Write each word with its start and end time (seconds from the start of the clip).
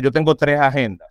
yo 0.00 0.10
tengo 0.10 0.34
tres 0.36 0.58
agendas. 0.58 1.08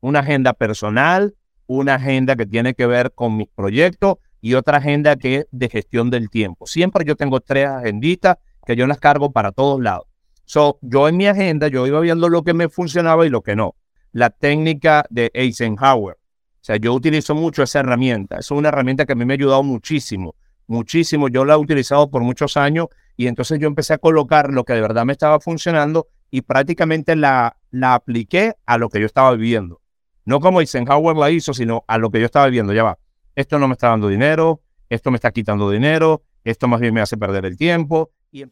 Una 0.00 0.20
agenda 0.20 0.54
personal, 0.54 1.34
una 1.66 1.96
agenda 1.96 2.34
que 2.34 2.46
tiene 2.46 2.74
que 2.74 2.86
ver 2.86 3.12
con 3.12 3.36
mis 3.36 3.48
proyectos 3.48 4.16
y 4.40 4.54
otra 4.54 4.78
agenda 4.78 5.16
que 5.16 5.36
es 5.36 5.46
de 5.50 5.68
gestión 5.68 6.10
del 6.10 6.30
tiempo. 6.30 6.66
Siempre 6.66 7.04
yo 7.04 7.14
tengo 7.14 7.40
tres 7.40 7.68
agenditas 7.68 8.38
que 8.66 8.74
yo 8.74 8.86
las 8.86 8.98
cargo 8.98 9.32
para 9.32 9.52
todos 9.52 9.80
lados. 9.80 10.06
So, 10.44 10.78
yo 10.82 11.08
en 11.08 11.16
mi 11.16 11.26
agenda, 11.26 11.68
yo 11.68 11.86
iba 11.86 12.00
viendo 12.00 12.28
lo 12.28 12.42
que 12.42 12.54
me 12.54 12.68
funcionaba 12.68 13.26
y 13.26 13.30
lo 13.30 13.42
que 13.42 13.54
no. 13.54 13.76
La 14.12 14.30
técnica 14.30 15.04
de 15.10 15.30
Eisenhower. 15.34 16.16
O 16.16 16.64
sea, 16.64 16.76
yo 16.76 16.92
utilizo 16.94 17.34
mucho 17.34 17.62
esa 17.62 17.80
herramienta. 17.80 18.38
Es 18.38 18.50
una 18.50 18.68
herramienta 18.68 19.04
que 19.06 19.12
a 19.12 19.16
mí 19.16 19.24
me 19.24 19.34
ha 19.34 19.36
ayudado 19.36 19.62
muchísimo, 19.62 20.34
muchísimo. 20.66 21.28
Yo 21.28 21.44
la 21.44 21.54
he 21.54 21.56
utilizado 21.56 22.10
por 22.10 22.22
muchos 22.22 22.56
años 22.56 22.86
y 23.16 23.26
entonces 23.26 23.58
yo 23.60 23.66
empecé 23.66 23.94
a 23.94 23.98
colocar 23.98 24.52
lo 24.52 24.64
que 24.64 24.72
de 24.72 24.80
verdad 24.80 25.04
me 25.04 25.12
estaba 25.12 25.38
funcionando 25.40 26.08
y 26.32 26.40
prácticamente 26.40 27.14
la, 27.14 27.58
la 27.70 27.94
apliqué 27.94 28.54
a 28.66 28.78
lo 28.78 28.88
que 28.88 28.98
yo 28.98 29.06
estaba 29.06 29.30
viviendo. 29.32 29.80
No 30.24 30.40
como 30.40 30.60
Eisenhower 30.60 31.14
la 31.14 31.30
hizo, 31.30 31.52
sino 31.52 31.84
a 31.86 31.98
lo 31.98 32.10
que 32.10 32.18
yo 32.18 32.26
estaba 32.26 32.46
viviendo. 32.46 32.72
Ya 32.72 32.82
va, 32.82 32.98
esto 33.36 33.58
no 33.58 33.68
me 33.68 33.74
está 33.74 33.88
dando 33.88 34.08
dinero, 34.08 34.62
esto 34.88 35.10
me 35.10 35.16
está 35.16 35.30
quitando 35.30 35.70
dinero, 35.70 36.22
esto 36.42 36.68
más 36.68 36.80
bien 36.80 36.94
me 36.94 37.02
hace 37.02 37.18
perder 37.18 37.44
el 37.44 37.56
tiempo. 37.56 38.10
Y 38.32 38.44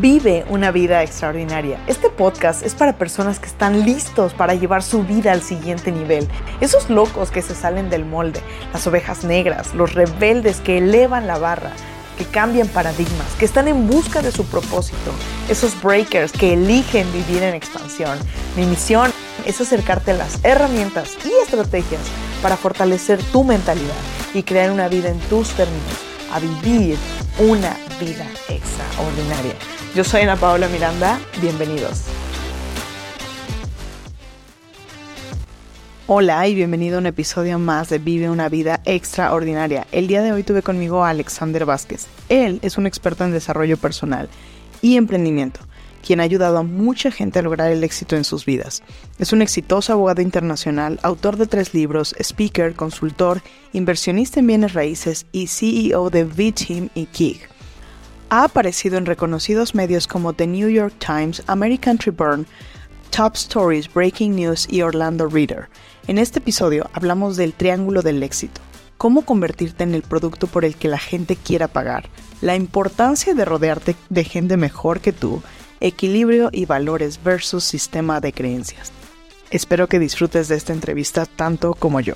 Vive 0.00 0.44
una 0.48 0.70
vida 0.70 1.02
extraordinaria. 1.02 1.82
Este 1.86 2.08
podcast 2.08 2.64
es 2.64 2.74
para 2.76 2.96
personas 2.96 3.40
que 3.40 3.46
están 3.46 3.84
listos 3.84 4.32
para 4.32 4.54
llevar 4.54 4.82
su 4.82 5.02
vida 5.02 5.32
al 5.32 5.42
siguiente 5.42 5.90
nivel. 5.92 6.28
Esos 6.60 6.88
locos 6.88 7.30
que 7.30 7.42
se 7.42 7.56
salen 7.56 7.90
del 7.90 8.04
molde, 8.04 8.40
las 8.72 8.86
ovejas 8.86 9.24
negras, 9.24 9.74
los 9.74 9.94
rebeldes 9.94 10.60
que 10.60 10.78
elevan 10.78 11.26
la 11.26 11.38
barra, 11.38 11.72
que 12.20 12.26
cambian 12.26 12.68
paradigmas, 12.68 13.32
que 13.38 13.46
están 13.46 13.66
en 13.66 13.88
busca 13.88 14.20
de 14.20 14.30
su 14.30 14.44
propósito. 14.44 15.10
Esos 15.48 15.80
breakers 15.80 16.32
que 16.32 16.52
eligen 16.52 17.10
vivir 17.14 17.42
en 17.42 17.54
expansión. 17.54 18.18
Mi 18.58 18.66
misión 18.66 19.10
es 19.46 19.58
acercarte 19.58 20.10
a 20.10 20.18
las 20.18 20.38
herramientas 20.44 21.16
y 21.24 21.30
estrategias 21.42 22.02
para 22.42 22.58
fortalecer 22.58 23.22
tu 23.32 23.42
mentalidad 23.42 23.94
y 24.34 24.42
crear 24.42 24.70
una 24.70 24.88
vida 24.88 25.08
en 25.08 25.18
tus 25.30 25.48
términos, 25.52 25.94
a 26.30 26.40
vivir 26.40 26.98
una 27.38 27.74
vida 27.98 28.26
extraordinaria. 28.50 29.54
Yo 29.94 30.04
soy 30.04 30.20
Ana 30.20 30.36
Paola 30.36 30.68
Miranda, 30.68 31.18
bienvenidos. 31.40 32.02
Hola 36.12 36.48
y 36.48 36.56
bienvenido 36.56 36.96
a 36.96 36.98
un 36.98 37.06
episodio 37.06 37.60
más 37.60 37.88
de 37.88 38.00
Vive 38.00 38.28
una 38.28 38.48
vida 38.48 38.80
extraordinaria. 38.84 39.86
El 39.92 40.08
día 40.08 40.22
de 40.22 40.32
hoy 40.32 40.42
tuve 40.42 40.60
conmigo 40.60 41.04
a 41.04 41.10
Alexander 41.10 41.64
Vázquez. 41.64 42.08
Él 42.28 42.58
es 42.62 42.78
un 42.78 42.88
experto 42.88 43.24
en 43.24 43.30
desarrollo 43.30 43.76
personal 43.76 44.28
y 44.82 44.96
emprendimiento 44.96 45.60
quien 46.04 46.18
ha 46.18 46.24
ayudado 46.24 46.58
a 46.58 46.64
mucha 46.64 47.12
gente 47.12 47.38
a 47.38 47.42
lograr 47.42 47.70
el 47.70 47.84
éxito 47.84 48.16
en 48.16 48.24
sus 48.24 48.44
vidas. 48.44 48.82
Es 49.20 49.32
un 49.32 49.40
exitoso 49.40 49.92
abogado 49.92 50.20
internacional, 50.20 50.98
autor 51.04 51.36
de 51.36 51.46
tres 51.46 51.74
libros, 51.74 52.16
speaker, 52.18 52.74
consultor, 52.74 53.40
inversionista 53.72 54.40
en 54.40 54.48
bienes 54.48 54.72
raíces 54.72 55.26
y 55.30 55.46
CEO 55.46 56.10
de 56.10 56.24
V-Team 56.24 56.88
y 56.96 57.06
Kig. 57.06 57.38
Ha 58.30 58.42
aparecido 58.42 58.98
en 58.98 59.06
reconocidos 59.06 59.76
medios 59.76 60.08
como 60.08 60.32
The 60.32 60.48
New 60.48 60.70
York 60.70 60.94
Times, 60.98 61.44
American 61.46 61.98
Tribune, 61.98 62.46
Top 63.10 63.34
Stories, 63.34 63.92
Breaking 63.92 64.36
News 64.36 64.66
y 64.70 64.82
Orlando 64.82 65.26
Reader. 65.26 65.68
En 66.06 66.16
este 66.18 66.38
episodio 66.38 66.88
hablamos 66.92 67.36
del 67.36 67.52
triángulo 67.52 68.02
del 68.02 68.22
éxito, 68.22 68.60
cómo 68.96 69.22
convertirte 69.22 69.82
en 69.82 69.94
el 69.94 70.02
producto 70.02 70.46
por 70.46 70.64
el 70.64 70.76
que 70.76 70.88
la 70.88 70.98
gente 70.98 71.36
quiera 71.36 71.68
pagar, 71.68 72.08
la 72.40 72.56
importancia 72.56 73.34
de 73.34 73.44
rodearte 73.44 73.96
de 74.08 74.24
gente 74.24 74.56
mejor 74.56 75.00
que 75.00 75.12
tú, 75.12 75.42
equilibrio 75.80 76.50
y 76.52 76.66
valores 76.66 77.22
versus 77.22 77.64
sistema 77.64 78.20
de 78.20 78.32
creencias. 78.32 78.92
Espero 79.50 79.88
que 79.88 79.98
disfrutes 79.98 80.48
de 80.48 80.56
esta 80.56 80.72
entrevista 80.72 81.26
tanto 81.26 81.74
como 81.74 82.00
yo. 82.00 82.14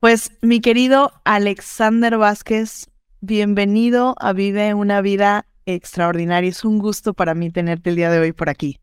Pues 0.00 0.30
mi 0.42 0.60
querido 0.60 1.12
Alexander 1.24 2.18
Vázquez, 2.18 2.86
bienvenido 3.20 4.14
a 4.18 4.32
Vive 4.32 4.74
una 4.74 5.00
vida 5.00 5.46
extraordinaria. 5.66 6.50
Es 6.50 6.64
un 6.64 6.78
gusto 6.78 7.14
para 7.14 7.34
mí 7.34 7.50
tenerte 7.50 7.90
el 7.90 7.96
día 7.96 8.10
de 8.10 8.20
hoy 8.20 8.32
por 8.32 8.48
aquí. 8.48 8.78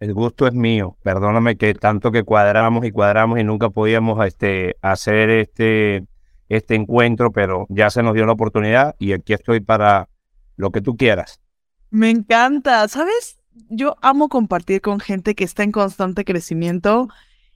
El 0.00 0.14
gusto 0.14 0.46
es 0.46 0.52
mío. 0.54 0.96
Perdóname 1.02 1.56
que 1.56 1.74
tanto 1.74 2.10
que 2.10 2.24
cuadramos 2.24 2.84
y 2.84 2.90
cuadramos 2.90 3.38
y 3.38 3.44
nunca 3.44 3.70
podíamos 3.70 4.24
este, 4.26 4.76
hacer 4.82 5.30
este, 5.30 6.04
este 6.48 6.74
encuentro, 6.74 7.30
pero 7.30 7.66
ya 7.68 7.88
se 7.90 8.02
nos 8.02 8.14
dio 8.14 8.26
la 8.26 8.32
oportunidad 8.32 8.96
y 8.98 9.12
aquí 9.12 9.32
estoy 9.32 9.60
para 9.60 10.08
lo 10.56 10.70
que 10.70 10.80
tú 10.80 10.96
quieras. 10.96 11.40
Me 11.90 12.10
encanta, 12.10 12.88
¿sabes? 12.88 13.38
Yo 13.68 13.96
amo 14.02 14.28
compartir 14.28 14.80
con 14.80 14.98
gente 14.98 15.34
que 15.34 15.44
está 15.44 15.62
en 15.62 15.72
constante 15.72 16.24
crecimiento. 16.24 17.08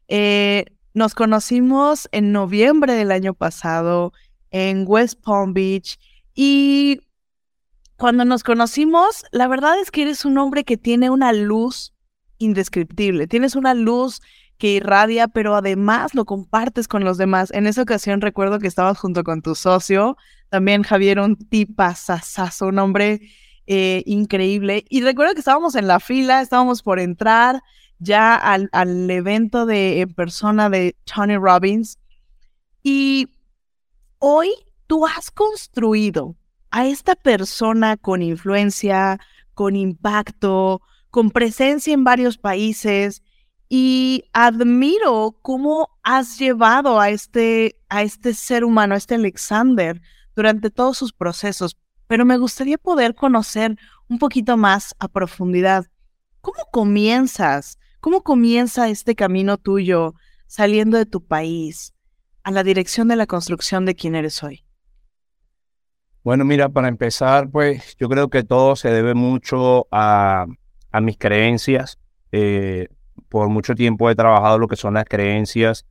Eh, 0.09 0.67
nos 0.95 1.15
conocimos 1.15 2.09
en 2.13 2.33
noviembre 2.33 2.95
del 2.95 3.11
año 3.11 3.35
pasado 3.35 4.13
en 4.57 4.85
West 4.87 5.21
Palm 5.23 5.53
Beach 5.53 5.99
y 6.35 7.01
cuando 7.97 8.25
nos 8.25 8.43
conocimos, 8.43 9.25
la 9.31 9.49
verdad 9.49 9.79
es 9.79 9.91
que 9.91 10.03
eres 10.03 10.25
un 10.25 10.39
hombre 10.39 10.65
que 10.65 10.79
tiene 10.79 11.11
una 11.11 11.33
luz 11.35 11.95
indescriptible, 12.39 13.27
tienes 13.27 13.55
una 13.55 13.75
luz 13.75 14.23
que 14.57 14.73
irradia, 14.73 15.29
pero 15.29 15.55
además 15.55 16.15
lo 16.15 16.25
compartes 16.25 16.89
con 16.89 17.05
los 17.05 17.19
demás. 17.19 17.51
En 17.53 17.67
esa 17.67 17.83
ocasión 17.83 18.23
recuerdo 18.23 18.59
que 18.59 18.67
estabas 18.67 18.99
junto 18.99 19.25
con 19.25 19.43
tu 19.43 19.55
socio, 19.55 20.17
también 20.49 20.83
Javier, 20.83 21.21
un 21.21 21.37
tipazazazo, 21.37 22.69
un 22.69 22.79
hombre 22.79 23.21
eh, 23.67 24.03
increíble. 24.07 24.87
Y 24.89 25.03
recuerdo 25.03 25.35
que 25.35 25.41
estábamos 25.41 25.75
en 25.75 25.87
la 25.87 26.01
fila, 26.01 26.41
estábamos 26.41 26.83
por 26.83 26.99
entrar 26.99 27.63
ya 27.99 28.35
al, 28.35 28.71
al 28.73 29.11
evento 29.11 29.67
de 29.67 30.01
en 30.01 30.15
persona 30.15 30.71
de 30.71 30.97
Tony 31.05 31.37
Robbins. 31.37 31.99
Y 32.83 33.36
hoy 34.19 34.53
tú 34.87 35.07
has 35.07 35.31
construido 35.31 36.37
a 36.71 36.87
esta 36.87 37.15
persona 37.15 37.97
con 37.97 38.23
influencia, 38.23 39.21
con 39.55 39.77
impacto, 39.77 40.83
con 41.11 41.31
presencia 41.31 41.95
en 41.95 42.05
varios 42.05 42.39
países, 42.39 43.23
y 43.69 44.25
admiro 44.33 45.39
cómo 45.43 45.89
has 46.03 46.39
llevado 46.39 47.01
a 47.01 47.11
este, 47.11 47.81
a 47.89 48.03
este 48.03 48.33
ser 48.35 48.65
humano, 48.65 48.95
a 48.95 48.99
este 48.99 49.17
Alexander, 49.17 50.01
durante 50.37 50.71
todos 50.71 50.99
sus 50.99 51.13
procesos, 51.13 51.77
pero 52.07 52.25
me 52.25 52.39
gustaría 52.39 52.79
poder 52.79 53.15
conocer 53.15 53.77
un 54.09 54.19
poquito 54.19 54.57
más 54.57 54.95
a 55.01 55.09
profundidad. 55.09 55.87
¿Cómo 56.41 56.69
comienzas? 56.71 57.79
¿Cómo 58.01 58.23
comienza 58.23 58.89
este 58.89 59.17
camino 59.17 59.57
tuyo 59.57 60.15
saliendo 60.47 60.97
de 60.97 61.07
tu 61.07 61.27
país 61.27 61.96
a 62.47 62.53
la 62.53 62.63
dirección 62.63 63.09
de 63.09 63.17
la 63.17 63.27
construcción 63.27 63.87
de 63.87 63.97
quien 63.97 64.15
eres 64.15 64.41
hoy? 64.45 64.63
Bueno, 66.23 66.45
mira, 66.45 66.69
para 66.69 66.87
empezar, 66.87 67.51
pues 67.51 67.97
yo 67.99 68.09
creo 68.09 68.31
que 68.31 68.45
todo 68.45 68.77
se 68.77 68.89
debe 68.89 69.15
mucho 69.15 69.89
a, 69.91 70.47
a 70.93 71.01
mis 71.01 71.19
creencias. 71.19 71.99
Eh, 72.31 72.87
por 73.29 73.49
mucho 73.49 73.75
tiempo 73.75 74.09
he 74.09 74.15
trabajado 74.15 74.61
lo 74.61 74.69
que 74.69 74.77
son 74.77 74.95
las 74.95 75.07
creencias. 75.07 75.87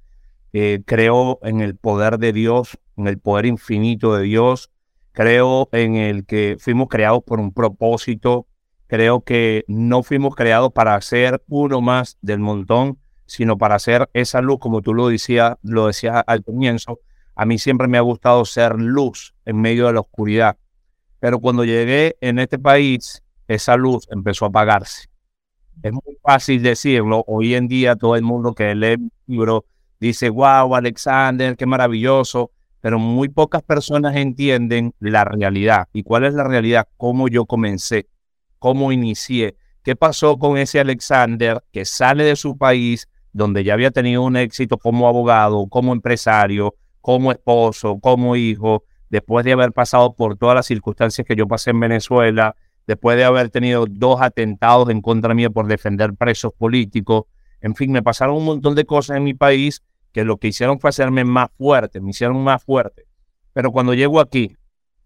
Eh, 0.53 0.81
creo 0.85 1.39
en 1.41 1.59
el 1.59 1.75
poder 1.75 2.19
de 2.19 2.31
Dios, 2.31 2.79
en 2.95 3.07
el 3.07 3.19
poder 3.19 3.47
infinito 3.47 4.15
de 4.15 4.23
Dios. 4.23 4.71
Creo 5.11 5.67
en 5.73 5.97
el 5.97 6.25
que 6.25 6.55
fuimos 6.57 6.87
creados 6.87 7.21
por 7.25 7.41
un 7.41 7.51
propósito. 7.51 8.47
Creo 8.87 9.25
que 9.25 9.65
no 9.67 10.03
fuimos 10.03 10.35
creados 10.35 10.71
para 10.71 11.01
ser 11.01 11.43
uno 11.49 11.81
más 11.81 12.17
del 12.21 12.39
montón, 12.39 12.97
sino 13.25 13.57
para 13.57 13.79
ser 13.79 14.09
esa 14.13 14.41
luz, 14.41 14.59
como 14.59 14.81
tú 14.81 14.93
lo 14.93 15.07
decías, 15.07 15.55
lo 15.63 15.87
decías 15.87 16.23
al 16.27 16.43
comienzo. 16.43 16.99
A 17.35 17.45
mí 17.45 17.57
siempre 17.57 17.87
me 17.87 17.97
ha 17.97 18.01
gustado 18.01 18.45
ser 18.45 18.75
luz 18.75 19.33
en 19.45 19.59
medio 19.59 19.87
de 19.87 19.93
la 19.93 19.99
oscuridad. 20.01 20.57
Pero 21.19 21.39
cuando 21.39 21.65
llegué 21.65 22.17
en 22.21 22.39
este 22.39 22.59
país, 22.59 23.23
esa 23.47 23.75
luz 23.77 24.07
empezó 24.11 24.45
a 24.45 24.49
apagarse. 24.49 25.09
Es 25.81 25.91
muy 25.91 26.17
fácil 26.21 26.61
decirlo. 26.63 27.23
Hoy 27.27 27.55
en 27.55 27.67
día 27.67 27.95
todo 27.95 28.15
el 28.15 28.21
mundo 28.21 28.53
que 28.53 28.73
lee 28.75 28.93
el 28.93 29.11
libro 29.27 29.65
dice, 29.99 30.29
wow, 30.29 30.75
Alexander, 30.75 31.55
qué 31.55 31.65
maravilloso, 31.65 32.51
pero 32.79 32.99
muy 32.99 33.29
pocas 33.29 33.63
personas 33.63 34.15
entienden 34.15 34.93
la 34.99 35.25
realidad. 35.25 35.87
¿Y 35.93 36.03
cuál 36.03 36.25
es 36.25 36.33
la 36.33 36.43
realidad? 36.43 36.87
Cómo 36.97 37.27
yo 37.27 37.45
comencé, 37.45 38.07
cómo 38.59 38.91
inicié, 38.91 39.55
qué 39.83 39.95
pasó 39.95 40.37
con 40.37 40.57
ese 40.57 40.79
Alexander 40.79 41.63
que 41.71 41.85
sale 41.85 42.23
de 42.23 42.35
su 42.35 42.57
país 42.57 43.07
donde 43.35 43.65
ya 43.65 43.73
había 43.73 43.91
tenido 43.91 44.21
un 44.21 44.37
éxito 44.37 44.77
como 44.77 45.09
abogado, 45.09 45.67
como 45.67 45.91
empresario, 45.91 46.73
como 47.01 47.33
esposo, 47.33 47.99
como 47.99 48.37
hijo, 48.37 48.85
después 49.09 49.43
de 49.43 49.51
haber 49.51 49.73
pasado 49.73 50.13
por 50.15 50.37
todas 50.37 50.55
las 50.55 50.65
circunstancias 50.65 51.27
que 51.27 51.35
yo 51.35 51.45
pasé 51.45 51.71
en 51.71 51.81
Venezuela, 51.81 52.55
después 52.87 53.17
de 53.17 53.25
haber 53.25 53.49
tenido 53.49 53.87
dos 53.89 54.21
atentados 54.21 54.89
en 54.89 55.01
contra 55.01 55.33
mía 55.33 55.49
por 55.49 55.67
defender 55.67 56.13
presos 56.13 56.53
políticos. 56.53 57.25
En 57.59 57.75
fin, 57.75 57.91
me 57.91 58.01
pasaron 58.01 58.37
un 58.37 58.45
montón 58.45 58.73
de 58.73 58.85
cosas 58.85 59.17
en 59.17 59.25
mi 59.25 59.33
país 59.33 59.83
que 60.13 60.23
lo 60.23 60.37
que 60.37 60.47
hicieron 60.47 60.79
fue 60.79 60.91
hacerme 60.91 61.25
más 61.25 61.49
fuerte, 61.57 61.99
me 61.99 62.11
hicieron 62.11 62.41
más 62.41 62.63
fuerte. 62.63 63.03
Pero 63.51 63.73
cuando 63.73 63.93
llego 63.93 64.21
aquí, 64.21 64.55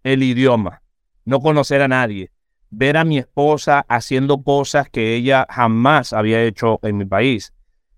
el 0.03 0.21
idioma, 0.21 0.83
no 1.25 1.39
conocer 1.39 1.81
a 1.81 1.87
nadie, 1.87 2.29
ver 2.69 2.95
a 2.95 3.05
mi 3.05 3.17
esposa 3.17 3.83
haciendo 3.89 4.43
cosas 4.43 4.87
que 4.87 5.15
ella 5.15 5.47
jamás 5.49 6.13
había 6.13 6.43
hecho 6.43 6.79
en 6.83 6.97
mi 6.97 7.05
país. 7.05 7.53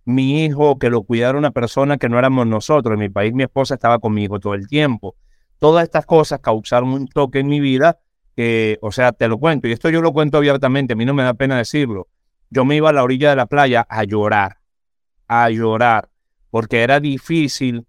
Mi 0.06 0.46
hijo, 0.46 0.80
que 0.80 0.90
lo 0.90 1.04
cuidara 1.04 1.38
una 1.38 1.52
persona 1.52 1.98
que 1.98 2.10
no 2.10 2.18
éramos 2.18 2.48
nosotros. 2.48 2.94
En 2.94 3.00
mi 3.00 3.10
país 3.10 3.34
mi 3.34 3.44
esposa 3.44 3.76
estaba 3.76 4.00
conmigo 4.00 4.40
todo 4.40 4.54
el 4.54 4.68
tiempo. 4.68 5.16
Todas 5.60 5.84
estas 5.84 6.06
cosas 6.06 6.40
causaron 6.40 6.90
un 6.90 7.08
toque 7.08 7.40
en 7.40 7.48
mi 7.48 7.60
vida 7.60 8.00
que, 8.36 8.80
o 8.82 8.92
sea, 8.92 9.12
te 9.12 9.28
lo 9.28 9.38
cuento. 9.38 9.68
Y 9.68 9.72
esto 9.72 9.90
yo 9.90 10.02
lo 10.02 10.12
cuento 10.12 10.38
abiertamente, 10.38 10.94
a 10.94 10.96
mí 10.96 11.06
no 11.06 11.14
me 11.14 11.24
da 11.24 11.34
pena 11.34 11.58
decirlo. 11.58 12.08
Yo 12.50 12.66
me 12.66 12.76
iba 12.76 12.90
a 12.90 12.94
la 12.94 13.04
orilla 13.04 13.30
de 13.30 13.36
la 13.36 13.46
playa 13.46 13.86
a 13.88 14.04
llorar, 14.04 14.58
a 15.28 15.50
llorar, 15.50 16.10
porque 16.50 16.82
era 16.82 17.00
difícil. 17.00 17.86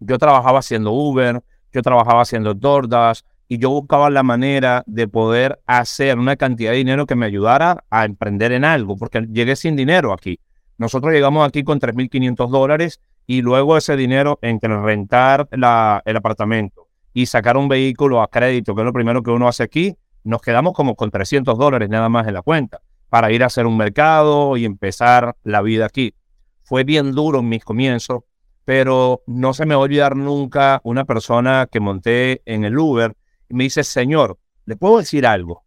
Yo 0.00 0.18
trabajaba 0.18 0.60
haciendo 0.60 0.92
Uber, 0.92 1.42
yo 1.72 1.82
trabajaba 1.82 2.22
haciendo 2.22 2.56
tortas, 2.56 3.24
y 3.48 3.58
yo 3.58 3.70
buscaba 3.70 4.10
la 4.10 4.22
manera 4.22 4.82
de 4.86 5.06
poder 5.06 5.60
hacer 5.66 6.18
una 6.18 6.36
cantidad 6.36 6.70
de 6.70 6.78
dinero 6.78 7.06
que 7.06 7.14
me 7.14 7.26
ayudara 7.26 7.84
a 7.90 8.04
emprender 8.04 8.52
en 8.52 8.64
algo, 8.64 8.96
porque 8.96 9.26
llegué 9.30 9.56
sin 9.56 9.76
dinero 9.76 10.12
aquí. 10.12 10.40
Nosotros 10.78 11.12
llegamos 11.12 11.46
aquí 11.46 11.62
con 11.62 11.80
3.500 11.80 12.48
dólares 12.50 13.00
y 13.26 13.42
luego 13.42 13.76
ese 13.76 13.96
dinero 13.96 14.38
entre 14.42 14.76
rentar 14.80 15.48
el 15.50 16.16
apartamento 16.16 16.88
y 17.12 17.26
sacar 17.26 17.56
un 17.56 17.68
vehículo 17.68 18.22
a 18.22 18.28
crédito, 18.28 18.74
que 18.74 18.82
es 18.82 18.84
lo 18.84 18.92
primero 18.92 19.22
que 19.22 19.30
uno 19.30 19.48
hace 19.48 19.62
aquí, 19.62 19.96
nos 20.24 20.42
quedamos 20.42 20.72
como 20.72 20.96
con 20.96 21.10
300 21.10 21.56
dólares 21.56 21.88
nada 21.88 22.08
más 22.08 22.26
en 22.26 22.34
la 22.34 22.42
cuenta 22.42 22.80
para 23.08 23.30
ir 23.30 23.42
a 23.42 23.46
hacer 23.46 23.66
un 23.66 23.76
mercado 23.76 24.56
y 24.56 24.64
empezar 24.64 25.36
la 25.44 25.62
vida 25.62 25.86
aquí. 25.86 26.14
Fue 26.62 26.82
bien 26.82 27.12
duro 27.12 27.40
en 27.40 27.48
mis 27.48 27.64
comienzos, 27.64 28.22
pero 28.64 29.22
no 29.26 29.54
se 29.54 29.66
me 29.66 29.74
va 29.74 29.82
a 29.82 29.84
olvidar 29.84 30.16
nunca 30.16 30.80
una 30.82 31.04
persona 31.04 31.68
que 31.70 31.80
monté 31.80 32.42
en 32.46 32.64
el 32.64 32.76
Uber 32.78 33.14
me 33.54 33.64
dice, 33.64 33.84
Señor, 33.84 34.38
¿le 34.66 34.76
puedo 34.76 34.98
decir 34.98 35.26
algo? 35.26 35.64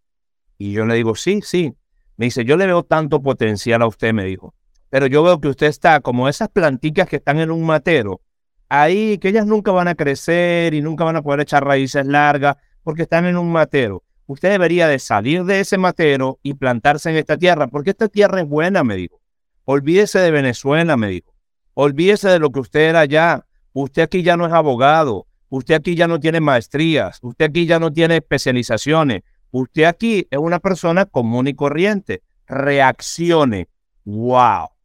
Y 0.57 0.73
yo 0.73 0.85
le 0.85 0.95
digo, 0.95 1.15
sí, 1.15 1.41
sí. 1.41 1.73
Me 2.17 2.25
dice, 2.25 2.43
yo 2.43 2.57
le 2.57 2.65
veo 2.65 2.83
tanto 2.83 3.21
potencial 3.21 3.81
a 3.81 3.87
usted, 3.87 4.13
me 4.13 4.25
dijo. 4.25 4.53
Pero 4.89 5.07
yo 5.07 5.23
veo 5.23 5.39
que 5.39 5.49
usted 5.49 5.67
está 5.67 5.99
como 5.99 6.29
esas 6.29 6.49
plantitas 6.49 7.07
que 7.07 7.17
están 7.17 7.39
en 7.39 7.51
un 7.51 7.65
matero, 7.65 8.21
ahí 8.69 9.17
que 9.17 9.29
ellas 9.29 9.45
nunca 9.45 9.71
van 9.71 9.87
a 9.87 9.95
crecer 9.95 10.73
y 10.73 10.81
nunca 10.81 11.03
van 11.03 11.15
a 11.15 11.21
poder 11.21 11.41
echar 11.41 11.65
raíces 11.65 12.05
largas 12.05 12.57
porque 12.83 13.03
están 13.03 13.25
en 13.25 13.37
un 13.37 13.51
matero. 13.51 14.03
Usted 14.25 14.49
debería 14.49 14.87
de 14.87 14.99
salir 14.99 15.43
de 15.45 15.59
ese 15.59 15.77
matero 15.77 16.39
y 16.43 16.53
plantarse 16.53 17.09
en 17.09 17.15
esta 17.17 17.37
tierra, 17.37 17.67
porque 17.67 17.91
esta 17.91 18.07
tierra 18.07 18.41
es 18.41 18.47
buena, 18.47 18.83
me 18.83 18.95
dijo. 18.95 19.21
Olvídese 19.65 20.19
de 20.19 20.31
Venezuela, 20.31 20.97
me 20.97 21.07
dijo. 21.07 21.33
Olvídese 21.73 22.29
de 22.29 22.39
lo 22.39 22.51
que 22.51 22.59
usted 22.59 22.89
era 22.89 23.01
allá. 23.01 23.45
Usted 23.73 24.01
aquí 24.01 24.23
ya 24.23 24.35
no 24.35 24.45
es 24.45 24.53
abogado. 24.53 25.27
Usted 25.49 25.75
aquí 25.75 25.95
ya 25.95 26.07
no 26.07 26.19
tiene 26.19 26.41
maestrías, 26.41 27.19
usted 27.21 27.45
aquí 27.45 27.65
ya 27.65 27.79
no 27.79 27.93
tiene 27.93 28.17
especializaciones, 28.17 29.23
usted 29.51 29.85
aquí 29.85 30.27
es 30.29 30.39
una 30.39 30.59
persona 30.59 31.05
común 31.05 31.47
y 31.47 31.53
corriente. 31.53 32.21
Reaccione. 32.47 33.69
¡Wow! 34.03 34.76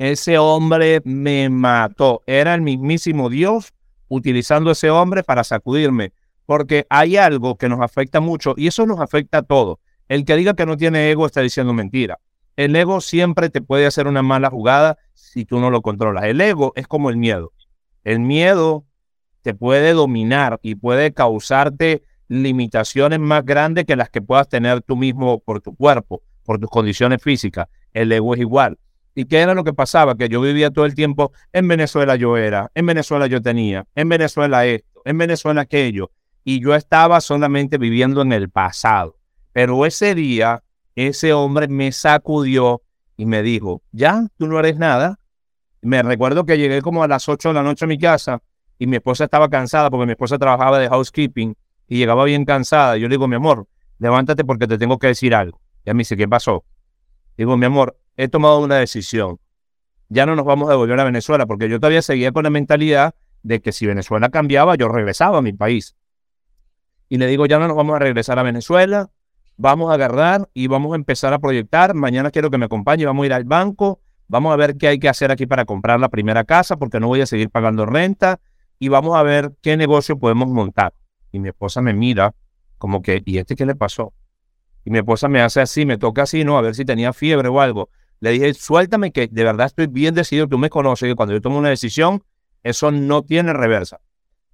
Ese 0.00 0.38
hombre 0.38 1.02
me 1.04 1.50
mató. 1.50 2.22
Era 2.26 2.54
el 2.54 2.62
mismísimo 2.62 3.28
Dios 3.28 3.74
utilizando 4.08 4.70
ese 4.70 4.88
hombre 4.88 5.22
para 5.22 5.44
sacudirme. 5.44 6.14
Porque 6.46 6.86
hay 6.88 7.18
algo 7.18 7.56
que 7.56 7.68
nos 7.68 7.82
afecta 7.82 8.18
mucho 8.18 8.54
y 8.56 8.66
eso 8.66 8.86
nos 8.86 8.98
afecta 8.98 9.38
a 9.38 9.42
todos. 9.42 9.76
El 10.08 10.24
que 10.24 10.36
diga 10.36 10.54
que 10.54 10.64
no 10.64 10.78
tiene 10.78 11.10
ego 11.10 11.26
está 11.26 11.42
diciendo 11.42 11.74
mentira. 11.74 12.18
El 12.56 12.74
ego 12.76 13.02
siempre 13.02 13.50
te 13.50 13.60
puede 13.60 13.84
hacer 13.84 14.06
una 14.06 14.22
mala 14.22 14.48
jugada 14.48 14.96
si 15.12 15.44
tú 15.44 15.60
no 15.60 15.68
lo 15.68 15.82
controlas. 15.82 16.24
El 16.24 16.40
ego 16.40 16.72
es 16.76 16.86
como 16.86 17.10
el 17.10 17.18
miedo. 17.18 17.52
El 18.02 18.20
miedo 18.20 18.86
te 19.42 19.52
puede 19.52 19.92
dominar 19.92 20.60
y 20.62 20.76
puede 20.76 21.12
causarte 21.12 22.04
limitaciones 22.26 23.20
más 23.20 23.44
grandes 23.44 23.84
que 23.84 23.96
las 23.96 24.08
que 24.08 24.22
puedas 24.22 24.48
tener 24.48 24.80
tú 24.80 24.96
mismo 24.96 25.40
por 25.40 25.60
tu 25.60 25.76
cuerpo, 25.76 26.22
por 26.42 26.58
tus 26.58 26.70
condiciones 26.70 27.22
físicas. 27.22 27.68
El 27.92 28.10
ego 28.10 28.32
es 28.32 28.40
igual. 28.40 28.78
¿Y 29.20 29.26
qué 29.26 29.40
era 29.40 29.52
lo 29.52 29.64
que 29.64 29.74
pasaba? 29.74 30.14
Que 30.14 30.30
yo 30.30 30.40
vivía 30.40 30.70
todo 30.70 30.86
el 30.86 30.94
tiempo, 30.94 31.32
en 31.52 31.68
Venezuela 31.68 32.16
yo 32.16 32.38
era, 32.38 32.70
en 32.74 32.86
Venezuela 32.86 33.26
yo 33.26 33.42
tenía, 33.42 33.86
en 33.94 34.08
Venezuela 34.08 34.64
esto, 34.64 35.02
en 35.04 35.18
Venezuela 35.18 35.60
aquello. 35.60 36.10
Y 36.42 36.62
yo 36.62 36.74
estaba 36.74 37.20
solamente 37.20 37.76
viviendo 37.76 38.22
en 38.22 38.32
el 38.32 38.48
pasado. 38.48 39.18
Pero 39.52 39.84
ese 39.84 40.14
día, 40.14 40.62
ese 40.94 41.34
hombre 41.34 41.68
me 41.68 41.92
sacudió 41.92 42.80
y 43.18 43.26
me 43.26 43.42
dijo, 43.42 43.82
ya, 43.92 44.26
tú 44.38 44.46
no 44.46 44.58
eres 44.58 44.78
nada. 44.78 45.18
Me 45.82 46.02
recuerdo 46.02 46.46
que 46.46 46.56
llegué 46.56 46.80
como 46.80 47.02
a 47.02 47.08
las 47.08 47.28
8 47.28 47.48
de 47.48 47.54
la 47.54 47.62
noche 47.62 47.84
a 47.84 47.88
mi 47.88 47.98
casa 47.98 48.40
y 48.78 48.86
mi 48.86 48.96
esposa 48.96 49.24
estaba 49.24 49.50
cansada 49.50 49.90
porque 49.90 50.06
mi 50.06 50.12
esposa 50.12 50.38
trabajaba 50.38 50.78
de 50.78 50.88
housekeeping 50.88 51.54
y 51.88 51.98
llegaba 51.98 52.24
bien 52.24 52.46
cansada. 52.46 52.96
Yo 52.96 53.06
le 53.06 53.16
digo, 53.16 53.28
mi 53.28 53.36
amor, 53.36 53.68
levántate 53.98 54.46
porque 54.46 54.66
te 54.66 54.78
tengo 54.78 54.98
que 54.98 55.08
decir 55.08 55.34
algo. 55.34 55.60
Y 55.84 55.90
a 55.90 55.92
mí 55.92 55.98
dice, 55.98 56.16
¿qué 56.16 56.26
pasó? 56.26 56.64
Digo, 57.36 57.58
mi 57.58 57.66
amor, 57.66 57.99
he 58.16 58.28
tomado 58.28 58.60
una 58.60 58.76
decisión. 58.76 59.38
Ya 60.08 60.26
no 60.26 60.34
nos 60.34 60.44
vamos 60.44 60.68
a 60.68 60.72
devolver 60.72 60.98
a 60.98 61.04
Venezuela 61.04 61.46
porque 61.46 61.68
yo 61.68 61.78
todavía 61.78 62.02
seguía 62.02 62.32
con 62.32 62.44
la 62.44 62.50
mentalidad 62.50 63.14
de 63.42 63.60
que 63.60 63.72
si 63.72 63.86
Venezuela 63.86 64.28
cambiaba, 64.28 64.74
yo 64.74 64.88
regresaba 64.88 65.38
a 65.38 65.42
mi 65.42 65.52
país. 65.52 65.96
Y 67.08 67.18
le 67.18 67.26
digo, 67.26 67.46
ya 67.46 67.58
no 67.58 67.68
nos 67.68 67.76
vamos 67.76 67.96
a 67.96 67.98
regresar 67.98 68.38
a 68.38 68.42
Venezuela, 68.42 69.10
vamos 69.56 69.90
a 69.90 69.94
agarrar 69.94 70.48
y 70.54 70.66
vamos 70.66 70.92
a 70.92 70.96
empezar 70.96 71.32
a 71.32 71.38
proyectar. 71.38 71.94
Mañana 71.94 72.30
quiero 72.30 72.50
que 72.50 72.58
me 72.58 72.66
acompañe, 72.66 73.04
vamos 73.04 73.24
a 73.24 73.26
ir 73.26 73.32
al 73.32 73.44
banco, 73.44 74.00
vamos 74.28 74.52
a 74.52 74.56
ver 74.56 74.76
qué 74.76 74.88
hay 74.88 74.98
que 74.98 75.08
hacer 75.08 75.30
aquí 75.30 75.46
para 75.46 75.64
comprar 75.64 76.00
la 76.00 76.08
primera 76.08 76.44
casa 76.44 76.76
porque 76.76 77.00
no 77.00 77.08
voy 77.08 77.20
a 77.20 77.26
seguir 77.26 77.50
pagando 77.50 77.86
renta 77.86 78.40
y 78.78 78.88
vamos 78.88 79.16
a 79.16 79.22
ver 79.22 79.52
qué 79.60 79.76
negocio 79.76 80.18
podemos 80.18 80.48
montar. 80.48 80.94
Y 81.32 81.38
mi 81.38 81.48
esposa 81.48 81.82
me 81.82 81.94
mira 81.94 82.34
como 82.78 83.02
que, 83.02 83.22
¿y 83.24 83.38
este 83.38 83.56
qué 83.56 83.66
le 83.66 83.74
pasó? 83.74 84.14
Y 84.84 84.90
mi 84.90 84.98
esposa 84.98 85.28
me 85.28 85.42
hace 85.42 85.60
así, 85.60 85.84
me 85.84 85.98
toca 85.98 86.22
así, 86.22 86.44
¿no? 86.44 86.56
A 86.56 86.62
ver 86.62 86.74
si 86.74 86.84
tenía 86.84 87.12
fiebre 87.12 87.48
o 87.48 87.60
algo. 87.60 87.90
Le 88.20 88.30
dije, 88.30 88.54
suéltame 88.54 89.12
que 89.12 89.28
de 89.28 89.44
verdad 89.44 89.66
estoy 89.66 89.86
bien 89.86 90.14
decidido, 90.14 90.46
tú 90.46 90.58
me 90.58 90.68
conoces, 90.70 91.08
que 91.08 91.14
cuando 91.14 91.34
yo 91.34 91.40
tomo 91.40 91.58
una 91.58 91.70
decisión, 91.70 92.22
eso 92.62 92.90
no 92.90 93.22
tiene 93.22 93.52
reversa. 93.52 94.00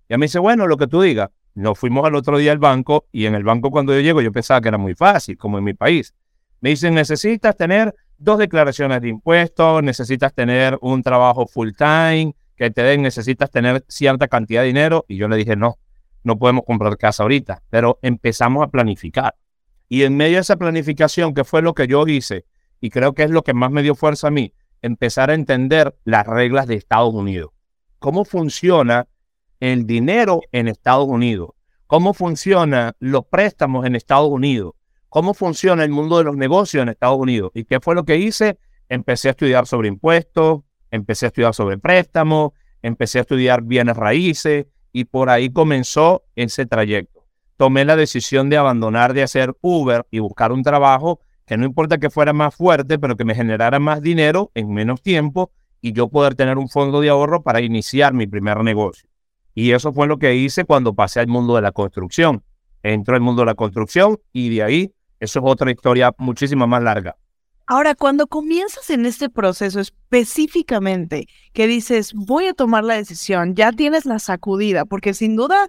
Y 0.09 0.15
a 0.15 0.19
mí 0.19 0.27
dice, 0.27 0.39
bueno, 0.39 0.67
lo 0.67 0.77
que 0.77 0.87
tú 0.87 1.03
digas. 1.03 1.31
Nos 1.55 1.79
fuimos 1.79 2.05
al 2.05 2.15
otro 2.15 2.37
día 2.37 2.53
al 2.53 2.59
banco 2.59 3.07
y 3.13 3.25
en 3.25 3.35
el 3.35 3.43
banco 3.43 3.71
cuando 3.71 3.95
yo 3.95 4.01
llego 4.01 4.21
yo 4.21 4.31
pensaba 4.31 4.61
que 4.61 4.69
era 4.69 4.77
muy 4.77 4.95
fácil, 4.95 5.39
como 5.39 5.57
en 5.57 5.65
mi 5.65 5.73
país. 5.73 6.15
Me 6.61 6.71
dicen, 6.71 6.95
necesitas 6.95 7.57
tener 7.57 7.95
dos 8.19 8.39
declaraciones 8.39 9.01
de 9.01 9.09
impuestos, 9.09 9.83
necesitas 9.83 10.35
tener 10.35 10.79
un 10.83 11.03
trabajo 11.03 11.47
full 11.47 11.71
time, 11.77 12.35
que 12.57 12.71
te 12.71 12.83
den, 12.83 13.03
necesitas 13.03 13.51
tener 13.51 13.85
cierta 13.89 14.29
cantidad 14.29 14.61
de 14.61 14.69
dinero. 14.69 15.07
Y 15.09 15.17
yo 15.17 15.29
le 15.29 15.37
dije, 15.37 15.57
no, 15.57 15.79
no 16.25 16.39
podemos 16.39 16.65
comprar 16.65 16.97
casa 16.99 17.23
ahorita, 17.23 17.63
pero 17.71 17.99
empezamos 18.03 18.63
a 18.63 18.69
planificar. 18.69 19.35
Y 19.89 20.03
en 20.03 20.17
medio 20.17 20.37
de 20.37 20.41
esa 20.43 20.57
planificación, 20.57 21.33
que 21.33 21.45
fue 21.45 21.63
lo 21.63 21.73
que 21.73 21.87
yo 21.87 22.07
hice, 22.07 22.45
y 22.81 22.91
creo 22.91 23.15
que 23.15 23.25
es 23.25 23.31
lo 23.31 23.43
que 23.43 23.55
más 23.55 23.71
me 23.71 23.83
dio 23.83 23.95
fuerza 23.95 24.29
a 24.29 24.31
mí, 24.31 24.53
empezar 24.83 25.31
a 25.31 25.35
entender 25.35 25.97
las 26.05 26.27
reglas 26.27 26.67
de 26.67 26.75
Estados 26.75 27.15
Unidos. 27.15 27.51
Cómo 27.99 28.25
funciona 28.25 29.09
el 29.61 29.87
dinero 29.87 30.41
en 30.53 30.69
Estados 30.69 31.07
Unidos. 31.09 31.51
Cómo 31.87 32.15
funcionan 32.15 32.93
los 32.99 33.27
préstamos 33.27 33.87
en 33.87 33.97
Estados 33.97 34.29
Unidos. 34.29 34.75
Cómo 35.09 35.35
funciona 35.35 35.85
el 35.85 35.91
mundo 35.91 36.19
de 36.19 36.25
los 36.25 36.37
negocios 36.37 36.83
en 36.83 36.89
Estados 36.89 37.19
Unidos. 37.19 37.53
¿Y 37.55 37.65
qué 37.65 37.81
fue 37.81 37.95
lo 37.95 38.05
que 38.05 38.17
hice? 38.17 38.59
Empecé 38.89 39.29
a 39.29 39.31
estudiar 39.33 39.67
sobre 39.67 39.89
impuestos, 39.89 40.61
empecé 40.91 41.27
a 41.27 41.29
estudiar 41.29 41.55
sobre 41.55 41.79
préstamos, 41.79 42.53
empecé 42.83 43.19
a 43.19 43.23
estudiar 43.23 43.63
bienes 43.63 43.97
raíces 43.97 44.67
y 44.93 45.05
por 45.05 45.31
ahí 45.31 45.51
comenzó 45.51 46.25
ese 46.35 46.67
trayecto. 46.67 47.25
Tomé 47.57 47.85
la 47.85 47.97
decisión 47.97 48.51
de 48.51 48.59
abandonar 48.59 49.15
de 49.15 49.23
hacer 49.23 49.57
Uber 49.61 50.07
y 50.11 50.19
buscar 50.19 50.53
un 50.53 50.63
trabajo 50.63 51.21
que 51.47 51.57
no 51.57 51.65
importa 51.65 51.99
que 51.99 52.11
fuera 52.11 52.33
más 52.33 52.55
fuerte, 52.55 52.99
pero 52.99 53.17
que 53.17 53.25
me 53.25 53.35
generara 53.35 53.79
más 53.79 54.03
dinero 54.03 54.51
en 54.55 54.73
menos 54.73 55.01
tiempo 55.01 55.53
y 55.81 55.93
yo 55.93 56.09
poder 56.09 56.35
tener 56.35 56.59
un 56.59 56.69
fondo 56.69 57.01
de 57.01 57.09
ahorro 57.09 57.43
para 57.43 57.61
iniciar 57.61 58.13
mi 58.13 58.27
primer 58.27 58.63
negocio. 58.65 59.09
Y 59.55 59.71
eso 59.71 59.93
fue 59.93 60.07
lo 60.07 60.19
que 60.19 60.35
hice 60.35 60.65
cuando 60.65 60.95
pasé 60.95 61.21
al 61.21 61.29
mundo 61.29 61.55
de 61.55 61.63
la 61.63 61.73
construcción. 61.73 62.43
Entro 62.83 63.15
al 63.15 63.23
mundo 63.23 63.43
de 63.43 63.47
la 63.47 63.55
construcción 63.55 64.19
y 64.33 64.55
de 64.55 64.63
ahí, 64.63 64.95
eso 65.21 65.39
es 65.39 65.45
otra 65.47 65.71
historia 65.71 66.13
muchísimo 66.19 66.67
más 66.67 66.83
larga. 66.83 67.17
Ahora, 67.69 67.97
cuando 67.97 68.29
comienzas 68.29 68.91
en 68.91 69.07
este 69.07 69.29
proceso 69.29 69.81
específicamente, 69.81 71.27
que 71.53 71.67
dices, 71.67 72.13
voy 72.15 72.47
a 72.47 72.53
tomar 72.53 72.85
la 72.85 72.95
decisión, 72.95 73.57
ya 73.57 73.73
tienes 73.73 74.07
la 74.07 74.21
sacudida, 74.21 74.85
porque 74.85 75.15
sin 75.15 75.35
duda, 75.35 75.69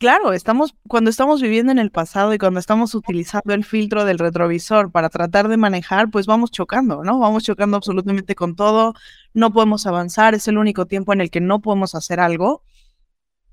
claro, 0.00 0.32
estamos, 0.32 0.74
cuando 0.88 1.10
estamos 1.10 1.42
viviendo 1.42 1.70
en 1.70 1.78
el 1.78 1.90
pasado 1.90 2.32
y 2.32 2.38
cuando 2.38 2.58
estamos 2.58 2.94
utilizando 2.94 3.52
el 3.52 3.66
filtro 3.66 4.06
del 4.06 4.18
retrovisor 4.18 4.90
para 4.90 5.10
tratar 5.10 5.46
de 5.48 5.58
manejar, 5.58 6.10
pues 6.10 6.26
vamos 6.26 6.50
chocando, 6.50 7.04
¿no? 7.04 7.18
Vamos 7.18 7.44
chocando 7.44 7.76
absolutamente 7.76 8.34
con 8.34 8.56
todo, 8.56 8.94
no 9.34 9.52
podemos 9.52 9.86
avanzar, 9.86 10.34
es 10.34 10.48
el 10.48 10.56
único 10.56 10.86
tiempo 10.86 11.12
en 11.12 11.20
el 11.20 11.30
que 11.30 11.42
no 11.42 11.60
podemos 11.60 11.94
hacer 11.94 12.18
algo. 12.18 12.64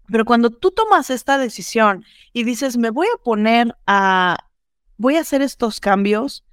Pero 0.08 0.24
cuando 0.24 0.50
tú 0.50 0.72
tomas 0.72 1.10
esta 1.10 1.38
decisión 1.38 2.06
y 2.32 2.46
dices, 2.46 2.78
me 2.78 2.92
voy 2.92 3.08
a 3.14 3.22
poner 3.22 3.76
a, 3.86 4.38
voy 4.96 5.18
a 5.18 5.22
hacer 5.22 5.42
estos 5.42 5.82
cambios, 5.82 6.46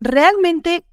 realmente, 0.00 0.84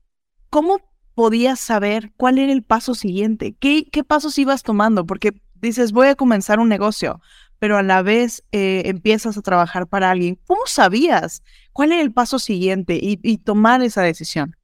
¿cómo 0.52 0.82
podías 1.16 1.60
saber 1.60 2.14
cuál 2.16 2.38
era 2.38 2.54
el 2.54 2.62
paso 2.62 2.94
siguiente? 2.94 3.56
¿Qué, 3.60 3.90
qué 3.92 4.04
pasos 4.04 4.38
ibas 4.38 4.62
tomando? 4.62 5.08
Porque 5.08 5.42
dices, 5.62 5.92
voy 5.92 6.08
a 6.08 6.16
comenzar 6.16 6.60
un 6.60 6.70
negocio, 6.70 7.22
pero 7.60 7.78
a 7.78 7.84
la 7.84 8.02
vez 8.02 8.44
eh, 8.52 8.84
empiezas 8.86 9.38
a 9.38 9.42
trabajar 9.42 9.88
para 9.88 10.12
alguien. 10.12 10.40
¿Cómo 10.46 10.62
sabías 10.66 11.44
cuál 11.74 11.92
era 11.92 12.02
el 12.02 12.12
paso 12.12 12.40
siguiente 12.40 12.98
y, 13.02 13.38
tomar 13.40 13.82
esa 13.82 14.02
decisión? 14.02 14.56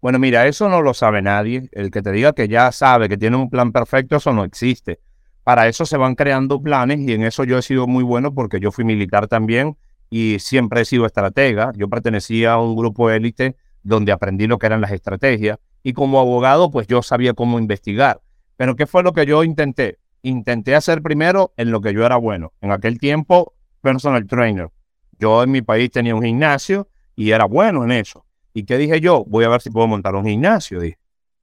Bueno, 0.00 0.18
mira, 0.18 0.46
eso 0.46 0.68
no 0.68 0.82
lo 0.82 0.94
sabe 0.94 1.22
nadie. 1.22 1.68
El 1.72 1.90
que 1.90 2.02
te 2.02 2.12
diga 2.12 2.32
que 2.32 2.48
ya 2.48 2.72
sabe 2.72 3.08
que 3.08 3.18
tiene 3.18 3.36
un 3.36 3.50
plan 3.50 3.72
perfecto, 3.72 4.16
eso 4.16 4.32
no 4.32 4.44
existe. 4.44 5.00
Para 5.44 5.68
eso 5.68 5.86
se 5.86 5.96
van 5.96 6.14
creando 6.14 6.62
planes 6.62 7.00
y 7.00 7.12
en 7.12 7.22
eso 7.22 7.44
yo 7.44 7.58
he 7.58 7.62
sido 7.62 7.86
muy 7.86 8.04
bueno 8.04 8.34
porque 8.34 8.60
yo 8.60 8.70
fui 8.70 8.84
militar 8.84 9.26
también 9.26 9.76
y 10.10 10.38
siempre 10.38 10.82
he 10.82 10.84
sido 10.84 11.06
estratega. 11.06 11.72
Yo 11.76 11.88
pertenecía 11.88 12.52
a 12.52 12.60
un 12.60 12.76
grupo 12.76 13.10
élite 13.10 13.56
donde 13.82 14.12
aprendí 14.12 14.46
lo 14.46 14.58
que 14.58 14.66
eran 14.66 14.80
las 14.80 14.92
estrategias 14.92 15.58
y 15.82 15.94
como 15.94 16.20
abogado 16.20 16.70
pues 16.70 16.86
yo 16.86 17.02
sabía 17.02 17.34
cómo 17.34 17.58
investigar. 17.58 18.20
Pero 18.56 18.76
¿qué 18.76 18.86
fue 18.86 19.02
lo 19.02 19.12
que 19.12 19.24
yo 19.24 19.42
intenté? 19.42 19.98
Intenté 20.22 20.74
hacer 20.74 21.02
primero 21.02 21.52
en 21.56 21.70
lo 21.70 21.80
que 21.80 21.92
yo 21.92 22.04
era 22.04 22.16
bueno. 22.16 22.52
En 22.60 22.72
aquel 22.72 22.98
tiempo, 22.98 23.54
personal 23.80 24.26
trainer. 24.26 24.70
Yo 25.18 25.42
en 25.42 25.50
mi 25.50 25.62
país 25.62 25.90
tenía 25.90 26.14
un 26.14 26.22
gimnasio 26.22 26.88
y 27.14 27.30
era 27.30 27.44
bueno 27.44 27.84
en 27.84 27.92
eso. 27.92 28.24
¿Y 28.54 28.64
qué 28.64 28.78
dije 28.78 29.00
yo? 29.00 29.24
Voy 29.26 29.44
a 29.44 29.48
ver 29.48 29.60
si 29.60 29.70
puedo 29.70 29.86
montar 29.86 30.14
un 30.14 30.24
gimnasio. 30.24 30.80
Dije. 30.80 30.98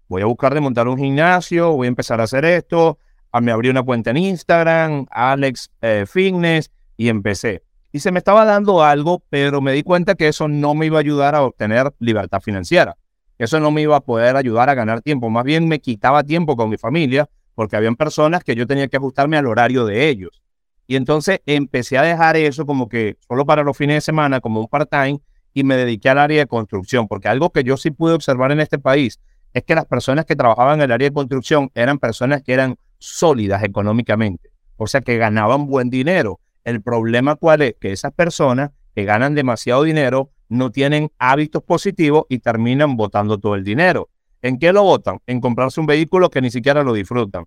Voy 0.07 0.21
a 0.21 0.25
buscar 0.25 0.53
de 0.53 0.61
montar 0.61 0.87
un 0.87 0.97
gimnasio, 0.97 1.73
voy 1.73 1.87
a 1.87 1.89
empezar 1.89 2.21
a 2.21 2.23
hacer 2.23 2.45
esto. 2.45 2.97
A, 3.31 3.41
me 3.41 3.51
abrí 3.51 3.69
una 3.69 3.83
cuenta 3.83 4.11
en 4.11 4.17
Instagram, 4.17 5.05
Alex 5.11 5.69
eh, 5.81 6.05
Fitness, 6.07 6.71
y 6.95 7.09
empecé. 7.09 7.63
Y 7.91 7.99
se 7.99 8.11
me 8.11 8.19
estaba 8.19 8.45
dando 8.45 8.83
algo, 8.83 9.23
pero 9.29 9.61
me 9.61 9.73
di 9.73 9.83
cuenta 9.83 10.15
que 10.15 10.27
eso 10.27 10.47
no 10.47 10.75
me 10.75 10.85
iba 10.85 10.97
a 10.97 11.01
ayudar 11.01 11.35
a 11.35 11.41
obtener 11.43 11.93
libertad 11.99 12.41
financiera. 12.41 12.97
Eso 13.37 13.59
no 13.59 13.69
me 13.69 13.81
iba 13.81 13.97
a 13.97 14.01
poder 14.01 14.35
ayudar 14.35 14.69
a 14.69 14.73
ganar 14.73 15.01
tiempo. 15.01 15.29
Más 15.29 15.43
bien 15.43 15.67
me 15.67 15.79
quitaba 15.79 16.23
tiempo 16.23 16.55
con 16.55 16.69
mi 16.69 16.77
familia 16.77 17.29
porque 17.57 17.75
habían 17.75 17.95
personas 17.95 18.43
que 18.43 18.53
yo 18.53 18.67
tenía 18.67 18.87
que 18.87 18.97
ajustarme 18.97 19.35
al 19.35 19.47
horario 19.47 19.83
de 19.83 20.09
ellos. 20.09 20.43
Y 20.85 20.95
entonces 20.95 21.39
empecé 21.47 21.97
a 21.97 22.03
dejar 22.03 22.37
eso 22.37 22.67
como 22.67 22.87
que 22.87 23.17
solo 23.27 23.47
para 23.47 23.63
los 23.63 23.75
fines 23.75 23.95
de 23.95 24.01
semana, 24.01 24.41
como 24.41 24.59
un 24.59 24.67
part-time, 24.67 25.19
y 25.55 25.63
me 25.63 25.75
dediqué 25.75 26.09
al 26.09 26.19
área 26.19 26.37
de 26.37 26.45
construcción, 26.45 27.07
porque 27.07 27.29
algo 27.29 27.49
que 27.49 27.63
yo 27.63 27.75
sí 27.75 27.89
pude 27.89 28.13
observar 28.13 28.51
en 28.51 28.59
este 28.59 28.77
país 28.77 29.19
es 29.53 29.63
que 29.63 29.73
las 29.73 29.85
personas 29.85 30.25
que 30.25 30.35
trabajaban 30.35 30.75
en 30.75 30.83
el 30.83 30.91
área 30.91 31.09
de 31.09 31.13
construcción 31.15 31.71
eran 31.73 31.97
personas 31.97 32.43
que 32.43 32.53
eran 32.53 32.77
sólidas 32.99 33.63
económicamente, 33.63 34.51
o 34.75 34.85
sea, 34.85 35.01
que 35.01 35.17
ganaban 35.17 35.65
buen 35.65 35.89
dinero. 35.89 36.39
El 36.63 36.83
problema 36.83 37.37
cuál 37.37 37.63
es? 37.63 37.73
Que 37.81 37.91
esas 37.91 38.13
personas 38.13 38.69
que 38.93 39.03
ganan 39.03 39.33
demasiado 39.33 39.81
dinero 39.81 40.29
no 40.47 40.69
tienen 40.69 41.09
hábitos 41.17 41.63
positivos 41.63 42.25
y 42.29 42.37
terminan 42.37 42.97
botando 42.97 43.39
todo 43.39 43.55
el 43.55 43.63
dinero. 43.63 44.09
¿En 44.41 44.59
qué 44.59 44.71
lo 44.71 44.83
votan? 44.83 45.19
En 45.25 45.41
comprarse 45.41 45.79
un 45.79 45.87
vehículo 45.87 46.29
que 46.29 46.41
ni 46.41 46.51
siquiera 46.51 46.83
lo 46.83 46.93
disfrutan. 46.93 47.45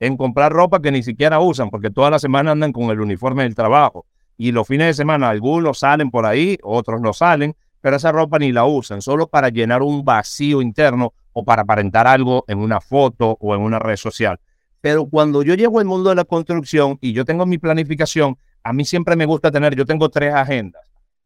En 0.00 0.16
comprar 0.16 0.52
ropa 0.52 0.80
que 0.80 0.90
ni 0.90 1.02
siquiera 1.02 1.40
usan, 1.40 1.70
porque 1.70 1.90
toda 1.90 2.10
la 2.10 2.18
semana 2.18 2.50
andan 2.50 2.72
con 2.72 2.90
el 2.90 3.00
uniforme 3.00 3.44
del 3.44 3.54
trabajo. 3.54 4.06
Y 4.36 4.50
los 4.50 4.66
fines 4.66 4.88
de 4.88 4.94
semana 4.94 5.28
algunos 5.28 5.78
salen 5.78 6.10
por 6.10 6.26
ahí, 6.26 6.58
otros 6.62 7.00
no 7.00 7.12
salen, 7.12 7.54
pero 7.80 7.96
esa 7.96 8.10
ropa 8.10 8.38
ni 8.38 8.50
la 8.50 8.64
usan, 8.64 9.02
solo 9.02 9.28
para 9.28 9.50
llenar 9.50 9.82
un 9.82 10.04
vacío 10.04 10.62
interno 10.62 11.12
o 11.32 11.44
para 11.44 11.62
aparentar 11.62 12.06
algo 12.06 12.44
en 12.48 12.58
una 12.58 12.80
foto 12.80 13.36
o 13.40 13.54
en 13.54 13.60
una 13.60 13.78
red 13.78 13.96
social. 13.96 14.40
Pero 14.80 15.06
cuando 15.06 15.42
yo 15.42 15.54
llego 15.54 15.78
al 15.78 15.84
mundo 15.84 16.10
de 16.10 16.16
la 16.16 16.24
construcción 16.24 16.98
y 17.00 17.12
yo 17.12 17.24
tengo 17.24 17.46
mi 17.46 17.58
planificación, 17.58 18.36
a 18.64 18.72
mí 18.72 18.84
siempre 18.84 19.14
me 19.14 19.26
gusta 19.26 19.50
tener, 19.50 19.76
yo 19.76 19.86
tengo 19.86 20.08
tres 20.08 20.34
agendas. 20.34 20.82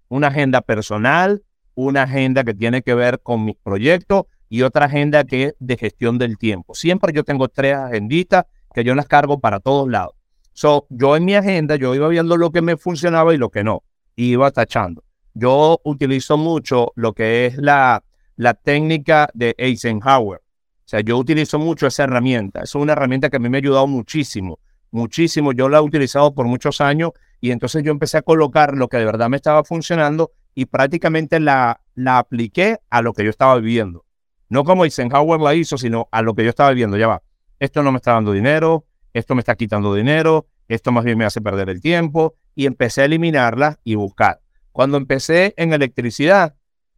Una 0.09 0.29
agenda 0.29 0.61
personal, 0.61 1.43
una 1.75 2.03
agenda 2.03 2.45
que 2.45 2.55
tiene 2.55 2.83
que 2.83 2.95
ver 2.95 3.21
con 3.21 3.45
mis 3.45 3.57
proyectos 3.57 4.25
y 4.49 4.63
otra 4.63 4.87
agenda 4.87 5.25
que 5.25 5.45
es 5.45 5.55
de 5.59 5.77
gestión 5.77 6.19
del 6.19 6.39
tiempo. 6.39 6.75
Siempre 6.75 7.13
yo 7.13 7.25
tengo 7.25 7.49
tres 7.49 7.77
agenditas 7.77 8.45
que 8.75 8.85
yo 8.85 8.95
las 8.95 9.07
cargo 9.07 9.41
para 9.41 9.61
todos 9.61 9.89
lados. 9.89 10.15
So, 10.53 10.87
yo 10.89 11.17
en 11.17 11.25
mi 11.25 11.35
agenda, 11.35 11.77
yo 11.77 11.95
iba 11.95 12.09
viendo 12.09 12.37
lo 12.37 12.51
que 12.51 12.63
me 12.63 12.77
funcionaba 12.77 13.35
y 13.35 13.39
lo 13.39 13.51
que 13.51 13.63
no, 13.63 13.83
y 14.15 14.33
iba 14.33 14.51
tachando. 14.51 15.05
Yo 15.35 15.81
utilizo 15.85 16.39
mucho 16.39 16.93
lo 16.95 17.13
que 17.13 17.45
es 17.45 17.59
la, 17.59 18.03
la 18.37 18.55
técnica 18.55 19.29
de 19.35 19.55
Eisenhower. 19.59 20.41
O 20.41 20.89
sea, 20.89 21.01
yo 21.01 21.19
utilizo 21.19 21.59
mucho 21.59 21.87
esa 21.87 22.05
herramienta. 22.05 22.63
Es 22.63 22.75
una 22.75 22.93
herramienta 22.93 23.29
que 23.29 23.37
a 23.37 23.41
mí 23.41 23.51
me 23.51 23.59
ha 23.59 23.61
ayudado 23.61 23.87
muchísimo, 23.87 24.59
muchísimo. 24.93 25.53
Yo 25.53 25.69
la 25.69 25.79
he 25.79 25.83
utilizado 25.83 26.35
por 26.35 26.47
muchos 26.47 26.81
años 26.81 27.11
y 27.39 27.51
entonces 27.51 27.83
yo 27.83 27.91
empecé 27.91 28.17
a 28.17 28.23
colocar 28.23 28.75
lo 28.75 28.89
que 28.89 28.97
de 28.97 29.05
verdad 29.05 29.29
me 29.29 29.37
estaba 29.37 29.63
funcionando 29.63 30.31
y 30.55 30.65
prácticamente 30.65 31.39
la, 31.39 31.83
la 31.97 32.17
apliqué 32.17 32.79
a 32.89 33.03
lo 33.03 33.13
que 33.13 33.25
yo 33.25 33.31
estaba 33.31 33.57
viviendo. 33.57 34.06
No 34.49 34.65
como 34.65 34.85
Eisenhower 34.85 35.41
la 35.41 35.55
hizo, 35.55 35.77
sino 35.77 36.09
a 36.13 36.23
lo 36.23 36.35
que 36.35 36.45
yo 36.45 36.51
estaba 36.51 36.71
viendo. 36.73 36.97
Ya 36.97 37.09
va, 37.09 37.23
esto 37.59 37.83
no 37.83 37.93
me 37.93 37.97
está 37.97 38.13
dando 38.13 38.33
dinero, 38.33 38.87
esto 39.13 39.35
me 39.35 39.41
está 39.41 39.57
quitando 39.57 39.95
dinero, 39.95 40.47
esto 40.69 40.93
más 40.93 41.05
bien 41.05 41.19
me 41.19 41.25
hace 41.25 41.41
perder 41.41 41.69
el 41.69 41.81
tiempo. 41.81 42.37
Y 42.55 42.67
empecé 42.67 43.03
a 43.03 43.05
eliminarla 43.05 43.81
y 43.85 43.97
buscar. 43.97 44.41
Cuando 44.73 44.97
empecé 44.97 45.55
en 45.57 45.73
electricidad, 45.73 46.55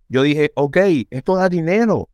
yo 0.09 0.23
dije, 0.23 0.53
ok, 0.55 0.77
esto 1.11 1.37
da 1.37 1.49
dinero, 1.49 2.09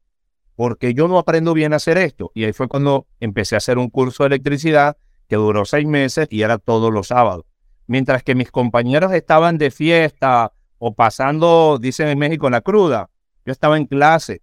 porque 0.57 0.95
yo 0.95 1.09
no 1.09 1.19
aprendo 1.19 1.53
bien 1.53 1.73
a 1.73 1.77
hacer 1.77 1.99
esto. 1.99 2.31
Y 2.35 2.45
ahí 2.45 2.53
fue 2.53 2.69
cuando 2.69 3.07
empecé 3.21 3.55
a 3.55 3.59
hacer 3.59 3.79
un 3.79 3.91
curso 3.91 4.25
de 4.25 4.29
electricidad 4.29 4.97
que 5.29 5.37
duró 5.37 5.65
seis 5.65 5.87
meses 5.87 6.29
y 6.31 6.43
era 6.43 6.59
todos 6.59 6.93
los 6.93 7.09
sábados. 7.09 7.45
Mientras 7.87 8.23
que 8.23 8.35
mis 8.35 8.51
compañeros 8.51 9.13
estaban 9.13 9.59
de 9.59 9.71
fiesta 9.71 10.53
o 10.79 10.95
pasando, 10.95 11.79
dicen 11.81 12.09
en 12.09 12.19
México, 12.19 12.49
la 12.51 12.61
cruda, 12.61 13.11
yo 13.45 13.53
estaba 13.53 13.77
en 13.77 13.87
clase 13.87 14.43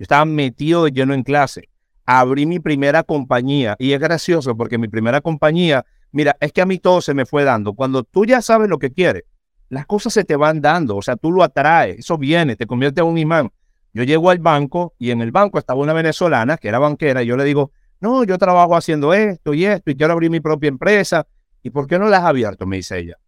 yo 0.00 0.04
estaba 0.04 0.24
metido 0.24 0.84
de 0.84 0.92
lleno 0.92 1.12
en 1.12 1.22
clase. 1.22 1.68
Abrí 2.06 2.46
mi 2.46 2.58
primera 2.58 3.02
compañía 3.02 3.76
y 3.78 3.92
es 3.92 4.00
gracioso 4.00 4.56
porque 4.56 4.78
mi 4.78 4.88
primera 4.88 5.20
compañía, 5.20 5.84
mira, 6.10 6.38
es 6.40 6.54
que 6.54 6.62
a 6.62 6.64
mí 6.66 6.78
todo 6.78 7.02
se 7.02 7.12
me 7.12 7.26
fue 7.26 7.44
dando. 7.44 7.74
Cuando 7.74 8.02
tú 8.02 8.24
ya 8.24 8.40
sabes 8.40 8.70
lo 8.70 8.78
que 8.78 8.94
quieres, 8.94 9.24
las 9.68 9.84
cosas 9.84 10.14
se 10.14 10.24
te 10.24 10.36
van 10.36 10.62
dando, 10.62 10.96
o 10.96 11.02
sea, 11.02 11.16
tú 11.16 11.30
lo 11.30 11.42
atraes, 11.42 11.98
eso 11.98 12.16
viene, 12.16 12.56
te 12.56 12.66
convierte 12.66 13.02
en 13.02 13.08
un 13.08 13.18
imán. 13.18 13.52
Yo 13.92 14.02
llego 14.04 14.30
al 14.30 14.38
banco 14.38 14.94
y 14.98 15.10
en 15.10 15.20
el 15.20 15.32
banco 15.32 15.58
estaba 15.58 15.78
una 15.78 15.92
venezolana 15.92 16.56
que 16.56 16.68
era 16.68 16.78
banquera 16.78 17.22
y 17.22 17.26
yo 17.26 17.36
le 17.36 17.44
digo, 17.44 17.70
no, 18.00 18.24
yo 18.24 18.38
trabajo 18.38 18.74
haciendo 18.74 19.12
esto 19.12 19.52
y 19.52 19.66
esto 19.66 19.90
y 19.90 19.96
quiero 19.96 20.14
abrir 20.14 20.30
mi 20.30 20.40
propia 20.40 20.68
empresa. 20.68 21.26
¿Y 21.62 21.68
por 21.68 21.86
qué 21.86 21.98
no 21.98 22.08
la 22.08 22.16
has 22.16 22.24
abierto? 22.24 22.64
Me 22.64 22.76
dice 22.76 22.98
ella. 22.98 23.18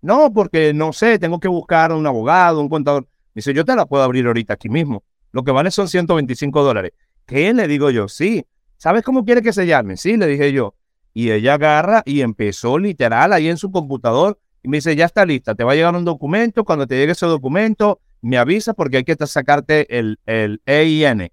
No, 0.00 0.32
porque 0.32 0.74
no 0.74 0.92
sé, 0.92 1.20
tengo 1.20 1.38
que 1.38 1.46
buscar 1.46 1.92
un 1.92 2.04
abogado, 2.08 2.60
un 2.60 2.68
contador. 2.68 3.02
Me 3.02 3.38
dice, 3.38 3.54
yo 3.54 3.64
te 3.64 3.76
la 3.76 3.86
puedo 3.86 4.02
abrir 4.02 4.26
ahorita 4.26 4.54
aquí 4.54 4.68
mismo. 4.68 5.04
Lo 5.32 5.44
que 5.44 5.50
vale 5.50 5.70
son 5.70 5.88
125 5.88 6.62
dólares. 6.62 6.92
¿Qué? 7.26 7.52
Le 7.52 7.66
digo 7.66 7.90
yo, 7.90 8.08
sí. 8.08 8.46
¿Sabes 8.76 9.02
cómo 9.02 9.24
quiere 9.24 9.42
que 9.42 9.52
se 9.52 9.66
llame? 9.66 9.96
Sí, 9.96 10.16
le 10.16 10.26
dije 10.26 10.52
yo. 10.52 10.74
Y 11.14 11.30
ella 11.30 11.54
agarra 11.54 12.02
y 12.04 12.20
empezó 12.20 12.78
literal 12.78 13.32
ahí 13.32 13.48
en 13.48 13.56
su 13.56 13.70
computador 13.70 14.38
y 14.62 14.68
me 14.68 14.78
dice, 14.78 14.94
ya 14.94 15.06
está 15.06 15.26
lista, 15.26 15.54
te 15.54 15.64
va 15.64 15.72
a 15.72 15.74
llegar 15.74 15.94
un 15.94 16.04
documento, 16.04 16.64
cuando 16.64 16.86
te 16.86 16.96
llegue 16.96 17.12
ese 17.12 17.26
documento, 17.26 18.00
me 18.20 18.38
avisa 18.38 18.74
porque 18.74 18.98
hay 18.98 19.04
que 19.04 19.16
sacarte 19.26 19.98
el, 19.98 20.20
el 20.24 20.62
EIN, 20.66 21.30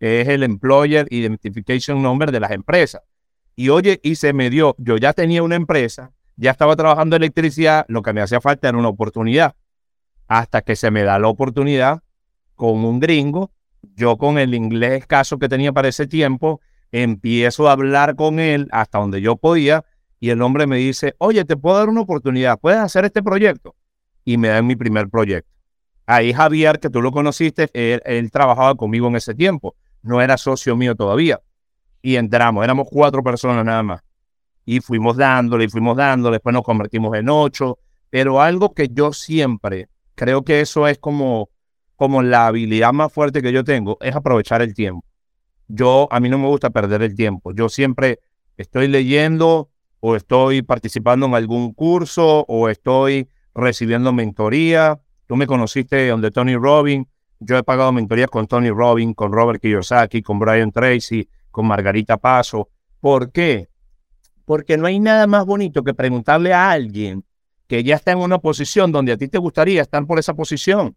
que 0.00 0.22
es 0.22 0.28
el 0.28 0.42
Employer 0.42 1.06
Identification 1.10 2.02
Number 2.02 2.32
de 2.32 2.40
las 2.40 2.50
empresas. 2.50 3.02
Y 3.54 3.68
oye, 3.68 4.00
y 4.02 4.14
se 4.14 4.32
me 4.32 4.48
dio, 4.48 4.74
yo 4.78 4.96
ya 4.96 5.12
tenía 5.12 5.42
una 5.42 5.56
empresa, 5.56 6.12
ya 6.36 6.50
estaba 6.50 6.74
trabajando 6.74 7.16
electricidad, 7.16 7.84
lo 7.88 8.00
que 8.00 8.14
me 8.14 8.22
hacía 8.22 8.40
falta 8.40 8.70
era 8.70 8.78
una 8.78 8.88
oportunidad. 8.88 9.54
Hasta 10.26 10.62
que 10.62 10.74
se 10.74 10.90
me 10.90 11.02
da 11.02 11.18
la 11.18 11.28
oportunidad 11.28 12.02
con 12.62 12.84
un 12.84 13.00
gringo, 13.00 13.50
yo 13.96 14.16
con 14.16 14.38
el 14.38 14.54
inglés 14.54 15.00
escaso 15.00 15.36
que 15.36 15.48
tenía 15.48 15.72
para 15.72 15.88
ese 15.88 16.06
tiempo, 16.06 16.60
empiezo 16.92 17.68
a 17.68 17.72
hablar 17.72 18.14
con 18.14 18.38
él 18.38 18.68
hasta 18.70 19.00
donde 19.00 19.20
yo 19.20 19.34
podía 19.34 19.84
y 20.20 20.30
el 20.30 20.40
hombre 20.42 20.68
me 20.68 20.76
dice, 20.76 21.16
oye, 21.18 21.44
te 21.44 21.56
puedo 21.56 21.76
dar 21.76 21.88
una 21.88 22.02
oportunidad, 22.02 22.60
puedes 22.60 22.78
hacer 22.78 23.04
este 23.04 23.20
proyecto. 23.20 23.74
Y 24.24 24.36
me 24.36 24.46
da 24.46 24.62
mi 24.62 24.76
primer 24.76 25.08
proyecto. 25.08 25.50
Ahí 26.06 26.32
Javier, 26.32 26.78
que 26.78 26.88
tú 26.88 27.02
lo 27.02 27.10
conociste, 27.10 27.68
él, 27.74 28.30
trabajaba 28.30 28.76
conmigo 28.76 29.08
en 29.08 29.16
ese 29.16 29.34
tiempo, 29.34 29.74
no 30.00 30.20
era 30.22 30.36
socio 30.36 30.76
mío 30.76 30.94
todavía. 30.94 31.40
Y 32.00 32.14
entramos, 32.14 32.62
éramos 32.62 32.86
cuatro 32.88 33.24
personas 33.24 33.64
nada 33.64 33.82
más. 33.82 34.02
Y 34.64 34.78
fuimos 34.78 35.16
dándole, 35.16 35.64
y 35.64 35.68
fuimos 35.68 35.96
dándole, 35.96 36.36
después 36.36 36.52
nos 36.54 36.62
convertimos 36.62 37.16
en 37.16 37.28
ocho. 37.28 37.80
Pero 38.08 38.40
algo 38.40 38.72
que 38.72 38.86
yo 38.88 39.12
siempre, 39.12 39.88
creo 40.14 40.44
que 40.44 40.60
eso 40.60 40.86
es 40.86 40.98
como 40.98 41.48
como 42.02 42.20
la 42.20 42.48
habilidad 42.48 42.92
más 42.92 43.12
fuerte 43.12 43.42
que 43.42 43.52
yo 43.52 43.62
tengo 43.62 43.96
es 44.00 44.16
aprovechar 44.16 44.60
el 44.60 44.74
tiempo. 44.74 45.06
Yo, 45.68 46.08
a 46.10 46.18
mí 46.18 46.28
no 46.28 46.36
me 46.36 46.48
gusta 46.48 46.70
perder 46.70 47.00
el 47.00 47.14
tiempo. 47.14 47.52
Yo 47.54 47.68
siempre 47.68 48.18
estoy 48.56 48.88
leyendo 48.88 49.70
o 50.00 50.16
estoy 50.16 50.62
participando 50.62 51.26
en 51.26 51.34
algún 51.36 51.72
curso 51.72 52.44
o 52.48 52.68
estoy 52.68 53.28
recibiendo 53.54 54.12
mentoría. 54.12 55.00
Tú 55.28 55.36
me 55.36 55.46
conociste 55.46 56.08
donde 56.08 56.32
Tony 56.32 56.56
Robbins. 56.56 57.06
Yo 57.38 57.56
he 57.56 57.62
pagado 57.62 57.92
mentorías 57.92 58.28
con 58.28 58.48
Tony 58.48 58.70
Robbins, 58.70 59.14
con 59.14 59.32
Robert 59.32 59.62
Kiyosaki, 59.62 60.22
con 60.22 60.40
Brian 60.40 60.72
Tracy, 60.72 61.28
con 61.52 61.68
Margarita 61.68 62.16
Paso. 62.16 62.68
¿Por 62.98 63.30
qué? 63.30 63.68
Porque 64.44 64.76
no 64.76 64.88
hay 64.88 64.98
nada 64.98 65.28
más 65.28 65.46
bonito 65.46 65.84
que 65.84 65.94
preguntarle 65.94 66.52
a 66.52 66.72
alguien 66.72 67.24
que 67.68 67.84
ya 67.84 67.94
está 67.94 68.10
en 68.10 68.18
una 68.18 68.38
posición 68.38 68.90
donde 68.90 69.12
a 69.12 69.16
ti 69.16 69.28
te 69.28 69.38
gustaría 69.38 69.82
estar 69.82 70.04
por 70.04 70.18
esa 70.18 70.34
posición. 70.34 70.96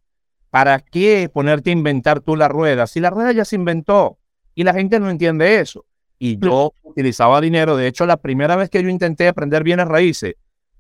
¿Para 0.56 0.80
qué 0.80 1.28
ponerte 1.28 1.70
a 1.70 1.74
inventar 1.74 2.22
tú 2.22 2.38
la 2.38 2.48
rueda? 2.48 2.88
Si 2.88 3.02
la 3.02 3.10
rueda 3.10 3.34
ya 3.34 3.44
se 3.44 3.58
inventó 3.58 4.20
y 4.54 4.64
la 4.64 4.74
gente 4.74 5.02
no 5.02 5.10
entiende 5.10 5.60
eso. 5.60 5.84
Y 6.18 6.38
yo 6.40 6.72
utilizaba 6.84 7.42
dinero. 7.42 7.76
De 7.76 7.88
hecho, 7.88 8.06
la 8.06 8.16
primera 8.16 8.56
vez 8.56 8.70
que 8.70 8.82
yo 8.82 8.88
intenté 8.88 9.28
aprender 9.28 9.66
bienes 9.66 9.86
raíces, 9.86 10.36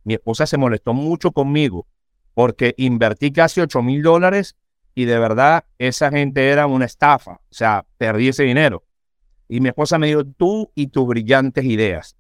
mi 0.05 0.13
esposa 0.13 0.48
se 0.48 0.55
molestó 0.55 0.94
mucho 0.94 1.34
conmigo 1.34 1.88
porque 2.34 2.74
invertí 2.77 3.34
casi 3.34 3.60
8 3.60 3.82
mil 3.82 4.01
dólares 4.01 4.55
y 4.94 5.03
de 5.03 5.20
verdad 5.20 5.65
esa 5.77 6.10
gente 6.10 6.48
era 6.48 6.67
una 6.67 6.86
estafa, 6.86 7.34
o 7.34 7.53
sea, 7.53 7.86
perdí 7.98 8.29
ese 8.29 8.44
dinero. 8.44 8.86
Y 9.50 9.60
mi 9.60 9.67
esposa 9.67 9.98
me 9.98 10.08
dijo, 10.08 10.24
tú 10.24 10.72
y 10.74 10.88
tus 10.88 11.05
brillantes 11.05 11.65
ideas. 11.65 12.15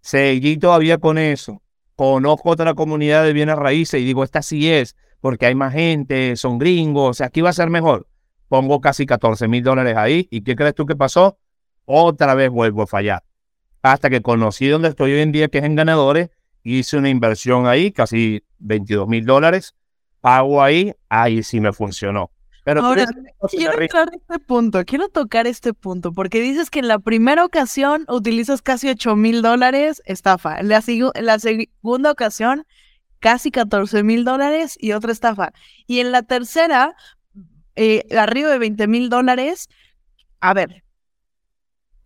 Seguí 0.00 0.56
todavía 0.56 0.96
con 0.96 1.18
eso. 1.18 1.60
Conozco 1.94 2.48
otra 2.48 2.72
comunidad 2.72 3.24
de 3.24 3.34
bienes 3.34 3.56
raíces 3.56 4.00
y 4.00 4.06
digo, 4.06 4.24
esta 4.24 4.40
sí 4.40 4.70
es, 4.70 4.96
porque 5.20 5.46
hay 5.46 5.54
más 5.54 5.72
gente, 5.72 6.36
son 6.36 6.58
gringos, 6.58 7.10
o 7.10 7.14
sea, 7.14 7.26
aquí 7.26 7.40
va 7.40 7.50
a 7.50 7.54
ser 7.54 7.70
mejor. 7.70 8.06
Pongo 8.48 8.80
casi 8.80 9.04
14 9.06 9.48
mil 9.48 9.62
dólares 9.62 9.96
ahí. 9.96 10.26
¿Y 10.30 10.42
qué 10.42 10.56
crees 10.56 10.74
tú 10.74 10.86
que 10.86 10.96
pasó? 10.96 11.38
Otra 11.84 12.34
vez 12.34 12.50
vuelvo 12.50 12.82
a 12.82 12.86
fallar. 12.86 13.22
Hasta 13.82 14.10
que 14.10 14.22
conocí 14.22 14.68
donde 14.68 14.88
estoy 14.88 15.12
hoy 15.12 15.20
en 15.20 15.32
día, 15.32 15.48
que 15.48 15.58
es 15.58 15.64
en 15.64 15.74
ganadores, 15.74 16.30
hice 16.62 16.96
una 16.96 17.08
inversión 17.08 17.66
ahí, 17.66 17.92
casi 17.92 18.42
22 18.58 19.08
mil 19.08 19.24
dólares, 19.24 19.74
pago 20.20 20.62
ahí, 20.62 20.94
ahí 21.08 21.42
sí 21.42 21.60
me 21.60 21.72
funcionó. 21.72 22.30
Pero 22.64 22.84
Ahora, 22.84 23.06
quiero 23.48 23.78
tocar 23.78 24.10
este 24.12 24.38
punto, 24.40 24.84
quiero 24.84 25.08
tocar 25.08 25.46
este 25.46 25.72
punto, 25.72 26.12
porque 26.12 26.42
dices 26.42 26.68
que 26.68 26.80
en 26.80 26.88
la 26.88 26.98
primera 26.98 27.44
ocasión 27.44 28.04
utilizas 28.08 28.60
casi 28.60 28.90
8 28.90 29.16
mil 29.16 29.40
dólares, 29.40 30.02
estafa. 30.04 30.58
En 30.58 30.68
la, 30.68 30.82
la 31.14 31.38
segunda 31.38 32.10
ocasión, 32.10 32.66
casi 33.20 33.50
14 33.50 34.02
mil 34.02 34.24
dólares 34.24 34.76
y 34.80 34.92
otra 34.92 35.12
estafa. 35.12 35.52
Y 35.86 36.00
en 36.00 36.12
la 36.12 36.22
tercera, 36.22 36.96
eh, 37.76 38.04
arriba 38.16 38.50
de 38.50 38.58
20 38.58 38.86
mil 38.86 39.08
dólares, 39.08 39.68
a 40.40 40.54
ver, 40.54 40.84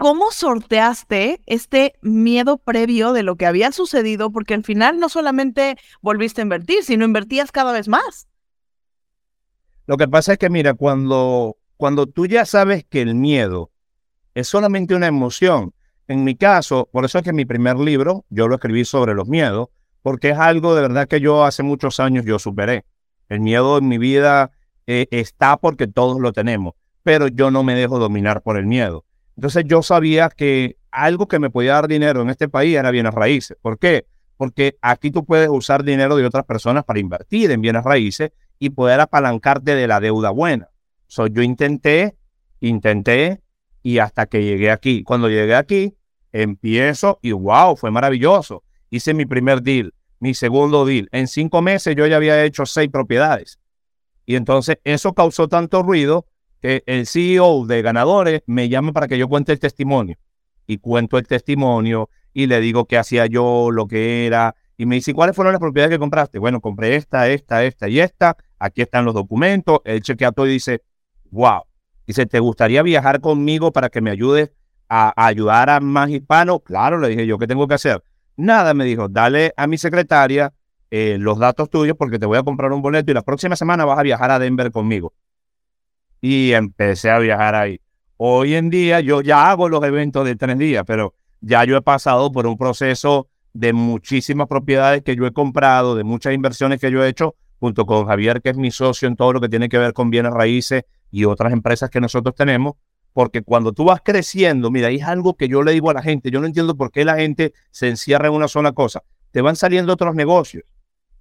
¿Cómo 0.03 0.33
sorteaste 0.33 1.43
este 1.47 1.95
miedo 2.03 2.59
previo 2.59 3.13
de 3.13 3.23
lo 3.23 3.37
que 3.37 3.47
había 3.47 3.71
sucedido? 3.71 4.33
Porque 4.33 4.53
al 4.53 4.65
final 4.65 4.99
no 4.99 5.09
solamente 5.09 5.77
volviste 6.01 6.41
a 6.41 6.43
invertir, 6.43 6.83
sino 6.83 7.05
invertías 7.05 7.53
cada 7.53 7.73
vez 7.73 7.87
más. 7.87 8.27
Lo 9.87 9.97
que 9.97 10.09
pasa 10.09 10.33
es 10.33 10.39
que, 10.41 10.51
mira, 10.51 10.75
cuando, 10.75 11.57
cuando 11.77 12.09
tú 12.09 12.27
ya 12.27 12.47
sabes 12.47 12.85
que 12.85 13.01
el 13.01 13.15
miedo 13.15 13.71
es 14.35 14.49
solamente 14.49 14.97
una 14.97 15.07
emoción, 15.07 15.73
en 16.09 16.25
mi 16.25 16.35
caso, 16.35 16.89
por 16.91 17.05
eso 17.05 17.19
es 17.19 17.25
que 17.25 17.33
mi 17.33 17.45
primer 17.45 17.79
libro 17.79 18.25
yo 18.29 18.49
lo 18.49 18.57
escribí 18.57 18.85
sobre 18.85 19.15
los 19.15 19.29
miedos, 19.29 19.69
porque 20.03 20.31
es 20.31 20.39
algo 20.39 20.75
de 20.75 20.83
verdad 20.83 21.09
que 21.09 21.21
yo 21.21 21.45
hace 21.45 21.63
muchos 21.63 22.01
años 22.01 22.25
yo 22.25 22.39
superé. 22.39 22.85
El 23.29 23.41
miedo 23.41 23.79
en 23.79 23.89
mi 23.89 23.99
vida 23.99 24.51
eh, 24.87 25.07
está 25.11 25.57
porque 25.57 25.87
todos 25.87 26.21
lo 26.21 26.33
tenemos, 26.33 26.75
pero 27.03 27.29
yo 27.29 27.51
no 27.51 27.63
me 27.63 27.75
dejo 27.75 27.99
dominar 27.99 28.43
por 28.43 28.57
el 28.57 28.67
miedo. 28.67 29.05
Entonces 29.37 29.65
yo 29.67 29.83
sabía 29.83 30.29
que 30.29 30.77
algo 30.91 31.27
que 31.27 31.39
me 31.39 31.51
podía 31.51 31.73
dar 31.75 31.89
dinero 31.89 32.21
en 32.23 32.31
este 32.31 32.49
país 32.49 32.77
era 32.77 32.91
bienes 32.91 33.15
raíces. 33.15 33.57
¿Por 33.63 33.79
qué? 33.79 34.07
Porque 34.37 34.77
aquí 34.83 35.11
tú 35.11 35.25
puedes 35.25 35.49
usar 35.49 35.85
dinero 35.85 36.17
de 36.17 36.27
otras 36.27 36.45
personas 36.45 36.85
para 36.85 36.99
invertir 36.99 37.51
en 37.51 37.61
bienes 37.61 37.85
raíces 37.85 38.33
y 38.59 38.71
poder 38.71 39.01
apalancarte 39.01 39.75
de 39.75 39.87
la 39.87 40.01
deuda 40.01 40.31
buena. 40.31 40.69
So, 41.07 41.27
yo 41.27 41.43
intenté, 41.43 42.17
intenté 42.61 43.41
y 43.83 43.99
hasta 43.99 44.27
que 44.27 44.45
llegué 44.45 44.71
aquí. 44.71 45.03
Cuando 45.05 45.29
llegué 45.29 45.55
aquí, 45.55 45.95
empiezo 46.33 47.19
y 47.23 47.33
wow, 47.33 47.77
fue 47.77 47.91
maravilloso. 47.91 48.63
Hice 48.93 49.15
mi 49.15 49.25
primer 49.25 49.63
deal, 49.63 49.95
mi 50.21 50.35
segundo 50.35 50.85
deal. 50.85 51.09
En 51.13 51.27
cinco 51.27 51.63
meses 51.63 51.97
yo 51.97 52.07
ya 52.07 52.17
había 52.17 52.45
hecho 52.45 52.67
seis 52.67 52.91
propiedades. 52.91 53.59
Y 54.27 54.37
entonces 54.37 54.81
eso 54.85 55.15
causó 55.15 55.49
tanto 55.49 55.83
ruido 55.83 56.27
que 56.61 56.83
el 56.85 57.07
CEO 57.07 57.65
de 57.65 57.81
ganadores 57.81 58.43
me 58.45 58.69
llama 58.69 58.93
para 58.93 59.09
que 59.09 59.17
yo 59.17 59.31
cuente 59.31 59.51
el 59.51 59.59
testimonio. 59.59 60.19
Y 60.67 60.77
cuento 60.77 61.17
el 61.17 61.27
testimonio 61.27 62.11
y 62.35 62.49
le 62.49 62.61
digo 62.61 62.85
qué 62.85 62.99
hacía 62.99 63.25
yo, 63.25 63.71
lo 63.71 63.87
que 63.87 64.27
era. 64.27 64.57
Y 64.77 64.85
me 64.85 64.97
dice, 64.97 65.15
¿cuáles 65.15 65.35
fueron 65.35 65.55
las 65.55 65.61
propiedades 65.61 65.95
que 65.95 65.99
compraste? 65.99 66.39
Bueno, 66.39 66.61
compré 66.61 66.95
esta, 66.95 67.31
esta, 67.31 67.65
esta 67.65 67.89
y 67.89 67.99
esta. 67.99 68.37
Aquí 68.59 68.83
están 68.83 69.07
los 69.07 69.15
documentos. 69.15 69.81
Él 69.87 70.03
chequea 70.03 70.33
todo 70.33 70.47
y 70.47 70.51
dice, 70.51 70.83
wow. 71.31 71.63
Dice, 72.07 72.27
¿te 72.27 72.41
gustaría 72.41 72.83
viajar 72.83 73.23
conmigo 73.23 73.73
para 73.73 73.89
que 73.89 74.03
me 74.03 74.11
ayudes 74.11 74.51
a, 74.91 75.15
ayudar 75.17 75.71
a 75.71 75.81
más 75.81 76.11
hispanos? 76.11 76.61
Claro, 76.63 76.99
le 76.99 77.09
dije 77.09 77.27
yo, 77.27 77.39
¿qué 77.39 77.47
tengo 77.47 77.67
que 77.67 77.75
hacer? 77.75 78.03
Nada, 78.37 78.75
me 78.75 78.85
dijo, 78.85 79.09
dale 79.09 79.53
a 79.57 79.67
mi 79.67 79.79
secretaria 79.79 80.53
eh, 80.91 81.17
los 81.19 81.39
datos 81.39 81.71
tuyos 81.71 81.97
porque 81.97 82.19
te 82.19 82.27
voy 82.27 82.39
a 82.39 82.43
comprar 82.43 82.73
un 82.73 82.83
boleto 82.83 83.11
y 83.11 83.15
la 83.15 83.23
próxima 83.23 83.57
semana 83.57 83.85
vas 83.85 83.99
a 83.99 84.03
viajar 84.03 84.31
a 84.31 84.39
Denver 84.39 84.71
conmigo 84.71 85.13
y 86.21 86.53
empecé 86.53 87.11
a 87.11 87.19
viajar 87.19 87.55
ahí. 87.55 87.81
Hoy 88.17 88.55
en 88.55 88.71
día 88.71 89.01
yo 89.01 89.21
ya 89.21 89.51
hago 89.51 89.69
los 89.69 89.83
eventos 89.85 90.25
de 90.25 90.37
tres 90.37 90.57
días, 90.57 90.85
pero 90.87 91.15
ya 91.41 91.65
yo 91.65 91.77
he 91.77 91.83
pasado 91.83 92.31
por 92.31 92.47
un 92.47 92.57
proceso 92.57 93.29
de 93.53 93.73
muchísimas 93.73 94.47
propiedades 94.47 95.03
que 95.03 95.17
yo 95.17 95.27
he 95.27 95.33
comprado, 95.33 95.97
de 95.97 96.05
muchas 96.05 96.33
inversiones 96.33 96.81
que 96.81 96.91
yo 96.91 97.05
he 97.05 97.09
hecho, 97.09 97.35
junto 97.59 97.85
con 97.85 98.07
Javier, 98.07 98.41
que 98.41 98.51
es 98.51 98.57
mi 98.57 98.71
socio 98.71 99.09
en 99.09 99.17
todo 99.17 99.33
lo 99.33 99.41
que 99.41 99.49
tiene 99.49 99.69
que 99.69 99.79
ver 99.79 99.93
con 99.93 100.11
bienes 100.11 100.33
raíces 100.33 100.85
y 101.11 101.25
otras 101.25 101.53
empresas 101.53 101.91
que 101.91 102.01
nosotros 102.01 102.35
tenemos, 102.35 102.75
porque 103.13 103.43
cuando 103.43 103.73
tú 103.73 103.85
vas 103.85 104.01
creciendo, 104.03 104.71
mira, 104.71 104.91
es 104.91 105.03
algo 105.03 105.35
que 105.35 105.49
yo 105.49 105.63
le 105.63 105.73
digo 105.73 105.91
a 105.91 105.95
la 105.95 106.03
gente, 106.03 106.31
yo 106.31 106.41
no 106.41 106.47
entiendo 106.47 106.77
por 106.77 106.91
qué 106.91 107.05
la 107.05 107.17
gente 107.17 107.53
se 107.71 107.89
encierra 107.89 108.29
en 108.29 108.35
una 108.35 108.49
sola 108.49 108.73
cosa, 108.73 109.03
te 109.31 109.41
van 109.41 109.57
saliendo 109.57 109.93
otros 109.93 110.15
negocios 110.15 110.65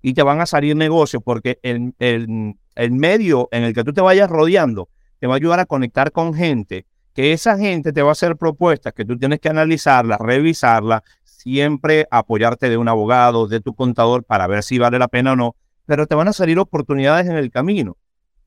y 0.01 0.13
te 0.13 0.23
van 0.23 0.41
a 0.41 0.45
salir 0.45 0.75
negocios 0.75 1.21
porque 1.23 1.59
el, 1.63 1.93
el, 1.99 2.55
el 2.75 2.91
medio 2.91 3.49
en 3.51 3.63
el 3.63 3.73
que 3.73 3.83
tú 3.83 3.93
te 3.93 4.01
vayas 4.01 4.29
rodeando 4.29 4.89
te 5.19 5.27
va 5.27 5.35
a 5.35 5.37
ayudar 5.37 5.59
a 5.59 5.65
conectar 5.65 6.11
con 6.11 6.33
gente, 6.33 6.87
que 7.13 7.33
esa 7.33 7.57
gente 7.57 7.93
te 7.93 8.01
va 8.01 8.09
a 8.09 8.13
hacer 8.13 8.37
propuestas 8.37 8.93
que 8.93 9.05
tú 9.05 9.17
tienes 9.17 9.39
que 9.39 9.49
analizarlas, 9.49 10.19
revisarlas, 10.19 11.01
siempre 11.23 12.07
apoyarte 12.09 12.69
de 12.69 12.77
un 12.77 12.87
abogado, 12.87 13.47
de 13.47 13.59
tu 13.59 13.75
contador 13.75 14.23
para 14.23 14.47
ver 14.47 14.63
si 14.63 14.79
vale 14.79 14.97
la 14.97 15.07
pena 15.07 15.33
o 15.33 15.35
no, 15.35 15.55
pero 15.85 16.07
te 16.07 16.15
van 16.15 16.27
a 16.27 16.33
salir 16.33 16.57
oportunidades 16.57 17.27
en 17.27 17.35
el 17.35 17.51
camino. 17.51 17.97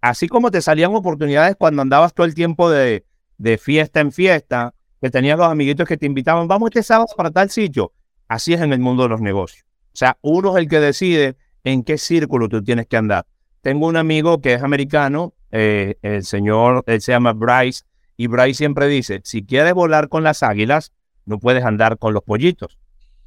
Así 0.00 0.28
como 0.28 0.50
te 0.50 0.60
salían 0.60 0.94
oportunidades 0.94 1.56
cuando 1.56 1.82
andabas 1.82 2.12
todo 2.12 2.26
el 2.26 2.34
tiempo 2.34 2.70
de, 2.70 3.04
de 3.38 3.58
fiesta 3.58 4.00
en 4.00 4.12
fiesta, 4.12 4.74
que 5.00 5.10
tenías 5.10 5.38
los 5.38 5.48
amiguitos 5.48 5.86
que 5.86 5.96
te 5.96 6.06
invitaban, 6.06 6.48
vamos 6.48 6.70
este 6.70 6.82
sábado 6.82 7.08
para 7.16 7.30
tal 7.30 7.50
sitio. 7.50 7.92
Así 8.28 8.54
es 8.54 8.60
en 8.60 8.72
el 8.72 8.80
mundo 8.80 9.02
de 9.02 9.10
los 9.10 9.20
negocios. 9.20 9.64
O 9.92 9.96
sea, 9.96 10.18
uno 10.22 10.56
es 10.56 10.62
el 10.62 10.68
que 10.68 10.80
decide 10.80 11.36
en 11.62 11.82
qué 11.82 11.98
círculo 11.98 12.48
tú 12.48 12.62
tienes 12.62 12.86
que 12.86 12.96
andar. 12.96 13.26
Tengo 13.60 13.86
un 13.86 13.96
amigo 13.96 14.40
que 14.40 14.54
es 14.54 14.62
americano, 14.62 15.34
eh, 15.50 15.96
el 16.02 16.24
señor, 16.24 16.84
él 16.86 17.00
se 17.00 17.12
llama 17.12 17.32
Bryce, 17.32 17.84
y 18.16 18.26
Bryce 18.26 18.54
siempre 18.54 18.88
dice, 18.88 19.20
si 19.24 19.44
quieres 19.44 19.74
volar 19.74 20.08
con 20.08 20.22
las 20.22 20.42
águilas, 20.42 20.92
no 21.26 21.38
puedes 21.38 21.64
andar 21.64 21.98
con 21.98 22.12
los 22.12 22.22
pollitos, 22.22 22.78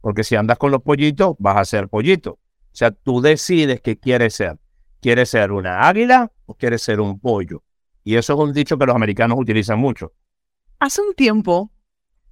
porque 0.01 0.23
si 0.23 0.35
andas 0.35 0.57
con 0.57 0.71
los 0.71 0.81
pollitos, 0.81 1.35
vas 1.39 1.57
a 1.57 1.65
ser 1.65 1.89
pollito. 1.89 2.31
O 2.31 2.39
sea, 2.77 2.91
tú 2.91 3.21
decides 3.21 3.81
qué 3.81 3.97
quieres 3.97 4.35
ser. 4.35 4.57
¿Quieres 5.01 5.29
ser 5.29 5.51
una 5.51 5.87
águila 5.87 6.31
o 6.45 6.53
quieres 6.53 6.81
ser 6.81 6.99
un 6.99 7.19
pollo? 7.19 7.63
Y 8.07 8.15
eso 8.15 8.35
es 8.35 8.39
un 8.39 8.53
dicho 8.53 8.77
que 8.77 8.85
los 8.85 8.95
americanos 8.95 9.37
utilizan 9.37 9.79
mucho. 9.79 10.13
Hace 10.79 11.01
un 11.01 11.13
tiempo 11.13 11.73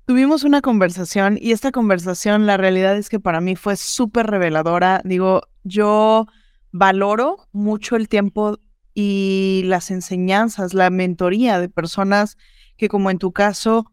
tuvimos 0.06 0.46
una 0.46 0.62
conversación 0.62 1.38
y 1.38 1.52
esta 1.52 1.74
conversación, 1.74 2.46
la 2.46 2.56
realidad 2.56 2.96
es 2.96 3.10
que 3.10 3.20
para 3.20 3.42
mí 3.42 3.58
fue 3.58 3.76
súper 3.76 4.28
reveladora. 4.28 5.02
Digo, 5.04 5.42
yo 5.66 6.28
valoro 6.72 7.50
mucho 7.52 7.98
el 7.98 8.08
tiempo 8.08 8.58
y 8.94 9.64
las 9.66 9.92
enseñanzas, 9.92 10.74
la 10.74 10.90
mentoría 10.90 11.60
de 11.60 11.68
personas 11.68 12.38
que 12.78 12.88
como 12.88 13.12
en 13.12 13.20
tu 13.20 13.34
caso 13.34 13.92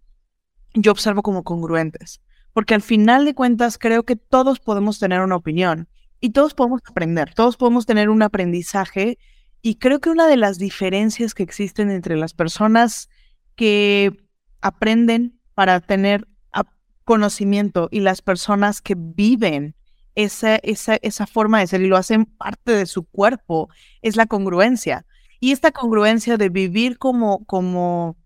yo 0.74 0.92
observo 0.92 1.22
como 1.22 1.42
congruentes. 1.42 2.20
Porque 2.52 2.74
al 2.74 2.82
final 2.82 3.24
de 3.24 3.34
cuentas 3.34 3.76
creo 3.76 4.04
que 4.04 4.14
todos 4.14 4.60
podemos 4.60 5.00
tener 5.00 5.20
una 5.20 5.34
opinión 5.34 5.88
y 6.20 6.30
todos 6.30 6.54
podemos 6.54 6.80
aprender, 6.88 7.34
todos 7.34 7.56
podemos 7.56 7.86
tener 7.86 8.08
un 8.08 8.22
aprendizaje 8.22 9.18
y 9.62 9.77
creo 9.77 10.01
que 10.01 10.11
una 10.11 10.27
de 10.27 10.37
las 10.37 10.59
diferencias 10.59 11.35
que 11.35 11.44
existen 11.44 11.90
entre 11.90 12.16
las 12.16 12.35
personas 12.35 13.09
que 13.55 14.12
aprenden 14.61 15.38
para 15.55 15.81
tener 15.81 16.27
conocimiento 17.05 17.88
y 17.90 18.01
las 18.01 18.22
personas 18.22 18.81
que 18.81 18.94
viven 18.96 19.75
esa, 20.14 20.57
esa, 20.57 20.96
esa 21.03 21.27
forma 21.27 21.61
de 21.61 21.66
ser 21.66 21.81
y 21.83 21.88
lo 21.88 21.96
hacen 21.96 22.27
parte 22.27 22.72
de 22.72 22.87
su 22.87 23.05
cuerpo, 23.05 23.68
es 24.03 24.16
la 24.16 24.27
congruencia. 24.27 25.07
Y 25.40 25.53
esta 25.53 25.72
congruencia 25.72 26.37
de 26.37 26.48
vivir 26.48 26.98
como, 26.98 27.44
como 27.46 28.16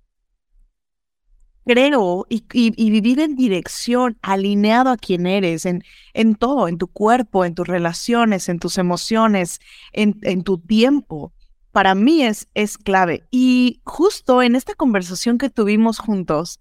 creo, 1.66 2.26
y, 2.29 2.90
vivir 2.90 3.18
en 3.18 3.35
dirección, 3.35 4.16
alineado 4.22 4.90
a 4.90 4.96
quien 4.96 5.26
eres, 5.26 5.66
en, 5.66 5.83
en 6.14 6.37
todo, 6.37 6.68
en 6.68 6.79
tu 6.79 6.87
cuerpo, 6.87 7.44
en 7.44 7.57
tus 7.57 7.66
relaciones, 7.66 8.48
en 8.48 8.61
tus 8.61 8.79
emociones, 8.79 9.61
en, 9.92 10.16
en 10.22 10.44
tu 10.44 10.59
tiempo, 10.59 11.33
para 11.72 11.96
mí 11.96 12.22
es, 12.22 12.46
es 12.55 12.79
clave. 12.79 13.24
Y 13.33 13.81
justo 13.85 14.42
en 14.42 14.55
esta 14.55 14.74
conversación 14.74 15.38
que 15.38 15.50
tuvimos 15.50 15.98
juntos, 15.98 16.61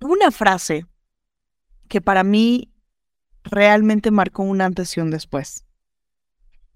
una 0.00 0.30
frase 0.30 0.86
que 1.88 2.00
para 2.00 2.22
mí 2.22 2.72
realmente 3.42 4.12
marcó 4.12 4.44
un 4.44 4.60
antes 4.60 4.96
y 4.96 5.00
un 5.00 5.10
después. 5.10 5.64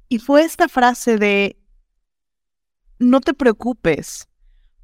Y 0.09 0.18
fue 0.18 0.42
esta 0.42 0.68
frase 0.68 1.16
de, 1.16 1.57
no 2.99 3.21
te 3.21 3.35
preocupes 3.35 4.29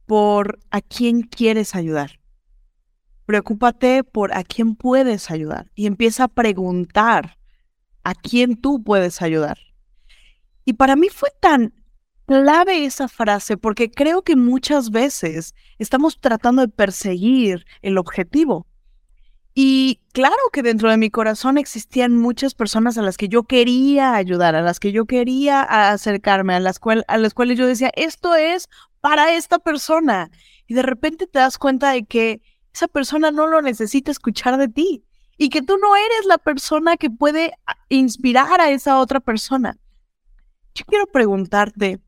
por 0.09 0.59
a 0.71 0.81
quién 0.81 1.21
quieres 1.21 1.75
ayudar. 1.75 2.18
Preocúpate 3.27 4.03
por 4.05 4.33
a 4.33 4.42
quién 4.42 4.75
puedes 4.75 5.31
ayudar 5.31 5.71
y 5.75 5.87
empieza 5.87 6.25
a 6.25 6.29
preguntar 6.29 7.37
a 8.05 8.14
quién 8.14 8.57
tú 8.57 8.83
puedes 8.83 9.21
ayudar. 9.21 9.59
Y 10.64 10.73
para 10.73 10.97
mí 10.97 11.11
fue 11.11 11.29
tan 11.40 11.75
clave 12.27 12.87
esa 12.87 13.07
frase 13.09 13.59
porque 13.59 13.90
creo 13.90 14.23
que 14.23 14.35
muchas 14.35 14.90
veces 14.90 15.55
estamos 15.79 16.18
tratando 16.18 16.62
de 16.62 16.68
perseguir 16.68 17.66
el 17.83 17.99
objetivo. 17.99 18.66
Y 19.53 20.01
claro 20.12 20.37
que 20.53 20.62
dentro 20.62 20.88
de 20.88 20.97
mi 20.97 21.11
corazón 21.11 21.59
existían 21.59 22.16
muchas 22.16 22.55
personas 22.55 22.97
a 22.97 23.03
las 23.03 23.18
que 23.18 23.29
yo 23.29 23.42
quería 23.42 24.14
ayudar, 24.14 24.55
a 24.55 24.62
las 24.62 24.81
que 24.81 24.92
yo 24.92 25.05
quería 25.05 25.62
acercarme, 25.62 26.55
a 26.55 26.61
las, 26.61 26.81
a 27.09 27.18
las 27.18 27.35
cuales 27.35 27.59
yo 27.59 27.66
decía, 27.66 27.90
esto 27.94 28.37
es 28.37 28.68
para 29.01 29.35
esta 29.35 29.59
persona. 29.59 30.31
Y 30.67 30.75
de 30.75 30.83
repente 30.83 31.27
te 31.27 31.39
das 31.39 31.59
cuenta 31.59 31.93
de 31.93 32.05
que 32.05 32.41
esa 32.73 32.89
persona 32.89 33.31
no 33.31 33.47
lo 33.47 33.63
necesita 33.63 34.11
escuchar 34.11 34.59
de 34.59 34.69
ti 34.69 35.05
y 35.37 35.49
que 35.49 35.63
tú 35.63 35.79
no 35.79 35.97
eres 35.97 36.27
la 36.27 36.39
persona 36.39 36.97
que 36.97 37.11
puede 37.11 37.53
inspirar 37.89 38.61
a 38.61 38.71
esa 38.71 38.99
otra 38.99 39.21
persona. 39.21 39.79
Yo 40.75 40.85
quiero 40.85 41.07
preguntarte, 41.07 42.01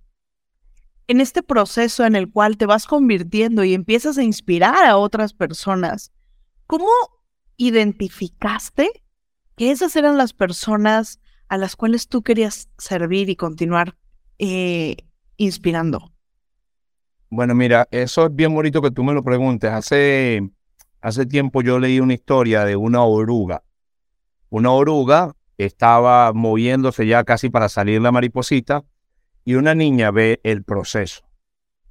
en 1.11 1.21
este 1.21 1.43
proceso 1.43 2.05
en 2.05 2.15
el 2.15 2.31
cual 2.31 2.57
te 2.57 2.67
vas 2.67 2.87
convirtiendo 2.87 3.65
y 3.65 3.75
empiezas 3.75 4.17
a 4.17 4.23
inspirar 4.23 4.85
a 4.85 4.97
otras 4.97 5.33
personas, 5.33 6.13
¿cómo 6.69 6.89
identificaste 7.57 9.03
que 9.57 9.73
esas 9.73 9.97
eran 9.97 10.17
las 10.17 10.33
personas 10.33 11.19
a 11.49 11.57
las 11.57 11.75
cuales 11.75 12.07
tú 12.07 12.23
querías 12.23 12.69
servir 12.79 13.29
y 13.29 13.35
continuar 13.35 13.97
eh, 14.39 14.99
inspirando? 15.37 16.13
Bueno, 17.33 17.55
mira, 17.55 17.87
eso 17.93 18.27
es 18.27 18.35
bien 18.35 18.53
bonito 18.53 18.83
que 18.83 18.91
tú 18.91 19.05
me 19.05 19.15
lo 19.15 19.23
preguntes. 19.23 19.71
Hace, 19.71 20.51
hace 21.01 21.27
tiempo 21.27 21.63
yo 21.63 21.79
leí 21.79 22.01
una 22.01 22.15
historia 22.15 22.65
de 22.65 22.75
una 22.75 23.05
oruga. 23.05 23.63
Una 24.49 24.73
oruga 24.73 25.37
estaba 25.57 26.33
moviéndose 26.33 27.07
ya 27.07 27.23
casi 27.23 27.49
para 27.49 27.69
salir 27.69 28.03
la 28.03 28.11
mariposita 28.11 28.83
y 29.45 29.55
una 29.55 29.77
niña 29.77 30.11
ve 30.11 30.41
el 30.43 30.65
proceso. 30.65 31.23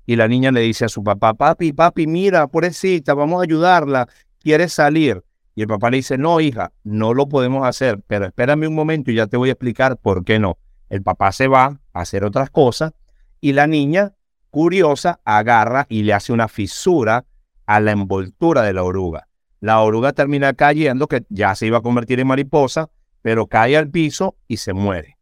Y 0.06 0.18
la 0.18 0.28
niña 0.28 0.52
le 0.52 0.60
dice 0.60 0.84
a 0.86 0.90
su 0.90 1.06
papá, 1.06 1.34
papi, 1.36 1.72
papi, 1.72 2.06
mira, 2.06 2.48
pobrecita, 2.48 3.14
vamos 3.14 3.40
a 3.40 3.44
ayudarla, 3.44 4.10
quiere 4.40 4.68
salir. 4.68 5.24
Y 5.56 5.62
el 5.62 5.68
papá 5.68 5.90
le 5.90 5.98
dice, 5.98 6.18
no, 6.18 6.42
hija, 6.42 6.74
no 6.84 7.14
lo 7.14 7.30
podemos 7.30 7.66
hacer, 7.66 8.02
pero 8.08 8.26
espérame 8.26 8.68
un 8.68 8.76
momento 8.76 9.10
y 9.10 9.16
ya 9.16 9.28
te 9.28 9.38
voy 9.38 9.50
a 9.50 9.54
explicar 9.54 9.98
por 9.98 10.26
qué 10.26 10.38
no. 10.38 10.58
El 10.90 11.02
papá 11.02 11.32
se 11.32 11.48
va 11.48 11.80
a 11.94 12.02
hacer 12.02 12.26
otras 12.26 12.50
cosas 12.50 12.94
y 13.40 13.54
la 13.54 13.68
niña, 13.68 14.16
curiosa, 14.50 15.20
agarra 15.26 15.86
y 15.90 16.04
le 16.04 16.14
hace 16.14 16.34
una 16.34 16.48
fisura 16.48 17.26
a 17.66 17.80
la 17.80 17.92
envoltura 17.92 18.64
de 18.64 18.74
la 18.74 18.84
oruga. 18.84 19.28
La 19.60 19.82
oruga 19.82 20.14
termina 20.14 20.54
cayendo, 20.54 21.08
que 21.08 21.26
ya 21.30 21.56
se 21.56 21.68
iba 21.68 21.80
a 21.80 21.82
convertir 21.82 22.20
en 22.20 22.28
mariposa, 22.28 22.90
pero 23.22 23.48
cae 23.48 23.76
al 23.78 23.90
piso 23.90 24.38
y 24.48 24.58
se 24.58 24.74
muere. 24.74 25.18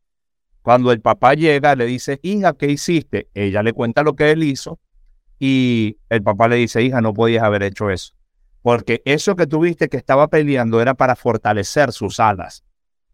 Cuando 0.61 0.91
el 0.91 1.01
papá 1.01 1.33
llega, 1.33 1.75
le 1.75 1.85
dice, 1.85 2.19
hija, 2.23 2.53
¿qué 2.53 2.67
hiciste? 2.67 3.29
Ella 3.33 3.63
le 3.63 3.73
cuenta 3.73 4.03
lo 4.03 4.15
que 4.15 4.31
él 4.31 4.43
hizo 4.43 4.79
y 5.39 5.97
el 6.09 6.23
papá 6.23 6.47
le 6.47 6.57
dice, 6.57 6.81
hija, 6.81 7.01
no 7.01 7.13
podías 7.13 7.43
haber 7.43 7.63
hecho 7.63 7.89
eso. 7.89 8.13
Porque 8.61 9.01
eso 9.05 9.35
que 9.35 9.47
tuviste 9.47 9.87
que 9.87 9.97
estaba 9.97 10.27
peleando 10.27 10.81
era 10.81 10.93
para 10.93 11.15
fortalecer 11.15 11.93
sus 11.93 12.19
alas. 12.19 12.63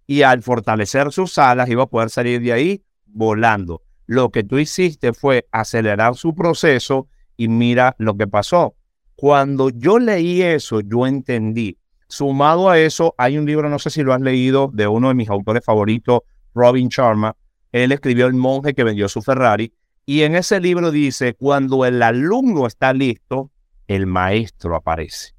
Y 0.07 0.23
al 0.23 0.41
fortalecer 0.41 1.11
sus 1.11 1.37
alas 1.37 1.69
iba 1.69 1.83
a 1.83 1.87
poder 1.87 2.09
salir 2.09 2.41
de 2.41 2.53
ahí 2.53 2.83
volando. 3.05 3.82
Lo 4.05 4.29
que 4.29 4.43
tú 4.43 4.59
hiciste 4.59 5.13
fue 5.13 5.47
acelerar 5.51 6.15
su 6.15 6.35
proceso 6.35 7.07
y 7.37 7.47
mira 7.47 7.95
lo 7.97 8.15
que 8.15 8.27
pasó. 8.27 8.75
Cuando 9.15 9.69
yo 9.69 9.99
leí 9.99 10.41
eso, 10.41 10.81
yo 10.81 11.07
entendí. 11.07 11.77
Sumado 12.07 12.69
a 12.69 12.77
eso, 12.79 13.15
hay 13.17 13.37
un 13.37 13.45
libro, 13.45 13.69
no 13.69 13.79
sé 13.79 13.89
si 13.89 14.03
lo 14.03 14.13
has 14.13 14.21
leído, 14.21 14.69
de 14.73 14.87
uno 14.87 15.07
de 15.07 15.13
mis 15.13 15.29
autores 15.29 15.63
favoritos, 15.63 16.21
Robin 16.53 16.89
Sharma, 16.89 17.35
él 17.71 17.91
escribió 17.91 18.27
El 18.27 18.33
monje 18.33 18.73
que 18.73 18.83
vendió 18.83 19.09
su 19.09 19.21
Ferrari. 19.21 19.73
Y 20.05 20.21
en 20.21 20.35
ese 20.35 20.59
libro 20.59 20.91
dice, 20.91 21.33
cuando 21.33 21.85
el 21.85 22.01
alumno 22.03 22.67
está 22.67 22.93
listo, 22.93 23.51
el 23.87 24.05
maestro 24.05 24.75
aparece. 24.75 25.33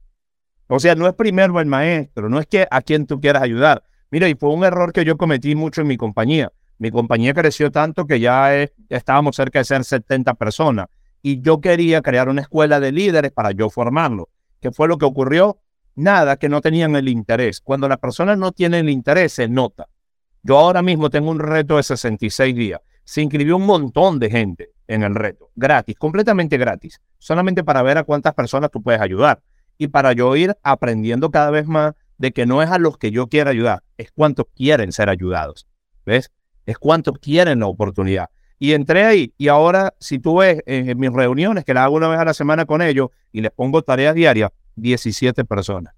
O 0.67 0.81
sea, 0.81 0.95
no 0.95 1.07
es 1.07 1.15
primero 1.15 1.61
el 1.61 1.67
maestro, 1.67 2.29
no 2.29 2.41
es 2.41 2.47
que 2.47 2.67
a 2.71 2.81
quien 2.81 3.07
tú 3.07 3.21
quieras 3.21 3.43
ayudar. 3.43 3.85
Mira, 4.11 4.29
y 4.29 4.35
fue 4.35 4.51
un 4.51 4.65
error 4.65 4.93
que 4.93 5.05
yo 5.05 5.17
cometí 5.17 5.55
mucho 5.55 5.83
en 5.83 5.89
mi 5.89 5.97
compañía. 5.97 6.51
Mi 6.79 6.91
compañía 6.91 7.35
creció 7.35 7.71
tanto 7.71 8.07
que 8.07 8.21
ya, 8.21 8.53
estábamos 8.89 9.37
cerca 9.37 9.61
de 9.61 9.65
ser 9.65 9.85
70 9.85 10.35
personas. 10.35 10.89
Y 11.23 11.41
yo 11.41 11.61
quería 11.61 12.03
crear 12.03 12.29
una 12.29 12.43
escuela 12.43 12.81
de 12.81 12.93
líderes 12.93 13.33
para 13.33 13.53
yo 13.53 13.71
formarlo. 13.71 14.29
¿Qué 14.61 14.71
fue 14.71 14.89
lo 14.89 14.99
que 14.99 15.07
ocurrió? 15.07 15.59
Nada, 15.95 16.37
que 16.37 16.49
no 16.49 16.61
tenían 16.61 16.97
el 16.97 17.09
interés. 17.09 17.61
Cuando 17.61 17.89
la 17.89 17.97
persona 17.97 18.37
no 18.37 18.53
tiene 18.53 18.81
el 18.81 18.91
interés, 18.91 19.33
se 19.33 19.49
nota. 19.49 19.89
Yo 20.43 20.59
ahora 20.59 20.83
mismo 20.83 21.09
tengo 21.09 21.31
un 21.31 21.39
reto 21.39 21.77
de 21.77 21.83
66 21.83 22.55
días. 22.55 22.81
Se 23.05 23.23
inscribió 23.23 23.57
un 23.57 23.67
montón 23.67 24.19
de 24.19 24.31
gente 24.31 24.71
en 24.87 25.03
el 25.03 25.15
reto, 25.15 25.51
gratis, 25.55 25.97
completamente 25.97 26.59
gratis, 26.59 27.01
solamente 27.19 27.65
para 27.65 27.83
ver 27.83 27.99
a 27.99 28.05
cuántas 28.05 28.35
personas 28.35 28.71
tú 28.71 28.83
puedes 28.83 29.01
ayudar 29.01 29.43
y 29.79 29.89
para 29.89 30.13
yo 30.13 30.37
ir 30.37 30.57
aprendiendo 30.63 31.31
cada 31.31 31.51
vez 31.51 31.67
más 31.67 31.95
de 32.19 32.33
que 32.33 32.47
no 32.47 32.63
es 32.63 32.71
a 32.71 32.79
los 32.79 32.99
que 32.99 33.11
yo 33.11 33.29
quiero 33.29 33.51
ayudar, 33.51 33.83
es 33.97 34.11
cuántos 34.13 34.47
quieren 34.55 34.93
ser 34.93 35.09
ayudados. 35.09 35.67
¿Ves? 36.05 36.31
Es 36.67 36.79
cuántos 36.79 37.19
quieren 37.19 37.61
la 37.61 37.67
oportunidad. 37.67 38.31
Y 38.59 38.73
entré 38.73 39.05
ahí 39.05 39.35
y 39.37 39.49
ahora 39.49 39.95
si 39.99 40.19
tú 40.19 40.39
ves 40.39 40.63
en, 40.67 40.99
mis 40.99 41.13
reuniones 41.13 41.65
que 41.65 41.75
las 41.75 41.85
hago 41.85 41.97
una 41.97 42.09
vez 42.09 42.19
a 42.19 42.25
la 42.25 42.35
semana 42.35 42.65
con 42.65 42.83
ellos 42.83 43.09
y 43.33 43.41
les 43.41 43.51
pongo 43.51 43.83
tareas 43.83 44.15
diarias, 44.15 44.51
17 44.77 45.45
personas. 45.45 45.95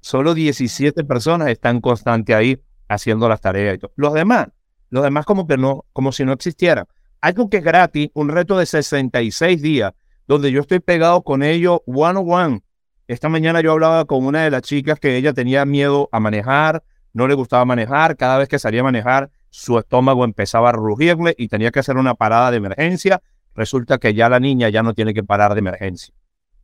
Solo 0.00 0.34
17 0.34 1.02
personas 1.04 1.48
están 1.48 1.80
constantes 1.80 2.36
ahí 2.36 2.62
haciendo 2.88 3.28
las 3.28 3.40
tareas 3.40 3.74
y 3.74 3.78
todo. 3.78 3.92
Los 3.96 4.14
demás, 4.14 4.48
los 4.90 5.02
demás 5.02 5.24
como 5.26 5.46
que 5.46 5.56
no, 5.56 5.86
como 5.92 6.12
si 6.12 6.24
no 6.24 6.32
existieran. 6.32 6.86
Algo 7.20 7.50
que 7.50 7.56
es 7.56 7.64
gratis, 7.64 8.10
un 8.14 8.28
reto 8.28 8.58
de 8.58 8.66
66 8.66 9.60
días, 9.60 9.92
donde 10.28 10.52
yo 10.52 10.60
estoy 10.60 10.78
pegado 10.80 11.22
con 11.22 11.42
ellos 11.42 11.80
one 11.86 12.18
on 12.20 12.30
one. 12.30 12.62
Esta 13.08 13.28
mañana 13.28 13.60
yo 13.60 13.72
hablaba 13.72 14.04
con 14.04 14.24
una 14.24 14.44
de 14.44 14.50
las 14.50 14.62
chicas 14.62 15.00
que 15.00 15.16
ella 15.16 15.32
tenía 15.32 15.64
miedo 15.64 16.08
a 16.12 16.20
manejar, 16.20 16.84
no 17.12 17.26
le 17.26 17.34
gustaba 17.34 17.64
manejar, 17.64 18.16
cada 18.16 18.38
vez 18.38 18.48
que 18.48 18.58
salía 18.58 18.82
a 18.82 18.84
manejar 18.84 19.30
su 19.50 19.78
estómago 19.78 20.24
empezaba 20.24 20.70
a 20.70 20.72
rugirle 20.72 21.34
y 21.38 21.48
tenía 21.48 21.70
que 21.70 21.80
hacer 21.80 21.96
una 21.96 22.14
parada 22.14 22.50
de 22.50 22.58
emergencia. 22.58 23.22
Resulta 23.54 23.98
que 23.98 24.14
ya 24.14 24.28
la 24.28 24.40
niña 24.40 24.68
ya 24.68 24.82
no 24.82 24.94
tiene 24.94 25.14
que 25.14 25.24
parar 25.24 25.54
de 25.54 25.60
emergencia. 25.60 26.14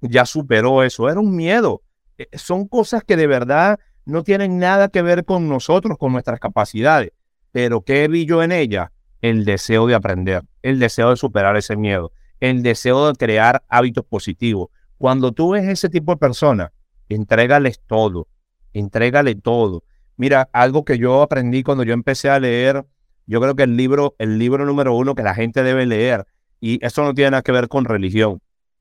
Ya 0.00 0.26
superó 0.26 0.82
eso, 0.82 1.08
era 1.08 1.20
un 1.20 1.34
miedo. 1.34 1.82
Eh, 2.18 2.28
son 2.34 2.68
cosas 2.68 3.02
que 3.04 3.16
de 3.16 3.26
verdad 3.26 3.78
no 4.04 4.22
tienen 4.22 4.58
nada 4.58 4.88
que 4.88 5.02
ver 5.02 5.24
con 5.24 5.48
nosotros, 5.48 5.98
con 5.98 6.12
nuestras 6.12 6.38
capacidades. 6.40 7.12
Pero 7.52 7.82
¿qué 7.82 8.08
vi 8.08 8.26
yo 8.26 8.42
en 8.42 8.52
ella? 8.52 8.92
El 9.20 9.44
deseo 9.44 9.86
de 9.86 9.94
aprender, 9.94 10.42
el 10.62 10.78
deseo 10.78 11.10
de 11.10 11.16
superar 11.16 11.56
ese 11.56 11.76
miedo, 11.76 12.12
el 12.40 12.62
deseo 12.62 13.08
de 13.08 13.14
crear 13.14 13.64
hábitos 13.68 14.04
positivos. 14.04 14.68
Cuando 14.98 15.32
tú 15.32 15.50
ves 15.50 15.66
ese 15.66 15.88
tipo 15.88 16.12
de 16.12 16.18
personas, 16.18 16.70
entrégales 17.08 17.80
todo, 17.86 18.28
entrégale 18.72 19.34
todo. 19.34 19.84
Mira, 20.16 20.48
algo 20.52 20.84
que 20.84 20.98
yo 20.98 21.22
aprendí 21.22 21.62
cuando 21.62 21.84
yo 21.84 21.92
empecé 21.92 22.30
a 22.30 22.40
leer, 22.40 22.84
yo 23.26 23.40
creo 23.40 23.56
que 23.56 23.64
el 23.64 23.76
libro, 23.76 24.14
el 24.18 24.38
libro 24.38 24.64
número 24.64 24.94
uno 24.94 25.14
que 25.14 25.22
la 25.22 25.34
gente 25.34 25.62
debe 25.62 25.86
leer, 25.86 26.26
y 26.60 26.84
eso 26.84 27.02
no 27.02 27.14
tiene 27.14 27.32
nada 27.32 27.42
que 27.42 27.52
ver 27.52 27.68
con 27.68 27.84
religión, 27.84 28.40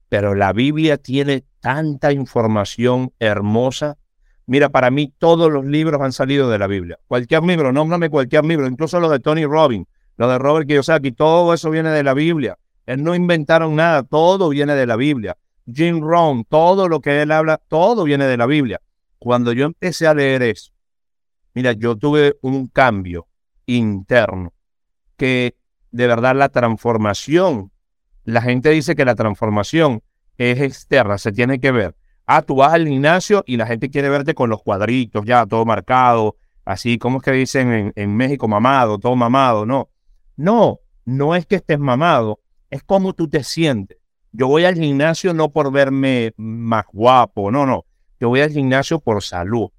pero 0.10 0.36
la 0.36 0.54
Biblia 0.54 0.98
tiene 0.98 1.44
tanta 1.60 2.12
información 2.12 3.12
hermosa 3.20 3.98
Mira, 4.46 4.70
para 4.70 4.92
mí 4.92 5.14
todos 5.18 5.52
los 5.52 5.66
libros 5.66 6.02
han 6.02 6.12
salido 6.12 6.50
de 6.50 6.60
la 6.60 6.68
Biblia. 6.68 7.00
Cualquier 7.08 7.44
libro, 7.44 7.72
nómbrame 7.72 8.10
cualquier 8.10 8.44
libro, 8.44 8.68
incluso 8.68 9.00
los 9.00 9.10
de 9.10 9.20
Tony 9.20 9.46
Robbins, 9.46 9.88
los 10.18 10.30
de 10.30 10.38
Robert 10.38 10.68
Kiyosaki, 10.68 11.14
todo 11.14 11.54
eso 11.54 11.70
viene 11.70 11.92
de 11.92 12.04
la 12.04 12.14
Biblia. 12.14 12.58
Él 12.86 13.04
no 13.04 13.16
inventaron 13.16 13.76
nada, 13.76 14.04
todo 14.04 14.50
viene 14.50 14.76
de 14.76 14.86
la 14.86 14.98
Biblia. 14.98 15.38
Jim 15.74 16.02
Rohn, 16.02 16.44
todo 16.44 16.90
lo 16.90 17.00
que 17.00 17.22
él 17.22 17.32
habla, 17.32 17.58
todo 17.70 18.04
viene 18.04 18.26
de 18.26 18.36
la 18.36 18.46
Biblia. 18.46 18.82
Cuando 19.18 19.54
yo 19.54 19.66
empecé 19.66 20.08
a 20.08 20.14
leer 20.14 20.44
eso, 20.44 20.73
mira, 21.54 21.74
yo 21.74 21.96
tuve 21.96 22.38
un 22.42 22.68
cambio 22.68 23.28
interno 23.66 24.54
que 25.18 25.56
de 25.92 26.08
verdad 26.08 26.36
la 26.36 26.50
transformación, 26.50 27.72
la 28.24 28.42
gente 28.42 28.70
dice 28.70 28.96
que 28.96 29.06
la 29.06 29.16
transformación 29.16 30.02
es 30.38 30.60
externa, 30.60 31.18
se 31.18 31.32
tiene 31.32 31.60
que 31.60 31.72
ver. 31.72 31.96
Ah, 32.26 32.42
tú 32.42 32.56
vas 32.56 32.74
al 32.74 32.88
gimnasio 32.88 33.44
y 33.46 33.58
la 33.58 33.68
gente 33.68 33.90
quiere 33.90 34.10
verte 34.10 34.34
con 34.34 34.50
los 34.50 34.62
cuadritos 34.64 35.26
ya, 35.26 35.46
todo 35.46 35.66
marcado, 35.66 36.38
así, 36.66 36.98
como 36.98 37.18
es 37.18 37.24
que 37.24 37.32
dicen 37.32 37.94
en, 37.96 38.16
México, 38.16 38.48
mamado, 38.48 38.98
todo 38.98 39.16
mamado? 39.16 39.66
No, 39.66 39.90
no, 40.36 40.80
no 41.06 41.36
es 41.36 41.46
que 41.46 41.56
estés 41.56 41.80
mamado, 41.80 42.40
es 42.70 42.84
como 42.84 43.14
tú 43.14 43.28
te 43.30 43.44
sientes. 43.44 43.98
Yo 44.32 44.48
voy 44.48 44.66
al 44.66 44.76
gimnasio 44.76 45.34
no 45.34 45.52
por 45.52 45.72
verme 45.72 46.34
más 46.38 46.86
guapo, 46.92 47.52
no, 47.52 47.66
no. 47.66 47.86
Yo 48.20 48.30
voy 48.30 48.42
al 48.42 48.52
gimnasio 48.52 49.00
por 49.00 49.22
salud, 49.22 49.70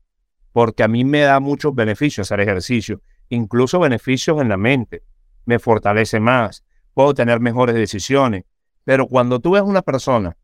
porque 0.55 0.85
a 0.85 0.89
mí 0.89 1.05
me 1.05 1.23
da 1.23 1.41
muchos 1.41 1.75
beneficios 1.75 2.29
hacer 2.31 2.39
ejercicio, 2.39 3.03
incluso 3.29 3.81
beneficios 3.81 4.41
en 4.41 4.49
la 4.49 4.57
mente. 4.57 5.03
Me 5.47 5.59
fortalece 5.59 6.21
más, 6.21 6.63
puedo 6.95 7.13
tener 7.13 7.41
mejores 7.41 7.75
decisiones. 7.75 8.45
Pero 8.85 9.09
cuando 9.09 9.41
tú 9.41 9.51
ves 9.51 9.63
una 9.63 9.83
persona 9.83 10.37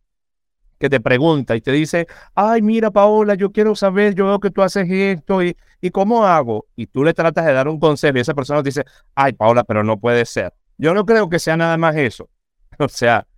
que 0.81 0.91
te 0.91 0.99
pregunta 0.99 1.55
y 1.55 1.61
te 1.61 1.71
dice, 1.71 2.09
ay, 2.35 2.61
mira, 2.61 2.91
Paola, 2.91 3.37
yo 3.37 3.53
quiero 3.53 3.77
saber, 3.77 4.17
yo 4.17 4.27
veo 4.27 4.41
que 4.41 4.51
tú 4.51 4.63
haces 4.63 4.91
esto 4.91 5.45
y, 5.45 5.57
y 5.81 5.91
cómo 5.91 6.27
hago. 6.27 6.67
Y 6.75 6.89
tú 6.89 7.05
le 7.05 7.15
tratas 7.15 7.47
de 7.47 7.53
dar 7.53 7.69
un 7.69 7.79
consejo 7.79 8.19
y 8.19 8.23
esa 8.23 8.35
persona 8.35 8.65
te 8.65 8.71
dice, 8.71 8.85
ay, 9.15 9.35
Paola, 9.35 9.63
pero 9.63 9.85
no 9.85 10.01
puede 10.01 10.25
ser. 10.25 10.53
Yo 10.77 10.93
no 10.93 11.07
creo 11.07 11.29
que 11.31 11.39
sea 11.39 11.57
nada 11.57 11.79
más 11.79 11.95
eso. 11.95 12.29
O 12.81 12.89
sea, 12.89 13.29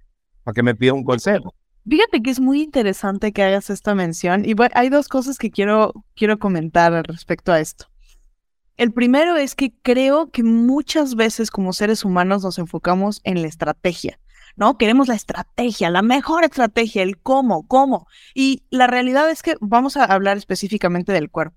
para 0.43 0.55
que 0.55 0.63
me 0.63 0.75
pida 0.75 0.95
un 0.95 1.05
consejo. 1.05 1.55
Fíjate 1.89 2.23
que 2.23 2.31
es 2.31 2.39
muy 2.39 2.63
interesante 2.63 3.33
que 3.33 3.43
hagas 3.43 3.69
esta 3.69 3.95
mención 3.95 4.45
y 4.45 4.55
hay 4.75 4.89
dos 4.89 5.09
cosas 5.09 5.37
que 5.37 5.51
quiero, 5.51 5.93
quiero 6.15 6.39
comentar 6.39 6.93
respecto 7.07 7.53
a 7.53 7.61
esto. 7.61 7.87
El 8.77 8.93
primero 8.93 9.37
es 9.37 9.55
que 9.55 9.73
creo 9.83 10.31
que 10.31 10.43
muchas 10.43 11.15
veces 11.15 11.51
como 11.51 11.73
seres 11.73 12.05
humanos 12.05 12.43
nos 12.43 12.59
enfocamos 12.59 13.21
en 13.25 13.43
la 13.43 13.49
estrategia, 13.49 14.19
¿no? 14.57 14.79
Queremos 14.79 15.09
la 15.09 15.15
estrategia, 15.15 15.91
la 15.91 16.03
mejor 16.03 16.45
estrategia, 16.45 17.03
el 17.03 17.19
cómo, 17.19 17.67
cómo. 17.67 18.07
Y 18.35 18.63
la 18.71 18.87
realidad 18.87 19.29
es 19.29 19.43
que 19.43 19.57
vamos 19.61 19.97
a 19.97 20.05
hablar 20.05 20.37
específicamente 20.37 21.13
del 21.13 21.31
cuerpo. 21.31 21.57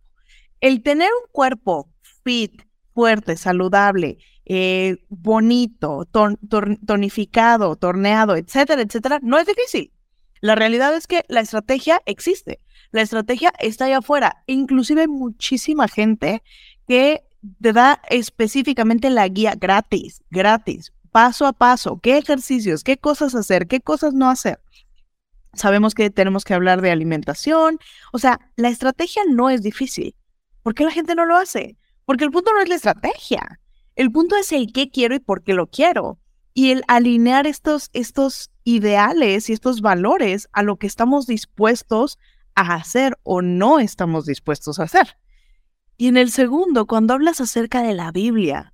El 0.60 0.82
tener 0.82 1.10
un 1.24 1.32
cuerpo 1.32 1.90
fit, 2.24 2.64
fuerte, 2.94 3.38
saludable, 3.38 4.18
eh, 4.46 4.98
bonito, 5.10 6.08
tonificado, 6.86 7.76
torneado, 7.76 8.36
etcétera, 8.36 8.82
etcétera, 8.82 9.20
no 9.22 9.38
es 9.38 9.46
difícil. 9.48 9.92
La 10.46 10.54
realidad 10.54 10.94
es 10.94 11.08
que 11.08 11.26
la 11.28 11.40
estrategia 11.40 12.04
existe. 12.06 12.60
La 12.92 13.02
estrategia 13.02 13.52
está 13.58 13.86
allá 13.86 13.98
afuera. 13.98 14.44
Inclusive 14.46 15.02
hay 15.02 15.08
muchísima 15.08 15.88
gente 15.88 16.44
que 16.88 17.24
te 17.60 17.74
da 17.74 18.00
específicamente 18.12 19.10
la 19.10 19.28
guía 19.28 19.56
gratis, 19.60 20.22
gratis, 20.30 20.94
paso 21.12 21.48
a 21.48 21.54
paso, 21.54 22.00
qué 22.00 22.20
ejercicios, 22.20 22.84
qué 22.84 22.96
cosas 22.96 23.34
hacer, 23.34 23.66
qué 23.66 23.82
cosas 23.82 24.14
no 24.14 24.30
hacer. 24.30 24.60
Sabemos 25.56 25.96
que 25.96 26.12
tenemos 26.12 26.44
que 26.44 26.54
hablar 26.54 26.80
de 26.84 26.92
alimentación. 26.92 27.80
O 28.14 28.20
sea, 28.20 28.52
la 28.56 28.70
estrategia 28.70 29.24
no 29.28 29.50
es 29.50 29.64
difícil. 29.64 30.14
¿Por 30.62 30.76
qué 30.76 30.86
la 30.86 30.92
gente 30.92 31.16
no 31.16 31.26
lo 31.26 31.38
hace? 31.38 31.76
Porque 32.06 32.24
el 32.24 32.30
punto 32.30 32.54
no 32.54 32.62
es 32.62 32.70
la 32.70 32.76
estrategia. 32.76 33.60
El 33.96 34.12
punto 34.12 34.36
es 34.36 34.52
el 34.52 34.72
qué 34.72 34.92
quiero 34.92 35.16
y 35.16 35.20
por 35.20 35.42
qué 35.42 35.56
lo 35.56 35.66
quiero. 35.66 36.20
Y 36.56 36.72
el 36.72 36.84
alinear 36.88 37.46
estos, 37.46 37.90
estos 37.94 38.50
ideales 38.64 39.50
y 39.50 39.54
estos 39.54 39.82
valores 39.82 40.48
a 40.54 40.64
lo 40.64 40.78
que 40.78 40.88
estamos 40.88 41.28
dispuestos 41.28 42.18
a 42.56 42.76
hacer 42.76 43.20
o 43.24 43.42
no 43.42 43.80
estamos 43.80 44.26
dispuestos 44.26 44.80
a 44.80 44.84
hacer. 44.84 45.18
Y 45.98 46.08
en 46.08 46.16
el 46.16 46.32
segundo, 46.32 46.88
cuando 46.88 47.14
hablas 47.14 47.42
acerca 47.42 47.84
de 47.84 47.94
la 47.94 48.12
Biblia, 48.12 48.74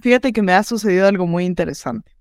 fíjate 0.00 0.32
que 0.32 0.42
me 0.42 0.52
ha 0.52 0.64
sucedido 0.64 1.06
algo 1.06 1.28
muy 1.28 1.44
interesante. 1.44 2.16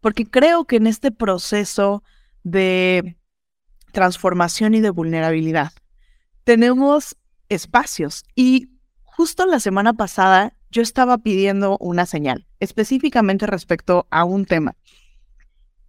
Porque 0.00 0.24
creo 0.24 0.64
que 0.64 0.76
en 0.76 0.86
este 0.86 1.12
proceso 1.12 2.02
de 2.42 3.18
transformación 3.92 4.74
y 4.74 4.80
de 4.80 4.90
vulnerabilidad 4.90 5.72
tenemos 6.44 7.16
espacios. 7.50 8.24
Y 8.34 8.70
justo 9.02 9.44
la 9.44 9.60
semana 9.60 9.92
pasada 9.92 10.55
yo 10.70 10.82
estaba 10.82 11.18
pidiendo 11.18 11.76
una 11.80 12.06
señal, 12.06 12.46
específicamente 12.60 13.46
respecto 13.46 14.06
a 14.10 14.24
un 14.24 14.44
tema. 14.44 14.76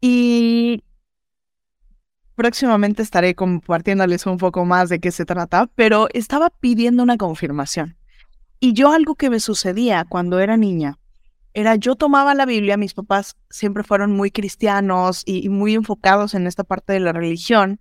Y 0.01 0.83
próximamente 2.35 3.01
estaré 3.01 3.35
compartiéndoles 3.35 4.25
un 4.25 4.37
poco 4.37 4.65
más 4.65 4.89
de 4.89 4.99
qué 4.99 5.11
se 5.11 5.25
trata, 5.25 5.69
pero 5.75 6.07
estaba 6.13 6.49
pidiendo 6.49 7.03
una 7.03 7.17
confirmación. 7.17 7.97
Y 8.59 8.73
yo 8.73 8.91
algo 8.91 9.15
que 9.15 9.29
me 9.29 9.39
sucedía 9.39 10.05
cuando 10.07 10.39
era 10.39 10.57
niña 10.57 10.97
era 11.57 11.75
yo 11.75 11.95
tomaba 11.95 12.35
la 12.35 12.45
Biblia, 12.45 12.77
mis 12.77 12.93
papás 12.93 13.35
siempre 13.49 13.83
fueron 13.83 14.11
muy 14.11 14.29
cristianos 14.29 15.23
y, 15.25 15.49
muy 15.49 15.73
enfocados 15.73 16.35
en 16.35 16.45
esta 16.45 16.63
parte 16.63 16.93
de 16.93 16.99
la 16.99 17.13
religión, 17.13 17.79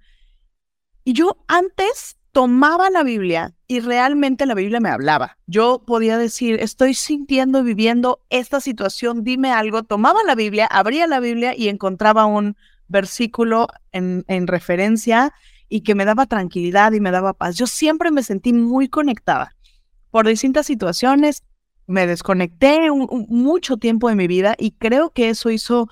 y 1.04 1.12
yo 1.12 1.36
antes 1.46 2.15
tomaba 2.36 2.90
la 2.90 3.02
Biblia 3.02 3.54
y 3.66 3.80
realmente 3.80 4.44
la 4.44 4.52
Biblia 4.52 4.78
me 4.78 4.90
hablaba. 4.90 5.38
Yo 5.46 5.82
podía 5.86 6.18
decir, 6.18 6.60
estoy 6.60 6.92
sintiendo 6.92 7.60
y 7.60 7.62
viviendo 7.62 8.20
esta 8.28 8.60
situación, 8.60 9.24
dime 9.24 9.52
algo. 9.52 9.84
Tomaba 9.84 10.20
la 10.22 10.34
Biblia, 10.34 10.66
abría 10.66 11.06
la 11.06 11.18
Biblia 11.18 11.54
y 11.56 11.68
encontraba 11.68 12.26
un 12.26 12.54
versículo 12.88 13.68
en, 13.92 14.22
en 14.28 14.48
referencia 14.48 15.32
y 15.70 15.80
que 15.80 15.94
me 15.94 16.04
daba 16.04 16.26
tranquilidad 16.26 16.92
y 16.92 17.00
me 17.00 17.10
daba 17.10 17.32
paz. 17.32 17.56
Yo 17.56 17.66
siempre 17.66 18.10
me 18.10 18.22
sentí 18.22 18.52
muy 18.52 18.90
conectada. 18.90 19.56
Por 20.10 20.28
distintas 20.28 20.66
situaciones, 20.66 21.42
me 21.86 22.06
desconecté 22.06 22.90
mucho 22.90 23.78
tiempo 23.78 24.10
de 24.10 24.14
mi 24.14 24.26
vida 24.26 24.56
y 24.58 24.72
creo 24.72 25.08
que 25.08 25.30
eso 25.30 25.48
hizo 25.48 25.88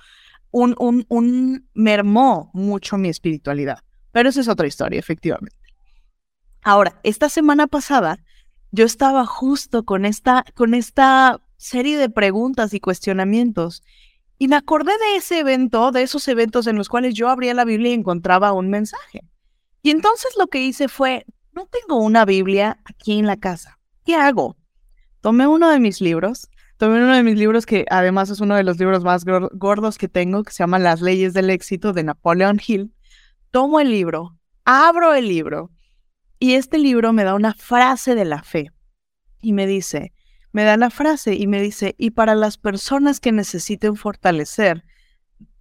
un, 0.51 0.75
un, 0.79 1.07
un 1.09 1.71
mermó 1.73 2.51
mucho 2.53 2.99
mi 2.99 3.09
espiritualidad. 3.09 3.79
Pero 4.13 4.29
esa 4.29 4.43
es 4.43 4.49
otra 4.49 4.67
historia, 4.67 4.99
efectivamente. 5.01 5.64
Ahora, 6.65 6.99
esta 7.03 7.29
semana 7.29 7.67
pasada, 7.67 8.25
yo 8.73 8.87
estaba 8.87 9.27
justo 9.27 9.85
con 9.85 10.07
esta, 10.07 10.47
con 10.55 10.73
esta 10.73 11.39
serie 11.59 11.99
de 11.99 12.09
preguntas 12.09 12.73
y 12.73 12.81
cuestionamientos 12.81 13.83
y 14.39 14.49
me 14.49 14.57
acordé 14.57 14.93
de 14.93 15.17
ese 15.17 15.41
evento, 15.41 15.93
de 15.93 16.03
esos 16.03 16.27
eventos 16.27 16.67
en 16.67 16.77
los 16.77 16.89
cuales 16.89 17.13
yo 17.13 17.29
abría 17.29 17.53
la 17.53 17.67
Biblia 17.67 17.91
y 17.91 17.95
encontraba 17.95 18.55
un 18.55 18.71
mensaje. 18.71 19.29
Y 19.83 19.91
entonces 19.91 20.33
lo 20.39 20.47
que 20.47 20.65
hice 20.65 20.89
fue, 20.89 21.27
no 21.53 21.67
tengo 21.67 22.01
una 22.01 22.25
Biblia 22.25 22.79
aquí 22.85 23.19
en 23.19 23.27
la 23.27 23.37
casa. 23.37 23.79
¿Qué 24.07 24.17
hago? 24.17 24.57
Tomé 25.21 25.47
uno 25.47 25.69
de 25.69 25.81
mis 25.81 26.01
libros, 26.01 26.49
tomé 26.79 26.97
uno 26.97 27.15
de 27.15 27.23
mis 27.23 27.39
libros 27.39 27.67
que 27.67 27.85
además 27.91 28.31
es 28.31 28.41
uno 28.41 28.57
de 28.57 28.65
los 28.65 28.79
libros 28.79 29.05
más 29.05 29.27
gordos 29.27 29.99
que 29.99 30.09
tengo, 30.09 30.43
que 30.43 30.53
se 30.53 30.63
llama 30.63 30.79
Las 30.79 31.03
leyes 31.03 31.35
del 31.35 31.51
éxito 31.51 31.93
de 31.93 32.05
Napoleon 32.05 32.59
Hill. 32.67 32.95
Tomo 33.51 33.81
el 33.81 33.91
libro, 33.91 34.39
abro 34.65 35.13
el 35.13 35.29
libro 35.29 35.71
y 36.39 36.55
este 36.55 36.79
libro 36.79 37.13
me 37.13 37.25
da 37.25 37.35
una 37.35 37.55
frase 37.55 38.15
de 38.15 38.25
la 38.25 38.43
fe 38.43 38.71
y 39.41 39.53
me 39.53 39.67
dice, 39.67 40.13
me 40.53 40.65
da 40.65 40.77
la 40.77 40.91
frase 40.91 41.35
y 41.35 41.47
me 41.47 41.61
dice, 41.61 41.95
y 41.99 42.11
para 42.11 42.35
las 42.35 42.59
personas 42.59 43.21
que 43.21 43.33
necesiten 43.33 43.97
fortalecer, 43.97 44.85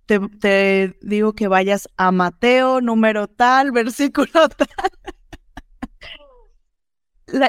te, 0.05 0.97
digo 1.01 1.33
que 1.33 1.47
vayas 1.47 1.87
a 1.97 2.11
Mateo 2.11 2.81
número 2.81 3.27
tal, 3.27 3.71
versículo 3.73 4.49
tal. 4.49 4.67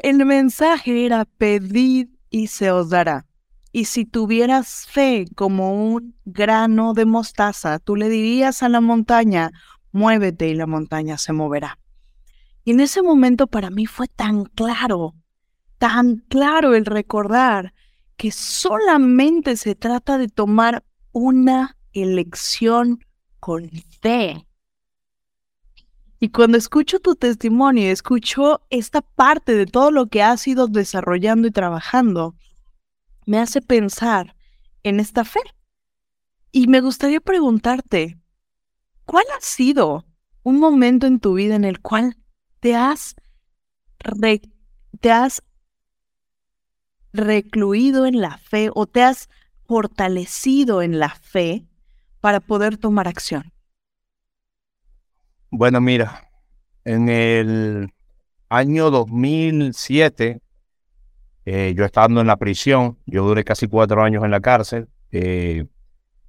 el 0.03 0.25
mensaje 0.25 1.05
era 1.05 1.25
pedid 1.25 2.09
y 2.31 2.47
se 2.49 2.71
os 2.71 2.91
dará. 2.91 3.27
Y 3.73 3.87
si 3.87 4.05
tuvieras 4.05 4.87
fe 4.87 5.27
como 5.35 5.93
un 5.93 6.15
grano 6.25 6.95
de 6.95 7.05
mostaza, 7.07 7.81
tú 7.81 7.97
le 7.97 8.09
dirías 8.09 8.63
a 8.63 8.69
la 8.69 8.81
montaña, 8.81 9.51
muévete 9.91 10.49
y 10.49 10.55
la 10.55 10.67
montaña 10.67 11.19
se 11.19 11.33
moverá. 11.33 11.79
Y 12.65 12.73
en 12.73 12.81
ese 12.81 13.03
momento 13.03 13.47
para 13.47 13.71
mí 13.71 13.87
fue 13.87 14.09
tan 14.09 14.45
claro, 14.45 15.15
tan 15.79 16.17
claro 16.29 16.75
el 16.75 16.87
recordar 16.87 17.75
que 18.17 18.31
solamente 18.31 19.57
se 19.57 19.75
trata 19.75 20.17
de 20.19 20.29
tomar 20.29 20.85
una 21.13 21.77
elección 21.93 23.05
con 23.39 23.71
fe. 24.01 24.47
Y 26.19 26.31
cuando 26.31 26.57
escucho 26.57 27.01
tu 27.01 27.17
testimonio, 27.17 27.91
escucho 27.91 28.63
esta 28.71 29.03
parte 29.03 29.55
de 29.55 29.67
todo 29.67 29.91
lo 29.91 30.07
que 30.07 30.23
has 30.23 30.47
ido 30.49 30.69
desarrollando 30.69 31.49
y 31.49 31.51
trabajando, 31.51 32.35
me 33.27 33.39
hace 33.39 33.61
pensar 33.61 34.35
en 34.83 35.01
esta 35.01 35.25
fe. 35.25 35.41
Y 36.51 36.69
me 36.69 36.81
gustaría 36.81 37.21
preguntarte, 37.21 38.19
¿cuál 39.05 39.25
ha 39.37 39.41
sido 39.43 40.07
un 40.43 40.59
momento 40.59 41.07
en 41.07 41.21
tu 41.21 41.35
vida 41.35 41.57
en 41.57 41.65
el 41.65 41.81
cual 41.81 42.17
te 42.65 42.75
has, 42.75 43.15
te 45.01 45.13
has 45.13 45.43
recluido 47.13 48.07
en 48.07 48.23
la 48.23 48.39
fe 48.39 48.71
o 48.75 48.87
te 48.87 49.03
has 49.03 49.29
fortalecido 49.67 50.81
en 50.81 50.99
la 50.99 51.11
fe 51.11 51.67
para 52.23 52.41
poder 52.41 52.79
tomar 52.79 53.07
acción? 53.07 53.53
Bueno, 55.51 55.83
mira, 55.83 56.31
en 56.87 57.11
el 57.11 57.93
año 58.49 58.91
2007, 58.91 60.41
eh, 61.45 61.75
yo 61.77 61.85
estando 61.85 62.23
en 62.23 62.27
la 62.27 62.39
prisión, 62.39 62.99
yo 63.05 63.27
duré 63.27 63.45
casi 63.45 63.69
cuatro 63.69 64.03
años 64.03 64.25
en 64.25 64.31
la 64.31 64.41
cárcel. 64.41 64.89
Eh, 65.13 65.67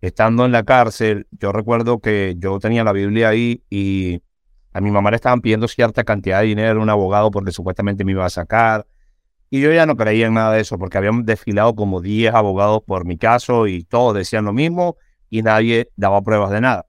estando 0.02 0.44
en 0.44 0.52
la 0.52 0.64
cárcel, 0.64 1.28
yo 1.32 1.54
recuerdo 1.54 2.00
que 2.00 2.36
yo 2.38 2.60
tenía 2.60 2.84
la 2.84 2.92
Biblia 2.92 3.30
ahí 3.30 3.64
y 3.70 4.20
a 4.76 4.82
mi 4.82 4.92
mamá 4.92 5.10
le 5.10 5.16
estaban 5.16 5.40
pidiendo 5.40 5.70
cierta 5.70 6.04
cantidad 6.04 6.42
de 6.42 6.48
dinero 6.48 6.82
un 6.82 6.90
abogado 6.90 7.32
porque 7.32 7.54
supuestamente 7.54 8.04
me 8.04 8.12
iba 8.12 8.26
a 8.26 8.30
sacar. 8.30 8.86
Y 9.50 9.62
yo 9.62 9.72
ya 9.72 9.86
no 9.86 9.96
creía 9.96 10.28
en 10.28 10.34
nada 10.34 10.52
de 10.52 10.60
eso 10.60 10.78
porque 10.78 10.98
habían 10.98 11.24
desfilado 11.24 11.74
como 11.76 12.02
10 12.02 12.34
abogados 12.34 12.82
por 12.86 13.06
mi 13.06 13.18
caso 13.18 13.68
y 13.68 13.86
todos 13.86 14.14
decían 14.14 14.44
lo 14.44 14.52
mismo 14.52 14.98
y 15.30 15.44
nadie 15.44 15.92
daba 15.96 16.22
pruebas 16.22 16.52
de 16.52 16.60
nada. 16.60 16.88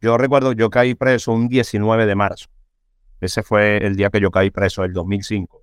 Yo 0.00 0.18
recuerdo, 0.18 0.54
yo 0.54 0.70
caí 0.70 0.96
preso 0.96 1.30
un 1.30 1.46
19 1.46 2.04
de 2.04 2.14
marzo. 2.16 2.48
Ese 3.20 3.44
fue 3.44 3.76
el 3.76 3.94
día 3.94 4.10
que 4.10 4.20
yo 4.20 4.32
caí 4.32 4.50
preso, 4.50 4.82
el 4.82 4.92
2005. 4.92 5.62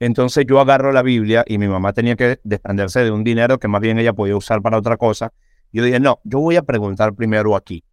Entonces 0.00 0.44
yo 0.48 0.58
agarro 0.58 0.90
la 0.90 1.02
Biblia 1.02 1.44
y 1.46 1.58
mi 1.58 1.68
mamá 1.68 1.92
tenía 1.92 2.16
que 2.16 2.40
desprenderse 2.42 3.04
de 3.04 3.12
un 3.12 3.22
dinero 3.22 3.60
que 3.60 3.68
más 3.68 3.80
bien 3.80 4.00
ella 4.00 4.14
podía 4.14 4.36
usar 4.36 4.62
para 4.62 4.78
otra 4.78 4.96
cosa. 4.96 5.32
Yo 5.70 5.84
dije, 5.84 6.00
no, 6.00 6.18
yo 6.24 6.40
voy 6.40 6.56
a 6.56 6.62
preguntar 6.62 7.14
primero 7.14 7.54
aquí. 7.54 7.84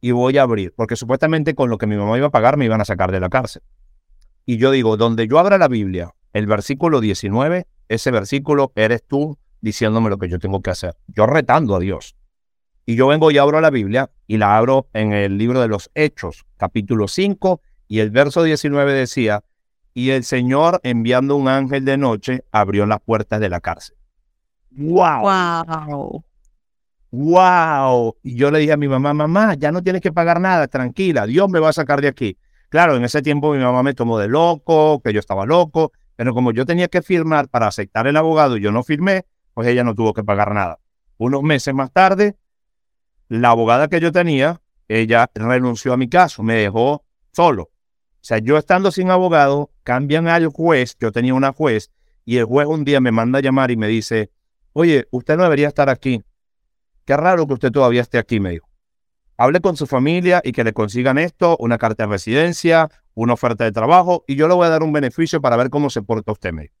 Y 0.00 0.12
voy 0.12 0.38
a 0.38 0.42
abrir, 0.42 0.72
porque 0.76 0.96
supuestamente 0.96 1.54
con 1.54 1.70
lo 1.70 1.78
que 1.78 1.86
mi 1.86 1.96
mamá 1.96 2.16
iba 2.16 2.28
a 2.28 2.30
pagar 2.30 2.56
me 2.56 2.64
iban 2.64 2.80
a 2.80 2.84
sacar 2.84 3.12
de 3.12 3.20
la 3.20 3.28
cárcel. 3.28 3.62
Y 4.46 4.56
yo 4.56 4.70
digo, 4.70 4.96
donde 4.96 5.26
yo 5.26 5.38
abra 5.38 5.58
la 5.58 5.68
Biblia, 5.68 6.14
el 6.32 6.46
versículo 6.46 7.00
19, 7.00 7.66
ese 7.88 8.10
versículo 8.10 8.72
eres 8.74 9.02
tú 9.06 9.38
diciéndome 9.60 10.10
lo 10.10 10.18
que 10.18 10.28
yo 10.28 10.38
tengo 10.38 10.62
que 10.62 10.70
hacer. 10.70 10.94
Yo 11.08 11.26
retando 11.26 11.76
a 11.76 11.80
Dios. 11.80 12.16
Y 12.86 12.96
yo 12.96 13.06
vengo 13.06 13.30
y 13.30 13.38
abro 13.38 13.60
la 13.60 13.70
Biblia 13.70 14.10
y 14.26 14.38
la 14.38 14.56
abro 14.56 14.88
en 14.94 15.12
el 15.12 15.36
libro 15.36 15.60
de 15.60 15.68
los 15.68 15.90
Hechos, 15.94 16.46
capítulo 16.56 17.08
5, 17.08 17.60
y 17.86 18.00
el 18.00 18.10
verso 18.10 18.42
19 18.42 18.92
decía, 18.94 19.44
y 19.92 20.10
el 20.10 20.24
Señor 20.24 20.80
enviando 20.84 21.36
un 21.36 21.48
ángel 21.48 21.84
de 21.84 21.98
noche 21.98 22.44
abrió 22.52 22.86
las 22.86 23.00
puertas 23.00 23.40
de 23.40 23.48
la 23.48 23.60
cárcel. 23.60 23.96
¡Wow! 24.70 25.22
Wow. 25.22 26.24
¡Wow! 27.10 28.16
Y 28.22 28.34
yo 28.34 28.50
le 28.50 28.58
dije 28.58 28.72
a 28.72 28.76
mi 28.76 28.88
mamá, 28.88 29.14
mamá, 29.14 29.54
ya 29.54 29.72
no 29.72 29.82
tienes 29.82 30.02
que 30.02 30.12
pagar 30.12 30.40
nada, 30.40 30.68
tranquila, 30.68 31.26
Dios 31.26 31.48
me 31.48 31.58
va 31.58 31.70
a 31.70 31.72
sacar 31.72 32.00
de 32.00 32.08
aquí. 32.08 32.36
Claro, 32.68 32.96
en 32.96 33.04
ese 33.04 33.22
tiempo 33.22 33.52
mi 33.52 33.58
mamá 33.58 33.82
me 33.82 33.94
tomó 33.94 34.18
de 34.18 34.28
loco, 34.28 35.00
que 35.02 35.12
yo 35.12 35.20
estaba 35.20 35.46
loco, 35.46 35.92
pero 36.16 36.34
como 36.34 36.52
yo 36.52 36.66
tenía 36.66 36.88
que 36.88 37.00
firmar 37.00 37.48
para 37.48 37.66
aceptar 37.66 38.06
el 38.06 38.16
abogado 38.16 38.56
y 38.56 38.60
yo 38.60 38.72
no 38.72 38.82
firmé, 38.82 39.24
pues 39.54 39.68
ella 39.68 39.84
no 39.84 39.94
tuvo 39.94 40.12
que 40.12 40.22
pagar 40.22 40.52
nada. 40.52 40.78
Unos 41.16 41.42
meses 41.42 41.72
más 41.72 41.90
tarde, 41.92 42.36
la 43.28 43.50
abogada 43.50 43.88
que 43.88 44.00
yo 44.00 44.12
tenía, 44.12 44.60
ella 44.88 45.30
renunció 45.34 45.92
a 45.92 45.96
mi 45.96 46.08
caso, 46.08 46.42
me 46.42 46.54
dejó 46.54 47.04
solo. 47.32 47.62
O 47.62 48.24
sea, 48.28 48.38
yo 48.38 48.58
estando 48.58 48.90
sin 48.90 49.10
abogado, 49.10 49.70
cambian 49.82 50.28
al 50.28 50.48
juez, 50.48 50.96
yo 51.00 51.12
tenía 51.12 51.34
una 51.34 51.52
juez, 51.52 51.90
y 52.24 52.36
el 52.36 52.44
juez 52.44 52.66
un 52.66 52.84
día 52.84 53.00
me 53.00 53.12
manda 53.12 53.38
a 53.38 53.42
llamar 53.42 53.70
y 53.70 53.76
me 53.76 53.88
dice, 53.88 54.30
oye, 54.74 55.06
usted 55.10 55.36
no 55.36 55.44
debería 55.44 55.68
estar 55.68 55.88
aquí. 55.88 56.22
Qué 57.08 57.16
raro 57.16 57.46
que 57.46 57.54
usted 57.54 57.72
todavía 57.72 58.02
esté 58.02 58.18
aquí, 58.18 58.38
me 58.38 58.50
dijo. 58.50 58.68
Hable 59.38 59.62
con 59.62 59.78
su 59.78 59.86
familia 59.86 60.42
y 60.44 60.52
que 60.52 60.62
le 60.62 60.74
consigan 60.74 61.16
esto, 61.16 61.56
una 61.58 61.78
carta 61.78 62.02
de 62.02 62.10
residencia, 62.10 62.90
una 63.14 63.32
oferta 63.32 63.64
de 63.64 63.72
trabajo, 63.72 64.24
y 64.26 64.36
yo 64.36 64.46
le 64.46 64.52
voy 64.52 64.66
a 64.66 64.68
dar 64.68 64.82
un 64.82 64.92
beneficio 64.92 65.40
para 65.40 65.56
ver 65.56 65.70
cómo 65.70 65.88
se 65.88 66.02
porta 66.02 66.32
usted, 66.32 66.52
me 66.52 66.64
dijo. 66.64 66.74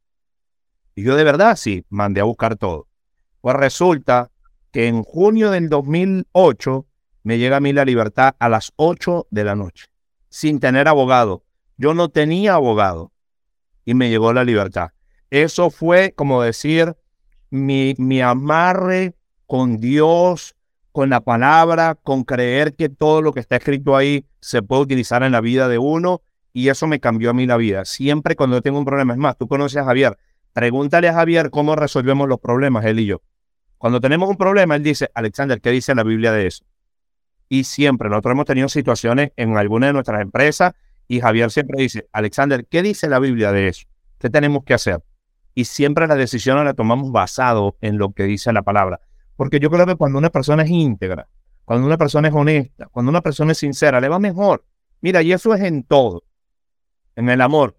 Y 0.94 1.02
yo 1.04 1.16
de 1.16 1.24
verdad 1.24 1.56
sí, 1.56 1.86
mandé 1.88 2.20
a 2.20 2.24
buscar 2.24 2.56
todo. 2.56 2.88
Pues 3.40 3.56
resulta 3.56 4.30
que 4.70 4.86
en 4.86 5.02
junio 5.02 5.50
del 5.50 5.70
2008 5.70 6.84
me 7.22 7.38
llega 7.38 7.56
a 7.56 7.60
mí 7.60 7.72
la 7.72 7.86
libertad 7.86 8.34
a 8.38 8.50
las 8.50 8.70
8 8.76 9.28
de 9.30 9.44
la 9.44 9.56
noche, 9.56 9.86
sin 10.28 10.60
tener 10.60 10.88
abogado. 10.88 11.42
Yo 11.78 11.94
no 11.94 12.10
tenía 12.10 12.52
abogado 12.52 13.12
y 13.86 13.94
me 13.94 14.10
llegó 14.10 14.34
la 14.34 14.44
libertad. 14.44 14.90
Eso 15.30 15.70
fue 15.70 16.12
como 16.14 16.42
decir 16.42 16.94
mi, 17.48 17.94
mi 17.96 18.20
amarre 18.20 19.14
con 19.48 19.78
Dios, 19.78 20.54
con 20.92 21.10
la 21.10 21.22
palabra, 21.22 21.96
con 21.96 22.22
creer 22.22 22.76
que 22.76 22.88
todo 22.88 23.20
lo 23.20 23.32
que 23.32 23.40
está 23.40 23.56
escrito 23.56 23.96
ahí 23.96 24.24
se 24.40 24.62
puede 24.62 24.82
utilizar 24.82 25.24
en 25.24 25.32
la 25.32 25.40
vida 25.40 25.66
de 25.66 25.78
uno 25.78 26.22
y 26.52 26.68
eso 26.68 26.86
me 26.86 27.00
cambió 27.00 27.30
a 27.30 27.32
mí 27.34 27.46
la 27.46 27.56
vida. 27.56 27.84
Siempre 27.84 28.36
cuando 28.36 28.62
tengo 28.62 28.78
un 28.78 28.84
problema, 28.84 29.14
es 29.14 29.18
más, 29.18 29.36
tú 29.36 29.48
conoces 29.48 29.78
a 29.78 29.84
Javier, 29.84 30.16
Pregúntale 30.58 31.08
a 31.08 31.14
Javier 31.14 31.50
cómo 31.50 31.76
resolvemos 31.76 32.28
los 32.28 32.40
problemas, 32.40 32.84
él 32.84 32.98
y 32.98 33.06
yo. 33.06 33.22
Cuando 33.76 34.00
tenemos 34.00 34.28
un 34.28 34.36
problema, 34.36 34.74
él 34.74 34.82
dice, 34.82 35.08
Alexander, 35.14 35.60
¿qué 35.60 35.70
dice 35.70 35.94
la 35.94 36.02
Biblia 36.02 36.32
de 36.32 36.48
eso? 36.48 36.64
Y 37.48 37.62
siempre, 37.62 38.08
nosotros 38.08 38.32
hemos 38.32 38.44
tenido 38.44 38.68
situaciones 38.68 39.30
en 39.36 39.56
alguna 39.56 39.86
de 39.86 39.92
nuestras 39.92 40.20
empresas 40.20 40.72
y 41.06 41.20
Javier 41.20 41.52
siempre 41.52 41.80
dice, 41.80 42.08
Alexander, 42.12 42.66
¿qué 42.66 42.82
dice 42.82 43.08
la 43.08 43.20
Biblia 43.20 43.52
de 43.52 43.68
eso? 43.68 43.86
¿Qué 44.18 44.30
tenemos 44.30 44.64
que 44.64 44.74
hacer? 44.74 45.00
Y 45.54 45.66
siempre 45.66 46.08
las 46.08 46.18
decisiones 46.18 46.64
las 46.64 46.74
tomamos 46.74 47.12
basado 47.12 47.76
en 47.80 47.96
lo 47.96 48.12
que 48.12 48.24
dice 48.24 48.52
la 48.52 48.62
palabra. 48.62 49.00
Porque 49.38 49.60
yo 49.60 49.70
creo 49.70 49.86
que 49.86 49.94
cuando 49.94 50.18
una 50.18 50.30
persona 50.30 50.64
es 50.64 50.70
íntegra, 50.70 51.28
cuando 51.64 51.86
una 51.86 51.96
persona 51.96 52.26
es 52.26 52.34
honesta, 52.34 52.88
cuando 52.90 53.10
una 53.10 53.20
persona 53.20 53.52
es 53.52 53.58
sincera, 53.58 54.00
le 54.00 54.08
va 54.08 54.18
mejor. 54.18 54.64
Mira, 55.00 55.22
y 55.22 55.32
eso 55.32 55.54
es 55.54 55.62
en 55.62 55.84
todo. 55.84 56.24
En 57.14 57.28
el 57.28 57.40
amor, 57.40 57.76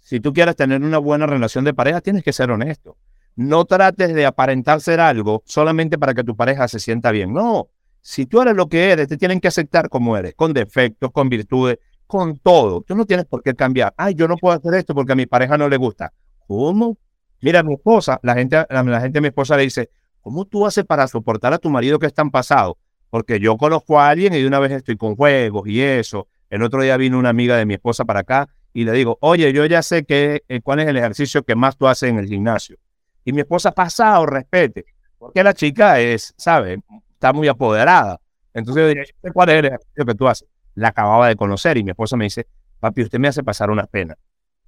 si 0.00 0.18
tú 0.18 0.32
quieres 0.32 0.56
tener 0.56 0.82
una 0.82 0.96
buena 0.96 1.26
relación 1.26 1.62
de 1.66 1.74
pareja, 1.74 2.00
tienes 2.00 2.24
que 2.24 2.32
ser 2.32 2.50
honesto. 2.50 2.96
No 3.36 3.66
trates 3.66 4.14
de 4.14 4.24
aparentar 4.24 4.80
ser 4.80 4.98
algo 4.98 5.42
solamente 5.44 5.98
para 5.98 6.14
que 6.14 6.24
tu 6.24 6.34
pareja 6.36 6.68
se 6.68 6.78
sienta 6.78 7.10
bien. 7.10 7.34
No, 7.34 7.68
si 8.00 8.24
tú 8.24 8.40
eres 8.40 8.56
lo 8.56 8.70
que 8.70 8.90
eres, 8.90 9.06
te 9.06 9.18
tienen 9.18 9.40
que 9.40 9.48
aceptar 9.48 9.90
como 9.90 10.16
eres, 10.16 10.34
con 10.34 10.54
defectos, 10.54 11.12
con 11.12 11.28
virtudes, 11.28 11.80
con 12.06 12.38
todo. 12.38 12.80
Tú 12.80 12.94
no 12.94 13.04
tienes 13.04 13.26
por 13.26 13.42
qué 13.42 13.52
cambiar. 13.52 13.92
Ay, 13.98 14.14
yo 14.14 14.26
no 14.26 14.38
puedo 14.38 14.56
hacer 14.56 14.72
esto 14.72 14.94
porque 14.94 15.12
a 15.12 15.16
mi 15.16 15.26
pareja 15.26 15.58
no 15.58 15.68
le 15.68 15.76
gusta. 15.76 16.14
¿Cómo? 16.46 16.96
Mira, 17.42 17.62
mi 17.62 17.74
esposa, 17.74 18.18
la 18.22 18.34
gente, 18.34 18.64
la, 18.70 19.00
gente 19.02 19.18
de 19.18 19.20
mi 19.20 19.28
esposa 19.28 19.54
le 19.58 19.64
dice, 19.64 19.90
¿cómo 20.24 20.46
tú 20.46 20.66
haces 20.66 20.84
para 20.84 21.06
soportar 21.06 21.52
a 21.52 21.58
tu 21.58 21.70
marido 21.70 22.00
que 22.00 22.06
es 22.06 22.14
tan 22.14 22.30
pasado? 22.30 22.78
Porque 23.10 23.38
yo 23.38 23.56
conozco 23.56 24.00
a 24.00 24.08
alguien 24.08 24.34
y 24.34 24.40
de 24.40 24.46
una 24.48 24.58
vez 24.58 24.72
estoy 24.72 24.96
con 24.96 25.14
juegos 25.14 25.68
y 25.68 25.80
eso. 25.80 26.26
El 26.50 26.62
otro 26.62 26.82
día 26.82 26.96
vino 26.96 27.18
una 27.18 27.28
amiga 27.28 27.56
de 27.56 27.66
mi 27.66 27.74
esposa 27.74 28.04
para 28.04 28.20
acá 28.20 28.48
y 28.72 28.84
le 28.84 28.92
digo, 28.92 29.18
oye, 29.20 29.52
yo 29.52 29.64
ya 29.66 29.82
sé 29.82 30.04
que, 30.04 30.42
eh, 30.48 30.60
cuál 30.62 30.80
es 30.80 30.88
el 30.88 30.96
ejercicio 30.96 31.44
que 31.44 31.54
más 31.54 31.76
tú 31.76 31.86
haces 31.86 32.08
en 32.10 32.18
el 32.18 32.26
gimnasio. 32.26 32.76
Y 33.24 33.32
mi 33.32 33.42
esposa, 33.42 33.70
pasado, 33.70 34.26
respete, 34.26 34.86
porque 35.18 35.44
la 35.44 35.52
chica 35.52 36.00
es, 36.00 36.34
¿sabe? 36.36 36.80
Está 37.12 37.32
muy 37.32 37.46
apoderada. 37.46 38.20
Entonces 38.54 38.82
yo 38.82 38.88
diría, 38.88 39.04
¿cuál 39.32 39.50
es 39.50 39.56
el 39.56 39.64
ejercicio 39.66 40.06
que 40.06 40.14
tú 40.14 40.26
haces? 40.26 40.48
La 40.74 40.88
acababa 40.88 41.28
de 41.28 41.36
conocer 41.36 41.76
y 41.76 41.84
mi 41.84 41.90
esposa 41.90 42.16
me 42.16 42.24
dice, 42.24 42.46
papi, 42.80 43.02
usted 43.02 43.18
me 43.18 43.28
hace 43.28 43.44
pasar 43.44 43.70
una 43.70 43.86
pena. 43.86 44.16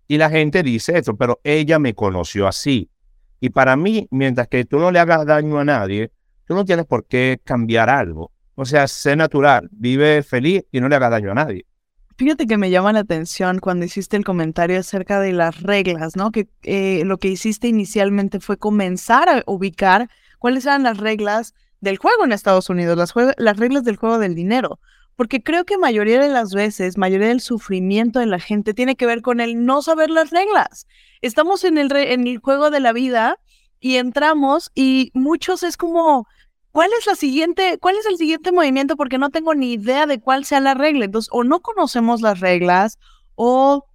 Y 0.06 0.18
la 0.18 0.28
gente 0.28 0.62
dice 0.62 0.98
esto, 0.98 1.16
pero 1.16 1.40
ella 1.42 1.78
me 1.78 1.94
conoció 1.94 2.46
así. 2.46 2.90
Y 3.40 3.50
para 3.50 3.76
mí, 3.76 4.08
mientras 4.10 4.48
que 4.48 4.64
tú 4.64 4.78
no 4.78 4.90
le 4.90 4.98
hagas 4.98 5.26
daño 5.26 5.58
a 5.58 5.64
nadie, 5.64 6.10
tú 6.46 6.54
no 6.54 6.64
tienes 6.64 6.86
por 6.86 7.06
qué 7.06 7.40
cambiar 7.44 7.90
algo. 7.90 8.32
O 8.54 8.64
sea, 8.64 8.88
sé 8.88 9.16
natural, 9.16 9.68
vive 9.70 10.22
feliz 10.22 10.64
y 10.72 10.80
no 10.80 10.88
le 10.88 10.96
hagas 10.96 11.10
daño 11.10 11.32
a 11.32 11.34
nadie. 11.34 11.66
Fíjate 12.18 12.46
que 12.46 12.56
me 12.56 12.70
llama 12.70 12.94
la 12.94 13.00
atención 13.00 13.58
cuando 13.58 13.84
hiciste 13.84 14.16
el 14.16 14.24
comentario 14.24 14.80
acerca 14.80 15.20
de 15.20 15.34
las 15.34 15.62
reglas, 15.62 16.16
¿no? 16.16 16.32
Que 16.32 16.48
eh, 16.62 17.02
lo 17.04 17.18
que 17.18 17.28
hiciste 17.28 17.68
inicialmente 17.68 18.40
fue 18.40 18.56
comenzar 18.56 19.28
a 19.28 19.42
ubicar 19.46 20.08
cuáles 20.38 20.64
eran 20.64 20.82
las 20.84 20.96
reglas 20.96 21.54
del 21.82 21.98
juego 21.98 22.24
en 22.24 22.32
Estados 22.32 22.70
Unidos, 22.70 22.96
las, 22.96 23.12
las 23.36 23.58
reglas 23.58 23.84
del 23.84 23.96
juego 23.96 24.18
del 24.18 24.34
dinero. 24.34 24.80
Porque 25.16 25.42
creo 25.42 25.64
que 25.64 25.78
mayoría 25.78 26.20
de 26.20 26.28
las 26.28 26.52
veces, 26.52 26.98
mayoría 26.98 27.28
del 27.28 27.40
sufrimiento 27.40 28.20
de 28.20 28.26
la 28.26 28.38
gente 28.38 28.74
tiene 28.74 28.96
que 28.96 29.06
ver 29.06 29.22
con 29.22 29.40
el 29.40 29.64
no 29.64 29.82
saber 29.82 30.10
las 30.10 30.30
reglas. 30.30 30.86
Estamos 31.22 31.64
en 31.64 31.78
el, 31.78 31.90
el 31.96 32.38
juego 32.38 32.70
de 32.70 32.80
la 32.80 32.92
vida 32.92 33.38
y 33.80 33.96
entramos 33.96 34.70
y 34.74 35.10
muchos 35.14 35.62
es 35.62 35.76
como, 35.76 36.26
¿cuál 36.70 36.90
es 36.98 37.06
la 37.06 37.14
siguiente, 37.14 37.78
cuál 37.78 37.96
es 37.96 38.04
el 38.04 38.18
siguiente 38.18 38.52
movimiento? 38.52 38.96
Porque 38.96 39.16
no 39.16 39.30
tengo 39.30 39.54
ni 39.54 39.72
idea 39.72 40.04
de 40.04 40.20
cuál 40.20 40.44
sea 40.44 40.60
la 40.60 40.74
regla. 40.74 41.06
Entonces, 41.06 41.30
o 41.32 41.44
no 41.44 41.60
conocemos 41.60 42.20
las 42.20 42.40
reglas, 42.40 42.98
o 43.34 43.86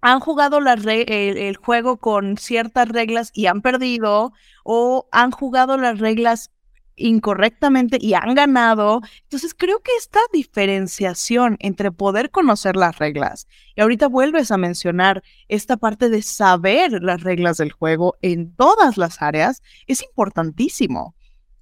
han 0.00 0.20
jugado 0.20 0.58
el, 0.58 1.56
juego 1.56 1.96
con 1.96 2.36
ciertas 2.36 2.88
reglas 2.88 3.30
y 3.32 3.46
han 3.46 3.62
perdido, 3.62 4.32
o 4.62 5.08
han 5.12 5.30
jugado 5.30 5.76
las 5.78 5.98
reglas 5.98 6.50
incorrectamente 6.96 7.98
y 8.00 8.14
han 8.14 8.34
ganado. 8.34 9.00
Entonces 9.22 9.54
creo 9.54 9.80
que 9.80 9.92
esta 9.98 10.20
diferenciación 10.32 11.56
entre 11.60 11.90
poder 11.92 12.30
conocer 12.30 12.76
las 12.76 12.98
reglas 12.98 13.46
y 13.76 13.80
ahorita 13.80 14.08
vuelves 14.08 14.50
a 14.50 14.56
mencionar 14.56 15.22
esta 15.48 15.76
parte 15.76 16.08
de 16.08 16.22
saber 16.22 17.02
las 17.02 17.22
reglas 17.22 17.56
del 17.56 17.72
juego 17.72 18.16
en 18.22 18.54
todas 18.54 18.96
las 18.96 19.20
áreas 19.22 19.62
es 19.86 20.02
importantísimo 20.02 21.14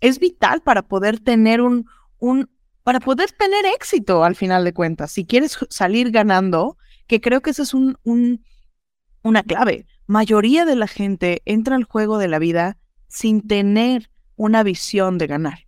es 0.03 0.19
vital 0.19 0.63
para 0.63 0.83
poder 0.83 1.21
tener 1.21 1.63
un, 1.63 1.87
un, 2.19 2.51
para 2.83 3.01
poder 3.01 3.31
tener 3.31 3.65
éxito 3.65 4.25
al 4.25 4.35
final 4.35 4.65
de 4.65 4.75
cuentas. 4.75 5.13
Si 5.13 5.25
quieres 5.25 5.57
salir 5.71 6.11
ganando, 6.11 6.77
que 7.07 7.21
creo 7.21 7.41
que 7.41 7.51
esa 7.51 7.63
es 7.63 7.73
un, 7.73 7.97
un, 8.03 8.45
una 9.23 9.45
clave. 9.45 9.87
Mayoría 10.09 10.65
de 10.65 10.75
la 10.75 10.89
gente 10.89 11.41
entra 11.45 11.77
al 11.77 11.85
juego 11.85 12.19
de 12.19 12.27
la 12.27 12.41
vida 12.41 12.79
sin 13.07 13.47
tener 13.47 14.11
una 14.37 14.63
visión 14.63 15.19
de 15.19 15.27
ganar. 15.27 15.67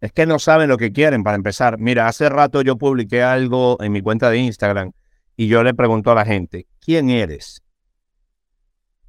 Es 0.00 0.12
que 0.12 0.26
no 0.26 0.38
saben 0.38 0.68
lo 0.68 0.76
que 0.76 0.92
quieren 0.92 1.22
para 1.22 1.36
empezar. 1.36 1.78
Mira, 1.78 2.06
hace 2.06 2.28
rato 2.28 2.62
yo 2.62 2.76
publiqué 2.76 3.22
algo 3.22 3.76
en 3.80 3.92
mi 3.92 4.02
cuenta 4.02 4.30
de 4.30 4.38
Instagram 4.38 4.92
y 5.36 5.48
yo 5.48 5.62
le 5.62 5.74
pregunto 5.74 6.10
a 6.10 6.14
la 6.14 6.24
gente, 6.24 6.66
¿quién 6.80 7.10
eres? 7.10 7.62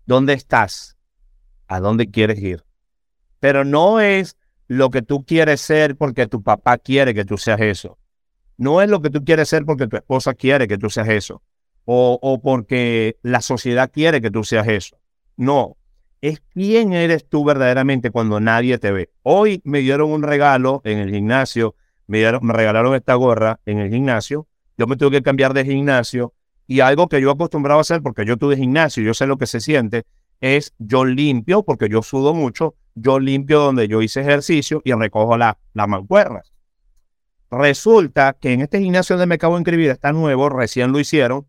¿Dónde 0.05 0.33
estás? 0.33 0.97
¿A 1.67 1.79
dónde 1.79 2.09
quieres 2.09 2.39
ir? 2.41 2.67
pero 3.39 3.63
no 3.63 3.99
es 3.99 4.37
lo 4.67 4.89
que 4.89 5.01
tú 5.01 5.23
quieres 5.25 5.61
ser 5.61 5.95
porque 5.95 6.27
tu 6.27 6.41
papá 6.43 6.77
quiere 6.77 7.13
que 7.13 7.25
tú 7.25 7.37
seas 7.37 7.61
eso. 7.61 7.97
No 8.57 8.81
es 8.81 8.89
lo 8.89 9.01
que 9.01 9.09
tú 9.09 9.23
quieres 9.23 9.49
ser 9.49 9.65
porque 9.65 9.87
tu 9.87 9.95
esposa 9.95 10.33
quiere 10.33 10.67
que 10.67 10.77
tú 10.77 10.89
seas 10.89 11.07
eso. 11.09 11.41
O, 11.85 12.19
o 12.21 12.41
porque 12.41 13.17
la 13.21 13.41
sociedad 13.41 13.89
quiere 13.91 14.21
que 14.21 14.31
tú 14.31 14.43
seas 14.43 14.67
eso. 14.67 14.97
No, 15.37 15.77
es 16.21 16.41
quién 16.53 16.93
eres 16.93 17.27
tú 17.27 17.43
verdaderamente 17.43 18.11
cuando 18.11 18.39
nadie 18.39 18.77
te 18.77 18.91
ve. 18.91 19.09
Hoy 19.23 19.61
me 19.63 19.79
dieron 19.79 20.11
un 20.11 20.23
regalo 20.23 20.81
en 20.83 20.99
el 20.99 21.11
gimnasio, 21.11 21.75
me, 22.07 22.19
dieron, 22.19 22.47
regalaron 22.49 22.95
esta 22.95 23.15
gorra 23.15 23.59
en 23.65 23.79
el 23.79 23.89
gimnasio. 23.89 24.47
Yo 24.77 24.87
me 24.87 24.95
tuve 24.95 25.11
que 25.17 25.23
cambiar 25.23 25.53
de 25.53 25.65
gimnasio 25.65 26.33
y 26.67 26.79
algo 26.81 27.07
que 27.07 27.21
yo 27.21 27.31
acostumbraba 27.31 27.79
a 27.79 27.81
hacer 27.81 28.01
porque 28.01 28.25
yo 28.25 28.37
tuve 28.37 28.57
gimnasio, 28.57 29.03
yo 29.03 29.13
sé 29.13 29.25
lo 29.25 29.37
que 29.37 29.47
se 29.47 29.59
siente, 29.59 30.05
es 30.41 30.73
yo 30.77 31.05
limpio, 31.05 31.63
porque 31.63 31.89
yo 31.89 32.01
sudo 32.01 32.33
mucho, 32.33 32.75
yo 32.93 33.19
limpio 33.19 33.59
donde 33.59 33.87
yo 33.87 34.01
hice 34.01 34.21
ejercicio 34.21 34.81
y 34.83 34.93
recojo 34.93 35.37
las 35.37 35.55
mancuernas. 35.73 36.53
Resulta 37.49 38.35
que 38.39 38.51
en 38.51 38.61
este 38.61 38.79
gimnasio 38.79 39.15
donde 39.15 39.27
me 39.27 39.35
acabo 39.35 39.55
de 39.55 39.61
inscribir 39.61 39.91
está 39.91 40.11
nuevo, 40.11 40.49
recién 40.49 40.91
lo 40.91 40.99
hicieron, 40.99 41.47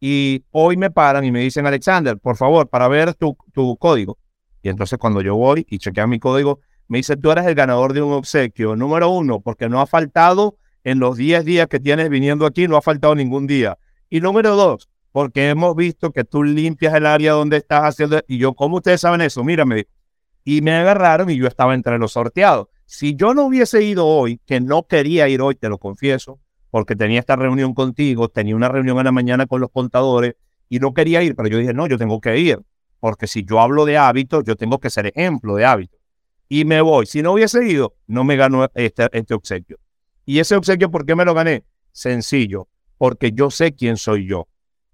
y 0.00 0.44
hoy 0.50 0.76
me 0.76 0.90
paran 0.90 1.24
y 1.24 1.32
me 1.32 1.40
dicen, 1.40 1.66
Alexander, 1.66 2.18
por 2.18 2.36
favor, 2.36 2.68
para 2.68 2.88
ver 2.88 3.14
tu, 3.14 3.36
tu 3.52 3.76
código. 3.76 4.18
Y 4.62 4.68
entonces 4.68 4.98
cuando 4.98 5.20
yo 5.20 5.36
voy 5.36 5.66
y 5.68 5.78
chequeo 5.78 6.06
mi 6.06 6.18
código, 6.18 6.60
me 6.88 6.98
dice, 6.98 7.16
tú 7.16 7.30
eres 7.30 7.46
el 7.46 7.54
ganador 7.54 7.92
de 7.92 8.02
un 8.02 8.12
obsequio. 8.12 8.76
Número 8.76 9.10
uno, 9.10 9.40
porque 9.40 9.68
no 9.68 9.80
ha 9.80 9.86
faltado 9.86 10.56
en 10.84 10.98
los 10.98 11.16
10 11.16 11.44
días 11.44 11.66
que 11.68 11.80
tienes 11.80 12.08
viniendo 12.08 12.46
aquí, 12.46 12.66
no 12.66 12.76
ha 12.76 12.82
faltado 12.82 13.14
ningún 13.14 13.46
día. 13.46 13.78
Y 14.08 14.20
número 14.20 14.56
dos, 14.56 14.88
porque 15.12 15.50
hemos 15.50 15.76
visto 15.76 16.12
que 16.12 16.24
tú 16.24 16.42
limpias 16.42 16.94
el 16.94 17.04
área 17.04 17.32
donde 17.32 17.58
estás 17.58 17.82
haciendo. 17.82 18.22
Y 18.26 18.38
yo, 18.38 18.54
¿cómo 18.54 18.76
ustedes 18.76 19.00
saben 19.00 19.20
eso? 19.20 19.44
Mírame. 19.44 19.86
Y 20.44 20.62
me 20.62 20.72
agarraron 20.72 21.28
y 21.28 21.36
yo 21.36 21.46
estaba 21.46 21.74
entre 21.74 21.98
los 21.98 22.12
sorteados. 22.12 22.68
Si 22.86 23.14
yo 23.14 23.34
no 23.34 23.44
hubiese 23.44 23.82
ido 23.82 24.06
hoy, 24.06 24.40
que 24.46 24.60
no 24.60 24.84
quería 24.84 25.28
ir 25.28 25.42
hoy, 25.42 25.56
te 25.56 25.68
lo 25.68 25.76
confieso, 25.76 26.40
porque 26.70 26.96
tenía 26.96 27.20
esta 27.20 27.36
reunión 27.36 27.74
contigo, 27.74 28.28
tenía 28.28 28.56
una 28.56 28.68
reunión 28.68 28.98
en 28.98 29.04
la 29.04 29.12
mañana 29.12 29.46
con 29.46 29.60
los 29.60 29.70
contadores 29.70 30.34
y 30.68 30.78
no 30.78 30.92
quería 30.92 31.22
ir, 31.22 31.34
pero 31.34 31.48
yo 31.48 31.58
dije, 31.58 31.72
no, 31.72 31.86
yo 31.86 31.98
tengo 31.98 32.20
que 32.20 32.38
ir, 32.38 32.60
porque 33.00 33.26
si 33.26 33.44
yo 33.44 33.60
hablo 33.60 33.84
de 33.84 33.96
hábitos, 33.96 34.44
yo 34.44 34.56
tengo 34.56 34.78
que 34.78 34.90
ser 34.90 35.06
ejemplo 35.06 35.56
de 35.56 35.64
hábitos. 35.64 35.98
Y 36.48 36.64
me 36.64 36.80
voy. 36.80 37.06
Si 37.06 37.22
no 37.22 37.32
hubiese 37.32 37.66
ido, 37.66 37.94
no 38.06 38.24
me 38.24 38.36
ganó 38.36 38.68
este, 38.74 39.08
este 39.12 39.34
obsequio. 39.34 39.78
Y 40.24 40.38
ese 40.40 40.56
obsequio, 40.56 40.90
¿por 40.90 41.06
qué 41.06 41.14
me 41.14 41.24
lo 41.24 41.34
gané? 41.34 41.64
Sencillo, 41.92 42.68
porque 42.96 43.32
yo 43.32 43.50
sé 43.50 43.74
quién 43.74 43.96
soy 43.96 44.26
yo. 44.26 44.48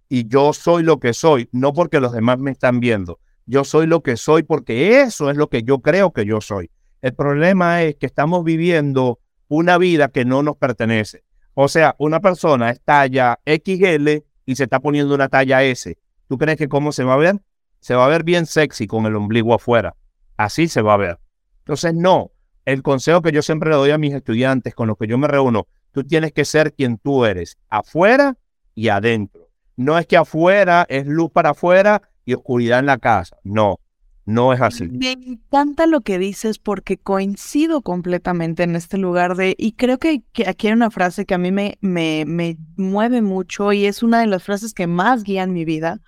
Y 0.09 0.29
yo 0.29 0.53
soy 0.53 0.83
lo 0.83 1.01
que 1.01 1.13
soy, 1.13 1.49
no 1.53 1.73
porque 1.73 2.01
los 2.01 2.13
demás 2.13 2.39
me 2.39 2.51
están 2.51 2.81
viendo. 2.81 3.19
Yo 3.47 3.65
soy 3.65 3.87
lo 3.87 4.03
que 4.03 4.17
soy 4.17 4.43
porque 4.43 5.01
eso 5.01 5.31
es 5.31 5.37
lo 5.37 5.49
que 5.49 5.63
yo 5.63 5.81
creo 5.81 6.13
que 6.13 6.25
yo 6.25 6.41
soy. 6.41 6.71
El 7.03 7.15
problema 7.15 7.83
es 7.83 7.97
que 7.97 8.07
estamos 8.07 8.45
viviendo 8.45 9.19
una 9.49 9.77
vida 9.77 10.09
que 10.09 10.25
no 10.25 10.43
nos 10.43 10.57
pertenece. 10.57 11.25
O 11.55 11.69
sea, 11.69 11.95
una 11.99 12.21
persona 12.21 12.71
es 12.71 12.81
talla 12.81 13.39
XL 13.47 14.09
y 14.47 14.57
se 14.57 14.65
está 14.65 14.81
poniendo 14.81 15.15
una 15.15 15.29
talla 15.29 15.63
S. 15.63 15.97
¿Tú 16.29 16.37
crees 16.37 16.59
que 16.59 16.69
cómo 16.69 16.93
se 16.93 17.05
va 17.05 17.15
a 17.15 17.19
ver? 17.19 17.41
Se 17.81 17.95
va 17.95 18.07
a 18.07 18.09
ver 18.09 18.25
bien 18.25 18.47
sexy 18.47 18.87
con 18.87 19.07
el 19.07 19.15
ombligo 19.15 19.55
afuera. 19.55 19.95
Así 20.37 20.69
se 20.69 20.83
va 20.83 20.95
a 20.95 20.99
ver. 20.99 21.19
Entonces, 21.61 21.95
no. 21.95 22.33
El 22.65 22.83
consejo 22.83 23.23
que 23.23 23.31
yo 23.31 23.43
siempre 23.43 23.71
le 23.71 23.77
doy 23.77 23.91
a 23.91 23.99
mis 23.99 24.15
estudiantes 24.15 24.75
con 24.75 24.89
los 24.89 24.97
que 24.97 25.07
yo 25.07 25.19
me 25.19 25.29
reúno, 25.29 25.67
tú 25.93 26.03
tienes 26.03 26.33
que 26.33 26.45
ser 26.45 26.73
quien 26.73 26.99
tú 26.99 27.25
eres, 27.25 27.59
afuera 27.69 28.37
y 28.75 28.89
adentro. 28.89 29.51
No 29.77 29.99
es 29.99 30.07
que 30.07 30.17
afuera 30.17 30.87
es 30.89 31.07
luz 31.07 31.31
para 31.31 31.51
afuera 31.51 32.03
y 32.25 32.35
oscuridad 32.35 32.79
en 32.79 32.87
la 32.87 32.99
casa. 32.99 33.37
No. 33.45 33.81
No 34.27 34.55
es 34.55 34.61
así. 34.61 34.89
Me 34.89 35.13
encanta 35.13 35.87
lo 35.87 36.01
que 36.01 36.19
dices 36.19 36.59
porque 36.59 36.97
coincido 36.97 37.83
completamente 37.83 38.63
en 38.63 38.75
este 38.75 38.97
lugar 38.97 39.37
de, 39.37 39.55
y 39.59 39.73
creo 39.73 39.99
que, 39.99 40.23
aquí 40.47 40.69
hay 40.69 40.73
una 40.73 40.91
frase 40.91 41.27
que 41.27 41.35
a 41.35 41.39
mí 41.39 41.53
me, 41.53 41.77
me, 41.83 42.25
me 42.27 42.57
mueve 42.77 43.21
mucho 43.21 43.73
y 43.73 43.85
es 43.85 44.03
una 44.03 44.21
de 44.21 44.27
las 44.27 44.43
frases 44.43 44.73
que 44.73 44.87
más 44.87 45.25
guían 45.25 45.53
mi 45.53 45.67
vida, 45.67 46.01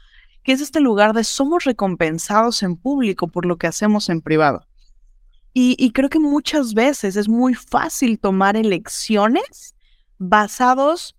que 0.42 0.52
es 0.52 0.62
este 0.62 0.80
lugar 0.80 1.12
de 1.12 1.24
somos 1.24 1.64
recompensados 1.64 2.62
en 2.62 2.76
público 2.76 3.28
por 3.28 3.44
lo 3.44 3.58
que 3.58 3.66
hacemos 3.66 4.08
en 4.08 4.22
privado. 4.22 4.66
Y, 5.52 5.76
y 5.78 5.90
creo 5.92 6.08
que 6.08 6.20
muchas 6.20 6.72
veces 6.72 7.16
es 7.16 7.28
muy 7.28 7.54
fácil 7.54 8.18
tomar 8.18 8.56
elecciones 8.56 9.74
basados 10.18 11.16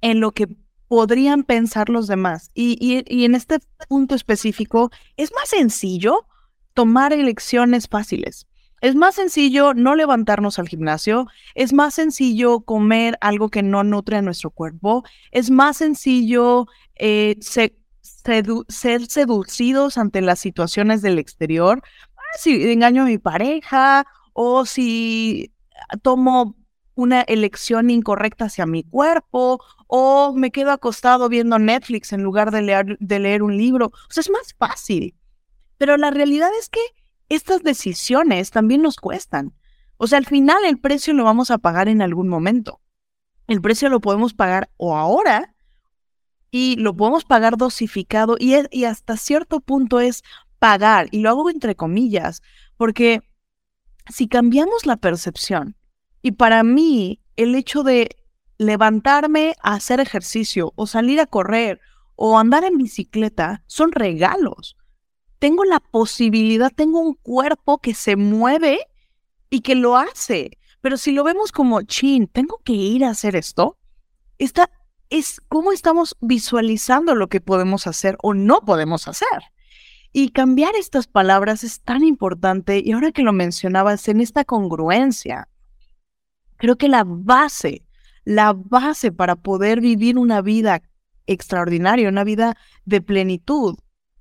en 0.00 0.20
lo 0.20 0.32
que 0.32 0.48
podrían 0.92 1.42
pensar 1.42 1.88
los 1.88 2.06
demás. 2.06 2.50
Y, 2.52 3.02
en 3.24 3.34
este 3.34 3.60
punto 3.88 4.14
específico, 4.14 4.90
es 5.16 5.32
más 5.34 5.48
sencillo 5.48 6.26
tomar 6.74 7.14
elecciones 7.14 7.88
fáciles. 7.88 8.46
Es 8.82 8.94
más 8.94 9.14
sencillo 9.14 9.72
no 9.72 9.94
levantarnos 9.94 10.58
al 10.58 10.68
gimnasio, 10.68 11.28
es 11.54 11.72
más 11.72 11.94
sencillo 11.94 12.60
comer 12.60 13.16
algo 13.22 13.48
que 13.48 13.62
no 13.62 13.84
nutre 13.84 14.18
a 14.18 14.22
nuestro 14.22 14.50
cuerpo, 14.50 15.02
es 15.30 15.50
más 15.50 15.78
sencillo 15.78 16.66
eh, 16.96 17.36
ser 17.40 17.72
seducidos 19.08 19.96
ante 19.96 20.20
las 20.20 20.40
situaciones 20.40 21.00
del 21.00 21.18
exterior. 21.18 21.80
Ah, 22.18 22.36
si 22.38 22.70
engaño 22.70 23.04
a 23.04 23.06
mi 23.06 23.16
pareja 23.16 24.04
o 24.34 24.66
si 24.66 25.54
tomo 26.02 26.54
una 26.94 27.22
elección 27.22 27.90
incorrecta 27.90 28.46
hacia 28.46 28.66
mi 28.66 28.84
cuerpo 28.84 29.62
o 29.86 30.32
me 30.34 30.50
quedo 30.50 30.70
acostado 30.70 31.28
viendo 31.28 31.58
Netflix 31.58 32.12
en 32.12 32.22
lugar 32.22 32.50
de 32.50 32.62
leer, 32.62 33.42
un 33.42 33.56
libro. 33.56 33.86
O 33.86 34.10
sea, 34.10 34.20
es 34.20 34.30
más 34.30 34.54
fácil. 34.58 35.14
Pero 35.78 35.96
la 35.96 36.10
realidad 36.10 36.50
es 36.58 36.68
que 36.68 36.80
estas 37.28 37.62
decisiones 37.62 38.50
también 38.50 38.82
nos 38.82 38.96
cuestan. 38.96 39.54
O 39.96 40.06
sea, 40.06 40.18
al 40.18 40.26
final 40.26 40.64
el 40.64 40.78
precio 40.78 41.14
lo 41.14 41.24
vamos 41.24 41.50
a 41.50 41.58
pagar 41.58 41.88
en 41.88 42.02
algún 42.02 42.28
momento. 42.28 42.80
El 43.46 43.60
precio 43.60 43.88
lo 43.88 44.00
podemos 44.00 44.34
pagar 44.34 44.70
o 44.76 44.96
ahora 44.96 45.54
y 46.50 46.76
lo 46.76 46.94
podemos 46.94 47.24
pagar 47.24 47.56
dosificado 47.56 48.36
y 48.38 48.84
hasta 48.84 49.16
cierto 49.16 49.60
punto 49.60 50.00
es 50.00 50.22
pagar, 50.58 51.08
y 51.10 51.18
lo 51.18 51.30
hago 51.30 51.50
entre 51.50 51.74
comillas, 51.74 52.40
porque 52.76 53.20
si 54.08 54.28
cambiamos 54.28 54.86
la 54.86 54.96
percepción 54.96 55.76
y 56.22 56.32
para 56.32 56.62
mí, 56.62 57.20
el 57.36 57.54
hecho 57.54 57.82
de 57.82 58.16
levantarme 58.58 59.56
a 59.62 59.74
hacer 59.74 60.00
ejercicio 60.00 60.72
o 60.76 60.86
salir 60.86 61.20
a 61.20 61.26
correr 61.26 61.80
o 62.14 62.38
andar 62.38 62.64
en 62.64 62.78
bicicleta 62.78 63.64
son 63.66 63.90
regalos. 63.90 64.76
Tengo 65.40 65.64
la 65.64 65.80
posibilidad, 65.80 66.70
tengo 66.72 67.00
un 67.00 67.14
cuerpo 67.14 67.78
que 67.78 67.94
se 67.94 68.14
mueve 68.14 68.86
y 69.50 69.60
que 69.60 69.74
lo 69.74 69.96
hace. 69.96 70.58
Pero 70.80 70.96
si 70.96 71.10
lo 71.10 71.24
vemos 71.24 71.50
como, 71.50 71.82
chin, 71.82 72.28
tengo 72.28 72.60
que 72.64 72.74
ir 72.74 73.04
a 73.04 73.10
hacer 73.10 73.34
esto, 73.34 73.76
esta 74.38 74.70
es 75.10 75.40
cómo 75.48 75.72
estamos 75.72 76.16
visualizando 76.20 77.14
lo 77.14 77.28
que 77.28 77.40
podemos 77.40 77.86
hacer 77.86 78.16
o 78.22 78.34
no 78.34 78.60
podemos 78.60 79.08
hacer. 79.08 79.42
Y 80.12 80.30
cambiar 80.30 80.74
estas 80.76 81.06
palabras 81.06 81.64
es 81.64 81.80
tan 81.80 82.04
importante 82.04 82.80
y 82.84 82.92
ahora 82.92 83.12
que 83.12 83.22
lo 83.22 83.32
mencionabas 83.32 84.06
en 84.08 84.20
esta 84.20 84.44
congruencia, 84.44 85.48
Creo 86.62 86.76
que 86.76 86.86
la 86.86 87.02
base, 87.04 87.82
la 88.22 88.52
base 88.52 89.10
para 89.10 89.34
poder 89.34 89.80
vivir 89.80 90.16
una 90.16 90.42
vida 90.42 90.80
extraordinaria, 91.26 92.08
una 92.08 92.22
vida 92.22 92.56
de 92.84 93.00
plenitud, 93.00 93.74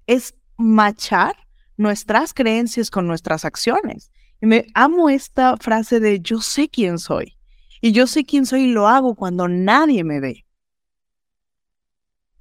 es 0.07 0.33
machar 0.57 1.35
nuestras 1.77 2.33
creencias 2.33 2.89
con 2.89 3.05
nuestras 3.05 3.45
acciones. 3.45 4.11
Y 4.41 4.47
me 4.47 4.65
amo 4.73 5.11
esta 5.11 5.55
frase 5.57 5.99
de 5.99 6.19
yo 6.19 6.41
sé 6.41 6.67
quién 6.67 6.97
soy. 6.97 7.37
Y 7.79 7.91
yo 7.91 8.07
sé 8.07 8.25
quién 8.25 8.47
soy 8.47 8.61
y 8.61 8.71
lo 8.71 8.87
hago 8.87 9.13
cuando 9.13 9.47
nadie 9.47 10.03
me 10.03 10.19
ve. 10.19 10.43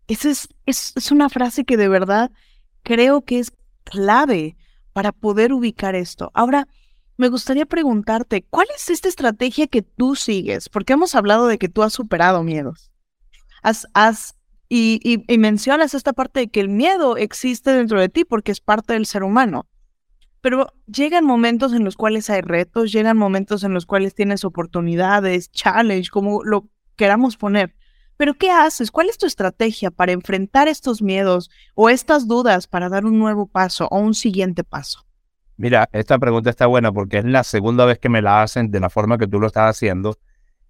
Esa 0.09 0.31
es, 0.31 0.49
es, 0.65 0.95
es 0.97 1.13
una 1.13 1.29
frase 1.29 1.67
que 1.67 1.77
de 1.77 1.89
verdad 1.89 2.31
creo 2.83 3.21
que 3.27 3.39
es 3.39 3.53
clave 3.85 4.57
para 4.95 5.13
poder 5.13 5.53
ubicar 5.53 5.95
esto. 5.95 6.31
Ahora, 6.33 6.69
me 7.21 7.29
gustaría 7.29 7.67
preguntarte, 7.67 8.47
¿cuál 8.49 8.67
es 8.75 8.89
esta 8.89 9.07
estrategia 9.07 9.67
que 9.67 9.83
tú 9.83 10.17
sigues? 10.17 10.71
Porque 10.71 10.95
hemos 10.95 11.15
hablado 11.15 11.49
de 11.49 11.59
que 11.59 11.69
tú 11.69 11.83
has 11.83 11.93
superado 11.93 12.43
miedos. 12.43 12.91
Has, 13.63 13.87
has, 13.93 14.37
y, 14.71 15.01
y, 15.05 15.37
mencionas 15.37 15.93
esta 15.93 16.15
parte 16.15 16.41
de 16.41 16.49
que 16.49 16.61
el 16.61 16.71
miedo 16.71 17.19
existe 17.19 17.73
dentro 17.73 18.01
de 18.01 18.09
ti 18.09 18.25
porque 18.25 18.53
es 18.53 18.61
parte 18.61 18.95
del 18.95 19.05
ser 19.05 19.23
humano. 19.23 19.69
Pero 20.41 20.73
llegan 20.87 21.27
momentos 21.27 21.75
en 21.75 21.85
los 21.85 21.95
cuales 21.95 22.31
hay 22.31 22.41
retos, 22.41 22.91
llegan 22.91 23.19
momentos 23.19 23.65
en 23.65 23.75
los 23.75 23.85
cuales 23.85 24.15
tienes 24.15 24.43
oportunidades, 24.47 25.51
challenge, 25.51 26.09
como 26.09 26.43
lo 26.43 26.71
queramos 26.97 27.37
poner. 27.37 27.77
Pero 28.17 28.33
¿qué 28.33 28.51
haces? 28.51 28.91
¿Cuál 28.91 29.11
es 29.11 29.19
tu 29.19 29.27
estrategia 29.27 29.91
para 29.91 30.13
enfrentar 30.13 30.69
estos 30.69 31.03
miedos 31.03 31.51
o 31.75 31.91
estas 31.91 32.27
dudas 32.27 32.67
para 32.67 32.89
dar 32.89 33.05
un 33.05 33.19
nuevo 33.19 33.47
paso 33.47 33.89
o 33.91 33.99
un 33.99 34.15
siguiente 34.15 34.65
paso? 34.65 35.05
Mira, 35.61 35.91
esta 35.93 36.19
pregunta 36.19 36.49
está 36.49 36.65
buena 36.65 36.91
porque 36.91 37.19
es 37.19 37.25
la 37.27 37.45
segunda 37.45 37.85
vez 37.85 37.99
que 37.99 38.09
me 38.09 38.23
la 38.23 38.43
hacen 38.43 38.71
de 38.71 38.81
la 38.81 38.89
forma 38.89 39.19
que 39.19 39.27
tú 39.27 39.39
lo 39.39 39.47
estás 39.47 39.77
haciendo. 39.77 40.17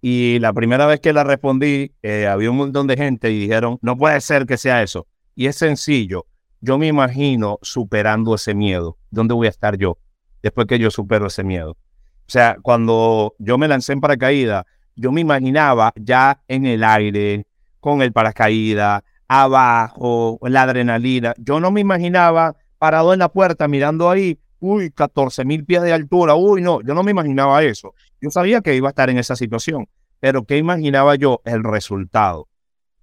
Y 0.01 0.41
la 0.41 0.53
primera 0.53 0.85
vez 0.85 0.99
que 0.99 1.13
la 1.13 1.23
respondí, 1.23 1.93
eh, 2.03 2.27
había 2.27 2.51
un 2.51 2.57
montón 2.57 2.89
de 2.89 2.97
gente 2.97 3.31
y 3.31 3.39
dijeron, 3.39 3.79
no 3.83 3.97
puede 3.97 4.21
ser 4.21 4.47
que 4.47 4.57
sea 4.57 4.83
eso. 4.83 5.07
Y 5.37 5.47
es 5.47 5.55
sencillo. 5.55 6.27
Yo 6.61 6.77
me 6.77 6.89
imagino 6.89 7.61
superando 7.63 8.35
ese 8.35 8.53
miedo. 8.53 8.99
¿Dónde 9.13 9.33
voy 9.33 9.47
a 9.47 9.51
estar 9.51 9.79
yo 9.79 9.97
después 10.43 10.67
que 10.67 10.81
yo 10.81 10.91
supero 10.91 11.29
ese 11.29 11.45
miedo? 11.45 11.71
O 11.71 12.27
sea, 12.27 12.57
cuando 12.61 13.37
yo 13.39 13.59
me 13.59 13.69
lancé 13.69 13.93
en 13.93 14.01
paracaídas, 14.01 14.65
yo 14.97 15.13
me 15.13 15.21
imaginaba 15.21 15.93
ya 15.95 16.43
en 16.49 16.67
el 16.67 16.83
aire, 16.83 17.47
con 17.79 18.03
el 18.03 18.13
paracaídas, 18.13 19.05
abajo, 19.29 20.41
la 20.43 20.63
adrenalina. 20.63 21.33
Yo 21.39 21.61
no 21.61 21.71
me 21.71 21.81
imaginaba 21.81 22.57
parado 22.81 23.13
en 23.13 23.21
la 23.21 23.29
puerta 23.29 23.69
mirando 23.69 24.11
ahí 24.11 24.37
uy, 24.61 24.91
14 24.91 25.45
mil 25.45 25.65
pies 25.65 25.83
de 25.83 25.93
altura, 25.93 26.35
uy, 26.35 26.63
no, 26.63 26.81
yo 26.83 26.95
no 26.95 27.03
me 27.03 27.11
imaginaba 27.11 27.63
eso. 27.65 27.95
Yo 28.21 28.31
sabía 28.31 28.61
que 28.61 28.77
iba 28.77 28.89
a 28.89 28.91
estar 28.91 29.11
en 29.11 29.19
esa 29.19 29.35
situación, 29.35 29.89
pero 30.21 30.45
¿qué 30.45 30.59
imaginaba 30.59 31.17
yo? 31.17 31.41
El 31.45 31.65
resultado. 31.65 32.49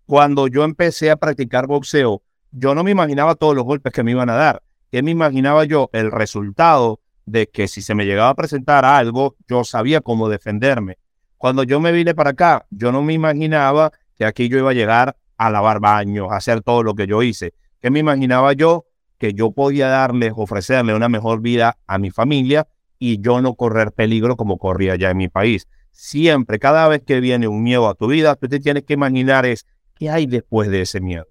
Cuando 0.06 0.48
yo 0.48 0.64
empecé 0.64 1.12
a 1.12 1.18
practicar 1.18 1.68
boxeo, 1.68 2.22
yo 2.52 2.74
no 2.74 2.84
me 2.84 2.92
imaginaba 2.92 3.36
todos 3.36 3.56
los 3.56 3.66
golpes 3.66 3.92
que 3.92 4.04
me 4.04 4.12
iban 4.12 4.30
a 4.30 4.36
dar. 4.36 4.64
¿Qué 4.90 5.04
me 5.04 5.12
imaginaba 5.12 5.66
yo? 5.66 5.90
El 5.92 6.12
resultado 6.12 7.02
de 7.26 7.48
que 7.48 7.68
si 7.68 7.82
se 7.82 7.94
me 7.94 8.06
llegaba 8.06 8.30
a 8.30 8.36
presentar 8.36 8.86
algo, 8.86 9.36
yo 9.50 9.66
sabía 9.66 10.00
cómo 10.00 10.30
defenderme. 10.30 10.98
Cuando 11.38 11.64
yo 11.64 11.80
me 11.80 11.92
vine 11.92 12.16
para 12.16 12.32
acá, 12.32 12.66
yo 12.70 12.92
no 12.92 13.02
me 13.02 13.14
imaginaba 13.14 13.92
que 14.18 14.26
aquí 14.26 14.48
yo 14.48 14.58
iba 14.58 14.72
a 14.72 14.74
llegar 14.74 15.18
a 15.38 15.50
lavar 15.50 15.80
baños, 15.80 16.32
a 16.32 16.38
hacer 16.38 16.62
todo 16.62 16.84
lo 16.84 16.96
que 16.96 17.06
yo 17.06 17.22
hice. 17.22 17.54
¿Qué 17.82 17.92
me 17.92 18.00
imaginaba 18.00 18.54
yo? 18.54 18.87
Que 19.18 19.34
yo 19.34 19.52
podía 19.52 19.88
darles, 19.88 20.34
ofrecerle 20.36 20.94
una 20.94 21.10
mejor 21.10 21.42
vida 21.42 21.78
a 21.88 21.98
mi 21.98 22.12
familia 22.12 22.68
y 23.00 23.20
yo 23.22 23.42
no 23.42 23.56
correr 23.56 23.92
peligro 23.92 24.36
como 24.36 24.58
corría 24.58 24.96
ya 24.96 25.12
en 25.12 25.18
mi 25.18 25.30
país. 25.30 25.68
Siempre, 25.92 26.60
cada 26.60 26.88
vez 26.88 27.02
que 27.04 27.20
viene 27.20 27.48
un 27.48 27.64
miedo 27.64 27.88
a 27.88 27.96
tu 27.96 28.08
vida, 28.08 28.36
tú 28.36 28.48
te 28.48 28.60
tienes 28.60 28.84
que 28.84 28.94
imaginar 28.94 29.46
es, 29.46 29.66
¿qué 29.96 30.10
hay 30.10 30.28
después 30.28 30.70
de 30.70 30.82
ese 30.82 31.02
miedo? 31.02 31.26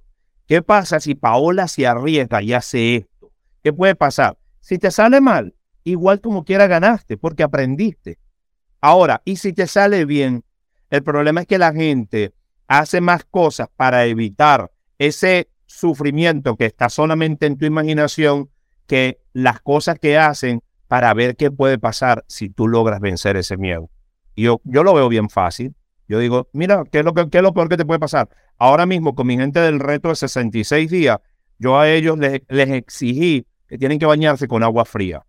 ¿Qué 0.47 0.63
pasa 0.63 1.01
si 1.01 1.15
Paola 1.15 1.69
se 1.69 1.87
arriesga 1.87 2.43
y 2.43 2.53
hace 2.53 2.97
esto? 2.97 3.33
¿Qué 3.63 3.73
puede 3.73 3.95
pasar? 3.95 4.39
Si 4.61 4.79
te 4.79 4.91
sale 4.91 5.21
mal, 5.21 5.55
igual 5.85 6.21
como 6.21 6.45
quiera 6.45 6.67
ganaste 6.67 7.17
porque 7.17 7.43
aprendiste. 7.43 8.19
Ahora, 8.81 9.23
y 9.25 9.37
si 9.37 9.53
te 9.53 9.67
sale 9.67 10.05
bien, 10.05 10.45
el 10.91 11.03
problema 11.03 11.41
es 11.41 11.47
que 11.47 11.59
la 11.59 11.73
gente 11.73 12.33
hace 12.69 13.01
más 13.01 13.25
cosas 13.25 13.69
para 13.77 14.07
evitar 14.07 14.71
ese 14.99 15.49
sufrimiento 15.67 16.57
que 16.57 16.67
está 16.67 16.89
solamente 16.89 17.47
en 17.47 17.59
tu 17.59 17.67
imaginación 17.67 18.51
que 18.87 19.21
las 19.33 19.61
cosas 19.61 19.99
que 19.99 20.17
hacen 20.17 20.63
para 20.89 21.13
ver 21.15 21.37
qué 21.37 21.51
puede 21.51 21.79
pasar 21.79 22.25
si 22.29 22.49
tú 22.49 22.69
logras 22.69 23.01
vencer 23.01 23.37
ese 23.37 23.57
miedo. 23.57 23.91
Yo, 24.37 24.61
yo 24.65 24.85
lo 24.85 24.95
veo 24.95 25.09
bien 25.09 25.29
fácil. 25.29 25.75
Yo 26.09 26.21
digo, 26.21 26.49
mira, 26.53 26.85
¿qué 26.91 27.01
es, 27.01 27.05
lo 27.05 27.15
que, 27.15 27.29
¿qué 27.29 27.39
es 27.39 27.43
lo 27.43 27.53
peor 27.53 27.69
que 27.69 27.77
te 27.77 27.85
puede 27.85 27.99
pasar? 27.99 28.29
Ahora 28.59 28.87
mismo, 28.87 29.15
con 29.15 29.27
mi 29.27 29.37
gente 29.37 29.61
del 29.61 29.81
reto 29.81 30.09
de 30.09 30.17
66 30.17 30.91
días, 30.91 31.19
yo 31.59 31.79
a 31.79 31.89
ellos 31.91 32.17
les, 32.19 32.43
les 32.49 32.71
exigí 32.71 33.47
que 33.67 33.79
tienen 33.79 33.99
que 33.99 34.07
bañarse 34.07 34.47
con 34.47 34.63
agua 34.63 34.85
fría. 34.85 35.27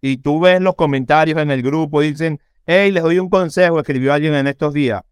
Y 0.00 0.18
tú 0.18 0.40
ves 0.40 0.60
los 0.62 0.76
comentarios 0.76 1.38
en 1.38 1.50
el 1.50 1.62
grupo, 1.62 2.00
dicen, 2.00 2.40
hey, 2.66 2.90
les 2.90 3.02
doy 3.02 3.18
un 3.18 3.28
consejo, 3.28 3.78
escribió 3.78 4.14
alguien 4.14 4.34
en 4.34 4.46
estos 4.46 4.72
días. 4.72 5.02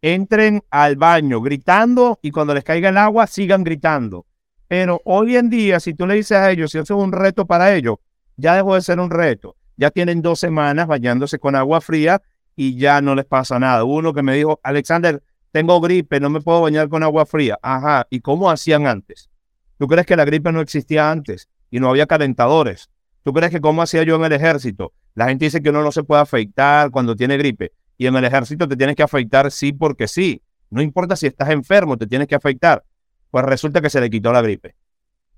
Entren 0.00 0.62
al 0.70 0.96
baño 0.96 1.40
gritando 1.40 2.18
y 2.22 2.30
cuando 2.30 2.54
les 2.54 2.64
caiga 2.64 2.90
el 2.90 2.96
agua 2.96 3.26
sigan 3.26 3.64
gritando. 3.64 4.26
Pero 4.68 5.00
hoy 5.04 5.36
en 5.36 5.50
día, 5.50 5.80
si 5.80 5.94
tú 5.94 6.06
le 6.06 6.14
dices 6.14 6.36
a 6.38 6.50
ellos, 6.50 6.70
si 6.70 6.78
eso 6.78 6.96
es 6.96 7.04
un 7.04 7.12
reto 7.12 7.46
para 7.46 7.74
ellos, 7.74 7.96
ya 8.36 8.54
dejó 8.54 8.74
de 8.74 8.82
ser 8.82 9.00
un 9.00 9.10
reto. 9.10 9.56
Ya 9.76 9.90
tienen 9.90 10.22
dos 10.22 10.40
semanas 10.40 10.86
bañándose 10.86 11.38
con 11.38 11.56
agua 11.56 11.80
fría 11.80 12.20
y 12.54 12.76
ya 12.76 13.00
no 13.00 13.14
les 13.14 13.24
pasa 13.24 13.58
nada. 13.58 13.84
Uno 13.84 14.12
que 14.12 14.22
me 14.22 14.34
dijo, 14.34 14.60
Alexander, 14.62 15.22
tengo 15.52 15.80
gripe, 15.80 16.20
no 16.20 16.30
me 16.30 16.40
puedo 16.40 16.60
bañar 16.60 16.88
con 16.88 17.02
agua 17.02 17.24
fría. 17.24 17.58
Ajá, 17.62 18.06
¿y 18.10 18.20
cómo 18.20 18.50
hacían 18.50 18.86
antes? 18.86 19.30
¿Tú 19.78 19.86
crees 19.86 20.06
que 20.06 20.16
la 20.16 20.24
gripe 20.24 20.52
no 20.52 20.60
existía 20.60 21.10
antes 21.10 21.48
y 21.70 21.80
no 21.80 21.88
había 21.88 22.06
calentadores? 22.06 22.90
¿Tú 23.22 23.32
crees 23.32 23.50
que 23.50 23.60
cómo 23.60 23.82
hacía 23.82 24.02
yo 24.02 24.16
en 24.16 24.24
el 24.24 24.32
ejército? 24.32 24.92
La 25.14 25.28
gente 25.28 25.46
dice 25.46 25.62
que 25.62 25.70
uno 25.70 25.82
no 25.82 25.92
se 25.92 26.04
puede 26.04 26.22
afeitar 26.22 26.90
cuando 26.90 27.16
tiene 27.16 27.36
gripe. 27.36 27.72
Y 27.98 28.06
en 28.06 28.16
el 28.16 28.24
ejército 28.24 28.68
te 28.68 28.76
tienes 28.76 28.94
que 28.94 29.02
afeitar 29.02 29.50
sí 29.50 29.72
porque 29.72 30.06
sí. 30.06 30.40
No 30.70 30.80
importa 30.80 31.16
si 31.16 31.26
estás 31.26 31.50
enfermo, 31.50 31.96
te 31.96 32.06
tienes 32.06 32.28
que 32.28 32.36
afeitar. 32.36 32.84
Pues 33.30 33.44
resulta 33.44 33.80
que 33.80 33.90
se 33.90 34.00
le 34.00 34.08
quitó 34.08 34.32
la 34.32 34.40
gripe. 34.40 34.76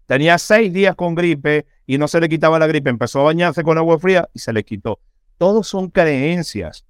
Tenía 0.07 0.39
seis 0.39 0.73
días 0.73 0.95
con 0.95 1.15
gripe 1.15 1.67
y 1.87 1.97
no 1.97 2.07
se 2.07 2.21
le 2.21 2.29
quitaba 2.29 2.59
la 2.59 2.67
gripe. 2.67 2.91
Empezó 2.91 3.21
a 3.21 3.25
bañarse 3.25 3.63
con 3.63 3.79
agua 3.79 3.99
fría 3.99 4.29
y 4.35 4.41
se 4.41 4.53
le 4.53 4.63
quitó. 4.63 5.01
Todos 5.39 5.69
son 5.69 5.89
creencias. 5.89 6.85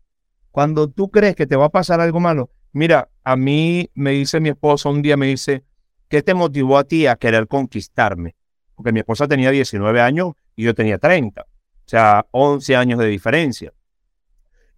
Cuando 0.50 0.88
tú 0.88 1.10
crees 1.10 1.36
que 1.36 1.46
te 1.46 1.54
va 1.54 1.66
a 1.66 1.70
pasar 1.70 2.00
algo 2.00 2.18
malo, 2.18 2.50
mira, 2.72 3.08
a 3.22 3.36
mí 3.36 3.88
me 3.94 4.10
dice 4.10 4.40
mi 4.40 4.48
esposa 4.48 4.88
un 4.88 5.02
día, 5.02 5.16
me 5.16 5.28
dice, 5.28 5.62
¿qué 6.08 6.22
te 6.22 6.34
motivó 6.34 6.78
a 6.78 6.84
ti 6.84 7.06
a 7.06 7.14
querer 7.14 7.46
conquistarme? 7.46 8.34
Porque 8.74 8.90
mi 8.90 9.00
esposa 9.00 9.28
tenía 9.28 9.50
19 9.52 10.00
años 10.00 10.32
y 10.56 10.64
yo 10.64 10.74
tenía 10.74 10.98
30. 10.98 11.42
O 11.42 11.46
sea, 11.84 12.26
11 12.32 12.74
años 12.74 12.98
de 12.98 13.06
diferencia. 13.06 13.72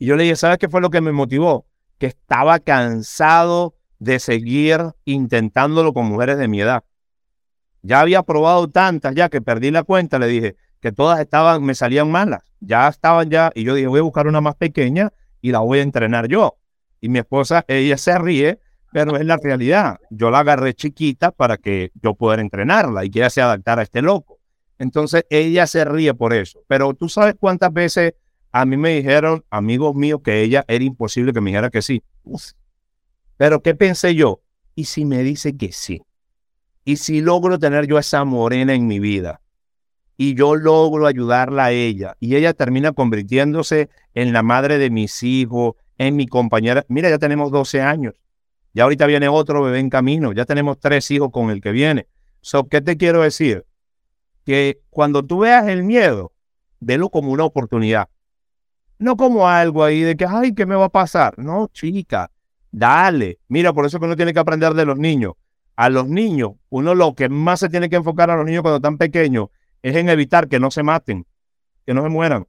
Y 0.02 0.06
yo 0.06 0.16
le 0.16 0.24
dije, 0.24 0.34
¿sabes 0.34 0.58
qué 0.58 0.68
fue 0.68 0.80
lo 0.80 0.90
que 0.90 1.00
me 1.00 1.12
motivó? 1.12 1.64
Que 1.98 2.06
estaba 2.06 2.58
cansado 2.58 3.76
de 4.00 4.18
seguir 4.18 4.80
intentándolo 5.04 5.92
con 5.92 6.06
mujeres 6.06 6.38
de 6.38 6.48
mi 6.48 6.60
edad. 6.60 6.82
Ya 7.82 8.00
había 8.00 8.24
probado 8.24 8.68
tantas 8.68 9.14
ya 9.14 9.28
que 9.28 9.40
perdí 9.40 9.70
la 9.70 9.84
cuenta, 9.84 10.18
le 10.18 10.26
dije, 10.26 10.56
que 10.80 10.90
todas 10.90 11.20
estaban, 11.20 11.62
me 11.62 11.76
salían 11.76 12.10
malas. 12.10 12.42
Ya 12.58 12.88
estaban 12.88 13.30
ya, 13.30 13.52
y 13.54 13.62
yo 13.62 13.76
dije, 13.76 13.86
voy 13.86 14.00
a 14.00 14.02
buscar 14.02 14.26
una 14.26 14.40
más 14.40 14.56
pequeña 14.56 15.12
y 15.40 15.52
la 15.52 15.60
voy 15.60 15.78
a 15.78 15.82
entrenar 15.82 16.26
yo. 16.26 16.56
Y 17.00 17.08
mi 17.08 17.20
esposa, 17.20 17.64
ella 17.68 17.96
se 17.96 18.18
ríe, 18.18 18.58
pero 18.90 19.16
es 19.16 19.24
la 19.24 19.36
realidad. 19.36 20.00
Yo 20.10 20.32
la 20.32 20.40
agarré 20.40 20.74
chiquita 20.74 21.30
para 21.30 21.58
que 21.58 21.92
yo 22.02 22.14
pudiera 22.14 22.42
entrenarla 22.42 23.04
y 23.04 23.10
que 23.10 23.20
ella 23.20 23.30
se 23.30 23.40
adaptara 23.40 23.82
a 23.82 23.84
este 23.84 24.02
loco. 24.02 24.40
Entonces 24.80 25.26
ella 25.30 25.68
se 25.68 25.84
ríe 25.84 26.12
por 26.12 26.32
eso. 26.32 26.58
Pero 26.66 26.92
tú 26.92 27.08
sabes 27.08 27.36
cuántas 27.38 27.72
veces 27.72 28.14
a 28.52 28.66
mí 28.66 28.76
me 28.76 28.90
dijeron 28.90 29.44
amigos 29.50 29.94
míos 29.94 30.20
que 30.22 30.42
ella 30.42 30.64
era 30.68 30.84
imposible 30.84 31.32
que 31.32 31.40
me 31.40 31.50
dijera 31.50 31.70
que 31.70 31.80
sí. 31.80 32.02
Pero 33.38 33.62
¿qué 33.62 33.74
pensé 33.74 34.14
yo? 34.14 34.42
¿Y 34.74 34.84
si 34.84 35.06
me 35.06 35.22
dice 35.22 35.56
que 35.56 35.72
sí? 35.72 36.02
¿Y 36.84 36.96
si 36.96 37.22
logro 37.22 37.58
tener 37.58 37.86
yo 37.86 37.98
esa 37.98 38.24
morena 38.24 38.74
en 38.74 38.86
mi 38.86 39.00
vida? 39.00 39.40
Y 40.18 40.34
yo 40.34 40.54
logro 40.54 41.06
ayudarla 41.06 41.66
a 41.66 41.72
ella. 41.72 42.16
Y 42.20 42.36
ella 42.36 42.52
termina 42.52 42.92
convirtiéndose 42.92 43.88
en 44.14 44.34
la 44.34 44.42
madre 44.42 44.76
de 44.76 44.90
mis 44.90 45.22
hijos, 45.22 45.74
en 45.96 46.16
mi 46.16 46.26
compañera. 46.26 46.84
Mira, 46.88 47.08
ya 47.08 47.18
tenemos 47.18 47.50
12 47.50 47.80
años. 47.80 48.14
Ya 48.74 48.84
ahorita 48.84 49.06
viene 49.06 49.28
otro 49.28 49.62
bebé 49.62 49.78
en 49.78 49.88
camino. 49.88 50.32
Ya 50.32 50.44
tenemos 50.44 50.78
tres 50.78 51.10
hijos 51.10 51.30
con 51.32 51.50
el 51.50 51.62
que 51.62 51.72
viene. 51.72 52.06
So, 52.42 52.68
¿Qué 52.68 52.82
te 52.82 52.98
quiero 52.98 53.22
decir? 53.22 53.64
Que 54.44 54.80
cuando 54.90 55.24
tú 55.24 55.40
veas 55.40 55.66
el 55.68 55.84
miedo, 55.84 56.32
velo 56.80 57.08
como 57.08 57.32
una 57.32 57.44
oportunidad. 57.44 58.08
No 59.02 59.16
como 59.16 59.48
algo 59.48 59.82
ahí 59.82 60.02
de 60.02 60.16
que, 60.16 60.24
ay, 60.24 60.54
¿qué 60.54 60.64
me 60.64 60.76
va 60.76 60.84
a 60.84 60.88
pasar? 60.88 61.36
No, 61.36 61.68
chica, 61.72 62.30
dale. 62.70 63.40
Mira, 63.48 63.72
por 63.72 63.84
eso 63.84 63.98
que 63.98 64.04
uno 64.04 64.14
tiene 64.14 64.32
que 64.32 64.38
aprender 64.38 64.74
de 64.74 64.84
los 64.84 64.96
niños. 64.96 65.32
A 65.74 65.90
los 65.90 66.06
niños, 66.06 66.52
uno 66.68 66.94
lo 66.94 67.12
que 67.16 67.28
más 67.28 67.58
se 67.58 67.68
tiene 67.68 67.90
que 67.90 67.96
enfocar 67.96 68.30
a 68.30 68.36
los 68.36 68.46
niños 68.46 68.62
cuando 68.62 68.76
están 68.76 68.98
pequeños 68.98 69.48
es 69.82 69.96
en 69.96 70.08
evitar 70.08 70.46
que 70.46 70.60
no 70.60 70.70
se 70.70 70.84
maten, 70.84 71.26
que 71.84 71.94
no 71.94 72.04
se 72.04 72.10
mueran. 72.10 72.46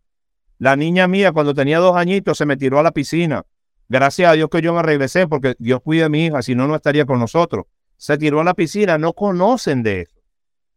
La 0.60 0.76
niña 0.76 1.08
mía, 1.08 1.32
cuando 1.32 1.56
tenía 1.56 1.80
dos 1.80 1.96
añitos, 1.96 2.38
se 2.38 2.46
me 2.46 2.56
tiró 2.56 2.78
a 2.78 2.84
la 2.84 2.92
piscina. 2.92 3.44
Gracias 3.90 4.30
a 4.30 4.34
Dios 4.34 4.48
que 4.52 4.62
yo 4.62 4.76
me 4.76 4.84
regresé, 4.84 5.28
porque 5.28 5.56
Dios 5.58 5.82
cuida 5.82 6.06
a 6.06 6.10
mi 6.10 6.28
hija, 6.28 6.44
si 6.44 6.54
no, 6.54 6.68
no 6.68 6.76
estaría 6.76 7.08
con 7.08 7.20
nosotros. 7.20 7.66
Se 7.98 8.16
tiró 8.20 8.42
a 8.42 8.44
la 8.44 8.54
piscina, 8.54 9.00
no 9.00 9.14
conocen 9.14 9.82
de 9.82 10.02
eso. 10.02 10.22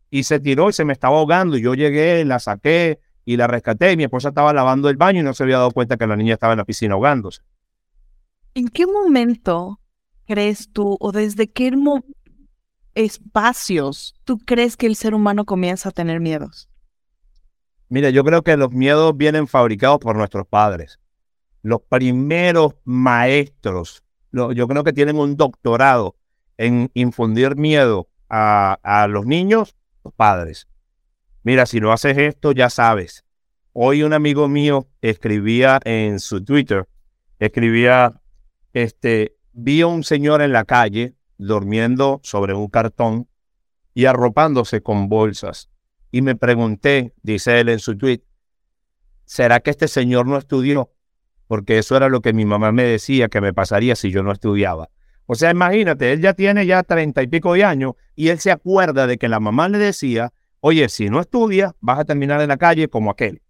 Y 0.09 0.23
se 0.23 0.41
tiró 0.41 0.71
y 0.71 0.73
se 0.73 0.87
me 0.87 0.95
estaba 0.95 1.19
ahogando. 1.19 1.59
Y 1.59 1.61
yo 1.61 1.75
llegué, 1.75 2.25
la 2.25 2.39
saqué, 2.39 2.99
y 3.27 3.37
la 3.37 3.49
rescaté 3.49 3.93
y 3.93 3.97
mi 3.97 4.05
esposa 4.05 4.29
estaba 4.29 4.53
lavando 4.55 4.89
el 4.89 4.97
baño 4.97 5.21
y 5.21 5.25
no 5.25 5.35
se 5.35 5.43
había 5.43 5.59
dado 5.59 5.73
cuenta 5.73 5.97
que 5.97 6.07
la 6.07 6.17
niña 6.17 6.35
estaba 6.35 6.55
en 6.55 6.59
la 6.59 6.65
piscina 6.65 6.95
ahogándose. 6.95 7.43
¿En 8.55 8.69
qué 8.69 8.87
momento 8.87 9.81
crees 10.27 10.71
tú 10.73 10.97
o 11.01 11.13
desde 11.13 11.49
qué 11.49 11.73
espacios 12.95 14.15
tú 14.25 14.39
crees 14.39 14.77
que 14.77 14.87
el 14.87 14.95
ser 14.95 15.13
humano 15.13 15.45
comienza 15.45 15.89
a 15.89 15.93
tener 15.93 16.21
miedos? 16.21 16.71
Mira, 17.89 18.11
yo 18.11 18.25
creo 18.25 18.43
que 18.43 18.57
los 18.57 18.71
miedos 18.71 19.17
vienen 19.17 19.49
fabricados 19.49 19.99
por 19.99 20.17
nuestros 20.17 20.47
padres. 20.47 21.01
Los 21.63 21.83
primeros 21.83 22.77
maestros, 22.85 24.05
yo 24.31 24.69
creo 24.69 24.85
que 24.85 24.93
tienen 24.93 25.19
un 25.19 25.37
doctorado 25.37 26.15
en 26.59 26.91
infundir 26.95 27.57
miedo 27.57 28.09
a, 28.29 28.79
a 28.83 29.09
los 29.09 29.27
niños, 29.27 29.75
los 30.05 30.15
padres. 30.15 30.69
Mira, 31.47 31.65
si 31.65 31.79
no 31.79 31.93
haces 31.93 32.19
esto, 32.19 32.51
ya 32.51 32.69
sabes. 32.69 33.25
Hoy 33.73 34.03
un 34.03 34.13
amigo 34.13 34.49
mío 34.49 34.89
escribía 35.01 35.79
en 35.85 36.19
su 36.19 36.43
Twitter, 36.45 36.89
escribía, 37.39 38.21
este, 38.73 39.37
vi 39.53 39.83
a 39.83 39.87
un 39.87 40.03
señor 40.03 40.43
en 40.43 40.51
la 40.51 40.65
calle 40.65 41.15
durmiendo 41.39 42.19
sobre 42.25 42.53
un 42.53 42.67
cartón 42.67 43.29
y 43.95 44.07
arropándose 44.07 44.81
con 44.81 45.09
bolsas. 45.09 45.71
Y 46.11 46.21
me 46.21 46.35
pregunté, 46.35 47.15
dice 47.23 47.61
él 47.61 47.69
en 47.69 47.79
su 47.79 47.97
tweet, 47.97 48.23
¿será 49.25 49.61
que 49.61 49.71
este 49.71 49.87
señor 49.87 50.27
no 50.27 50.39
estudió? 50.39 50.91
Porque 51.47 51.79
eso 51.79 51.97
era 51.97 52.09
lo 52.09 52.23
que 52.23 52.33
mi 52.33 52.45
mamá 52.45 52.73
me 52.73 52.83
decía 52.83 53.29
que 53.29 53.41
me 53.41 53.55
pasaría 53.55 53.95
si 53.95 54.11
yo 54.11 54.25
no 54.25 54.33
estudiaba. 54.33 54.91
O 55.27 55.37
sea, 55.37 55.53
imagínate, 55.53 56.13
él 56.13 56.21
ya 56.21 56.35
tiene 56.35 56.67
ya 56.67 56.83
treinta 56.83 57.23
y 57.23 57.29
pico 57.29 57.55
de 57.55 57.63
años 57.63 57.93
y 58.17 58.31
él 58.31 58.41
se 58.41 58.51
acuerda 58.51 59.07
de 59.07 59.17
que 59.17 59.29
la 59.29 59.39
mamá 59.39 59.69
le 59.69 59.79
decía 59.79 60.33
Oye, 60.69 60.89
si 60.89 61.11
no 61.11 61.21
estudias, 61.21 61.75
vas 61.81 62.01
a 62.01 62.05
terminar 62.05 62.41
en 62.41 62.49
la 62.49 62.57
calle 62.57 62.89
como 62.89 63.13
aquel. 63.13 63.41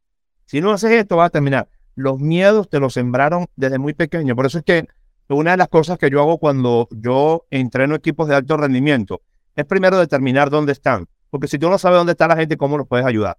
Si 0.44 0.60
no 0.60 0.70
haces 0.72 0.90
esto, 0.90 1.16
vas 1.16 1.28
a 1.28 1.30
terminar. 1.30 1.66
Los 1.94 2.20
miedos 2.20 2.68
te 2.68 2.78
los 2.78 2.92
sembraron 2.92 3.46
desde 3.56 3.78
muy 3.78 3.94
pequeño. 3.94 4.36
Por 4.36 4.44
eso 4.44 4.58
es 4.58 4.64
que 4.64 4.86
una 5.30 5.52
de 5.52 5.56
las 5.56 5.68
cosas 5.68 5.96
que 5.96 6.10
yo 6.10 6.20
hago 6.20 6.36
cuando 6.36 6.88
yo 6.90 7.46
entreno 7.48 7.94
equipos 7.94 8.28
de 8.28 8.34
alto 8.34 8.58
rendimiento 8.58 9.22
es 9.54 9.64
primero 9.64 9.98
determinar 9.98 10.50
dónde 10.50 10.72
están. 10.72 11.08
Porque 11.30 11.48
si 11.48 11.58
tú 11.58 11.70
no 11.70 11.78
sabes 11.78 11.96
dónde 11.96 12.12
está 12.12 12.28
la 12.28 12.36
gente, 12.36 12.58
¿cómo 12.58 12.76
los 12.76 12.86
puedes 12.86 13.06
ayudar? 13.06 13.38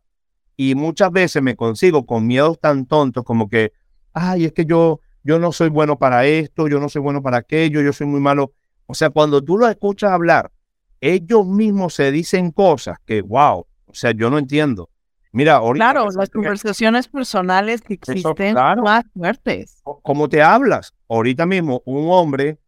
Y 0.55 0.73
muchas 0.73 1.11
veces 1.11 1.43
me 1.43 1.55
consigo 1.55 2.07
con 2.07 2.25
miedos 2.25 2.59
tan 2.59 2.87
tontos 2.87 3.23
como 3.23 3.47
que, 3.47 3.73
ay, 4.11 4.45
es 4.45 4.53
que 4.53 4.65
yo, 4.65 5.01
yo 5.23 5.37
no 5.37 5.51
soy 5.51 5.69
bueno 5.69 5.99
para 5.99 6.25
esto, 6.25 6.67
yo 6.67 6.79
no 6.79 6.89
soy 6.89 7.03
bueno 7.03 7.21
para 7.21 7.37
aquello, 7.37 7.81
yo 7.81 7.93
soy 7.93 8.07
muy 8.07 8.21
malo. 8.21 8.53
O 8.87 8.95
sea, 8.95 9.11
cuando 9.11 9.43
tú 9.43 9.55
lo 9.55 9.67
escuchas 9.67 10.09
hablar 10.09 10.51
ellos 11.01 11.45
mismos 11.45 11.93
se 11.93 12.11
dicen 12.11 12.51
cosas 12.51 12.97
que, 13.05 13.21
wow, 13.21 13.65
o 13.85 13.93
sea, 13.93 14.11
yo 14.11 14.29
no 14.29 14.37
entiendo. 14.37 14.89
Mira, 15.31 15.55
ahorita 15.55 15.91
Claro, 15.91 16.09
las 16.11 16.29
conversaciones 16.29 17.07
personales 17.07 17.81
que 17.81 17.93
existen 17.95 18.53
claro. 18.53 18.83
más 18.83 19.05
fuertes. 19.13 19.81
¿Cómo 19.83 20.29
te 20.29 20.41
hablas? 20.41 20.93
Ahorita 21.07 21.45
mismo, 21.45 21.81
un 21.85 22.07
hombre 22.09 22.59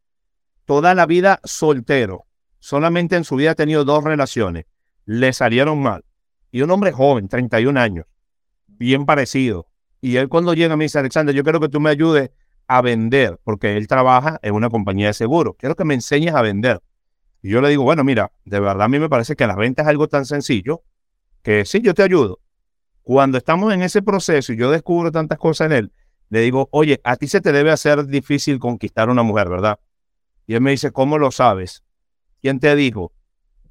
toda 0.66 0.94
la 0.94 1.08
vida 1.08 1.40
soltero, 1.44 2.26
solamente 2.60 3.16
en 3.16 3.24
su 3.24 3.36
vida 3.36 3.52
ha 3.52 3.56
tenido 3.56 3.86
dos 3.86 4.04
relaciones, 4.04 4.66
le 5.06 5.34
salieron 5.34 5.82
mal. 5.82 6.06
Y 6.52 6.62
un 6.62 6.70
hombre 6.70 6.92
joven, 6.92 7.28
31 7.28 7.80
años, 7.80 8.06
bien 8.68 9.08
parecido. 9.08 9.66
Y 10.00 10.18
él 10.18 10.30
cuando 10.30 10.54
llega 10.54 10.78
me 10.78 10.86
dice, 10.86 11.00
Alexander, 11.00 11.34
yo 11.34 11.44
quiero 11.44 11.60
que 11.60 11.70
tú 11.70 11.80
me 11.80 11.90
ayudes 11.90 12.30
a 12.68 12.84
vender, 12.84 13.40
porque 13.44 13.78
él 13.78 13.88
trabaja 13.88 14.38
en 14.44 14.54
una 14.54 14.70
compañía 14.70 15.08
de 15.08 15.14
seguro. 15.14 15.56
Quiero 15.56 15.76
que 15.76 15.86
me 15.86 15.96
enseñes 15.96 16.36
a 16.36 16.44
vender. 16.44 16.80
Y 17.42 17.50
yo 17.50 17.62
le 17.62 17.70
digo, 17.70 17.84
bueno, 17.84 18.04
mira, 18.04 18.32
de 18.46 18.60
verdad 18.60 18.84
a 18.84 18.90
mí 18.90 19.00
me 19.00 19.10
parece 19.10 19.36
que 19.36 19.48
la 19.48 19.56
venta 19.56 19.84
es 19.84 19.88
algo 19.88 20.08
tan 20.08 20.26
sencillo 20.26 20.84
que 21.42 21.66
sí, 21.66 21.82
yo 21.82 21.94
te 21.94 22.04
ayudo. 22.04 22.40
Cuando 23.04 23.38
estamos 23.38 23.74
en 23.74 23.82
ese 23.82 24.02
proceso 24.02 24.54
y 24.54 24.58
yo 24.58 24.72
descubro 24.72 25.12
tantas 25.12 25.38
cosas 25.38 25.68
en 25.68 25.72
él, 25.72 25.92
le 26.30 26.42
digo, 26.42 26.70
oye, 26.72 27.02
a 27.04 27.16
ti 27.16 27.28
se 27.28 27.42
te 27.42 27.52
debe 27.52 27.72
hacer 27.72 28.06
difícil 28.06 28.60
conquistar 28.60 29.10
a 29.10 29.12
una 29.12 29.24
mujer, 29.24 29.50
¿verdad? 29.50 29.80
Y 30.46 30.54
él 30.56 30.62
me 30.62 30.72
dice, 30.72 30.92
¿cómo 30.92 31.18
lo 31.18 31.32
sabes? 31.32 31.84
¿Quién 32.42 32.60
te 32.60 32.76
dijo? 32.76 33.14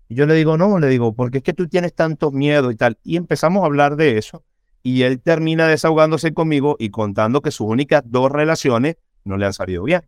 Y 0.09 0.15
yo 0.15 0.27
le 0.27 0.35
digo, 0.35 0.57
no, 0.57 0.79
le 0.79 0.89
digo, 0.89 1.15
porque 1.15 1.39
es 1.39 1.45
que 1.45 1.53
tú 1.53 1.69
tienes 1.69 1.95
tantos 1.95 2.33
miedos 2.33 2.73
y 2.73 2.77
tal. 2.77 2.99
Y 3.05 3.17
empezamos 3.17 3.63
a 3.63 3.67
hablar 3.67 3.97
de 3.97 4.19
eso. 4.19 4.45
Y 4.83 5.03
él 5.03 5.21
termina 5.21 5.69
desahogándose 5.69 6.33
conmigo 6.33 6.77
y 6.79 6.91
contando 6.91 7.43
que 7.43 7.51
sus 7.51 7.67
únicas 7.69 8.03
dos 8.07 8.33
relaciones 8.33 8.97
no 9.25 9.37
le 9.37 9.47
han 9.47 9.53
salido 9.53 9.85
bien. 9.85 10.03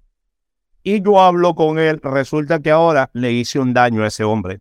Y 0.83 1.03
yo 1.03 1.20
hablo 1.20 1.55
con 1.55 1.78
él, 1.78 2.01
resulta 2.03 2.61
que 2.61 2.70
ahora 2.70 3.11
le 3.12 3.33
hice 3.33 3.59
un 3.59 3.74
daño 3.74 4.03
a 4.03 4.09
ese 4.09 4.24
hombre 4.24 4.61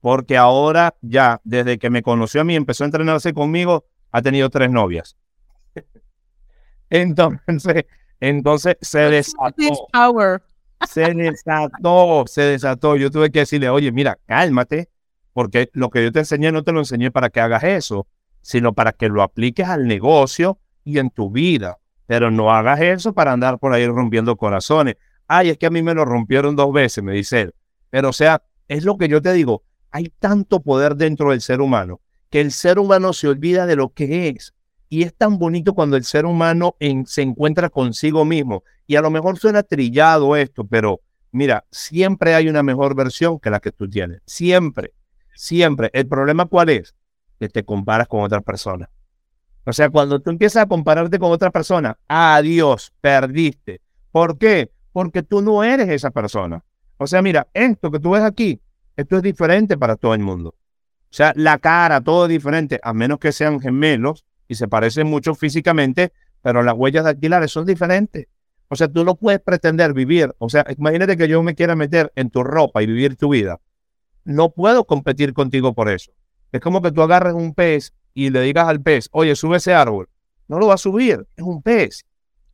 porque 0.00 0.36
ahora 0.36 0.94
ya, 1.02 1.40
desde 1.44 1.78
que 1.78 1.90
me 1.90 2.02
conoció 2.02 2.40
a 2.40 2.44
mí, 2.44 2.54
empezó 2.54 2.84
a 2.84 2.86
entrenarse 2.86 3.32
conmigo, 3.32 3.84
ha 4.12 4.22
tenido 4.22 4.48
tres 4.50 4.70
novias. 4.70 5.16
entonces, 6.90 7.84
entonces 8.20 8.76
se 8.80 9.00
desató. 9.00 9.54
Se 10.86 11.12
desató, 11.12 12.24
se 12.26 12.42
desató. 12.42 12.96
Yo 12.96 13.10
tuve 13.10 13.30
que 13.30 13.40
decirle, 13.40 13.68
oye, 13.68 13.90
mira, 13.90 14.16
cálmate, 14.26 14.88
porque 15.32 15.70
lo 15.72 15.90
que 15.90 16.04
yo 16.04 16.12
te 16.12 16.20
enseñé 16.20 16.52
no 16.52 16.62
te 16.62 16.72
lo 16.72 16.78
enseñé 16.78 17.10
para 17.10 17.30
que 17.30 17.40
hagas 17.40 17.64
eso, 17.64 18.06
sino 18.40 18.72
para 18.72 18.92
que 18.92 19.08
lo 19.08 19.22
apliques 19.22 19.66
al 19.66 19.88
negocio 19.88 20.58
y 20.84 20.98
en 20.98 21.10
tu 21.10 21.30
vida. 21.30 21.78
Pero 22.06 22.30
no 22.30 22.52
hagas 22.52 22.80
eso 22.80 23.12
para 23.12 23.32
andar 23.32 23.58
por 23.58 23.72
ahí 23.72 23.86
rompiendo 23.86 24.36
corazones. 24.36 24.94
Ay, 25.28 25.50
es 25.50 25.58
que 25.58 25.66
a 25.66 25.70
mí 25.70 25.82
me 25.82 25.94
lo 25.94 26.04
rompieron 26.04 26.56
dos 26.56 26.72
veces, 26.72 27.04
me 27.04 27.12
dice 27.12 27.42
él. 27.42 27.54
Pero 27.90 28.08
o 28.08 28.12
sea, 28.12 28.42
es 28.66 28.84
lo 28.84 28.98
que 28.98 29.08
yo 29.08 29.22
te 29.22 29.32
digo, 29.32 29.62
hay 29.90 30.12
tanto 30.18 30.60
poder 30.60 30.96
dentro 30.96 31.30
del 31.30 31.40
ser 31.40 31.60
humano 31.60 32.00
que 32.30 32.40
el 32.40 32.52
ser 32.52 32.78
humano 32.78 33.12
se 33.12 33.28
olvida 33.28 33.66
de 33.66 33.76
lo 33.76 33.90
que 33.90 34.28
es. 34.28 34.54
Y 34.88 35.02
es 35.02 35.14
tan 35.14 35.38
bonito 35.38 35.74
cuando 35.74 35.96
el 35.96 36.04
ser 36.04 36.24
humano 36.24 36.76
se 37.04 37.22
encuentra 37.22 37.68
consigo 37.68 38.24
mismo. 38.24 38.64
Y 38.86 38.96
a 38.96 39.02
lo 39.02 39.10
mejor 39.10 39.38
suena 39.38 39.62
trillado 39.62 40.34
esto, 40.34 40.64
pero 40.64 41.00
mira, 41.30 41.66
siempre 41.70 42.34
hay 42.34 42.48
una 42.48 42.62
mejor 42.62 42.94
versión 42.94 43.38
que 43.38 43.50
la 43.50 43.60
que 43.60 43.70
tú 43.70 43.88
tienes. 43.88 44.22
Siempre, 44.24 44.94
siempre. 45.34 45.90
¿El 45.92 46.06
problema 46.06 46.46
cuál 46.46 46.70
es? 46.70 46.94
Que 47.38 47.48
te 47.48 47.64
comparas 47.64 48.08
con 48.08 48.22
otra 48.22 48.40
persona. 48.40 48.88
O 49.64 49.72
sea, 49.74 49.90
cuando 49.90 50.20
tú 50.20 50.30
empiezas 50.30 50.62
a 50.62 50.68
compararte 50.68 51.18
con 51.18 51.30
otra 51.30 51.50
persona, 51.50 51.98
adiós, 52.08 52.92
perdiste. 53.02 53.82
¿Por 54.10 54.38
qué? 54.38 54.70
Porque 54.98 55.22
tú 55.22 55.42
no 55.42 55.62
eres 55.62 55.88
esa 55.90 56.10
persona. 56.10 56.64
O 56.96 57.06
sea, 57.06 57.22
mira, 57.22 57.46
esto 57.54 57.88
que 57.92 58.00
tú 58.00 58.10
ves 58.10 58.24
aquí, 58.24 58.60
esto 58.96 59.18
es 59.18 59.22
diferente 59.22 59.78
para 59.78 59.94
todo 59.94 60.12
el 60.12 60.18
mundo. 60.18 60.56
O 60.58 61.06
sea, 61.08 61.32
la 61.36 61.58
cara, 61.58 62.00
todo 62.00 62.24
es 62.24 62.30
diferente, 62.30 62.80
a 62.82 62.92
menos 62.92 63.20
que 63.20 63.30
sean 63.30 63.60
gemelos 63.60 64.24
y 64.48 64.56
se 64.56 64.66
parecen 64.66 65.06
mucho 65.06 65.36
físicamente, 65.36 66.12
pero 66.42 66.64
las 66.64 66.74
huellas 66.74 67.04
dactilares 67.04 67.52
son 67.52 67.64
diferentes. 67.64 68.26
O 68.66 68.74
sea, 68.74 68.88
tú 68.88 69.04
no 69.04 69.14
puedes 69.14 69.40
pretender 69.40 69.92
vivir. 69.92 70.34
O 70.38 70.48
sea, 70.48 70.66
imagínate 70.76 71.16
que 71.16 71.28
yo 71.28 71.44
me 71.44 71.54
quiera 71.54 71.76
meter 71.76 72.12
en 72.16 72.30
tu 72.30 72.42
ropa 72.42 72.82
y 72.82 72.86
vivir 72.86 73.14
tu 73.14 73.28
vida. 73.28 73.60
No 74.24 74.50
puedo 74.50 74.84
competir 74.84 75.32
contigo 75.32 75.74
por 75.74 75.88
eso. 75.88 76.10
Es 76.50 76.60
como 76.60 76.82
que 76.82 76.90
tú 76.90 77.02
agarres 77.02 77.34
un 77.34 77.54
pez 77.54 77.94
y 78.14 78.30
le 78.30 78.40
digas 78.40 78.66
al 78.66 78.82
pez, 78.82 79.08
oye, 79.12 79.36
sube 79.36 79.58
ese 79.58 79.74
árbol. 79.74 80.08
No 80.48 80.58
lo 80.58 80.66
va 80.66 80.74
a 80.74 80.76
subir, 80.76 81.24
es 81.36 81.44
un 81.44 81.62
pez. 81.62 82.04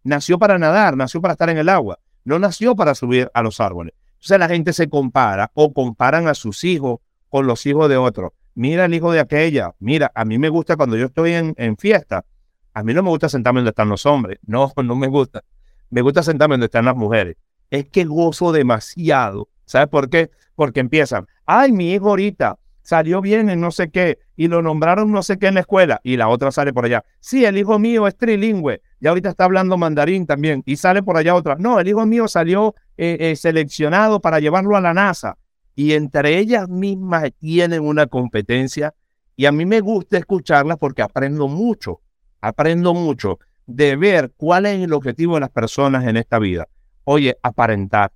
Nació 0.03 0.39
para 0.39 0.59
nadar, 0.59 0.95
nació 0.95 1.23
para 1.23 1.33
estar 1.33 1.49
en 1.49 1.57
el 1.57 1.71
agua. 1.71 2.01
No 2.25 2.39
nació 2.39 2.75
para 2.75 2.95
subir 2.95 3.31
a 3.35 3.43
los 3.43 3.61
árboles. 3.61 3.95
Entonces 4.15 4.39
la 4.39 4.49
gente 4.49 4.73
se 4.73 4.89
compara 4.89 5.51
o 5.55 5.73
comparan 5.73 6.29
a 6.29 6.35
sus 6.35 6.65
hijos 6.65 7.01
con 7.29 7.47
los 7.47 7.67
hijos 7.67 7.89
de 7.89 7.97
otros. 7.97 8.33
Mira 8.55 8.87
el 8.87 8.95
hijo 8.95 9.13
de 9.13 9.21
aquella. 9.21 9.75
Mira, 9.79 10.11
a 10.15 10.25
mí 10.25 10.39
me 10.39 10.49
gusta 10.49 10.77
cuando 10.77 10.97
yo 10.97 11.07
estoy 11.07 11.33
en, 11.33 11.55
en 11.59 11.77
fiesta. 11.77 12.25
A 12.73 12.83
mí 12.83 12.95
no 12.95 13.03
me 13.03 13.11
gusta 13.11 13.29
sentarme 13.29 13.61
donde 13.61 13.71
están 13.71 13.89
los 13.89 14.07
hombres. 14.07 14.39
No, 14.47 14.73
no 14.83 14.97
me 14.97 15.09
gusta. 15.09 15.43
Me 15.91 16.01
gusta 16.01 16.23
sentarme 16.23 16.55
donde 16.55 16.67
están 16.67 16.87
las 16.87 16.97
mujeres. 16.97 17.37
Es 17.71 17.89
que 17.89 18.05
gozo 18.05 18.53
demasiado. 18.53 19.49
¿Sabes 19.65 19.89
por 19.89 20.09
qué? 20.09 20.31
Porque 20.55 20.81
empiezan. 20.81 21.27
Ay, 21.45 21.73
mi 21.73 21.93
hijo 21.93 22.09
ahorita 22.09 22.59
salió 22.85 23.21
bien 23.21 23.49
en 23.51 23.61
no 23.61 23.73
sé 23.73 23.91
qué 23.91 24.19
y 24.37 24.47
lo 24.47 24.63
nombraron 24.63 25.11
no 25.11 25.23
sé 25.23 25.39
qué 25.39 25.49
en 25.49 25.55
la 25.55 25.61
escuela 25.61 26.01
y 26.05 26.17
la 26.17 26.29
otra 26.29 26.53
sale 26.53 26.73
por 26.73 26.85
allá. 26.85 27.03
Sí, 27.19 27.45
el 27.45 27.59
hijo 27.59 27.79
mío 27.79 28.07
es 28.07 28.17
trilingüe 28.17 28.83
y 29.01 29.07
ahorita 29.07 29.31
está 29.31 29.45
hablando 29.45 29.77
mandarín 29.77 30.27
también 30.27 30.63
y 30.67 30.77
sale 30.77 31.03
por 31.03 31.17
allá 31.17 31.35
otra. 31.35 31.57
No, 31.59 31.81
el 31.81 31.89
hijo 31.89 32.07
mío 32.07 32.29
salió 32.29 32.75
eh, 32.97 33.17
eh, 33.19 33.37
seleccionado 33.37 34.21
para 34.21 34.39
llevarlo 34.39 34.77
a 34.77 34.81
la 34.81 34.95
NASA 34.95 35.37
y 35.75 35.95
entre 35.95 36.39
ellas 36.39 36.69
mismas 36.69 37.31
tienen 37.39 37.83
una 37.83 38.07
competencia 38.07 38.95
y 39.35 39.47
a 39.47 39.53
mí 39.53 39.65
me 39.65 39.81
gusta 39.81 40.19
escucharlas 40.19 40.77
porque 40.79 41.03
aprendo 41.03 41.49
mucho, 41.49 42.03
aprendo 42.41 42.95
mucho 42.95 43.39
de 43.67 43.97
ver 43.97 44.33
cuál 44.37 44.67
es 44.67 44.81
el 44.81 44.93
objetivo 44.93 45.35
de 45.35 45.41
las 45.41 45.51
personas 45.51 46.07
en 46.07 46.19
esta 46.19 46.39
vida. 46.39 46.69
Oye, 47.05 47.37
aparentar. 47.43 48.13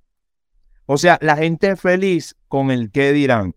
O 0.85 0.97
sea, 0.97 1.17
la 1.21 1.35
gente 1.35 1.71
es 1.71 1.81
feliz 1.81 2.35
con 2.47 2.71
el 2.71 2.91
qué 2.91 3.11
dirán 3.13 3.55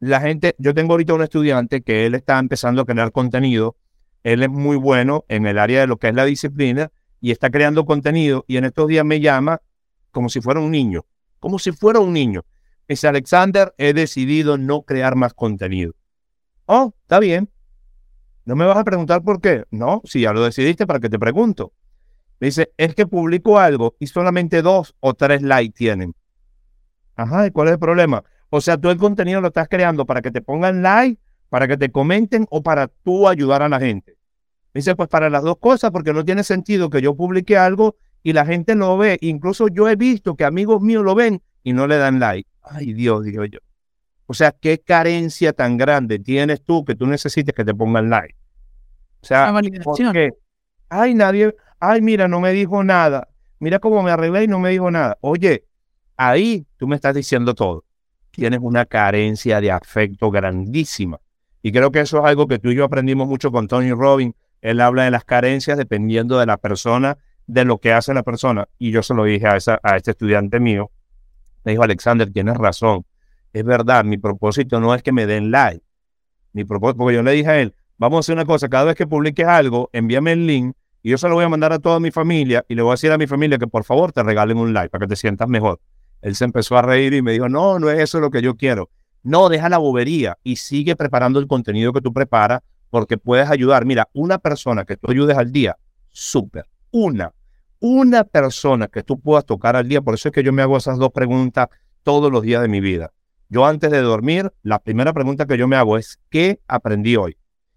la 0.00 0.20
gente, 0.20 0.54
yo 0.58 0.74
tengo 0.74 0.92
ahorita 0.92 1.14
un 1.14 1.22
estudiante 1.22 1.82
que 1.82 2.06
él 2.06 2.14
está 2.14 2.38
empezando 2.38 2.82
a 2.82 2.84
crear 2.84 3.12
contenido, 3.12 3.76
él 4.22 4.42
es 4.42 4.50
muy 4.50 4.76
bueno 4.76 5.24
en 5.28 5.46
el 5.46 5.58
área 5.58 5.80
de 5.80 5.86
lo 5.86 5.98
que 5.98 6.08
es 6.08 6.14
la 6.14 6.24
disciplina 6.24 6.90
y 7.20 7.30
está 7.30 7.50
creando 7.50 7.84
contenido 7.84 8.44
y 8.46 8.56
en 8.56 8.64
estos 8.64 8.88
días 8.88 9.04
me 9.04 9.20
llama 9.20 9.60
como 10.10 10.28
si 10.28 10.40
fuera 10.40 10.60
un 10.60 10.70
niño, 10.70 11.04
como 11.38 11.58
si 11.58 11.72
fuera 11.72 12.00
un 12.00 12.12
niño. 12.12 12.44
Dice, 12.88 13.08
Alexander, 13.08 13.74
he 13.78 13.92
decidido 13.92 14.58
no 14.58 14.82
crear 14.82 15.16
más 15.16 15.34
contenido. 15.34 15.94
Oh, 16.66 16.94
está 17.02 17.18
bien. 17.18 17.50
¿No 18.44 18.54
me 18.54 18.64
vas 18.64 18.76
a 18.76 18.84
preguntar 18.84 19.22
por 19.22 19.40
qué? 19.40 19.64
No, 19.70 20.02
si 20.04 20.20
ya 20.20 20.32
lo 20.32 20.44
decidiste, 20.44 20.86
¿para 20.86 21.00
qué 21.00 21.08
te 21.08 21.18
pregunto? 21.18 21.72
Dice, 22.40 22.72
es 22.76 22.94
que 22.94 23.06
publico 23.06 23.58
algo 23.58 23.96
y 23.98 24.06
solamente 24.06 24.62
dos 24.62 24.94
o 25.00 25.14
tres 25.14 25.42
likes 25.42 25.76
tienen. 25.76 26.14
Ajá, 27.16 27.46
¿y 27.46 27.50
cuál 27.50 27.68
es 27.68 27.74
el 27.74 27.80
problema? 27.80 28.22
O 28.50 28.60
sea, 28.60 28.76
tú 28.76 28.90
el 28.90 28.98
contenido 28.98 29.40
lo 29.40 29.48
estás 29.48 29.68
creando 29.68 30.06
para 30.06 30.22
que 30.22 30.30
te 30.30 30.40
pongan 30.40 30.82
like, 30.82 31.20
para 31.48 31.66
que 31.66 31.76
te 31.76 31.90
comenten 31.90 32.46
o 32.50 32.62
para 32.62 32.88
tú 32.88 33.28
ayudar 33.28 33.62
a 33.62 33.68
la 33.68 33.80
gente. 33.80 34.16
Dice, 34.74 34.94
pues 34.94 35.08
para 35.08 35.30
las 35.30 35.42
dos 35.42 35.58
cosas, 35.58 35.90
porque 35.90 36.12
no 36.12 36.24
tiene 36.24 36.44
sentido 36.44 36.90
que 36.90 37.00
yo 37.00 37.16
publique 37.16 37.56
algo 37.56 37.96
y 38.22 38.32
la 38.32 38.44
gente 38.44 38.74
lo 38.74 38.96
ve. 38.98 39.18
Incluso 39.20 39.68
yo 39.68 39.88
he 39.88 39.96
visto 39.96 40.36
que 40.36 40.44
amigos 40.44 40.82
míos 40.82 41.02
lo 41.02 41.14
ven 41.14 41.42
y 41.62 41.72
no 41.72 41.86
le 41.86 41.96
dan 41.96 42.20
like. 42.20 42.48
Ay, 42.62 42.92
Dios, 42.92 43.24
digo 43.24 43.44
yo. 43.44 43.58
O 44.26 44.34
sea, 44.34 44.52
qué 44.52 44.78
carencia 44.78 45.52
tan 45.52 45.76
grande 45.76 46.18
tienes 46.18 46.62
tú 46.62 46.84
que 46.84 46.94
tú 46.94 47.06
necesites 47.06 47.54
que 47.54 47.64
te 47.64 47.74
pongan 47.74 48.10
like. 48.10 48.36
O 49.22 49.26
sea, 49.26 49.52
porque, 49.82 50.32
ay, 50.88 51.14
nadie, 51.14 51.54
ay, 51.80 52.00
mira, 52.02 52.28
no 52.28 52.40
me 52.40 52.52
dijo 52.52 52.84
nada. 52.84 53.28
Mira 53.58 53.78
cómo 53.78 54.02
me 54.02 54.10
arreglé 54.10 54.44
y 54.44 54.48
no 54.48 54.58
me 54.58 54.70
dijo 54.70 54.90
nada. 54.90 55.16
Oye, 55.20 55.64
ahí 56.16 56.66
tú 56.76 56.86
me 56.86 56.96
estás 56.96 57.14
diciendo 57.14 57.54
todo 57.54 57.85
tienes 58.36 58.60
una 58.62 58.86
carencia 58.86 59.60
de 59.60 59.70
afecto 59.70 60.30
grandísima. 60.30 61.18
Y 61.62 61.72
creo 61.72 61.90
que 61.90 62.00
eso 62.00 62.18
es 62.18 62.24
algo 62.24 62.46
que 62.46 62.58
tú 62.58 62.70
y 62.70 62.76
yo 62.76 62.84
aprendimos 62.84 63.26
mucho 63.26 63.50
con 63.50 63.66
Tony 63.66 63.90
Robbins. 63.90 64.34
Él 64.60 64.80
habla 64.80 65.04
de 65.04 65.10
las 65.10 65.24
carencias 65.24 65.76
dependiendo 65.76 66.38
de 66.38 66.46
la 66.46 66.58
persona, 66.58 67.18
de 67.46 67.64
lo 67.64 67.78
que 67.78 67.92
hace 67.92 68.14
la 68.14 68.22
persona. 68.22 68.68
Y 68.78 68.90
yo 68.90 69.02
se 69.02 69.14
lo 69.14 69.24
dije 69.24 69.46
a, 69.48 69.56
esa, 69.56 69.80
a 69.82 69.96
este 69.96 70.12
estudiante 70.12 70.60
mío. 70.60 70.90
Me 71.64 71.72
dijo, 71.72 71.82
Alexander, 71.82 72.30
tienes 72.32 72.56
razón. 72.56 73.04
Es 73.52 73.64
verdad, 73.64 74.04
mi 74.04 74.18
propósito 74.18 74.78
no 74.78 74.94
es 74.94 75.02
que 75.02 75.12
me 75.12 75.26
den 75.26 75.50
like. 75.50 75.82
Mi 76.52 76.64
propósito, 76.64 76.98
porque 76.98 77.16
yo 77.16 77.22
le 77.22 77.32
dije 77.32 77.48
a 77.48 77.60
él, 77.60 77.74
vamos 77.98 78.18
a 78.18 78.20
hacer 78.20 78.34
una 78.34 78.44
cosa, 78.44 78.68
cada 78.68 78.84
vez 78.84 78.94
que 78.94 79.06
publiques 79.06 79.46
algo, 79.46 79.90
envíame 79.92 80.32
el 80.32 80.46
link 80.46 80.76
y 81.02 81.10
yo 81.10 81.18
se 81.18 81.28
lo 81.28 81.34
voy 81.34 81.44
a 81.44 81.48
mandar 81.48 81.72
a 81.72 81.78
toda 81.78 82.00
mi 82.00 82.10
familia 82.10 82.64
y 82.68 82.74
le 82.74 82.82
voy 82.82 82.90
a 82.90 82.94
decir 82.94 83.12
a 83.12 83.18
mi 83.18 83.26
familia 83.26 83.58
que 83.58 83.66
por 83.66 83.84
favor 83.84 84.12
te 84.12 84.22
regalen 84.22 84.58
un 84.58 84.72
like 84.72 84.90
para 84.90 85.06
que 85.06 85.10
te 85.10 85.16
sientas 85.16 85.48
mejor. 85.48 85.80
Él 86.22 86.34
se 86.34 86.44
empezó 86.44 86.76
a 86.76 86.82
reír 86.82 87.14
y 87.14 87.22
me 87.22 87.32
dijo, 87.32 87.48
no, 87.48 87.78
no 87.78 87.90
es 87.90 88.00
eso 88.00 88.20
lo 88.20 88.30
que 88.30 88.42
yo 88.42 88.56
quiero. 88.56 88.90
No, 89.22 89.48
deja 89.48 89.68
la 89.68 89.78
bobería 89.78 90.38
y 90.42 90.56
sigue 90.56 90.96
preparando 90.96 91.38
el 91.38 91.46
contenido 91.46 91.92
que 91.92 92.00
tú 92.00 92.12
preparas 92.12 92.60
porque 92.90 93.18
puedes 93.18 93.50
ayudar. 93.50 93.84
Mira, 93.84 94.08
una 94.12 94.38
persona 94.38 94.84
que 94.84 94.96
tú 94.96 95.10
ayudes 95.10 95.36
al 95.36 95.52
día, 95.52 95.76
súper. 96.10 96.66
Una, 96.90 97.32
una 97.80 98.24
persona 98.24 98.88
que 98.88 99.02
tú 99.02 99.18
puedas 99.18 99.44
tocar 99.44 99.76
al 99.76 99.88
día. 99.88 100.00
Por 100.00 100.14
eso 100.14 100.28
es 100.28 100.32
que 100.32 100.42
yo 100.42 100.52
me 100.52 100.62
hago 100.62 100.76
esas 100.76 100.98
dos 100.98 101.10
preguntas 101.12 101.68
todos 102.02 102.30
los 102.30 102.42
días 102.42 102.62
de 102.62 102.68
mi 102.68 102.80
vida. 102.80 103.12
Yo 103.48 103.64
antes 103.64 103.90
de 103.90 104.00
dormir, 104.00 104.52
la 104.62 104.80
primera 104.80 105.12
pregunta 105.12 105.46
que 105.46 105.58
yo 105.58 105.68
me 105.68 105.76
hago 105.76 105.98
es, 105.98 106.18
¿qué 106.30 106.60
aprendí 106.66 107.16
hoy? 107.16 107.36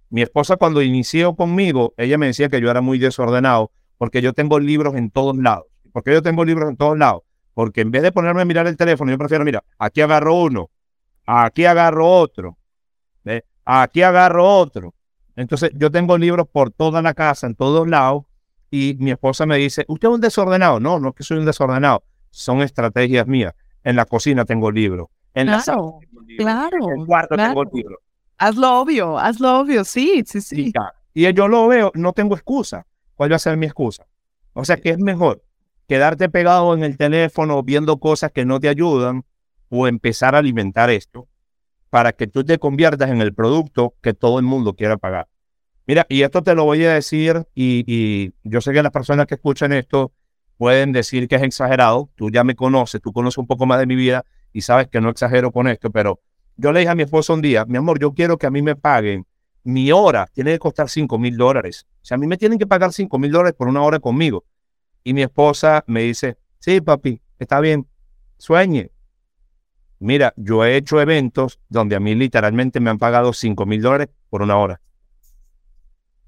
Mi 0.10 0.22
esposa 0.24 0.56
cuando 0.56 0.82
inició 0.82 1.36
conmigo, 1.36 1.94
ella 1.98 2.18
me 2.18 2.28
decía 2.28 2.50
que 2.50 2.60
yo 2.62 2.72
era 2.72 2.82
muy 2.82 2.98
desordenado 2.98 3.72
porque 3.98 4.22
yo 4.22 4.34
tengo 4.34 4.60
libros 4.60 4.96
en 4.96 5.12
todos 5.12 5.38
lados. 5.38 5.66
¿Por 5.92 6.04
qué 6.04 6.14
yo 6.14 6.22
tengo 6.24 6.46
libros 6.46 6.70
en 6.70 6.78
todos 6.78 6.98
lados? 6.98 7.22
Porque 7.60 7.82
en 7.82 7.92
vez 7.92 8.04
de 8.04 8.14
ponerme 8.14 8.44
a 8.44 8.46
mirar 8.46 8.68
el 8.68 8.78
teléfono, 8.78 9.12
yo 9.12 9.18
prefiero, 9.18 9.44
mira, 9.44 9.62
aquí 9.78 10.00
agarro 10.00 10.34
uno, 10.34 10.70
aquí 11.26 11.66
agarro 11.66 12.10
otro, 12.10 12.58
aquí 13.66 14.02
agarro 14.02 14.48
otro. 14.48 14.94
Entonces 15.36 15.72
yo 15.76 15.92
tengo 15.92 16.18
libros 16.18 16.48
por 16.50 16.72
toda 16.72 17.02
la 17.02 17.14
casa, 17.14 17.48
en 17.48 17.56
todos 17.56 17.86
lados, 17.86 18.24
y 18.72 18.96
mi 19.00 19.12
esposa 19.12 19.46
me 19.46 19.58
dice, 19.58 19.84
¿usted 19.90 20.08
es 20.08 20.14
un 20.14 20.22
desordenado? 20.22 20.80
No, 20.80 21.02
no 21.02 21.10
es 21.10 21.16
que 21.16 21.24
soy 21.26 21.38
un 21.38 21.46
desordenado, 21.46 22.06
son 22.30 22.62
estrategias 22.62 23.28
mías. 23.28 23.54
En 23.84 23.98
la 23.98 24.06
cocina 24.06 24.46
tengo 24.46 24.72
libros, 24.72 25.10
en 25.34 25.48
claro, 25.48 25.58
la 25.58 25.62
sala 25.62 25.82
tengo 26.00 26.22
libros, 26.22 26.46
claro, 26.46 26.78
en 26.78 27.00
el 27.02 27.06
cuarto 27.06 27.36
claro. 27.36 27.50
tengo 27.50 27.76
libros. 27.76 28.00
Hazlo 28.38 28.80
obvio, 28.80 29.20
hazlo 29.20 29.60
obvio, 29.60 29.84
sí, 29.84 30.24
sí, 30.26 30.40
sí. 30.40 30.62
Y, 30.62 30.72
ya. 30.72 30.94
y 31.14 31.34
yo 31.34 31.50
lo 31.50 31.68
veo, 31.68 31.92
no 31.94 32.14
tengo 32.14 32.36
excusa. 32.36 32.88
¿Cuál 33.16 33.34
va 33.34 33.36
a 33.36 33.40
ser 33.40 33.58
mi 33.58 33.66
excusa? 33.66 34.08
O 34.54 34.64
sea, 34.64 34.78
que 34.78 34.92
es 34.92 34.98
mejor 34.98 35.44
quedarte 35.90 36.30
pegado 36.30 36.76
en 36.76 36.84
el 36.84 36.98
teléfono 36.98 37.64
viendo 37.64 38.00
cosas 38.00 38.32
que 38.32 38.46
no 38.46 38.60
te 38.60 38.70
ayudan 38.70 39.26
o 39.70 39.88
empezar 39.88 40.36
a 40.36 40.38
alimentar 40.38 40.92
esto 40.92 41.28
para 41.90 42.14
que 42.14 42.28
tú 42.28 42.44
te 42.44 42.60
conviertas 42.60 43.10
en 43.10 43.22
el 43.22 43.34
producto 43.34 43.96
que 44.00 44.14
todo 44.14 44.38
el 44.38 44.46
mundo 44.46 44.76
quiera 44.76 44.98
pagar. 44.98 45.28
Mira, 45.88 46.06
y 46.08 46.22
esto 46.22 46.44
te 46.44 46.54
lo 46.54 46.66
voy 46.66 46.86
a 46.86 46.94
decir 46.94 47.44
y, 47.56 48.32
yo 48.44 48.62
sé 48.62 48.72
que 48.72 48.84
las 48.84 48.92
personas 48.92 49.26
que 49.26 49.34
escuchan 49.34 49.74
esto 49.74 50.12
pueden 50.58 50.92
decir 50.92 51.28
que 51.28 51.38
es 51.38 51.42
exagerado. 51.42 52.12
Tú 52.14 52.30
ya 52.30 52.44
me 52.44 52.56
conoces, 52.56 53.02
tú 53.02 53.12
conoces 53.12 53.40
un 53.40 53.48
poco 53.48 53.66
más 53.66 53.80
de 53.80 53.88
mi 53.88 53.96
vida 53.96 54.24
y 54.54 54.62
sabes 54.62 54.90
que 54.90 55.02
no 55.02 55.10
exagero 55.10 55.52
con 55.52 55.68
esto, 55.68 55.90
pero 55.90 56.20
yo 56.56 56.72
le 56.72 56.82
dije 56.82 56.92
a 56.92 56.96
mi 56.96 57.02
esposa 57.02 57.34
un 57.34 57.42
día, 57.42 57.66
mi 57.66 57.78
amor, 57.78 58.00
yo 58.00 58.14
quiero 58.14 58.38
que 58.38 58.46
a 58.46 58.52
mí 58.52 58.62
me 58.62 58.76
paguen 58.76 59.26
mi 59.64 59.92
hora, 59.92 60.28
tiene 60.32 60.52
que 60.52 60.60
costar 60.60 60.88
5 60.88 61.18
mil 61.18 61.36
dólares. 61.36 61.88
O 61.96 62.06
sea, 62.06 62.16
a 62.16 62.20
mí 62.20 62.28
me 62.28 62.38
tienen 62.38 62.60
que 62.60 62.68
pagar 62.68 62.94
5 62.94 63.18
mil 63.18 63.32
dólares 63.32 63.56
por 63.58 63.68
una 63.68 63.82
hora 63.82 64.00
conmigo. 64.00 64.46
Y 65.04 65.14
mi 65.14 65.22
esposa 65.22 65.84
me 65.88 66.02
dice, 66.02 66.38
sí, 66.60 66.82
papi, 66.82 67.22
está 67.40 67.60
bien, 67.60 67.88
sueñe. 68.38 68.92
Mira, 70.00 70.34
yo 70.38 70.64
he 70.64 70.78
hecho 70.78 71.02
eventos 71.02 71.60
donde 71.68 71.96
a 71.96 72.00
mí 72.00 72.16
literalmente 72.16 72.80
me 72.80 72.90
han 72.90 72.98
pagado 72.98 73.34
5 73.34 73.66
mil 73.66 73.82
dólares 73.82 74.10
por 74.30 74.42
una 74.42 74.58
hora. 74.58 74.82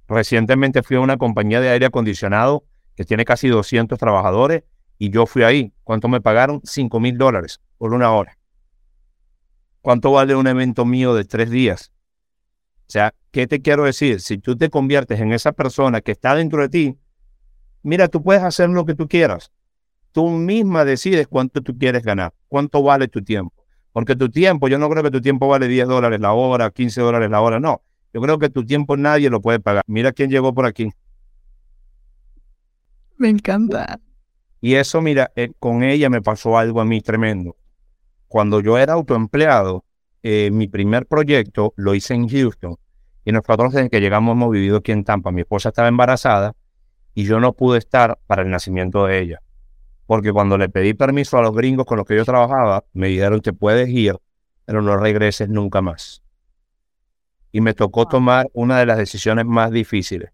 Recientemente 0.08 0.84
fui 0.84 0.98
a 0.98 1.00
una 1.00 1.18
compañía 1.18 1.62
de 1.62 1.70
aire 1.70 1.86
acondicionado 1.86 2.66
que 2.96 3.06
tiene 3.06 3.24
casi 3.24 3.48
200 3.48 3.98
trabajadores 3.98 4.64
y 4.98 5.10
yo 5.10 5.26
fui 5.26 5.44
ahí. 5.44 5.74
¿Cuánto 5.86 6.10
me 6.10 6.20
pagaron? 6.20 6.60
5 6.66 7.00
mil 7.00 7.18
dólares 7.18 7.62
por 7.78 7.94
una 7.94 8.12
hora. 8.12 8.38
¿Cuánto 9.82 10.12
vale 10.12 10.36
un 10.36 10.48
evento 10.48 10.86
mío 10.86 11.16
de 11.16 11.24
tres 11.24 11.50
días? 11.50 11.92
O 12.88 12.92
sea, 12.92 13.16
¿qué 13.32 13.48
te 13.48 13.62
quiero 13.62 13.86
decir? 13.86 14.20
Si 14.20 14.38
tú 14.38 14.58
te 14.58 14.70
conviertes 14.70 15.20
en 15.22 15.32
esa 15.32 15.54
persona 15.54 16.02
que 16.02 16.12
está 16.12 16.36
dentro 16.36 16.62
de 16.62 16.70
ti, 16.70 17.00
mira, 17.84 18.08
tú 18.08 18.22
puedes 18.24 18.44
hacer 18.44 18.70
lo 18.70 18.86
que 18.86 18.96
tú 18.96 19.08
quieras. 19.08 19.52
Tú 20.12 20.30
misma 20.30 20.84
decides 20.84 21.28
cuánto 21.28 21.62
tú 21.62 21.78
quieres 21.78 22.04
ganar, 22.04 22.34
cuánto 22.48 22.84
vale 22.84 23.08
tu 23.08 23.24
tiempo. 23.24 23.54
Porque 23.94 24.16
tu 24.16 24.30
tiempo, 24.30 24.68
yo 24.68 24.78
no 24.78 24.90
creo 24.90 25.04
que 25.04 25.12
tu 25.12 25.22
tiempo 25.22 25.48
vale 25.48 25.68
10 25.68 25.88
dólares 25.88 26.20
la 26.20 26.34
hora, 26.34 26.70
15 26.70 27.02
dólares 27.02 27.30
la 27.30 27.42
hora, 27.42 27.60
no. 27.60 27.82
Yo 28.14 28.22
creo 28.22 28.40
que 28.40 28.50
tu 28.50 28.66
tiempo 28.66 28.98
nadie 28.98 29.30
lo 29.30 29.42
puede 29.42 29.60
pagar. 29.60 29.84
Mira 29.88 30.12
quién 30.12 30.30
llegó 30.30 30.54
por 30.54 30.66
aquí. 30.66 30.92
Me 33.18 33.30
encanta. 33.30 34.00
Y 34.60 34.76
eso, 34.76 35.02
mira, 35.02 35.32
eh, 35.36 35.52
con 35.60 35.84
ella 35.84 36.10
me 36.10 36.22
pasó 36.22 36.58
algo 36.58 36.82
a 36.82 36.86
mí 36.86 37.02
tremendo. 37.02 37.56
Cuando 38.28 38.62
yo 38.62 38.78
era 38.78 38.94
autoempleado, 38.94 39.86
eh, 40.24 40.50
mi 40.52 40.68
primer 40.68 41.06
proyecto 41.06 41.74
lo 41.78 41.96
hice 41.96 42.14
en 42.14 42.28
Houston. 42.28 42.78
Y 43.24 43.32
nosotros 43.32 43.74
desde 43.74 43.90
que 43.90 44.02
llegamos 44.02 44.34
hemos 44.34 44.52
vivido 44.52 44.78
aquí 44.78 44.92
en 44.92 45.04
Tampa. 45.04 45.32
Mi 45.32 45.42
esposa 45.42 45.70
estaba 45.70 45.88
embarazada 45.88 46.54
y 47.14 47.26
yo 47.26 47.40
no 47.40 47.54
pude 47.54 47.78
estar 47.78 48.20
para 48.28 48.42
el 48.42 48.50
nacimiento 48.50 49.06
de 49.06 49.20
ella. 49.20 49.42
Porque 50.06 50.32
cuando 50.32 50.58
le 50.58 50.70
pedí 50.70 50.94
permiso 50.94 51.38
a 51.38 51.42
los 51.42 51.56
gringos 51.56 51.86
con 51.86 51.98
los 51.98 52.06
que 52.06 52.16
yo 52.16 52.26
trabajaba, 52.26 52.84
me 52.94 53.08
dijeron, 53.08 53.42
te 53.42 53.54
puedes 53.54 53.90
ir, 53.90 54.18
pero 54.66 54.82
no 54.82 54.98
regreses 54.98 55.50
nunca 55.50 55.82
más. 55.82 56.22
Y 57.52 57.62
me 57.62 57.74
tocó 57.74 58.08
tomar 58.08 58.50
una 58.54 58.80
de 58.80 58.86
las 58.86 58.98
decisiones 58.98 59.46
más 59.46 59.72
difíciles. 59.72 60.32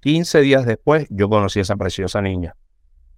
15 0.00 0.40
días 0.40 0.66
después, 0.66 1.06
yo 1.10 1.28
conocí 1.28 1.58
a 1.58 1.62
esa 1.62 1.76
preciosa 1.76 2.22
niña. 2.22 2.54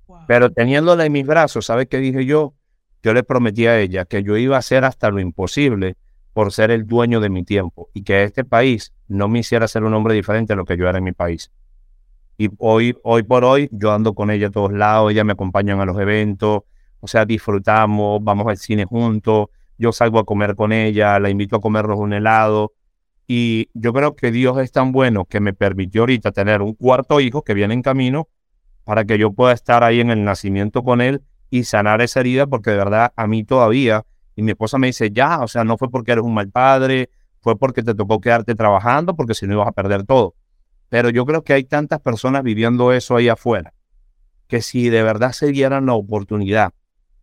Wow. 0.07 0.21
Pero 0.27 0.51
teniéndola 0.51 1.05
en 1.05 1.13
mis 1.13 1.27
brazos, 1.27 1.67
¿sabes 1.67 1.87
qué 1.89 1.99
dije 1.99 2.25
yo? 2.25 2.55
Yo 3.03 3.15
le 3.15 3.23
prometí 3.23 3.67
a 3.67 3.79
ella 3.79 4.05
que 4.05 4.23
yo 4.23 4.37
iba 4.37 4.57
a 4.57 4.59
hacer 4.59 4.85
hasta 4.85 5.11
lo 5.11 5.21
imposible 5.21 5.97
por 6.33 6.53
ser 6.53 6.71
el 6.71 6.87
dueño 6.87 7.21
de 7.21 7.31
mi 7.31 7.45
tiempo 7.45 7.89
y 7.93 8.03
que 8.03 8.25
este 8.25 8.45
país 8.45 8.93
no 9.09 9.29
me 9.29 9.41
hiciera 9.41 9.69
ser 9.69 9.85
un 9.85 9.95
hombre 9.95 10.15
diferente 10.15 10.53
a 10.53 10.57
lo 10.57 10.65
que 10.65 10.77
yo 10.77 10.89
era 10.89 10.99
en 10.99 11.05
mi 11.05 11.13
país. 11.13 11.51
Y 12.41 12.49
hoy, 12.57 12.97
hoy 13.03 13.23
por 13.23 13.45
hoy, 13.45 13.69
yo 13.71 13.93
ando 13.93 14.15
con 14.15 14.31
ella 14.31 14.47
a 14.47 14.51
todos 14.51 14.73
lados, 14.73 15.13
ella 15.13 15.25
me 15.25 15.33
acompaña 15.33 15.79
a 15.79 15.85
los 15.85 16.01
eventos, 16.01 16.63
o 16.99 17.07
sea, 17.07 17.27
disfrutamos, 17.27 18.25
vamos 18.25 18.47
al 18.47 18.57
cine 18.57 18.87
juntos, 18.87 19.49
yo 19.77 19.93
salgo 19.93 20.19
a 20.19 20.25
comer 20.25 20.55
con 20.57 20.73
ella, 20.73 21.21
la 21.21 21.29
invito 21.29 21.57
a 21.57 21.61
comernos 21.61 21.99
un 21.99 22.15
helado. 22.15 22.73
Y 23.27 23.69
yo 23.75 23.93
creo 23.93 24.17
que 24.17 24.31
Dios 24.31 24.57
es 24.57 24.73
tan 24.73 24.91
bueno 24.91 25.27
que 25.27 25.39
me 25.39 25.53
permitió 25.53 26.01
ahorita 26.01 26.33
tener 26.33 26.63
un 26.63 26.73
cuarto 26.73 27.21
hijo 27.21 27.43
que 27.43 27.53
viene 27.53 27.75
en 27.75 27.83
camino 27.83 28.29
para 28.85 29.05
que 29.05 29.19
yo 29.19 29.35
pueda 29.35 29.53
estar 29.53 29.85
ahí 29.85 30.01
en 30.01 30.09
el 30.11 30.25
nacimiento 30.25 30.83
con 30.83 31.03
él 31.03 31.21
y 31.51 31.65
sanar 31.65 32.01
esa 32.01 32.21
herida, 32.21 32.47
porque 32.47 32.71
de 32.71 32.79
verdad 32.79 33.13
a 33.17 33.27
mí 33.27 33.45
todavía, 33.45 34.07
y 34.35 34.41
mi 34.41 34.53
esposa 34.53 34.79
me 34.79 34.87
dice, 34.87 35.11
ya, 35.11 35.41
o 35.41 35.47
sea, 35.47 35.65
no 35.65 35.77
fue 35.77 35.91
porque 35.91 36.13
eres 36.13 36.25
un 36.25 36.33
mal 36.33 36.49
padre, 36.49 37.11
fue 37.43 37.59
porque 37.59 37.83
te 37.83 37.95
tocó 37.95 38.19
quedarte 38.19 38.55
trabajando, 38.55 39.15
porque 39.15 39.35
si 39.35 39.47
no 39.47 39.53
ibas 39.53 39.69
a 39.69 39.73
perder 39.73 40.05
todo. 40.05 40.37
Pero 40.91 41.09
yo 41.09 41.25
creo 41.25 41.43
que 41.43 41.55
hay 41.55 41.65
tantas 41.65 42.01
personas 42.01 42.43
viviendo 42.43 42.93
eso 42.93 43.17
ahí 43.17 43.29
afuera, 43.29 43.73
que 44.49 44.61
si 44.61 44.91
de 44.91 45.03
verdad 45.03 45.33
se 45.33 45.47
dieran 45.47 45.87
la 45.87 45.95
oportunidad 45.95 46.75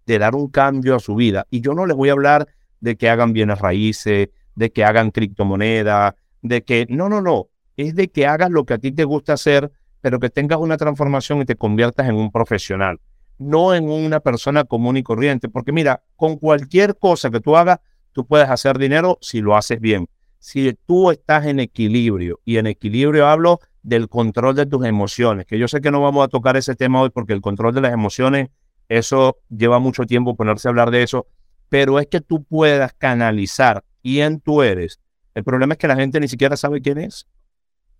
de 0.07 0.17
dar 0.17 0.33
un 0.33 0.47
cambio 0.49 0.95
a 0.95 0.99
su 0.99 1.15
vida, 1.15 1.45
y 1.51 1.61
yo 1.61 1.73
no 1.73 1.85
les 1.85 1.95
voy 1.95 2.09
a 2.09 2.13
hablar 2.13 2.47
de 2.79 2.95
que 2.95 3.09
hagan 3.09 3.33
bienes 3.33 3.59
raíces, 3.59 4.29
de 4.55 4.71
que 4.71 4.85
hagan 4.85 5.11
criptomoneda, 5.11 6.15
de 6.41 6.63
que, 6.63 6.87
no, 6.89 7.09
no, 7.09 7.21
no, 7.21 7.49
es 7.75 7.93
de 7.93 8.07
que 8.07 8.25
hagas 8.25 8.49
lo 8.49 8.65
que 8.65 8.75
a 8.75 8.77
ti 8.77 8.93
te 8.93 9.03
gusta 9.03 9.33
hacer, 9.33 9.69
pero 9.99 10.19
que 10.19 10.29
tengas 10.29 10.59
una 10.59 10.77
transformación 10.77 11.41
y 11.41 11.45
te 11.45 11.57
conviertas 11.57 12.07
en 12.07 12.15
un 12.15 12.31
profesional, 12.31 13.01
no 13.37 13.75
en 13.75 13.89
una 13.89 14.21
persona 14.21 14.63
común 14.63 14.95
y 14.95 15.03
corriente, 15.03 15.49
porque 15.49 15.73
mira, 15.73 16.03
con 16.15 16.37
cualquier 16.37 16.97
cosa 16.97 17.29
que 17.29 17.41
tú 17.41 17.57
hagas, 17.57 17.79
tú 18.13 18.25
puedes 18.25 18.49
hacer 18.49 18.77
dinero 18.77 19.17
si 19.21 19.41
lo 19.41 19.57
haces 19.57 19.81
bien. 19.81 20.07
Si 20.39 20.73
tú 20.85 21.11
estás 21.11 21.45
en 21.45 21.59
equilibrio, 21.59 22.39
y 22.45 22.57
en 22.57 22.67
equilibrio 22.67 23.27
hablo 23.27 23.59
del 23.81 24.09
control 24.09 24.55
de 24.55 24.65
tus 24.65 24.85
emociones, 24.85 25.45
que 25.45 25.57
yo 25.57 25.67
sé 25.67 25.81
que 25.81 25.91
no 25.91 26.01
vamos 26.01 26.23
a 26.23 26.27
tocar 26.27 26.57
ese 26.57 26.75
tema 26.75 27.01
hoy 27.01 27.09
porque 27.09 27.33
el 27.33 27.41
control 27.41 27.73
de 27.73 27.81
las 27.81 27.93
emociones, 27.93 28.49
eso 28.89 29.37
lleva 29.49 29.79
mucho 29.79 30.05
tiempo 30.05 30.35
ponerse 30.35 30.67
a 30.67 30.71
hablar 30.71 30.91
de 30.91 31.03
eso, 31.03 31.27
pero 31.69 31.99
es 31.99 32.07
que 32.07 32.21
tú 32.21 32.43
puedas 32.43 32.93
canalizar 32.93 33.83
quién 34.01 34.39
tú 34.39 34.61
eres. 34.61 34.99
El 35.33 35.43
problema 35.43 35.73
es 35.73 35.77
que 35.77 35.87
la 35.87 35.95
gente 35.95 36.19
ni 36.19 36.27
siquiera 36.27 36.57
sabe 36.57 36.81
quién 36.81 36.97
es. 36.97 37.27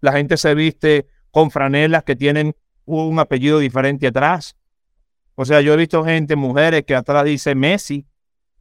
La 0.02 0.14
gente 0.14 0.38
se 0.38 0.54
viste 0.56 1.08
con 1.32 1.52
franelas 1.52 2.04
que 2.04 2.16
tienen 2.16 2.56
un 2.86 3.20
apellido 3.20 3.60
diferente 3.60 4.08
atrás. 4.08 4.56
O 5.36 5.46
sea, 5.46 5.62
yo 5.62 5.74
he 5.74 5.78
visto 5.78 6.04
gente, 6.04 6.36
mujeres 6.36 6.84
que 6.86 6.96
atrás 6.96 7.26
dice 7.26 7.54
Messi, 7.56 8.06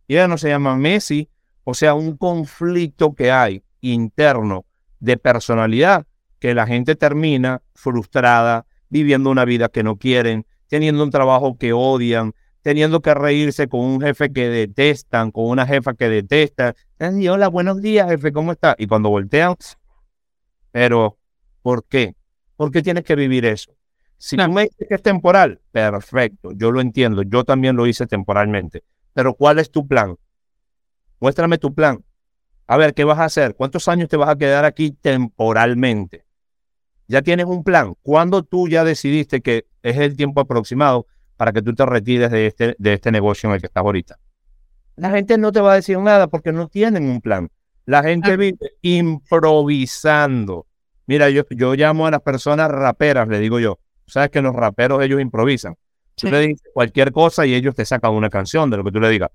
y 0.08 0.14
ella 0.14 0.28
no 0.28 0.38
se 0.38 0.48
llama 0.48 0.76
Messi. 0.76 1.28
O 1.64 1.74
sea, 1.74 1.94
un 1.94 2.16
conflicto 2.16 3.14
que 3.14 3.30
hay 3.30 3.62
interno 3.92 4.64
de 5.00 5.16
personalidad 5.16 6.06
que 6.38 6.54
la 6.54 6.66
gente 6.66 6.96
termina 6.96 7.62
frustrada, 7.74 8.66
viviendo 8.88 9.30
una 9.30 9.44
vida 9.44 9.68
que 9.68 9.82
no 9.82 9.96
quieren, 9.96 10.46
teniendo 10.68 11.02
un 11.02 11.10
trabajo 11.10 11.56
que 11.58 11.72
odian, 11.72 12.32
teniendo 12.62 13.00
que 13.00 13.14
reírse 13.14 13.68
con 13.68 13.80
un 13.80 14.00
jefe 14.00 14.32
que 14.32 14.48
detestan, 14.48 15.30
con 15.30 15.46
una 15.46 15.66
jefa 15.66 15.94
que 15.94 16.08
detesta. 16.08 16.74
Hola, 16.98 17.48
buenos 17.48 17.80
días, 17.80 18.08
jefe, 18.08 18.32
¿cómo 18.32 18.52
está? 18.52 18.74
Y 18.78 18.86
cuando 18.86 19.08
voltean, 19.08 19.54
pero 20.72 21.16
¿por 21.62 21.84
qué? 21.84 22.14
¿Por 22.56 22.70
qué 22.70 22.82
tienes 22.82 23.04
que 23.04 23.14
vivir 23.14 23.44
eso? 23.44 23.72
Si 24.18 24.36
tú 24.36 24.50
me 24.50 24.62
dices 24.62 24.88
que 24.88 24.94
es 24.94 25.02
temporal, 25.02 25.60
perfecto, 25.70 26.50
yo 26.54 26.72
lo 26.72 26.80
entiendo, 26.80 27.22
yo 27.22 27.44
también 27.44 27.76
lo 27.76 27.86
hice 27.86 28.06
temporalmente. 28.06 28.82
Pero 29.12 29.34
¿cuál 29.34 29.58
es 29.58 29.70
tu 29.70 29.86
plan? 29.86 30.16
Muéstrame 31.20 31.58
tu 31.58 31.74
plan. 31.74 32.02
A 32.66 32.76
ver, 32.76 32.94
¿qué 32.94 33.04
vas 33.04 33.18
a 33.18 33.24
hacer? 33.24 33.54
¿Cuántos 33.54 33.86
años 33.88 34.08
te 34.08 34.16
vas 34.16 34.28
a 34.28 34.36
quedar 34.36 34.64
aquí 34.64 34.90
temporalmente? 34.90 36.24
Ya 37.08 37.22
tienes 37.22 37.46
un 37.46 37.62
plan. 37.62 37.94
¿Cuándo 38.02 38.42
tú 38.42 38.68
ya 38.68 38.82
decidiste 38.84 39.40
que 39.40 39.66
es 39.82 39.96
el 39.96 40.16
tiempo 40.16 40.40
aproximado 40.40 41.06
para 41.36 41.52
que 41.52 41.62
tú 41.62 41.72
te 41.74 41.86
retires 41.86 42.30
de 42.30 42.46
este, 42.48 42.74
de 42.78 42.92
este 42.94 43.12
negocio 43.12 43.48
en 43.48 43.54
el 43.54 43.60
que 43.60 43.66
estás 43.68 43.84
ahorita? 43.84 44.18
La 44.96 45.10
gente 45.10 45.38
no 45.38 45.52
te 45.52 45.60
va 45.60 45.72
a 45.72 45.76
decir 45.76 45.98
nada 45.98 46.26
porque 46.26 46.52
no 46.52 46.66
tienen 46.68 47.08
un 47.08 47.20
plan. 47.20 47.50
La 47.84 48.02
gente 48.02 48.32
Ah. 48.32 48.36
vive 48.36 48.58
improvisando. 48.82 50.66
Mira, 51.06 51.30
yo, 51.30 51.42
yo 51.50 51.74
llamo 51.74 52.06
a 52.06 52.10
las 52.10 52.20
personas 52.22 52.68
raperas, 52.70 53.28
le 53.28 53.38
digo 53.38 53.60
yo. 53.60 53.78
Sabes 54.06 54.30
que 54.30 54.42
los 54.42 54.54
raperos 54.54 55.02
ellos 55.04 55.20
improvisan. 55.20 55.74
Tú 56.16 56.26
Sí. 56.26 56.30
le 56.32 56.40
dices 56.40 56.68
cualquier 56.72 57.12
cosa 57.12 57.46
y 57.46 57.54
ellos 57.54 57.74
te 57.76 57.84
sacan 57.84 58.12
una 58.12 58.30
canción 58.30 58.70
de 58.70 58.78
lo 58.78 58.84
que 58.84 58.90
tú 58.90 59.00
le 59.00 59.08
digas. 59.10 59.30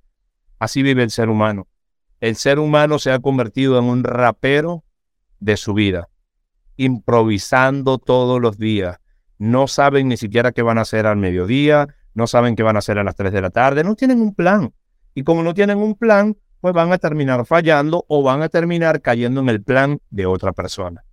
Así 0.59 0.83
vive 0.83 1.03
el 1.03 1.11
ser 1.11 1.29
humano. 1.29 1.67
El 2.21 2.35
ser 2.35 2.59
humano 2.59 2.99
se 2.99 3.11
ha 3.11 3.19
convertido 3.19 3.77
en 3.77 3.85
un 3.85 4.03
rapero 4.03 4.85
de 5.39 5.57
su 5.57 5.73
vida. 5.73 6.07
improvisando 6.77 7.99
todos 7.99 8.41
los 8.41 8.57
días. 8.57 8.97
No 9.37 9.67
saben 9.67 10.07
ni 10.07 10.17
siquiera 10.17 10.51
qué 10.51 10.63
van 10.63 10.79
a 10.79 10.81
hacer 10.81 11.05
al 11.05 11.17
mediodía, 11.17 11.87
no 12.15 12.25
saben 12.25 12.55
qué 12.55 12.63
van 12.63 12.75
a 12.75 12.79
hacer 12.79 12.97
a 12.97 13.03
las 13.03 13.15
3 13.15 13.31
de 13.31 13.41
la 13.41 13.51
tarde, 13.51 13.83
no 13.83 13.95
tienen 13.95 14.19
un 14.19 14.33
plan. 14.33 14.73
Y 15.13 15.23
como 15.23 15.43
no 15.43 15.53
tienen 15.53 15.77
un 15.77 15.93
plan, 15.93 16.37
pues 16.59 16.73
van 16.73 16.91
a 16.91 16.97
terminar 16.97 17.45
fallando 17.45 18.05
o 18.07 18.23
van 18.23 18.41
a 18.41 18.49
terminar 18.49 19.01
cayendo 19.01 19.41
en 19.41 19.49
el 19.49 19.61
plan 19.61 19.99
de 20.09 20.25
otra 20.25 20.53
persona, 20.53 21.03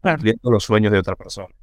cumpliendo 0.00 0.50
los 0.50 0.64
sueños 0.64 0.92
de 0.92 0.98
otra 0.98 1.16
persona. 1.16 1.54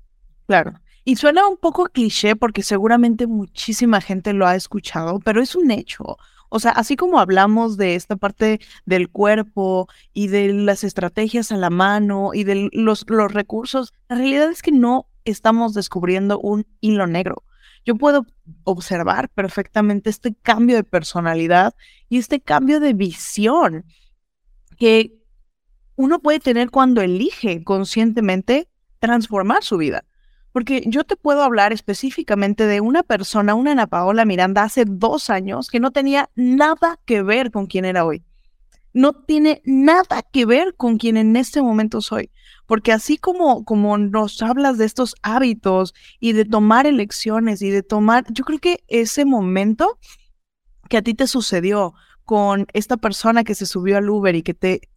Claro. 0.47 0.73
Y 1.03 1.15
suena 1.15 1.47
un 1.47 1.57
poco 1.57 1.85
cliché 1.85 2.35
porque 2.35 2.63
seguramente 2.63 3.27
muchísima 3.27 4.01
gente 4.01 4.33
lo 4.33 4.47
ha 4.47 4.55
escuchado, 4.55 5.19
pero 5.19 5.41
es 5.41 5.55
un 5.55 5.71
hecho. 5.71 6.17
O 6.53 6.59
sea, 6.59 6.71
así 6.71 6.97
como 6.97 7.17
hablamos 7.17 7.77
de 7.77 7.95
esta 7.95 8.17
parte 8.17 8.59
del 8.85 9.09
cuerpo 9.09 9.87
y 10.13 10.27
de 10.27 10.51
las 10.51 10.83
estrategias 10.83 11.53
a 11.53 11.55
la 11.55 11.69
mano 11.69 12.31
y 12.33 12.43
de 12.43 12.69
los, 12.73 13.05
los 13.07 13.31
recursos, 13.31 13.93
la 14.09 14.17
realidad 14.17 14.51
es 14.51 14.61
que 14.61 14.73
no 14.73 15.07
estamos 15.23 15.73
descubriendo 15.73 16.39
un 16.39 16.67
hilo 16.81 17.07
negro. 17.07 17.45
Yo 17.85 17.95
puedo 17.95 18.25
observar 18.65 19.29
perfectamente 19.29 20.09
este 20.09 20.35
cambio 20.35 20.75
de 20.75 20.83
personalidad 20.83 21.73
y 22.09 22.17
este 22.17 22.41
cambio 22.41 22.81
de 22.81 22.95
visión 22.95 23.85
que 24.77 25.13
uno 25.95 26.19
puede 26.19 26.41
tener 26.41 26.69
cuando 26.69 27.01
elige 27.01 27.63
conscientemente 27.63 28.67
transformar 28.99 29.63
su 29.63 29.77
vida. 29.77 30.03
Porque 30.51 30.83
yo 30.85 31.03
te 31.03 31.15
puedo 31.15 31.43
hablar 31.43 31.71
específicamente 31.71 32.65
de 32.65 32.81
una 32.81 33.03
persona, 33.03 33.55
una 33.55 33.71
Ana 33.71 33.87
Paola 33.87 34.25
Miranda, 34.25 34.63
hace 34.63 34.83
dos 34.85 35.29
años 35.29 35.69
que 35.69 35.79
no 35.79 35.91
tenía 35.91 36.29
nada 36.35 36.99
que 37.05 37.23
ver 37.23 37.51
con 37.51 37.67
quien 37.67 37.85
era 37.85 38.05
hoy. 38.05 38.23
No 38.93 39.13
tiene 39.13 39.61
nada 39.63 40.21
que 40.21 40.45
ver 40.45 40.75
con 40.75 40.97
quien 40.97 41.15
en 41.15 41.37
este 41.37 41.61
momento 41.61 42.01
soy. 42.01 42.29
Porque 42.65 42.91
así 42.91 43.17
como, 43.17 43.63
como 43.63 43.97
nos 43.97 44.41
hablas 44.41 44.77
de 44.77 44.85
estos 44.85 45.15
hábitos 45.21 45.93
y 46.19 46.33
de 46.33 46.45
tomar 46.45 46.85
elecciones 46.85 47.61
y 47.61 47.69
de 47.69 47.83
tomar, 47.83 48.25
yo 48.29 48.43
creo 48.43 48.59
que 48.59 48.83
ese 48.87 49.23
momento 49.23 49.97
que 50.89 50.97
a 50.97 51.01
ti 51.01 51.13
te 51.13 51.27
sucedió 51.27 51.93
con 52.25 52.67
esta 52.73 52.97
persona 52.97 53.43
que 53.43 53.55
se 53.55 53.65
subió 53.65 53.97
al 53.97 54.09
Uber 54.09 54.35
y 54.35 54.43
que 54.43 54.53
te, 54.53 54.89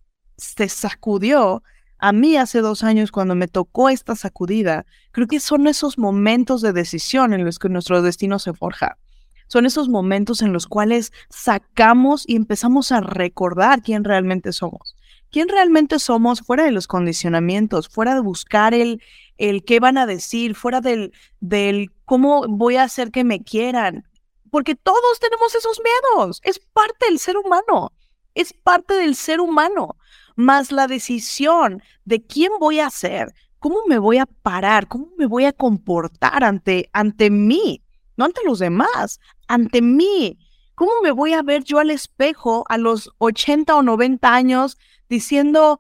te 0.57 0.69
sacudió, 0.69 1.63
a 2.05 2.13
mí 2.13 2.37
hace 2.37 2.61
dos 2.61 2.85
años 2.85 3.11
cuando 3.11 3.35
me 3.35 3.49
tocó 3.49 3.89
esta 3.89 4.15
sacudida, 4.15 4.85
creo 5.11 5.27
que 5.27 5.41
son 5.41 5.67
esos 5.67 5.97
momentos 5.97 6.61
de 6.61 6.75
decisión 6.75 7.33
en 7.33 7.47
los 7.47 7.59
que 7.59 7.71
nuestro 7.71 8.03
destino 8.03 8.39
se 8.39 8.53
forja. 8.53 8.99
Son 9.47 9.65
esos 9.65 9.89
momentos 9.89 10.43
en 10.43 10.53
los 10.53 10.67
cuales 10.67 11.15
sacamos 11.31 12.25
y 12.27 12.37
empezamos 12.37 12.93
a 12.93 13.01
recordar 13.01 13.81
quién 13.81 14.05
realmente 14.05 14.53
somos. 14.53 14.97
Quién 15.31 15.49
realmente 15.49 15.99
somos 15.99 16.43
fuera 16.43 16.65
de 16.65 16.73
los 16.73 16.87
condicionamientos, 16.87 17.89
fuera 17.89 18.13
de 18.13 18.21
buscar 18.21 18.75
el, 18.75 19.03
el 19.39 19.65
qué 19.65 19.81
van 19.81 19.97
a 19.97 20.05
decir, 20.05 20.55
fuera 20.57 20.83
del, 20.83 21.11
del 21.41 21.91
cómo 22.05 22.45
voy 22.49 22.77
a 22.77 22.83
hacer 22.83 23.13
que 23.13 23.25
me 23.25 23.43
quieran. 23.43 24.07
Porque 24.51 24.75
todos 24.75 25.21
tenemos 25.21 25.55
esos 25.55 25.81
miedos. 25.81 26.43
Es 26.45 26.59
parte 26.59 27.07
del 27.07 27.19
ser 27.19 27.39
humano. 27.39 27.95
Es 28.35 28.53
parte 28.53 28.93
del 28.93 29.15
ser 29.15 29.41
humano 29.41 29.97
más 30.37 30.73
la 30.73 30.87
decisión 30.87 31.83
de 32.05 32.25
quién 32.25 32.53
voy 32.59 32.81
a 32.81 32.91
ser, 32.91 33.35
cómo 33.59 33.79
me 33.87 33.99
voy 33.99 34.19
a 34.19 34.27
parar, 34.27 34.89
cómo 34.89 35.09
me 35.17 35.27
voy 35.27 35.45
a 35.45 35.53
comportar 35.53 36.45
ante, 36.45 36.91
ante 36.93 37.31
mí, 37.31 37.83
no 38.17 38.27
ante 38.27 38.43
los 38.45 38.59
demás, 38.59 39.21
ante 39.49 39.83
mí. 39.83 40.39
¿Cómo 40.75 40.93
me 41.03 41.13
voy 41.13 41.35
a 41.35 41.43
ver 41.43 41.63
yo 41.63 41.79
al 41.79 41.91
espejo 41.91 42.65
a 42.69 42.79
los 42.79 43.11
80 43.19 43.75
o 43.77 43.83
90 43.83 44.35
años 44.35 44.77
diciendo, 45.09 45.79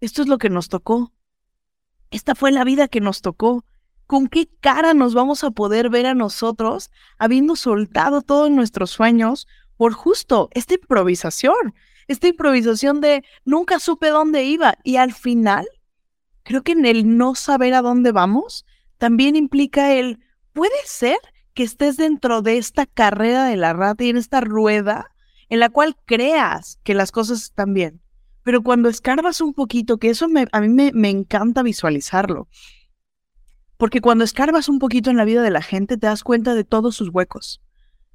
esto 0.00 0.22
es 0.22 0.28
lo 0.28 0.38
que 0.38 0.50
nos 0.50 0.68
tocó? 0.68 1.12
Esta 2.10 2.34
fue 2.34 2.50
la 2.50 2.64
vida 2.64 2.88
que 2.88 3.00
nos 3.00 3.22
tocó. 3.22 3.64
¿Con 4.06 4.26
qué 4.26 4.48
cara 4.60 4.94
nos 4.94 5.14
vamos 5.14 5.44
a 5.44 5.52
poder 5.52 5.90
ver 5.90 6.06
a 6.06 6.14
nosotros 6.14 6.90
habiendo 7.18 7.54
soltado 7.54 8.22
todos 8.22 8.50
nuestros 8.50 8.90
sueños 8.90 9.46
por 9.76 9.92
justo 9.92 10.48
esta 10.52 10.74
improvisación? 10.74 11.74
Esta 12.10 12.26
improvisación 12.26 13.00
de 13.00 13.22
nunca 13.44 13.78
supe 13.78 14.08
dónde 14.08 14.42
iba 14.42 14.74
y 14.82 14.96
al 14.96 15.12
final, 15.12 15.64
creo 16.42 16.62
que 16.62 16.72
en 16.72 16.84
el 16.84 17.16
no 17.16 17.36
saber 17.36 17.72
a 17.72 17.82
dónde 17.82 18.10
vamos, 18.10 18.66
también 18.98 19.36
implica 19.36 19.92
el, 19.92 20.18
puede 20.52 20.74
ser 20.86 21.18
que 21.54 21.62
estés 21.62 21.96
dentro 21.96 22.42
de 22.42 22.58
esta 22.58 22.86
carrera 22.86 23.44
de 23.44 23.56
la 23.56 23.74
rata 23.74 24.02
y 24.02 24.08
en 24.08 24.16
esta 24.16 24.40
rueda 24.40 25.12
en 25.48 25.60
la 25.60 25.68
cual 25.68 25.96
creas 26.04 26.80
que 26.82 26.94
las 26.94 27.12
cosas 27.12 27.42
están 27.42 27.74
bien. 27.74 28.00
Pero 28.42 28.62
cuando 28.62 28.88
escarbas 28.88 29.40
un 29.40 29.54
poquito, 29.54 29.98
que 29.98 30.10
eso 30.10 30.26
a 30.50 30.60
mí 30.60 30.68
me, 30.68 30.90
me 30.92 31.10
encanta 31.10 31.62
visualizarlo, 31.62 32.48
porque 33.76 34.00
cuando 34.00 34.24
escarbas 34.24 34.68
un 34.68 34.80
poquito 34.80 35.10
en 35.10 35.16
la 35.16 35.24
vida 35.24 35.42
de 35.42 35.50
la 35.50 35.62
gente, 35.62 35.96
te 35.96 36.08
das 36.08 36.24
cuenta 36.24 36.54
de 36.54 36.64
todos 36.64 36.96
sus 36.96 37.10
huecos 37.10 37.60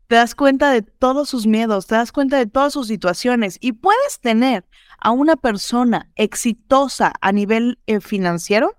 te 0.08 0.16
das 0.16 0.36
cuenta 0.36 0.72
de 0.72 0.82
todos 0.82 1.30
sus 1.30 1.48
miedos, 1.48 1.88
te 1.88 1.96
das 1.96 2.12
cuenta 2.12 2.38
de 2.38 2.46
todas 2.46 2.74
sus 2.74 2.88
situaciones 2.88 3.58
y 3.60 3.74
puedes 3.74 4.20
tener 4.20 4.66
a 5.00 5.12
una 5.12 5.36
persona 5.36 6.12
exitosa 6.16 7.14
a 7.22 7.32
nivel 7.32 7.80
eh, 7.88 8.00
financiero 8.00 8.76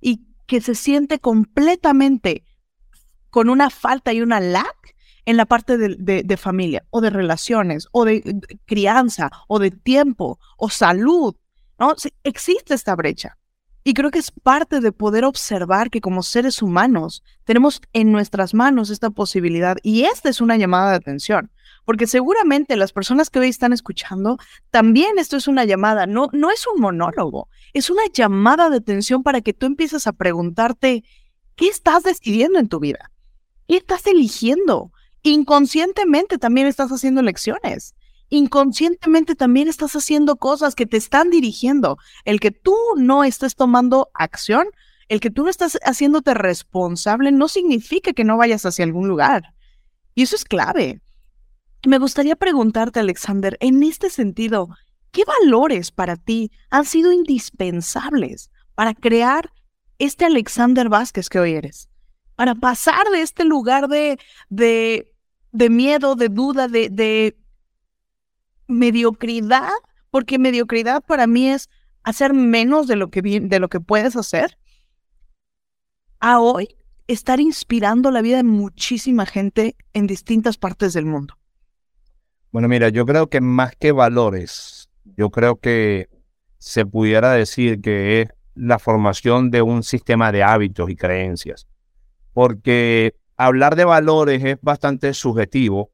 y 0.00 0.26
que 0.46 0.60
se 0.60 0.74
siente 0.74 1.18
completamente 1.18 2.44
con 3.30 3.48
una 3.48 3.70
falta 3.70 4.12
y 4.12 4.20
una 4.20 4.40
lack 4.40 4.94
en 5.26 5.36
la 5.36 5.46
parte 5.46 5.78
de, 5.78 6.36
familia 6.36 6.84
o 6.90 7.00
de 7.00 7.10
relaciones 7.10 7.88
o 7.92 8.04
de, 8.04 8.20
de, 8.24 8.58
crianza 8.66 9.30
o 9.48 9.58
de 9.58 9.70
tiempo 9.70 10.38
o 10.58 10.68
salud, 10.68 11.34
¿no? 11.78 11.94
Existe 12.24 12.74
esta 12.74 12.94
brecha. 12.94 13.38
Y 13.86 13.92
creo 13.92 14.10
que 14.10 14.18
es 14.18 14.30
parte 14.30 14.80
de 14.80 14.92
poder 14.92 15.26
observar 15.26 15.90
que 15.90 16.00
como 16.00 16.22
seres 16.22 16.62
humanos 16.62 17.22
tenemos 17.44 17.82
en 17.92 18.12
nuestras 18.12 18.54
manos 18.54 18.88
esta 18.88 19.10
posibilidad 19.10 19.76
y 19.82 20.04
esta 20.04 20.30
es 20.30 20.40
una 20.40 20.56
llamada 20.56 20.90
de 20.90 20.96
atención, 20.96 21.50
porque 21.84 22.06
seguramente 22.06 22.76
las 22.76 22.94
personas 22.94 23.28
que 23.28 23.40
hoy 23.40 23.50
están 23.50 23.74
escuchando, 23.74 24.38
también 24.70 25.18
esto 25.18 25.36
es 25.36 25.48
una 25.48 25.66
llamada, 25.66 26.06
no, 26.06 26.30
no 26.32 26.50
es 26.50 26.66
un 26.66 26.80
monólogo, 26.80 27.50
es 27.74 27.90
una 27.90 28.04
llamada 28.10 28.70
de 28.70 28.78
atención 28.78 29.22
para 29.22 29.42
que 29.42 29.52
tú 29.52 29.66
empieces 29.66 30.06
a 30.06 30.12
preguntarte, 30.14 31.04
¿qué 31.54 31.68
estás 31.68 32.04
decidiendo 32.04 32.58
en 32.58 32.70
tu 32.70 32.80
vida? 32.80 33.10
¿Qué 33.68 33.76
estás 33.76 34.06
eligiendo? 34.06 34.92
Inconscientemente 35.22 36.38
también 36.38 36.66
estás 36.68 36.90
haciendo 36.90 37.20
elecciones 37.20 37.94
inconscientemente 38.28 39.34
también 39.34 39.68
estás 39.68 39.94
haciendo 39.94 40.36
cosas 40.36 40.74
que 40.74 40.86
te 40.86 40.96
están 40.96 41.30
dirigiendo. 41.30 41.98
El 42.24 42.40
que 42.40 42.50
tú 42.50 42.76
no 42.96 43.24
estés 43.24 43.54
tomando 43.54 44.10
acción, 44.14 44.66
el 45.08 45.20
que 45.20 45.30
tú 45.30 45.44
no 45.44 45.50
estás 45.50 45.78
haciéndote 45.84 46.34
responsable, 46.34 47.32
no 47.32 47.48
significa 47.48 48.12
que 48.12 48.24
no 48.24 48.36
vayas 48.36 48.64
hacia 48.66 48.84
algún 48.84 49.08
lugar. 49.08 49.54
Y 50.14 50.22
eso 50.22 50.36
es 50.36 50.44
clave. 50.44 51.00
Me 51.86 51.98
gustaría 51.98 52.36
preguntarte, 52.36 53.00
Alexander, 53.00 53.58
en 53.60 53.82
este 53.82 54.08
sentido, 54.08 54.68
¿qué 55.10 55.22
valores 55.24 55.90
para 55.90 56.16
ti 56.16 56.50
han 56.70 56.86
sido 56.86 57.12
indispensables 57.12 58.50
para 58.74 58.94
crear 58.94 59.52
este 59.98 60.24
Alexander 60.24 60.88
Vázquez 60.88 61.28
que 61.28 61.40
hoy 61.40 61.52
eres? 61.52 61.90
Para 62.36 62.54
pasar 62.54 63.10
de 63.12 63.20
este 63.20 63.44
lugar 63.44 63.88
de, 63.88 64.18
de, 64.48 65.12
de 65.52 65.70
miedo, 65.70 66.16
de 66.16 66.28
duda, 66.30 66.68
de, 66.68 66.88
de 66.88 67.36
mediocridad, 68.66 69.72
porque 70.10 70.38
mediocridad 70.38 71.02
para 71.02 71.26
mí 71.26 71.48
es 71.48 71.68
hacer 72.02 72.34
menos 72.34 72.86
de 72.86 72.96
lo 72.96 73.10
que, 73.10 73.22
de 73.22 73.58
lo 73.60 73.68
que 73.68 73.80
puedes 73.80 74.16
hacer, 74.16 74.58
a 76.20 76.40
hoy 76.40 76.76
estar 77.06 77.40
inspirando 77.40 78.10
la 78.10 78.22
vida 78.22 78.38
de 78.38 78.44
muchísima 78.44 79.26
gente 79.26 79.76
en 79.92 80.06
distintas 80.06 80.56
partes 80.56 80.92
del 80.92 81.06
mundo. 81.06 81.34
Bueno, 82.50 82.68
mira, 82.68 82.88
yo 82.88 83.04
creo 83.04 83.28
que 83.28 83.40
más 83.40 83.74
que 83.76 83.92
valores, 83.92 84.88
yo 85.16 85.30
creo 85.30 85.56
que 85.56 86.08
se 86.58 86.86
pudiera 86.86 87.32
decir 87.32 87.80
que 87.80 88.22
es 88.22 88.28
la 88.54 88.78
formación 88.78 89.50
de 89.50 89.60
un 89.62 89.82
sistema 89.82 90.32
de 90.32 90.42
hábitos 90.42 90.88
y 90.88 90.96
creencias. 90.96 91.66
Porque 92.32 93.16
hablar 93.36 93.76
de 93.76 93.84
valores 93.84 94.42
es 94.44 94.58
bastante 94.62 95.12
subjetivo 95.14 95.90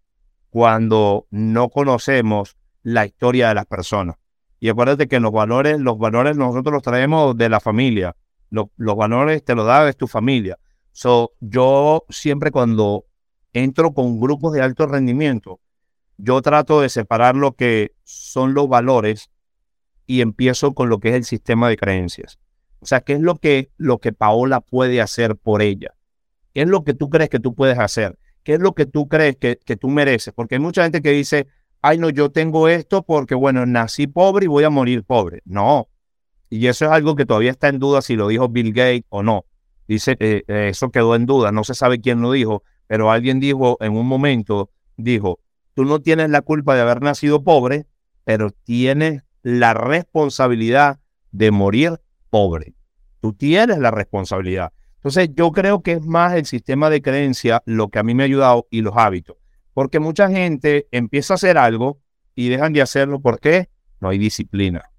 cuando 0.50 1.26
no 1.30 1.70
conocemos 1.70 2.56
la 2.82 3.06
historia 3.06 3.48
de 3.48 3.54
las 3.54 3.66
personas. 3.66 4.16
Y 4.58 4.68
acuérdate 4.68 5.08
que 5.08 5.20
los 5.20 5.32
valores, 5.32 5.80
los 5.80 5.98
valores 5.98 6.36
nosotros 6.36 6.72
los 6.72 6.82
traemos 6.82 7.36
de 7.36 7.48
la 7.48 7.60
familia. 7.60 8.14
Los, 8.50 8.66
los 8.76 8.96
valores 8.96 9.44
te 9.44 9.54
los 9.54 9.66
da 9.66 9.90
tu 9.92 10.06
familia. 10.06 10.58
So, 10.92 11.32
yo 11.40 12.04
siempre 12.10 12.50
cuando 12.50 13.06
entro 13.52 13.92
con 13.94 14.20
grupos 14.20 14.52
de 14.52 14.60
alto 14.60 14.86
rendimiento, 14.86 15.60
yo 16.18 16.42
trato 16.42 16.80
de 16.80 16.88
separar 16.88 17.36
lo 17.36 17.52
que 17.52 17.92
son 18.04 18.54
los 18.54 18.68
valores 18.68 19.30
y 20.06 20.20
empiezo 20.20 20.74
con 20.74 20.88
lo 20.88 20.98
que 21.00 21.10
es 21.10 21.14
el 21.14 21.24
sistema 21.24 21.68
de 21.68 21.76
creencias. 21.76 22.38
O 22.80 22.86
sea, 22.86 23.00
¿qué 23.00 23.14
es 23.14 23.20
lo 23.20 23.36
que, 23.36 23.70
lo 23.76 23.98
que 23.98 24.12
Paola 24.12 24.60
puede 24.60 25.00
hacer 25.00 25.36
por 25.36 25.62
ella? 25.62 25.94
¿Qué 26.52 26.62
es 26.62 26.68
lo 26.68 26.84
que 26.84 26.94
tú 26.94 27.08
crees 27.08 27.30
que 27.30 27.40
tú 27.40 27.54
puedes 27.54 27.78
hacer? 27.78 28.18
¿Qué 28.42 28.54
es 28.54 28.60
lo 28.60 28.74
que 28.74 28.86
tú 28.86 29.08
crees 29.08 29.36
que, 29.36 29.58
que 29.64 29.76
tú 29.76 29.88
mereces? 29.88 30.34
Porque 30.34 30.56
hay 30.56 30.60
mucha 30.60 30.82
gente 30.82 31.02
que 31.02 31.10
dice, 31.10 31.46
ay, 31.82 31.98
no, 31.98 32.10
yo 32.10 32.30
tengo 32.30 32.68
esto 32.68 33.02
porque, 33.02 33.34
bueno, 33.34 33.66
nací 33.66 34.06
pobre 34.06 34.44
y 34.44 34.48
voy 34.48 34.64
a 34.64 34.70
morir 34.70 35.04
pobre. 35.04 35.42
No, 35.44 35.88
y 36.50 36.66
eso 36.66 36.84
es 36.84 36.90
algo 36.90 37.14
que 37.14 37.24
todavía 37.24 37.52
está 37.52 37.68
en 37.68 37.78
duda 37.78 38.02
si 38.02 38.16
lo 38.16 38.26
dijo 38.26 38.48
Bill 38.48 38.72
Gates 38.72 39.04
o 39.08 39.22
no. 39.22 39.46
Dice, 39.86 40.16
eh, 40.18 40.42
eso 40.46 40.90
quedó 40.90 41.14
en 41.14 41.24
duda, 41.24 41.52
no 41.52 41.64
se 41.64 41.74
sabe 41.74 42.00
quién 42.00 42.20
lo 42.20 42.32
dijo, 42.32 42.64
pero 42.88 43.10
alguien 43.10 43.38
dijo 43.38 43.76
en 43.80 43.96
un 43.96 44.06
momento, 44.06 44.70
dijo, 44.96 45.38
tú 45.74 45.84
no 45.84 46.00
tienes 46.00 46.28
la 46.30 46.42
culpa 46.42 46.74
de 46.74 46.82
haber 46.82 47.02
nacido 47.02 47.44
pobre, 47.44 47.86
pero 48.24 48.50
tienes 48.50 49.22
la 49.42 49.74
responsabilidad 49.74 50.98
de 51.30 51.52
morir 51.52 52.00
pobre. 52.30 52.74
Tú 53.20 53.32
tienes 53.32 53.78
la 53.78 53.90
responsabilidad. 53.90 54.72
Entonces, 54.96 55.30
yo 55.34 55.52
creo 55.52 55.82
que 55.82 55.92
es 55.92 56.04
más 56.04 56.34
el 56.34 56.46
sistema 56.46 56.90
de 56.90 57.00
creencia 57.00 57.62
lo 57.64 57.88
que 57.88 58.00
a 58.00 58.02
mí 58.02 58.14
me 58.14 58.24
ha 58.24 58.26
ayudado 58.26 58.66
y 58.70 58.82
los 58.82 58.96
hábitos. 58.96 59.36
Porque 59.74 60.00
mucha 60.00 60.28
gente 60.28 60.88
empieza 60.90 61.34
a 61.34 61.36
hacer 61.36 61.58
algo 61.58 62.00
y 62.34 62.48
dejan 62.48 62.72
de 62.72 62.82
hacerlo. 62.82 63.20
¿Por 63.20 63.40
qué? 63.40 63.68
No 64.00 64.08
hay 64.08 64.18
disciplina. 64.18 64.90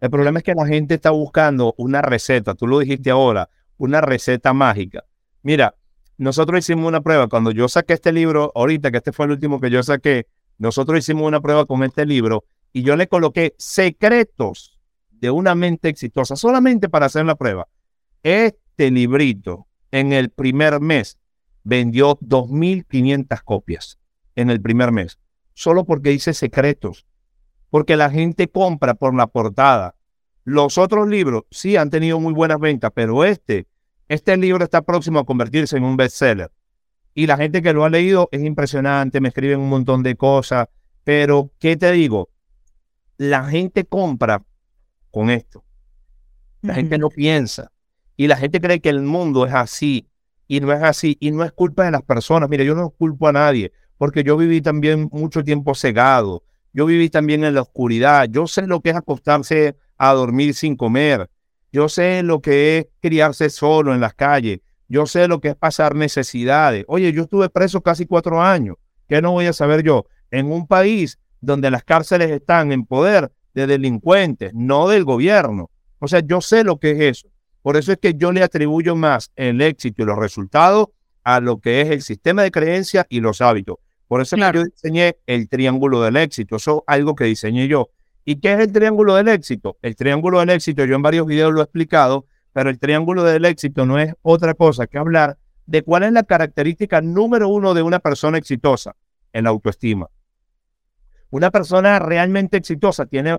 El 0.00 0.10
problema 0.10 0.38
es 0.38 0.44
que 0.44 0.54
la 0.54 0.66
gente 0.66 0.94
está 0.94 1.10
buscando 1.10 1.74
una 1.76 2.00
receta, 2.00 2.54
tú 2.54 2.66
lo 2.66 2.78
dijiste 2.78 3.10
ahora, 3.10 3.50
una 3.76 4.00
receta 4.00 4.54
mágica. 4.54 5.04
Mira, 5.42 5.74
nosotros 6.16 6.60
hicimos 6.60 6.86
una 6.86 7.02
prueba. 7.02 7.28
Cuando 7.28 7.50
yo 7.50 7.68
saqué 7.68 7.94
este 7.94 8.12
libro, 8.12 8.50
ahorita 8.54 8.90
que 8.90 8.96
este 8.96 9.12
fue 9.12 9.26
el 9.26 9.32
último 9.32 9.60
que 9.60 9.70
yo 9.70 9.82
saqué, 9.82 10.26
nosotros 10.58 10.98
hicimos 10.98 11.26
una 11.26 11.40
prueba 11.40 11.66
con 11.66 11.82
este 11.84 12.06
libro 12.06 12.44
y 12.72 12.82
yo 12.82 12.96
le 12.96 13.08
coloqué 13.08 13.54
secretos 13.58 14.78
de 15.10 15.30
una 15.30 15.54
mente 15.54 15.88
exitosa, 15.88 16.34
solamente 16.34 16.88
para 16.88 17.06
hacer 17.06 17.26
la 17.26 17.34
prueba. 17.34 17.68
Este 18.22 18.90
librito 18.90 19.66
en 19.90 20.12
el 20.12 20.30
primer 20.30 20.80
mes 20.80 21.18
vendió 21.62 22.18
2.500 22.20 23.42
copias 23.44 23.99
en 24.40 24.50
el 24.50 24.60
primer 24.60 24.92
mes, 24.92 25.18
solo 25.54 25.84
porque 25.84 26.10
dice 26.10 26.34
secretos, 26.34 27.06
porque 27.70 27.96
la 27.96 28.10
gente 28.10 28.48
compra 28.48 28.94
por 28.94 29.14
la 29.14 29.26
portada. 29.26 29.94
Los 30.44 30.78
otros 30.78 31.08
libros 31.08 31.44
sí 31.50 31.76
han 31.76 31.90
tenido 31.90 32.18
muy 32.18 32.32
buenas 32.32 32.58
ventas, 32.58 32.90
pero 32.94 33.24
este, 33.24 33.66
este 34.08 34.36
libro 34.36 34.64
está 34.64 34.82
próximo 34.82 35.20
a 35.20 35.24
convertirse 35.24 35.76
en 35.76 35.84
un 35.84 35.96
bestseller. 35.96 36.50
Y 37.14 37.26
la 37.26 37.36
gente 37.36 37.62
que 37.62 37.72
lo 37.72 37.84
ha 37.84 37.90
leído 37.90 38.28
es 38.32 38.42
impresionante, 38.42 39.20
me 39.20 39.28
escriben 39.28 39.60
un 39.60 39.68
montón 39.68 40.02
de 40.02 40.16
cosas, 40.16 40.68
pero 41.04 41.50
¿qué 41.58 41.76
te 41.76 41.90
digo? 41.92 42.30
La 43.16 43.44
gente 43.44 43.84
compra 43.84 44.42
con 45.10 45.30
esto. 45.30 45.64
La 46.62 46.74
gente 46.74 46.98
no 46.98 47.08
piensa. 47.08 47.70
Y 48.16 48.26
la 48.26 48.36
gente 48.36 48.60
cree 48.60 48.80
que 48.80 48.90
el 48.90 49.02
mundo 49.02 49.46
es 49.46 49.54
así. 49.54 50.08
Y 50.46 50.60
no 50.60 50.72
es 50.72 50.82
así. 50.82 51.16
Y 51.20 51.30
no 51.30 51.42
es 51.42 51.52
culpa 51.52 51.84
de 51.84 51.90
las 51.90 52.02
personas. 52.02 52.48
Mire, 52.48 52.64
yo 52.64 52.74
no 52.74 52.90
culpo 52.90 53.28
a 53.28 53.32
nadie. 53.32 53.72
Porque 54.00 54.24
yo 54.24 54.38
viví 54.38 54.62
también 54.62 55.10
mucho 55.12 55.44
tiempo 55.44 55.74
cegado. 55.74 56.42
Yo 56.72 56.86
viví 56.86 57.10
también 57.10 57.44
en 57.44 57.54
la 57.54 57.60
oscuridad. 57.60 58.28
Yo 58.30 58.46
sé 58.46 58.66
lo 58.66 58.80
que 58.80 58.88
es 58.88 58.96
acostarse 58.96 59.76
a 59.98 60.14
dormir 60.14 60.54
sin 60.54 60.74
comer. 60.74 61.28
Yo 61.70 61.86
sé 61.90 62.22
lo 62.22 62.40
que 62.40 62.78
es 62.78 62.86
criarse 63.02 63.50
solo 63.50 63.92
en 63.92 64.00
las 64.00 64.14
calles. 64.14 64.60
Yo 64.88 65.04
sé 65.04 65.28
lo 65.28 65.42
que 65.42 65.48
es 65.48 65.54
pasar 65.54 65.94
necesidades. 65.94 66.86
Oye, 66.88 67.12
yo 67.12 67.24
estuve 67.24 67.50
preso 67.50 67.82
casi 67.82 68.06
cuatro 68.06 68.40
años. 68.40 68.76
¿Qué 69.06 69.20
no 69.20 69.32
voy 69.32 69.44
a 69.44 69.52
saber 69.52 69.82
yo? 69.82 70.06
En 70.30 70.50
un 70.50 70.66
país 70.66 71.18
donde 71.42 71.70
las 71.70 71.84
cárceles 71.84 72.30
están 72.30 72.72
en 72.72 72.86
poder 72.86 73.30
de 73.52 73.66
delincuentes, 73.66 74.54
no 74.54 74.88
del 74.88 75.04
gobierno. 75.04 75.70
O 75.98 76.08
sea, 76.08 76.20
yo 76.20 76.40
sé 76.40 76.64
lo 76.64 76.78
que 76.78 76.92
es 76.92 77.00
eso. 77.18 77.28
Por 77.60 77.76
eso 77.76 77.92
es 77.92 77.98
que 77.98 78.14
yo 78.14 78.32
le 78.32 78.42
atribuyo 78.42 78.96
más 78.96 79.30
el 79.36 79.60
éxito 79.60 80.04
y 80.04 80.06
los 80.06 80.18
resultados 80.18 80.88
a 81.22 81.40
lo 81.40 81.60
que 81.60 81.82
es 81.82 81.90
el 81.90 82.00
sistema 82.00 82.42
de 82.42 82.50
creencias 82.50 83.04
y 83.10 83.20
los 83.20 83.42
hábitos. 83.42 83.76
Por 84.10 84.20
eso 84.20 84.34
es 84.34 84.44
que 84.44 84.58
yo 84.58 84.64
diseñé 84.64 85.18
el 85.26 85.48
triángulo 85.48 86.02
del 86.02 86.16
éxito. 86.16 86.56
Eso 86.56 86.78
es 86.78 86.82
algo 86.88 87.14
que 87.14 87.26
diseñé 87.26 87.68
yo. 87.68 87.90
¿Y 88.24 88.40
qué 88.40 88.54
es 88.54 88.58
el 88.58 88.72
triángulo 88.72 89.14
del 89.14 89.28
éxito? 89.28 89.78
El 89.82 89.94
triángulo 89.94 90.40
del 90.40 90.50
éxito, 90.50 90.84
yo 90.84 90.96
en 90.96 91.02
varios 91.02 91.28
videos 91.28 91.52
lo 91.52 91.60
he 91.60 91.62
explicado, 91.62 92.26
pero 92.52 92.70
el 92.70 92.80
triángulo 92.80 93.22
del 93.22 93.44
éxito 93.44 93.86
no 93.86 94.00
es 94.00 94.12
otra 94.22 94.54
cosa 94.54 94.88
que 94.88 94.98
hablar 94.98 95.38
de 95.66 95.82
cuál 95.84 96.02
es 96.02 96.10
la 96.10 96.24
característica 96.24 97.00
número 97.00 97.48
uno 97.48 97.72
de 97.72 97.82
una 97.82 98.00
persona 98.00 98.36
exitosa, 98.36 98.96
en 99.32 99.44
la 99.44 99.50
autoestima. 99.50 100.08
Una 101.30 101.52
persona 101.52 102.00
realmente 102.00 102.56
exitosa 102.56 103.06
tiene 103.06 103.38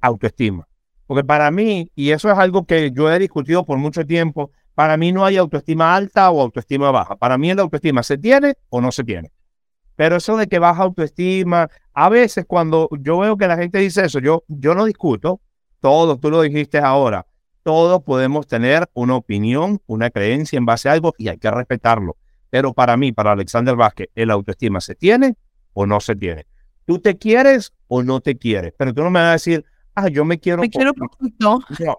autoestima. 0.00 0.68
Porque 1.08 1.24
para 1.24 1.50
mí, 1.50 1.90
y 1.96 2.10
eso 2.12 2.30
es 2.30 2.38
algo 2.38 2.64
que 2.64 2.92
yo 2.92 3.10
he 3.10 3.18
discutido 3.18 3.64
por 3.64 3.76
mucho 3.78 4.06
tiempo, 4.06 4.52
para 4.76 4.96
mí 4.96 5.10
no 5.10 5.24
hay 5.24 5.36
autoestima 5.36 5.96
alta 5.96 6.30
o 6.30 6.40
autoestima 6.40 6.92
baja. 6.92 7.16
Para 7.16 7.36
mí 7.38 7.52
la 7.52 7.62
autoestima 7.62 8.04
se 8.04 8.18
tiene 8.18 8.54
o 8.68 8.80
no 8.80 8.92
se 8.92 9.02
tiene. 9.02 9.32
Pero 10.02 10.16
eso 10.16 10.36
de 10.36 10.48
que 10.48 10.58
baja 10.58 10.82
autoestima, 10.82 11.70
a 11.94 12.08
veces 12.08 12.44
cuando 12.44 12.88
yo 12.98 13.20
veo 13.20 13.36
que 13.36 13.46
la 13.46 13.56
gente 13.56 13.78
dice 13.78 14.04
eso, 14.04 14.18
yo, 14.18 14.42
yo 14.48 14.74
no 14.74 14.84
discuto, 14.84 15.40
todos, 15.78 16.18
tú 16.18 16.28
lo 16.28 16.42
dijiste 16.42 16.78
ahora, 16.78 17.24
todos 17.62 18.02
podemos 18.02 18.48
tener 18.48 18.90
una 18.94 19.14
opinión, 19.14 19.80
una 19.86 20.10
creencia 20.10 20.56
en 20.56 20.66
base 20.66 20.88
a 20.88 20.92
algo 20.94 21.14
y 21.18 21.28
hay 21.28 21.38
que 21.38 21.48
respetarlo. 21.52 22.16
Pero 22.50 22.72
para 22.72 22.96
mí, 22.96 23.12
para 23.12 23.30
Alexander 23.30 23.76
Vázquez, 23.76 24.08
¿el 24.16 24.32
autoestima 24.32 24.80
se 24.80 24.96
tiene 24.96 25.36
o 25.72 25.86
no 25.86 26.00
se 26.00 26.16
tiene? 26.16 26.48
¿Tú 26.84 26.98
te 26.98 27.16
quieres 27.16 27.72
o 27.86 28.02
no 28.02 28.18
te 28.18 28.36
quieres? 28.36 28.74
Pero 28.76 28.92
tú 28.92 29.04
no 29.04 29.10
me 29.10 29.20
vas 29.20 29.28
a 29.28 29.32
decir, 29.34 29.64
ah, 29.94 30.08
yo 30.08 30.24
me 30.24 30.40
quiero. 30.40 30.62
Me 30.62 30.68
quiero 30.68 30.94
poquito. 30.94 31.60
No, 31.78 31.98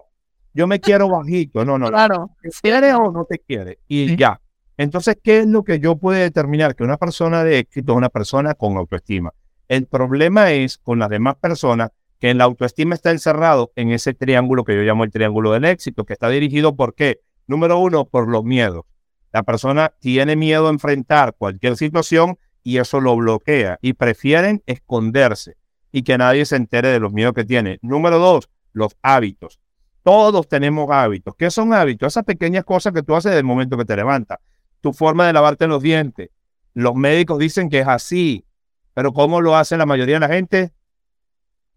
yo 0.52 0.66
me 0.66 0.78
quiero 0.78 1.08
bajito. 1.08 1.64
No, 1.64 1.78
no. 1.78 1.88
Claro. 1.88 2.32
¿Te 2.42 2.50
quieres 2.50 2.92
o 2.96 3.10
no 3.10 3.24
te 3.24 3.38
quieres? 3.38 3.78
Y 3.88 4.14
ya. 4.14 4.42
Entonces, 4.76 5.16
¿qué 5.22 5.40
es 5.40 5.46
lo 5.46 5.62
que 5.62 5.78
yo 5.78 5.96
puedo 5.96 6.18
determinar? 6.18 6.74
Que 6.74 6.82
una 6.82 6.96
persona 6.96 7.44
de 7.44 7.58
éxito 7.58 7.92
es 7.92 7.98
una 7.98 8.08
persona 8.08 8.54
con 8.54 8.76
autoestima. 8.76 9.32
El 9.68 9.86
problema 9.86 10.50
es 10.52 10.78
con 10.78 10.98
las 10.98 11.08
demás 11.08 11.36
personas 11.36 11.90
que 12.18 12.30
en 12.30 12.38
la 12.38 12.44
autoestima 12.44 12.94
está 12.94 13.10
encerrado 13.10 13.72
en 13.76 13.90
ese 13.90 14.14
triángulo 14.14 14.64
que 14.64 14.74
yo 14.74 14.82
llamo 14.82 15.04
el 15.04 15.10
triángulo 15.10 15.52
del 15.52 15.64
éxito, 15.64 16.04
que 16.04 16.12
está 16.14 16.28
dirigido 16.28 16.74
por 16.74 16.94
qué? 16.94 17.20
Número 17.46 17.78
uno, 17.78 18.04
por 18.04 18.28
los 18.28 18.44
miedos. 18.44 18.84
La 19.32 19.42
persona 19.42 19.92
tiene 20.00 20.36
miedo 20.36 20.66
a 20.68 20.70
enfrentar 20.70 21.34
cualquier 21.36 21.76
situación 21.76 22.38
y 22.62 22.78
eso 22.78 23.00
lo 23.00 23.16
bloquea 23.16 23.78
y 23.82 23.92
prefieren 23.92 24.62
esconderse 24.66 25.56
y 25.92 26.02
que 26.02 26.18
nadie 26.18 26.44
se 26.46 26.56
entere 26.56 26.88
de 26.88 27.00
los 27.00 27.12
miedos 27.12 27.34
que 27.34 27.44
tiene. 27.44 27.78
Número 27.82 28.18
dos, 28.18 28.48
los 28.72 28.96
hábitos. 29.02 29.60
Todos 30.02 30.48
tenemos 30.48 30.90
hábitos. 30.90 31.34
¿Qué 31.36 31.50
son 31.50 31.72
hábitos? 31.72 32.08
Esas 32.08 32.24
pequeñas 32.24 32.64
cosas 32.64 32.92
que 32.92 33.02
tú 33.02 33.14
haces 33.14 33.30
desde 33.30 33.40
el 33.40 33.44
momento 33.44 33.76
que 33.76 33.84
te 33.84 33.96
levantas. 33.96 34.38
Tu 34.84 34.92
forma 34.92 35.26
de 35.26 35.32
lavarte 35.32 35.66
los 35.66 35.82
dientes. 35.82 36.28
Los 36.74 36.94
médicos 36.94 37.38
dicen 37.38 37.70
que 37.70 37.78
es 37.78 37.88
así, 37.88 38.44
pero 38.92 39.14
¿cómo 39.14 39.40
lo 39.40 39.56
hace 39.56 39.78
la 39.78 39.86
mayoría 39.86 40.16
de 40.16 40.20
la 40.20 40.28
gente? 40.28 40.74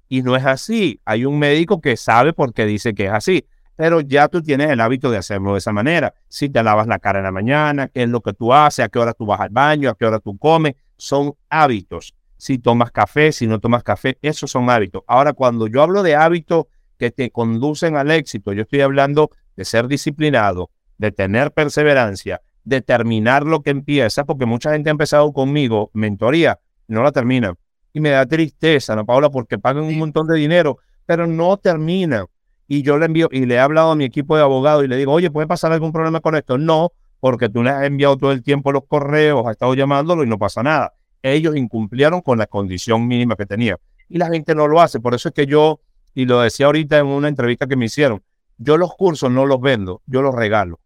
Y 0.10 0.24
no 0.24 0.36
es 0.36 0.46
así. 0.46 1.00
Hay 1.06 1.24
un 1.24 1.40
médico 1.40 1.80
que 1.80 1.96
sabe 1.96 2.34
por 2.34 2.54
qué 2.54 2.66
dice 2.66 2.94
que 2.94 3.06
es 3.06 3.14
así, 3.14 3.48
pero 3.78 4.02
ya 4.02 4.28
tú 4.28 4.42
tienes 4.42 4.70
el 4.72 4.82
hábito 4.82 5.10
de 5.10 5.20
hacerlo 5.20 5.54
de 5.54 5.60
esa 5.60 5.72
manera. 5.72 6.16
Si 6.28 6.50
te 6.50 6.62
lavas 6.62 6.86
la 6.88 7.00
cara 7.00 7.20
en 7.20 7.24
la 7.24 7.32
mañana, 7.32 7.88
qué 7.88 8.04
es 8.04 8.10
lo 8.10 8.20
que 8.20 8.34
tú 8.34 8.54
haces, 8.54 8.84
a 8.84 8.90
qué 8.90 9.00
hora 9.00 9.14
tú 9.14 9.26
vas 9.26 9.40
al 9.40 9.52
baño, 9.52 9.90
a 9.90 9.96
qué 9.96 10.06
hora 10.06 10.20
tú 10.20 10.38
comes, 10.38 10.76
son 10.98 11.34
hábitos. 11.48 12.14
Si 12.36 12.60
tomas 12.60 12.92
café, 12.92 13.32
si 13.32 13.48
no 13.48 13.62
tomas 13.62 13.84
café, 13.84 14.18
esos 14.22 14.52
son 14.52 14.70
hábitos. 14.70 15.04
Ahora, 15.08 15.32
cuando 15.32 15.68
yo 15.68 15.82
hablo 15.82 16.04
de 16.04 16.18
hábitos 16.18 16.66
que 16.98 17.10
te 17.12 17.32
conducen 17.32 17.96
al 17.96 18.12
éxito, 18.12 18.52
yo 18.52 18.64
estoy 18.64 18.82
hablando 18.82 19.32
de 19.56 19.64
ser 19.64 19.88
disciplinado, 19.88 20.72
de 20.98 21.14
tener 21.14 21.54
perseverancia, 21.54 22.42
de 22.68 22.82
terminar 22.82 23.46
lo 23.46 23.62
que 23.62 23.70
empieza, 23.70 24.26
porque 24.26 24.46
mucha 24.46 24.74
gente 24.74 24.90
ha 24.90 24.92
empezado 24.92 25.32
conmigo 25.32 25.90
mentoría, 25.94 26.60
no 26.90 27.02
la 27.02 27.14
termina. 27.14 27.56
Y 27.94 28.02
me 28.02 28.10
da 28.10 28.26
tristeza, 28.26 28.94
¿no, 28.94 29.06
Paula? 29.06 29.30
Porque 29.30 29.58
pagan 29.58 29.86
un 29.86 29.98
montón 29.98 30.28
de 30.28 30.36
dinero, 30.36 30.78
pero 31.06 31.28
no 31.28 31.56
termina. 31.56 32.26
Y 32.68 32.82
yo 32.82 32.98
le 32.98 33.06
envío, 33.06 33.30
y 33.32 33.46
le 33.46 33.56
he 33.56 33.60
hablado 33.60 33.92
a 33.92 33.96
mi 33.96 34.04
equipo 34.04 34.36
de 34.36 34.44
abogados 34.44 34.84
y 34.84 34.90
le 34.90 34.98
digo, 34.98 35.14
oye, 35.14 35.32
¿puede 35.32 35.48
pasar 35.48 35.72
algún 35.72 35.94
problema 35.94 36.20
con 36.20 36.36
esto? 36.36 36.58
No, 36.58 36.92
porque 37.22 37.48
tú 37.48 37.64
le 37.64 37.70
has 37.70 37.86
enviado 37.86 38.18
todo 38.18 38.34
el 38.34 38.44
tiempo 38.44 38.74
los 38.74 38.84
correos, 38.86 39.46
has 39.46 39.54
estado 39.54 39.74
llamándolo 39.74 40.26
y 40.26 40.28
no 40.28 40.38
pasa 40.38 40.62
nada. 40.62 40.94
Ellos 41.24 41.56
incumplieron 41.56 42.20
con 42.20 42.38
la 42.38 42.48
condición 42.48 43.08
mínima 43.08 43.38
que 43.38 43.46
tenía. 43.46 43.78
Y 44.10 44.18
la 44.18 44.28
gente 44.28 44.56
no 44.56 44.68
lo 44.68 44.82
hace. 44.82 45.00
Por 45.00 45.16
eso 45.16 45.30
es 45.30 45.34
que 45.34 45.46
yo, 45.46 45.80
y 46.14 46.26
lo 46.26 46.42
decía 46.42 46.66
ahorita 46.66 47.00
en 47.00 47.06
una 47.06 47.30
entrevista 47.30 47.66
que 47.66 47.78
me 47.78 47.86
hicieron, 47.86 48.22
yo 48.58 48.76
los 48.76 48.94
cursos 48.94 49.32
no 49.32 49.46
los 49.46 49.62
vendo, 49.62 50.02
yo 50.06 50.22
los 50.22 50.36
regalo. 50.36 50.82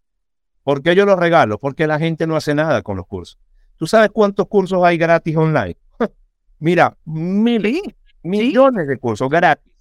¿Por 0.64 0.84
qué 0.84 0.96
yo 0.96 1.06
los 1.06 1.18
regalo? 1.18 1.58
Porque 1.58 1.88
la 1.88 2.00
gente 2.00 2.28
no 2.28 2.36
hace 2.36 2.54
nada 2.54 2.82
con 2.82 2.98
los 2.98 3.08
cursos. 3.08 3.40
¿Tú 3.78 3.88
sabes 3.88 4.12
cuántos 4.12 4.48
cursos 4.48 4.84
hay 4.84 4.98
gratis 4.98 5.36
online? 5.36 5.78
Mira, 6.60 6.96
miles, 7.06 7.82
millones 8.22 8.88
de 8.88 8.98
cursos 8.98 9.30
gratis. 9.30 9.72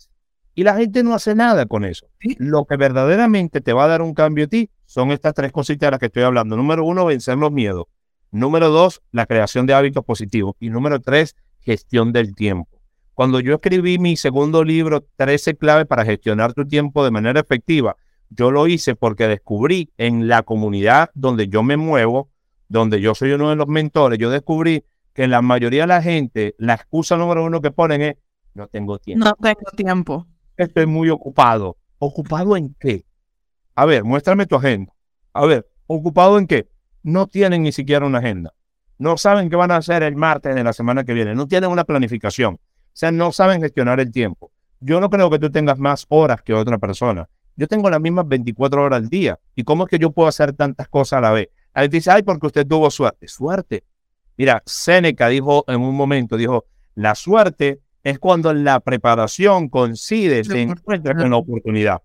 Y 0.55 0.65
la 0.65 0.75
gente 0.77 1.03
no 1.03 1.15
hace 1.15 1.35
nada 1.35 1.67
con 1.67 1.85
eso. 1.85 2.07
Lo 2.39 2.65
que 2.65 2.77
verdaderamente 2.77 3.61
te 3.61 3.73
va 3.73 3.85
a 3.85 3.89
dar 3.89 4.03
un 4.03 4.15
cambio 4.15 4.47
a 4.47 4.49
ti 4.49 4.71
son 4.87 5.11
estas 5.11 5.35
tres 5.35 5.53
cositas 5.53 5.87
de 5.87 5.91
las 5.93 6.01
que 6.01 6.07
estoy 6.07 6.23
hablando. 6.23 6.57
Número 6.57 6.85
uno, 6.85 7.05
vencer 7.05 7.37
los 7.37 7.53
miedos. 7.53 7.87
Número 8.31 8.71
dos, 8.71 9.03
la 9.13 9.27
creación 9.27 9.67
de 9.67 9.75
hábitos 9.75 10.05
positivos. 10.05 10.57
Y 10.61 10.71
número 10.71 11.01
tres, 11.01 11.37
gestión 11.61 12.13
del 12.13 12.35
tiempo. 12.35 12.81
Cuando 13.15 13.41
yo 13.41 13.55
escribí 13.55 13.99
mi 13.99 14.17
segundo 14.17 14.65
libro, 14.65 15.05
13 15.17 15.57
claves 15.57 15.87
para 15.87 16.05
gestionar 16.05 16.55
tu 16.55 16.67
tiempo 16.67 17.05
de 17.05 17.11
manera 17.11 17.41
efectiva, 17.41 17.97
yo 18.31 18.51
lo 18.51 18.67
hice 18.67 18.95
porque 18.95 19.29
descubrí 19.29 19.93
en 19.99 20.29
la 20.29 20.43
comunidad 20.43 21.11
donde 21.15 21.49
yo 21.49 21.63
me 21.63 21.77
muevo, 21.77 22.31
donde 22.69 23.01
yo 23.01 23.15
soy 23.15 23.33
uno 23.33 23.51
de 23.51 23.57
los 23.57 23.67
mentores, 23.67 24.19
yo 24.19 24.31
descubrí 24.31 24.85
que 25.13 25.29
la 25.29 25.43
mayoría 25.43 25.83
de 25.83 25.89
la 25.89 26.03
gente, 26.03 26.55
la 26.59 26.75
excusa 26.75 27.17
número 27.17 27.45
uno 27.45 27.61
que 27.61 27.71
ponen 27.71 28.03
es, 28.03 28.17
no 28.55 28.69
tengo 28.69 28.99
tiempo. 28.99 29.25
No 29.25 29.35
tengo 29.35 29.71
tiempo. 29.77 30.27
Estoy 30.57 30.87
muy 30.87 31.11
ocupado. 31.11 31.77
¿ocupado 32.01 32.57
en 32.57 32.75
qué? 32.81 33.05
A 33.77 33.85
ver, 33.85 34.03
muéstrame 34.03 34.47
tu 34.47 34.57
agenda. 34.57 34.93
A 35.33 35.47
ver, 35.47 35.69
¿ocupado 35.87 36.39
en 36.39 36.47
qué? 36.47 36.69
No 37.03 37.29
tienen 37.29 37.63
ni 37.63 37.73
siquiera 37.73 38.07
una 38.07 38.19
agenda. 38.19 38.53
No 38.99 39.17
saben 39.17 39.49
qué 39.49 39.57
van 39.57 39.71
a 39.71 39.77
hacer 39.77 40.03
el 40.03 40.17
martes 40.17 40.55
de 40.55 40.65
la 40.65 40.73
semana 40.73 41.05
que 41.05 41.15
viene. 41.15 41.35
No 41.35 41.47
tienen 41.47 41.71
una 41.71 41.85
planificación. 41.85 42.55
O 42.55 42.61
sea, 42.93 43.13
no 43.13 43.33
saben 43.33 43.63
gestionar 43.63 44.01
el 44.01 44.11
tiempo. 44.11 44.51
Yo 44.81 45.01
no 45.01 45.09
creo 45.09 45.31
que 45.31 45.39
tú 45.39 45.51
tengas 45.51 45.79
más 45.79 46.07
horas 46.09 46.43
que 46.43 46.55
otra 46.55 46.79
persona. 46.79 47.29
Yo 47.61 47.69
tengo 47.69 47.91
las 47.91 48.01
mismas 48.01 48.27
24 48.27 48.83
horas 48.83 48.97
al 48.97 49.11
día. 49.11 49.39
¿Y 49.55 49.65
cómo 49.65 49.85
es 49.85 49.91
que 49.91 49.99
yo 49.99 50.13
puedo 50.13 50.27
hacer 50.27 50.55
tantas 50.55 50.89
cosas 50.89 51.19
a 51.19 51.21
la 51.21 51.31
vez? 51.31 51.51
Ahí 51.75 51.89
dice, 51.89 52.11
ay, 52.11 52.23
porque 52.23 52.47
usted 52.47 52.67
tuvo 52.67 52.91
suerte. 52.91 53.29
Suerte. 53.29 53.85
Mira, 54.39 54.63
Seneca 54.65 55.29
dijo 55.29 55.67
en 55.69 55.83
un 55.83 55.95
momento, 55.95 56.39
dijo, 56.39 56.65
la 56.95 57.15
suerte 57.15 57.81
es 58.03 58.19
cuando 58.19 58.55
la 58.55 58.81
preparación 58.81 59.69
coincide, 59.69 60.43
se 60.43 60.63
encuentra 60.63 61.15
con 61.15 61.29
la 61.29 61.37
oportunidad. 61.37 62.01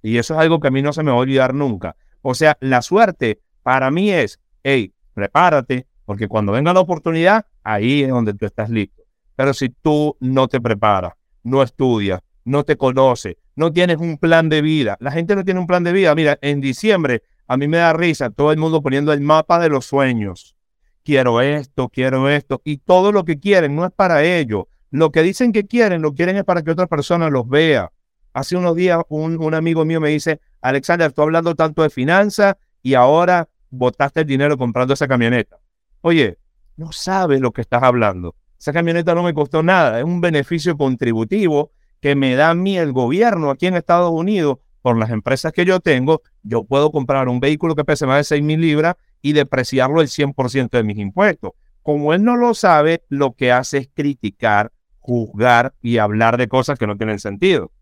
Y 0.00 0.16
eso 0.16 0.34
es 0.34 0.40
algo 0.40 0.60
que 0.60 0.68
a 0.68 0.70
mí 0.70 0.80
no 0.80 0.92
se 0.92 1.02
me 1.02 1.10
va 1.10 1.16
a 1.16 1.20
olvidar 1.22 1.54
nunca. 1.54 1.96
O 2.22 2.32
sea, 2.36 2.56
la 2.60 2.80
suerte 2.80 3.40
para 3.64 3.90
mí 3.90 4.12
es, 4.12 4.38
hey, 4.62 4.94
prepárate, 5.12 5.88
porque 6.04 6.28
cuando 6.28 6.52
venga 6.52 6.72
la 6.72 6.78
oportunidad, 6.78 7.46
ahí 7.64 8.04
es 8.04 8.10
donde 8.10 8.32
tú 8.34 8.46
estás 8.46 8.70
listo. 8.70 9.02
Pero 9.34 9.54
si 9.54 9.70
tú 9.70 10.16
no 10.20 10.46
te 10.46 10.60
preparas, 10.60 11.14
no 11.42 11.64
estudias, 11.64 12.20
no 12.44 12.64
te 12.64 12.76
conoces, 12.76 13.36
no 13.56 13.72
tienes 13.72 13.98
un 13.98 14.18
plan 14.18 14.48
de 14.48 14.62
vida, 14.62 14.96
la 15.00 15.12
gente 15.12 15.36
no 15.36 15.44
tiene 15.44 15.60
un 15.60 15.66
plan 15.66 15.84
de 15.84 15.92
vida. 15.92 16.14
Mira, 16.14 16.38
en 16.42 16.60
diciembre 16.60 17.22
a 17.46 17.56
mí 17.56 17.66
me 17.66 17.78
da 17.78 17.92
risa 17.92 18.30
todo 18.30 18.52
el 18.52 18.58
mundo 18.58 18.80
poniendo 18.80 19.12
el 19.12 19.20
mapa 19.20 19.58
de 19.58 19.68
los 19.68 19.84
sueños. 19.84 20.56
Quiero 21.02 21.40
esto, 21.40 21.88
quiero 21.88 22.28
esto, 22.28 22.60
y 22.64 22.78
todo 22.78 23.10
lo 23.10 23.24
que 23.24 23.40
quieren 23.40 23.74
no 23.74 23.84
es 23.84 23.90
para 23.90 24.22
ellos. 24.22 24.64
Lo 24.90 25.10
que 25.10 25.22
dicen 25.22 25.52
que 25.52 25.66
quieren, 25.66 26.02
lo 26.02 26.14
quieren 26.14 26.36
es 26.36 26.44
para 26.44 26.62
que 26.62 26.70
otra 26.70 26.86
persona 26.86 27.28
los 27.28 27.48
vea. 27.48 27.90
Hace 28.32 28.56
unos 28.56 28.76
días 28.76 29.00
un, 29.08 29.54
amigo 29.54 29.84
mío 29.84 30.00
me 30.00 30.10
dice, 30.10 30.40
Alexander, 30.60 31.12
tú 31.12 31.22
hablando 31.22 31.54
tanto 31.54 31.82
de 31.82 31.90
finanzas 31.90 32.54
y 32.82 32.94
ahora 32.94 33.48
botaste 33.70 34.20
el 34.20 34.26
dinero 34.26 34.56
comprando 34.56 34.94
esa 34.94 35.08
camioneta. 35.08 35.58
Oye, 36.02 36.38
no 36.76 36.92
sabes 36.92 37.40
lo 37.40 37.52
que 37.52 37.62
estás 37.62 37.82
hablando. 37.82 38.36
Esa 38.58 38.72
camioneta 38.72 39.14
no 39.14 39.22
me 39.22 39.34
costó 39.34 39.62
nada, 39.62 39.98
es 39.98 40.04
un 40.04 40.20
beneficio 40.20 40.76
contributivo 40.76 41.72
que 42.00 42.14
me 42.14 42.34
da 42.34 42.50
a 42.50 42.54
mí 42.54 42.78
el 42.78 42.92
gobierno 42.92 43.50
aquí 43.50 43.66
en 43.66 43.74
Estados 43.74 44.10
Unidos 44.10 44.58
por 44.82 44.98
las 44.98 45.10
empresas 45.10 45.52
que 45.52 45.64
yo 45.64 45.80
tengo. 45.80 46.22
Yo 46.42 46.64
puedo 46.64 46.90
comprar 46.90 47.28
un 47.28 47.40
vehículo 47.40 47.74
que 47.74 47.84
pese 47.84 48.06
más 48.06 48.18
de 48.18 48.24
6 48.24 48.42
mil 48.42 48.60
libras 48.60 48.96
y 49.22 49.32
depreciarlo 49.32 50.00
el 50.00 50.08
100% 50.08 50.70
de 50.70 50.82
mis 50.82 50.98
impuestos. 50.98 51.52
Como 51.82 52.14
él 52.14 52.24
no 52.24 52.36
lo 52.36 52.54
sabe, 52.54 53.04
lo 53.08 53.32
que 53.32 53.52
hace 53.52 53.78
es 53.78 53.88
criticar, 53.92 54.72
juzgar 54.98 55.74
y 55.82 55.98
hablar 55.98 56.36
de 56.36 56.48
cosas 56.48 56.78
que 56.78 56.86
no 56.86 56.96
tienen 56.96 57.18
sentido. 57.18 57.72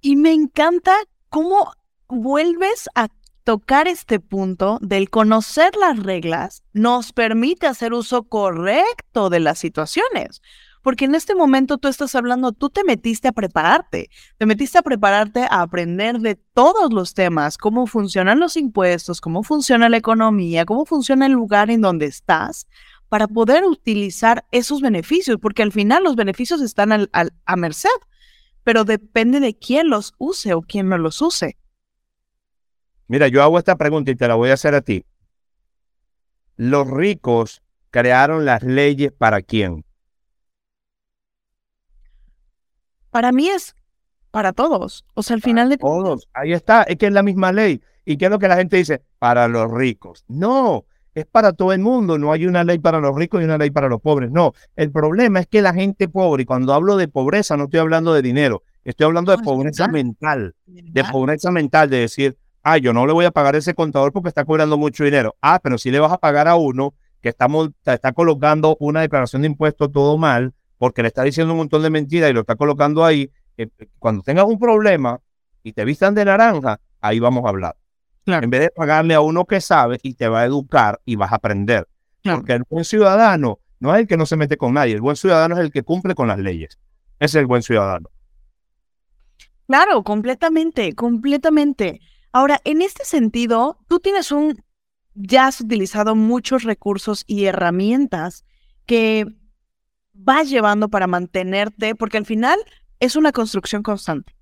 Y 0.00 0.16
me 0.16 0.32
encanta 0.32 0.94
cómo 1.28 1.72
vuelves 2.08 2.88
a 2.94 3.08
tocar 3.44 3.86
este 3.86 4.18
punto 4.18 4.78
del 4.82 5.08
conocer 5.08 5.76
las 5.76 6.02
reglas 6.02 6.64
nos 6.72 7.12
permite 7.12 7.68
hacer 7.68 7.92
uso 7.92 8.24
correcto 8.24 9.30
de 9.30 9.38
las 9.38 9.58
situaciones. 9.58 10.42
Porque 10.86 11.06
en 11.06 11.16
este 11.16 11.34
momento 11.34 11.78
tú 11.78 11.88
estás 11.88 12.14
hablando, 12.14 12.52
tú 12.52 12.70
te 12.70 12.84
metiste 12.84 13.26
a 13.26 13.32
prepararte, 13.32 14.08
te 14.38 14.46
metiste 14.46 14.78
a 14.78 14.82
prepararte 14.82 15.40
a 15.40 15.62
aprender 15.62 16.20
de 16.20 16.36
todos 16.36 16.92
los 16.92 17.12
temas, 17.12 17.58
cómo 17.58 17.88
funcionan 17.88 18.38
los 18.38 18.56
impuestos, 18.56 19.20
cómo 19.20 19.42
funciona 19.42 19.88
la 19.88 19.96
economía, 19.96 20.64
cómo 20.64 20.86
funciona 20.86 21.26
el 21.26 21.32
lugar 21.32 21.72
en 21.72 21.80
donde 21.80 22.06
estás, 22.06 22.68
para 23.08 23.26
poder 23.26 23.64
utilizar 23.64 24.44
esos 24.52 24.80
beneficios, 24.80 25.38
porque 25.42 25.64
al 25.64 25.72
final 25.72 26.04
los 26.04 26.14
beneficios 26.14 26.60
están 26.60 27.08
a 27.12 27.56
merced 27.56 27.90
pero 28.62 28.84
depende 28.84 29.40
de 29.40 29.58
quién 29.58 29.90
los 29.90 30.14
use 30.18 30.54
o 30.54 30.62
quién 30.62 30.88
no 30.88 30.98
los 30.98 31.20
use. 31.20 31.56
Mira, 33.08 33.26
yo 33.26 33.42
hago 33.42 33.58
esta 33.58 33.74
pregunta 33.74 34.12
y 34.12 34.14
te 34.14 34.28
la 34.28 34.36
voy 34.36 34.50
a 34.50 34.54
hacer 34.54 34.76
a 34.76 34.82
ti. 34.82 35.04
¿Los 36.54 36.88
ricos 36.88 37.60
crearon 37.90 38.44
las 38.44 38.62
leyes 38.62 39.10
para 39.10 39.42
quién? 39.42 39.85
Para 43.16 43.32
mí 43.32 43.48
es 43.48 43.74
para 44.30 44.52
todos. 44.52 45.06
O 45.14 45.22
sea, 45.22 45.36
al 45.36 45.40
final 45.40 45.70
de 45.70 45.78
todos. 45.78 46.28
Ahí 46.34 46.52
está, 46.52 46.82
es 46.82 46.96
que 46.96 47.06
es 47.06 47.12
la 47.14 47.22
misma 47.22 47.50
ley. 47.50 47.80
¿Y 48.04 48.18
qué 48.18 48.26
es 48.26 48.30
lo 48.30 48.38
que 48.38 48.46
la 48.46 48.56
gente 48.56 48.76
dice? 48.76 49.00
Para 49.18 49.48
los 49.48 49.72
ricos. 49.72 50.26
No, 50.28 50.84
es 51.14 51.24
para 51.24 51.54
todo 51.54 51.72
el 51.72 51.80
mundo, 51.80 52.18
no 52.18 52.30
hay 52.30 52.44
una 52.44 52.62
ley 52.62 52.78
para 52.78 53.00
los 53.00 53.16
ricos 53.16 53.40
y 53.40 53.44
una 53.46 53.56
ley 53.56 53.70
para 53.70 53.88
los 53.88 54.02
pobres. 54.02 54.30
No, 54.30 54.52
el 54.76 54.90
problema 54.92 55.40
es 55.40 55.46
que 55.46 55.62
la 55.62 55.72
gente 55.72 56.08
pobre, 56.08 56.42
y 56.42 56.44
cuando 56.44 56.74
hablo 56.74 56.98
de 56.98 57.08
pobreza 57.08 57.56
no 57.56 57.64
estoy 57.64 57.80
hablando 57.80 58.12
de 58.12 58.20
dinero, 58.20 58.64
estoy 58.84 59.06
hablando 59.06 59.34
de 59.34 59.42
pobreza 59.42 59.88
mental, 59.88 60.54
de 60.66 61.04
pobreza 61.04 61.50
mental, 61.50 61.88
de 61.88 62.00
decir, 62.00 62.36
ah, 62.64 62.76
yo 62.76 62.92
no 62.92 63.06
le 63.06 63.14
voy 63.14 63.24
a 63.24 63.30
pagar 63.30 63.54
a 63.54 63.58
ese 63.58 63.72
contador 63.72 64.12
porque 64.12 64.28
está 64.28 64.44
cobrando 64.44 64.76
mucho 64.76 65.04
dinero. 65.04 65.36
Ah, 65.40 65.58
pero 65.62 65.78
si 65.78 65.90
le 65.90 66.00
vas 66.00 66.12
a 66.12 66.18
pagar 66.18 66.48
a 66.48 66.56
uno 66.56 66.92
que 67.22 67.30
está, 67.30 67.48
está 67.86 68.12
colocando 68.12 68.76
una 68.78 69.00
declaración 69.00 69.40
de 69.40 69.48
impuestos 69.48 69.90
todo 69.90 70.18
mal, 70.18 70.52
porque 70.78 71.02
le 71.02 71.08
está 71.08 71.22
diciendo 71.22 71.52
un 71.52 71.58
montón 71.58 71.82
de 71.82 71.90
mentiras 71.90 72.30
y 72.30 72.32
lo 72.32 72.40
está 72.40 72.56
colocando 72.56 73.04
ahí. 73.04 73.30
Eh, 73.56 73.68
cuando 73.98 74.22
tengas 74.22 74.44
un 74.44 74.58
problema 74.58 75.20
y 75.62 75.72
te 75.72 75.84
vistan 75.84 76.14
de 76.14 76.24
naranja, 76.24 76.80
ahí 77.00 77.18
vamos 77.18 77.44
a 77.44 77.48
hablar. 77.48 77.76
En 78.26 78.50
vez 78.50 78.62
de 78.62 78.70
pagarle 78.70 79.14
a 79.14 79.20
uno 79.20 79.44
que 79.44 79.60
sabe 79.60 80.00
y 80.02 80.14
te 80.14 80.28
va 80.28 80.40
a 80.40 80.44
educar 80.44 81.00
y 81.04 81.14
vas 81.16 81.32
a 81.32 81.36
aprender. 81.36 81.86
Porque 82.22 82.54
el 82.54 82.64
buen 82.68 82.84
ciudadano 82.84 83.60
no 83.78 83.94
es 83.94 84.00
el 84.00 84.08
que 84.08 84.16
no 84.16 84.26
se 84.26 84.36
mete 84.36 84.56
con 84.56 84.74
nadie, 84.74 84.94
el 84.94 85.00
buen 85.00 85.16
ciudadano 85.16 85.54
es 85.54 85.60
el 85.60 85.70
que 85.70 85.82
cumple 85.82 86.14
con 86.14 86.26
las 86.26 86.38
leyes. 86.38 86.78
Ese 87.20 87.38
es 87.38 87.42
el 87.42 87.46
buen 87.46 87.62
ciudadano. 87.62 88.10
Claro, 89.66 90.02
completamente, 90.02 90.92
completamente. 90.94 92.00
Ahora, 92.32 92.60
en 92.64 92.82
este 92.82 93.04
sentido, 93.04 93.78
tú 93.88 94.00
tienes 94.00 94.30
un, 94.32 94.62
ya 95.14 95.46
has 95.46 95.60
utilizado 95.60 96.14
muchos 96.14 96.62
recursos 96.64 97.24
y 97.26 97.46
herramientas 97.46 98.44
que 98.86 99.26
vas 100.18 100.50
llevando 100.50 100.88
para 100.88 101.06
mantenerte, 101.06 101.94
porque 101.94 102.18
al 102.18 102.26
final 102.26 102.58
es 103.00 103.16
una 103.16 103.32
construcción 103.32 103.82
constante. 103.82 104.34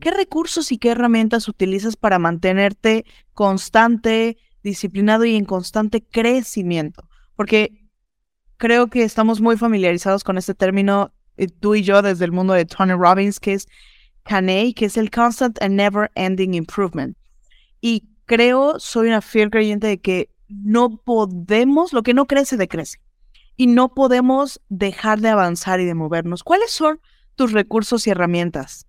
¿Qué 0.00 0.10
recursos 0.10 0.70
y 0.70 0.78
qué 0.78 0.90
herramientas 0.90 1.48
utilizas 1.48 1.96
para 1.96 2.18
mantenerte 2.18 3.04
constante, 3.34 4.38
disciplinado 4.62 5.24
y 5.24 5.34
en 5.34 5.44
constante 5.44 6.02
crecimiento? 6.02 7.08
Porque 7.34 7.88
creo 8.56 8.88
que 8.88 9.02
estamos 9.02 9.40
muy 9.40 9.56
familiarizados 9.56 10.22
con 10.22 10.38
este 10.38 10.54
término, 10.54 11.12
eh, 11.36 11.48
tú 11.48 11.74
y 11.74 11.82
yo, 11.82 12.02
desde 12.02 12.24
el 12.24 12.32
mundo 12.32 12.52
de 12.54 12.64
Tony 12.64 12.92
Robbins, 12.92 13.40
que 13.40 13.54
es 13.54 13.66
CANEI, 14.24 14.74
que 14.74 14.86
es 14.86 14.96
el 14.96 15.10
Constant 15.10 15.60
and 15.62 15.74
Never 15.74 16.10
Ending 16.14 16.54
Improvement. 16.54 17.16
Y 17.80 18.08
creo, 18.26 18.78
soy 18.78 19.08
una 19.08 19.22
fiel 19.22 19.50
creyente 19.50 19.86
de 19.86 20.00
que 20.00 20.30
no 20.48 20.96
podemos, 20.98 21.92
lo 21.92 22.02
que 22.02 22.14
no 22.14 22.26
crece, 22.26 22.56
decrece. 22.56 22.98
Y 23.58 23.66
no 23.66 23.92
podemos 23.92 24.62
dejar 24.70 25.20
de 25.20 25.28
avanzar 25.28 25.80
y 25.80 25.84
de 25.84 25.94
movernos. 25.94 26.42
¿Cuáles 26.42 26.70
son 26.70 27.00
tus 27.34 27.52
recursos 27.52 28.06
y 28.06 28.10
herramientas? 28.10 28.88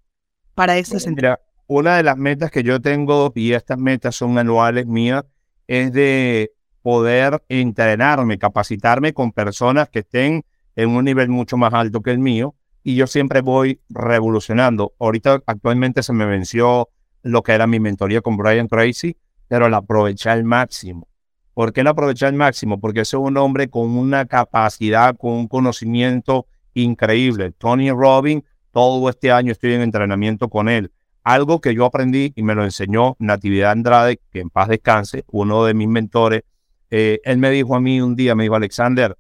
para 0.60 0.78
ese 0.78 1.00
sentido? 1.00 1.30
Mira, 1.30 1.40
una 1.68 1.96
de 1.96 2.04
las 2.04 2.18
metas 2.18 2.52
que 2.52 2.64
yo 2.64 2.82
tengo, 2.82 3.32
y 3.34 3.54
estas 3.54 3.78
metas 3.78 4.14
son 4.18 4.38
anuales 4.38 4.86
mías, 4.88 5.24
es 5.68 5.94
de 5.94 6.52
poder 6.82 7.42
entrenarme, 7.48 8.38
capacitarme 8.38 9.14
con 9.14 9.32
personas 9.32 9.88
que 9.88 10.00
estén 10.00 10.44
en 10.76 10.90
un 10.90 11.06
nivel 11.06 11.30
mucho 11.30 11.56
más 11.56 11.74
alto 11.74 12.02
que 12.02 12.12
el 12.12 12.20
mío. 12.20 12.56
Y 12.84 12.96
yo 12.96 13.08
siempre 13.08 13.40
voy 13.40 13.80
revolucionando. 13.88 14.94
Ahorita 15.00 15.42
actualmente 15.46 16.04
se 16.04 16.12
me 16.12 16.26
venció 16.26 16.90
lo 17.22 17.42
que 17.42 17.54
era 17.54 17.66
mi 17.66 17.80
mentoría 17.80 18.20
con 18.20 18.36
Brian 18.36 18.68
Tracy, 18.68 19.16
pero 19.48 19.70
la 19.70 19.78
aproveché 19.78 20.30
al 20.30 20.44
máximo. 20.44 21.08
¿Por 21.54 21.74
qué 21.74 21.84
la 21.84 21.92
aproveché 21.92 22.26
al 22.26 22.34
máximo? 22.34 22.80
Porque 22.80 23.02
es 23.02 23.14
un 23.14 23.38
hombre 23.38 23.70
con 23.70 23.90
una 23.90 24.26
capacidad, 24.26 25.16
con 25.18 25.34
un 25.34 25.48
conocimiento 25.48 26.48
increíble. 26.74 27.52
Tony 27.52 27.92
Robbins 27.92 28.44
todo 28.72 29.10
este 29.10 29.32
año 29.32 29.52
estoy 29.52 29.74
en 29.74 29.82
entrenamiento 29.82 30.50
con 30.50 30.70
él. 30.70 30.92
Algo 31.24 31.60
que 31.60 31.74
yo 31.74 31.86
aprendí 31.86 32.34
y 32.36 32.44
me 32.44 32.56
lo 32.56 32.64
enseñó 32.64 33.16
Natividad 33.20 33.72
Andrade, 33.72 34.20
que 34.32 34.40
en 34.40 34.50
paz 34.50 34.70
descanse, 34.70 35.26
uno 35.32 35.66
de 35.66 35.74
mis 35.74 35.88
mentores. 35.88 36.44
Eh, 36.92 37.20
él 37.24 37.38
me 37.38 37.52
dijo 37.52 37.76
a 37.76 37.82
mí 37.82 38.02
un 38.02 38.16
día, 38.16 38.36
me 38.36 38.44
dijo, 38.44 38.56
Alexander, 38.56 39.18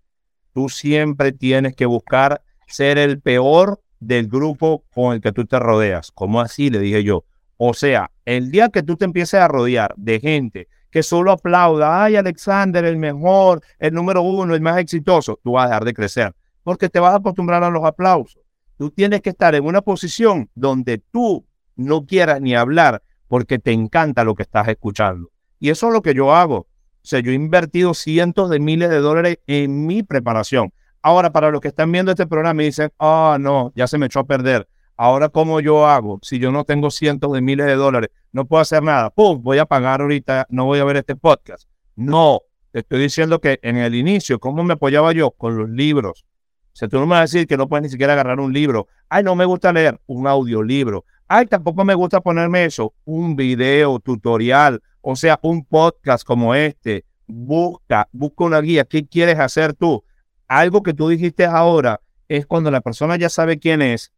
tú 0.53 0.69
siempre 0.69 1.31
tienes 1.31 1.75
que 1.75 1.85
buscar 1.85 2.41
ser 2.67 2.97
el 2.97 3.19
peor 3.19 3.81
del 3.99 4.27
grupo 4.27 4.85
con 4.93 5.13
el 5.13 5.21
que 5.21 5.31
tú 5.31 5.45
te 5.45 5.59
rodeas. 5.59 6.11
¿Cómo 6.11 6.41
así? 6.41 6.69
Le 6.69 6.79
dije 6.79 7.03
yo. 7.03 7.25
O 7.57 7.73
sea, 7.73 8.11
el 8.25 8.51
día 8.51 8.69
que 8.69 8.83
tú 8.83 8.95
te 8.95 9.05
empieces 9.05 9.39
a 9.39 9.47
rodear 9.47 9.93
de 9.97 10.19
gente 10.19 10.67
que 10.89 11.03
solo 11.03 11.31
aplauda, 11.31 12.03
ay, 12.03 12.15
Alexander, 12.15 12.83
el 12.85 12.97
mejor, 12.97 13.61
el 13.77 13.93
número 13.93 14.21
uno, 14.21 14.55
el 14.55 14.61
más 14.61 14.77
exitoso, 14.77 15.39
tú 15.43 15.53
vas 15.53 15.65
a 15.65 15.67
dejar 15.67 15.85
de 15.85 15.93
crecer, 15.93 16.35
porque 16.63 16.89
te 16.89 16.99
vas 16.99 17.13
a 17.13 17.17
acostumbrar 17.17 17.63
a 17.63 17.69
los 17.69 17.83
aplausos. 17.83 18.41
Tú 18.77 18.89
tienes 18.89 19.21
que 19.21 19.31
estar 19.31 19.53
en 19.55 19.65
una 19.65 19.81
posición 19.81 20.49
donde 20.55 20.99
tú 21.11 21.45
no 21.75 22.05
quieras 22.05 22.41
ni 22.41 22.55
hablar 22.55 23.03
porque 23.27 23.59
te 23.59 23.71
encanta 23.71 24.23
lo 24.23 24.35
que 24.35 24.43
estás 24.43 24.67
escuchando. 24.67 25.29
Y 25.59 25.69
eso 25.69 25.87
es 25.87 25.93
lo 25.93 26.01
que 26.01 26.13
yo 26.13 26.33
hago. 26.33 26.57
O 26.57 26.67
sea, 27.09 27.19
yo 27.19 27.31
he 27.31 27.35
invertido 27.35 27.93
cientos 27.93 28.49
de 28.49 28.59
miles 28.59 28.89
de 28.89 28.99
dólares 28.99 29.39
en 29.47 29.85
mi 29.85 30.03
preparación. 30.03 30.71
Ahora, 31.01 31.31
para 31.31 31.49
los 31.49 31.61
que 31.61 31.69
están 31.69 31.91
viendo 31.91 32.11
este 32.11 32.27
programa 32.27 32.61
y 32.63 32.67
dicen, 32.67 32.91
ah, 32.99 33.37
no, 33.39 33.71
ya 33.75 33.87
se 33.87 33.97
me 33.97 34.07
echó 34.07 34.19
a 34.19 34.25
perder. 34.25 34.67
Ahora, 35.01 35.29
¿cómo 35.29 35.61
yo 35.61 35.87
hago? 35.87 36.19
Si 36.21 36.39
yo 36.39 36.51
no 36.51 36.65
tengo 36.65 36.91
cientos 36.91 37.31
de 37.31 37.39
miles 37.39 37.67
de 37.67 37.75
dólares, 37.75 38.09
no 38.33 38.43
puedo 38.43 38.61
hacer 38.61 38.83
nada. 38.83 39.09
¡Pum! 39.09 39.41
Voy 39.41 39.57
a 39.57 39.65
pagar 39.65 40.01
ahorita, 40.01 40.45
no 40.49 40.65
voy 40.65 40.79
a 40.79 40.83
ver 40.83 40.97
este 40.97 41.15
podcast. 41.15 41.69
No, 41.95 42.41
te 42.73 42.79
estoy 42.79 42.99
diciendo 42.99 43.39
que 43.39 43.59
en 43.61 43.77
el 43.77 43.95
inicio, 43.95 44.41
¿cómo 44.41 44.61
me 44.61 44.73
apoyaba 44.73 45.13
yo? 45.13 45.31
Con 45.31 45.55
los 45.57 45.69
libros. 45.69 46.25
O 46.25 46.75
sea, 46.75 46.89
tú 46.89 46.99
no 46.99 47.05
me 47.05 47.11
vas 47.11 47.19
a 47.19 47.21
decir 47.21 47.47
que 47.47 47.55
no 47.55 47.69
puedes 47.69 47.83
ni 47.83 47.89
siquiera 47.89 48.11
agarrar 48.11 48.41
un 48.41 48.51
libro. 48.51 48.87
Ay, 49.07 49.23
no 49.23 49.35
me 49.35 49.45
gusta 49.45 49.71
leer 49.71 50.01
un 50.05 50.27
audiolibro. 50.27 51.05
Ay, 51.29 51.45
tampoco 51.45 51.85
me 51.85 51.93
gusta 51.93 52.19
ponerme 52.19 52.65
eso, 52.65 52.93
un 53.05 53.37
video, 53.37 53.99
tutorial, 53.99 54.83
o 54.99 55.15
sea, 55.15 55.39
un 55.43 55.63
podcast 55.63 56.25
como 56.25 56.53
este. 56.53 57.05
Busca, 57.25 58.09
busca 58.11 58.43
una 58.43 58.59
guía. 58.59 58.83
¿Qué 58.83 59.07
quieres 59.07 59.39
hacer 59.39 59.73
tú? 59.75 60.03
Algo 60.49 60.83
que 60.83 60.93
tú 60.93 61.07
dijiste 61.07 61.45
ahora 61.45 62.01
es 62.27 62.45
cuando 62.45 62.69
la 62.69 62.81
persona 62.81 63.15
ya 63.15 63.29
sabe 63.29 63.59
quién 63.59 63.81
es 63.81 64.11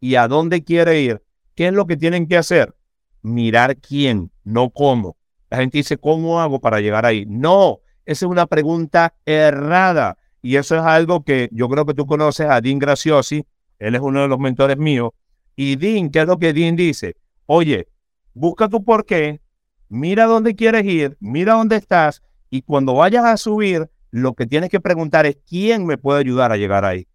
y 0.00 0.14
a 0.14 0.28
dónde 0.28 0.64
quiere 0.64 1.00
ir. 1.00 1.22
¿Qué 1.54 1.68
es 1.68 1.72
lo 1.72 1.86
que 1.86 1.96
tienen 1.96 2.26
que 2.26 2.36
hacer? 2.36 2.74
Mirar 3.22 3.76
quién, 3.78 4.30
no 4.44 4.70
cómo. 4.70 5.16
La 5.50 5.58
gente 5.58 5.78
dice, 5.78 5.98
¿cómo 5.98 6.40
hago 6.40 6.60
para 6.60 6.80
llegar 6.80 7.04
ahí? 7.06 7.24
No, 7.26 7.80
esa 8.04 8.26
es 8.26 8.30
una 8.30 8.46
pregunta 8.46 9.14
errada. 9.24 10.16
Y 10.40 10.56
eso 10.56 10.76
es 10.76 10.82
algo 10.82 11.24
que 11.24 11.48
yo 11.52 11.68
creo 11.68 11.84
que 11.84 11.94
tú 11.94 12.06
conoces 12.06 12.48
a 12.48 12.60
Dean 12.60 12.78
Graciosi. 12.78 13.44
Él 13.78 13.94
es 13.94 14.00
uno 14.00 14.22
de 14.22 14.28
los 14.28 14.38
mentores 14.38 14.78
míos. 14.78 15.10
Y 15.56 15.76
Dean, 15.76 16.10
¿qué 16.10 16.20
es 16.20 16.26
lo 16.26 16.38
que 16.38 16.52
Dean 16.52 16.76
dice? 16.76 17.16
Oye, 17.46 17.88
busca 18.34 18.68
tu 18.68 18.84
por 18.84 19.04
qué, 19.04 19.40
mira 19.88 20.26
dónde 20.26 20.54
quieres 20.54 20.84
ir, 20.84 21.16
mira 21.18 21.54
dónde 21.54 21.76
estás. 21.76 22.22
Y 22.50 22.62
cuando 22.62 22.94
vayas 22.94 23.24
a 23.24 23.36
subir, 23.36 23.90
lo 24.10 24.34
que 24.34 24.46
tienes 24.46 24.70
que 24.70 24.80
preguntar 24.80 25.26
es 25.26 25.38
quién 25.48 25.84
me 25.84 25.98
puede 25.98 26.20
ayudar 26.20 26.52
a 26.52 26.56
llegar 26.56 26.84
ahí. 26.84 27.08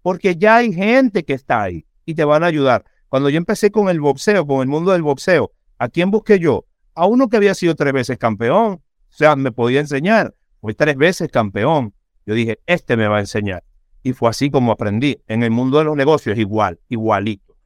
Porque 0.00 0.36
ya 0.36 0.56
hay 0.56 0.72
gente 0.72 1.24
que 1.24 1.34
está 1.34 1.62
ahí 1.62 1.85
y 2.06 2.14
te 2.14 2.24
van 2.24 2.42
a 2.42 2.46
ayudar. 2.46 2.84
Cuando 3.08 3.28
yo 3.28 3.36
empecé 3.36 3.70
con 3.70 3.88
el 3.90 4.00
boxeo, 4.00 4.46
con 4.46 4.62
el 4.62 4.68
mundo 4.68 4.92
del 4.92 5.02
boxeo, 5.02 5.52
¿a 5.78 5.88
quién 5.88 6.10
busqué 6.10 6.38
yo? 6.38 6.64
A 6.94 7.06
uno 7.06 7.28
que 7.28 7.36
había 7.36 7.54
sido 7.54 7.74
tres 7.74 7.92
veces 7.92 8.16
campeón, 8.16 8.74
o 8.74 8.82
sea, 9.10 9.36
me 9.36 9.52
podía 9.52 9.80
enseñar. 9.80 10.34
Fui 10.60 10.74
tres 10.74 10.96
veces 10.96 11.28
campeón. 11.30 11.92
Yo 12.24 12.34
dije, 12.34 12.60
este 12.66 12.96
me 12.96 13.06
va 13.06 13.18
a 13.18 13.20
enseñar. 13.20 13.62
Y 14.02 14.12
fue 14.12 14.30
así 14.30 14.50
como 14.50 14.72
aprendí. 14.72 15.18
En 15.26 15.42
el 15.42 15.50
mundo 15.50 15.78
de 15.78 15.84
los 15.84 15.96
negocios, 15.96 16.38
igual, 16.38 16.80
igualito. 16.88 17.56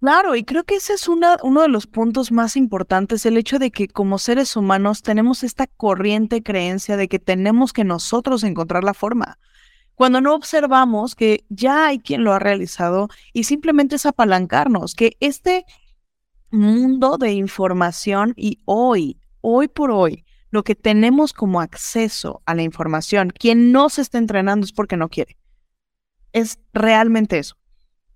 Claro, 0.00 0.36
y 0.36 0.44
creo 0.44 0.64
que 0.64 0.76
ese 0.76 0.92
es 0.92 1.08
una, 1.08 1.36
uno 1.42 1.62
de 1.62 1.68
los 1.68 1.86
puntos 1.86 2.30
más 2.30 2.56
importantes, 2.56 3.24
el 3.24 3.36
hecho 3.36 3.58
de 3.58 3.70
que 3.70 3.88
como 3.88 4.18
seres 4.18 4.54
humanos 4.54 5.02
tenemos 5.02 5.42
esta 5.42 5.66
corriente 5.66 6.42
creencia 6.42 6.96
de 6.96 7.08
que 7.08 7.18
tenemos 7.18 7.72
que 7.72 7.82
nosotros 7.82 8.44
encontrar 8.44 8.84
la 8.84 8.94
forma. 8.94 9.38
Cuando 9.96 10.20
no 10.20 10.34
observamos 10.34 11.14
que 11.14 11.44
ya 11.48 11.86
hay 11.86 11.98
quien 11.98 12.22
lo 12.22 12.34
ha 12.34 12.38
realizado 12.38 13.08
y 13.32 13.44
simplemente 13.44 13.96
es 13.96 14.04
apalancarnos, 14.04 14.94
que 14.94 15.16
este 15.20 15.64
mundo 16.50 17.16
de 17.16 17.32
información 17.32 18.34
y 18.36 18.60
hoy, 18.66 19.18
hoy 19.40 19.68
por 19.68 19.90
hoy, 19.90 20.24
lo 20.50 20.64
que 20.64 20.74
tenemos 20.74 21.32
como 21.32 21.62
acceso 21.62 22.42
a 22.44 22.54
la 22.54 22.62
información, 22.62 23.30
quien 23.30 23.72
no 23.72 23.88
se 23.88 24.02
está 24.02 24.18
entrenando 24.18 24.66
es 24.66 24.72
porque 24.72 24.98
no 24.98 25.08
quiere. 25.08 25.38
Es 26.32 26.58
realmente 26.74 27.38
eso. 27.38 27.56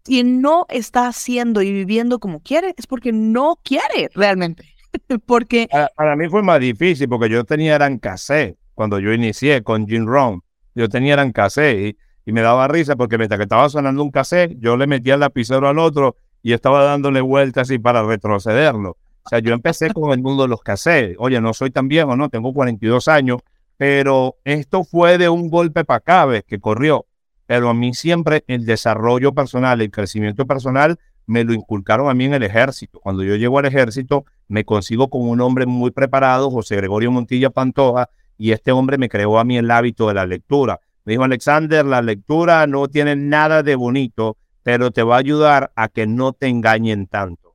Quien 0.02 0.42
no 0.42 0.66
está 0.68 1.06
haciendo 1.06 1.62
y 1.62 1.72
viviendo 1.72 2.18
como 2.18 2.40
quiere 2.40 2.74
es 2.76 2.86
porque 2.86 3.10
no 3.12 3.58
quiere 3.64 4.10
realmente. 4.14 4.74
porque 5.26 5.66
para, 5.96 6.14
mí 6.14 6.28
fue 6.28 6.42
más 6.42 6.60
difícil 6.60 7.08
porque 7.08 7.30
yo 7.30 7.44
tenía 7.44 7.74
eran 7.74 7.98
cassette 7.98 8.58
cuando 8.74 8.98
yo 8.98 9.14
inicié 9.14 9.62
con 9.62 9.86
Jim 9.86 10.04
Rohn. 10.06 10.42
Yo 10.74 10.88
tenía 10.88 11.14
eran 11.14 11.32
cassette 11.32 11.96
y, 12.24 12.32
me 12.32 12.42
daba 12.42 12.68
risa 12.68 12.94
porque 12.94 13.18
mientras 13.18 13.38
que 13.38 13.42
estaba 13.42 13.68
sonando 13.68 14.04
un 14.04 14.12
cassette, 14.12 14.56
yo 14.60 14.76
le 14.76 14.86
metía 14.86 15.14
el 15.14 15.20
lapicero 15.20 15.66
al 15.66 15.80
otro 15.80 16.14
y 16.44 16.52
estaba 16.52 16.84
dándole 16.84 17.20
vueltas 17.20 17.62
así 17.62 17.80
para 17.80 18.04
retrocederlo. 18.04 18.90
O 19.24 19.28
sea, 19.28 19.40
yo 19.40 19.52
empecé 19.52 19.92
con 19.92 20.12
el 20.12 20.22
mundo 20.22 20.44
de 20.44 20.48
los 20.48 20.60
cassettes. 20.60 21.16
Oye, 21.18 21.40
no 21.40 21.52
soy 21.54 21.70
tan 21.72 21.88
viejo, 21.88 22.14
¿no? 22.16 22.28
Tengo 22.28 22.54
42 22.54 23.08
años, 23.08 23.40
pero 23.76 24.36
esto 24.44 24.84
fue 24.84 25.18
de 25.18 25.28
un 25.28 25.50
golpe 25.50 25.84
para 25.84 25.98
acá, 25.98 26.26
¿ves? 26.26 26.44
Que 26.44 26.60
corrió. 26.60 27.06
Pero 27.46 27.68
a 27.68 27.74
mí 27.74 27.94
siempre 27.94 28.44
el 28.46 28.64
desarrollo 28.64 29.32
personal, 29.34 29.80
el 29.80 29.90
crecimiento 29.90 30.46
personal, 30.46 30.98
me 31.26 31.44
lo 31.44 31.52
inculcaron 31.52 32.08
a 32.08 32.14
mí 32.14 32.24
en 32.24 32.34
el 32.34 32.42
ejército. 32.42 33.00
Cuando 33.00 33.22
yo 33.22 33.36
llego 33.36 33.58
al 33.58 33.66
ejército, 33.66 34.24
me 34.48 34.64
consigo 34.64 35.08
con 35.10 35.22
un 35.28 35.40
hombre 35.40 35.66
muy 35.66 35.90
preparado, 35.90 36.50
José 36.50 36.76
Gregorio 36.76 37.10
Montilla 37.10 37.50
Pantoja, 37.50 38.08
y 38.40 38.52
este 38.52 38.72
hombre 38.72 38.98
me 38.98 39.08
creó 39.08 39.38
a 39.38 39.44
mí 39.44 39.56
el 39.56 39.70
hábito 39.70 40.08
de 40.08 40.14
la 40.14 40.26
lectura. 40.26 40.80
Me 41.04 41.12
dijo, 41.12 41.22
Alexander, 41.22 41.84
la 41.84 42.02
lectura 42.02 42.66
no 42.66 42.88
tiene 42.88 43.14
nada 43.14 43.62
de 43.62 43.76
bonito, 43.76 44.36
pero 44.62 44.90
te 44.90 45.02
va 45.02 45.16
a 45.16 45.20
ayudar 45.20 45.70
a 45.76 45.88
que 45.88 46.06
no 46.06 46.32
te 46.32 46.48
engañen 46.48 47.06
tanto 47.06 47.50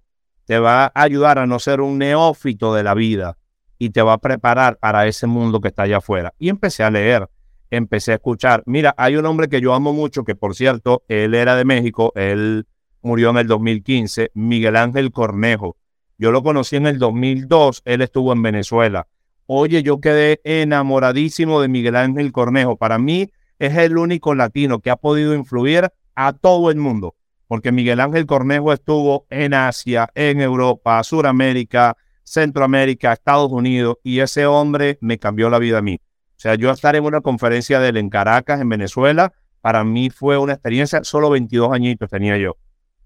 te 0.45 0.59
va 0.59 0.85
a 0.85 0.91
ayudar 0.93 1.39
a 1.39 1.47
no 1.47 1.59
ser 1.59 1.81
un 1.81 1.97
neófito 1.97 2.73
de 2.73 2.83
la 2.83 2.93
vida 2.93 3.37
y 3.77 3.89
te 3.89 4.01
va 4.01 4.13
a 4.13 4.17
preparar 4.19 4.77
para 4.77 5.05
ese 5.07 5.27
mundo 5.27 5.59
que 5.59 5.67
está 5.67 5.83
allá 5.83 5.97
afuera. 5.97 6.33
Y 6.39 6.49
empecé 6.49 6.83
a 6.83 6.91
leer, 6.91 7.27
empecé 7.71 8.13
a 8.13 8.15
escuchar. 8.15 8.63
Mira, 8.65 8.93
hay 8.97 9.17
un 9.17 9.25
hombre 9.25 9.49
que 9.49 9.59
yo 9.59 9.73
amo 9.73 9.91
mucho, 9.91 10.23
que 10.23 10.35
por 10.35 10.55
cierto, 10.55 11.03
él 11.07 11.33
era 11.33 11.55
de 11.55 11.65
México, 11.65 12.13
él 12.15 12.65
murió 13.01 13.31
en 13.31 13.37
el 13.37 13.47
2015, 13.47 14.31
Miguel 14.33 14.75
Ángel 14.75 15.11
Cornejo. 15.11 15.75
Yo 16.17 16.31
lo 16.31 16.43
conocí 16.43 16.77
en 16.77 16.87
el 16.87 16.99
2002, 16.99 17.81
él 17.83 18.01
estuvo 18.01 18.31
en 18.31 18.41
Venezuela. 18.41 19.07
Oye, 19.47 19.83
yo 19.83 19.99
quedé 19.99 20.41
enamoradísimo 20.43 21.61
de 21.61 21.67
Miguel 21.67 21.95
Ángel 21.95 22.31
Cornejo. 22.31 22.77
Para 22.77 22.97
mí 22.97 23.29
es 23.59 23.77
el 23.77 23.97
único 23.97 24.35
latino 24.35 24.79
que 24.79 24.89
ha 24.89 24.95
podido 24.95 25.33
influir 25.33 25.89
a 26.15 26.33
todo 26.33 26.71
el 26.71 26.77
mundo 26.77 27.15
porque 27.47 27.71
Miguel 27.71 27.99
Ángel 27.99 28.25
Cornejo 28.25 28.73
estuvo 28.73 29.25
en 29.29 29.53
Asia, 29.53 30.09
en 30.15 30.41
Europa, 30.41 31.03
Suramérica, 31.03 31.95
Centroamérica, 32.23 33.13
Estados 33.13 33.51
Unidos, 33.51 33.97
y 34.03 34.19
ese 34.19 34.45
hombre 34.45 34.97
me 35.01 35.19
cambió 35.19 35.49
la 35.49 35.59
vida 35.59 35.79
a 35.79 35.81
mí. 35.81 35.99
O 36.01 36.39
sea, 36.39 36.55
yo 36.55 36.71
estar 36.71 36.95
en 36.95 37.05
una 37.05 37.21
conferencia 37.21 37.79
de 37.79 37.89
él 37.89 37.97
en 37.97 38.09
Caracas, 38.09 38.59
en 38.61 38.69
Venezuela, 38.69 39.33
para 39.61 39.83
mí 39.83 40.09
fue 40.09 40.37
una 40.37 40.53
experiencia, 40.53 41.03
solo 41.03 41.29
22 41.29 41.71
añitos 41.71 42.09
tenía 42.09 42.37
yo, 42.37 42.57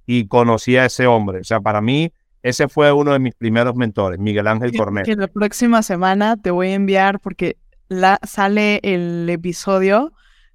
y 0.05 0.27
conocí 0.27 0.77
a 0.77 0.85
ese 0.85 1.05
hombre. 1.05 1.39
O 1.39 1.43
sea, 1.43 1.59
para 1.59 1.81
mí, 1.81 2.11
ese 2.43 2.67
fue 2.67 2.91
uno 2.91 3.13
de 3.13 3.19
mis 3.19 3.35
primeros 3.35 3.75
mentores, 3.75 4.19
Miguel 4.19 4.47
Ángel 4.47 4.75
Cornejo. 4.75 5.05
Que 5.05 5.15
la 5.15 5.27
próxima 5.27 5.81
semana 5.83 6.37
te 6.37 6.51
voy 6.51 6.69
a 6.69 6.73
enviar, 6.75 7.19
porque 7.19 7.57
la, 7.87 8.19
sale 8.25 8.79
el 8.83 9.29
episodio 9.29 10.13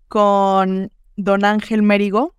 con 0.08 0.90
Don 1.16 1.44
Ángel 1.44 1.82
Mérigo, 1.82 2.34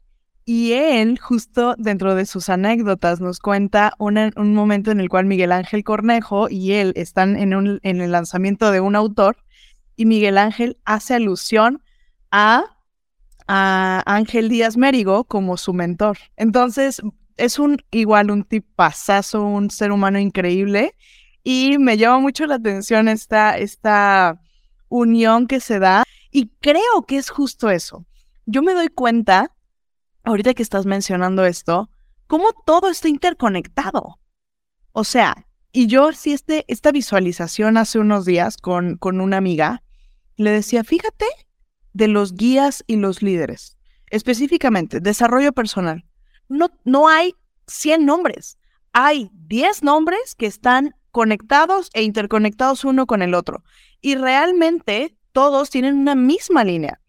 y 0.47 0.73
él, 0.73 1.17
justo 1.19 1.73
dentro 1.80 2.13
de 2.13 2.27
sus 2.27 2.49
anécdotas, 2.49 3.19
nos 3.19 3.39
cuenta 3.39 3.93
un 3.97 4.53
momento 4.53 4.91
en 4.91 4.99
el 4.99 5.09
cual 5.09 5.26
Miguel 5.26 5.51
Ángel 5.51 5.84
Cornejo 5.84 6.49
y 6.49 6.73
él 6.73 6.93
están 6.95 7.35
en, 7.35 7.55
un, 7.55 7.80
en 7.81 7.99
el 7.99 8.11
lanzamiento 8.11 8.69
de 8.69 8.80
un 8.80 8.95
autor 8.95 9.38
y 9.95 10.05
Miguel 10.05 10.38
Ángel 10.38 10.77
hace 10.85 11.15
alusión 11.15 11.81
a, 12.30 12.63
a 13.47 14.03
Ángel 14.05 14.49
Díaz 14.49 14.77
Mérigo 14.77 15.23
como 15.23 15.57
su 15.57 15.73
mentor. 15.73 16.17
Entonces, 16.38 17.01
es 17.38 17.60
un 17.60 17.78
igual 17.91 18.32
un 18.32 18.44
tipazazo, 18.44 19.44
un 19.44 19.70
ser 19.70 19.91
humano 19.91 20.20
increíble 20.20 20.95
y 21.44 21.78
me 21.78 21.98
llama 21.98 22.20
mucho 22.20 22.45
la 22.45 22.56
atención 22.56 23.07
esta, 23.07 23.57
esta 23.57 24.41
unión 24.90 25.48
que 25.48 25.60
se 25.60 25.80
da 25.80 26.03
y 26.32 26.48
creo 26.60 27.06
que 27.07 27.18
es 27.18 27.30
justo 27.30 27.70
eso. 27.70 28.06
Yo 28.45 28.62
me 28.62 28.74
doy 28.74 28.88
cuenta 28.88 29.52
ahorita 30.24 30.53
que 30.53 30.64
estás 30.64 30.86
mencionando 30.86 31.45
esto, 31.45 31.90
cómo 32.28 32.48
todo 32.66 32.90
está 32.90 33.07
interconectado. 33.07 34.20
O 34.91 35.03
sea, 35.03 35.48
y 35.72 35.88
yo 35.88 36.12
sí 36.14 36.34
este, 36.34 36.66
esta 36.68 36.91
visualización 36.91 37.78
hace 37.78 37.99
unos 37.99 38.26
días 38.26 38.57
con, 38.57 38.98
con 38.98 39.22
una 39.22 39.38
amiga, 39.38 39.84
le 40.38 40.52
decía, 40.52 40.84
fíjate 40.84 41.26
de 41.94 42.07
los 42.07 42.34
guías 42.34 42.84
y 42.88 42.98
los 42.98 43.22
líderes, 43.22 43.78
específicamente 44.10 44.99
desarrollo 44.99 45.53
personal. 45.53 46.06
No, 46.49 46.69
no 46.84 47.07
hay 47.07 47.35
100 47.67 48.05
nombres, 48.05 48.57
hay 48.93 49.30
10 49.34 49.84
nombres 49.84 50.35
que 50.35 50.45
están 50.45 50.95
conectados 51.11 51.89
e 51.93 52.03
interconectados 52.03 52.85
uno 52.85 53.05
con 53.05 53.22
el 53.22 53.34
otro. 53.34 53.63
Y 54.01 54.15
realmente 54.15 55.15
todos 55.31 55.69
tienen 55.69 55.95
una 55.97 56.15
misma 56.15 56.63
línea. 56.63 56.99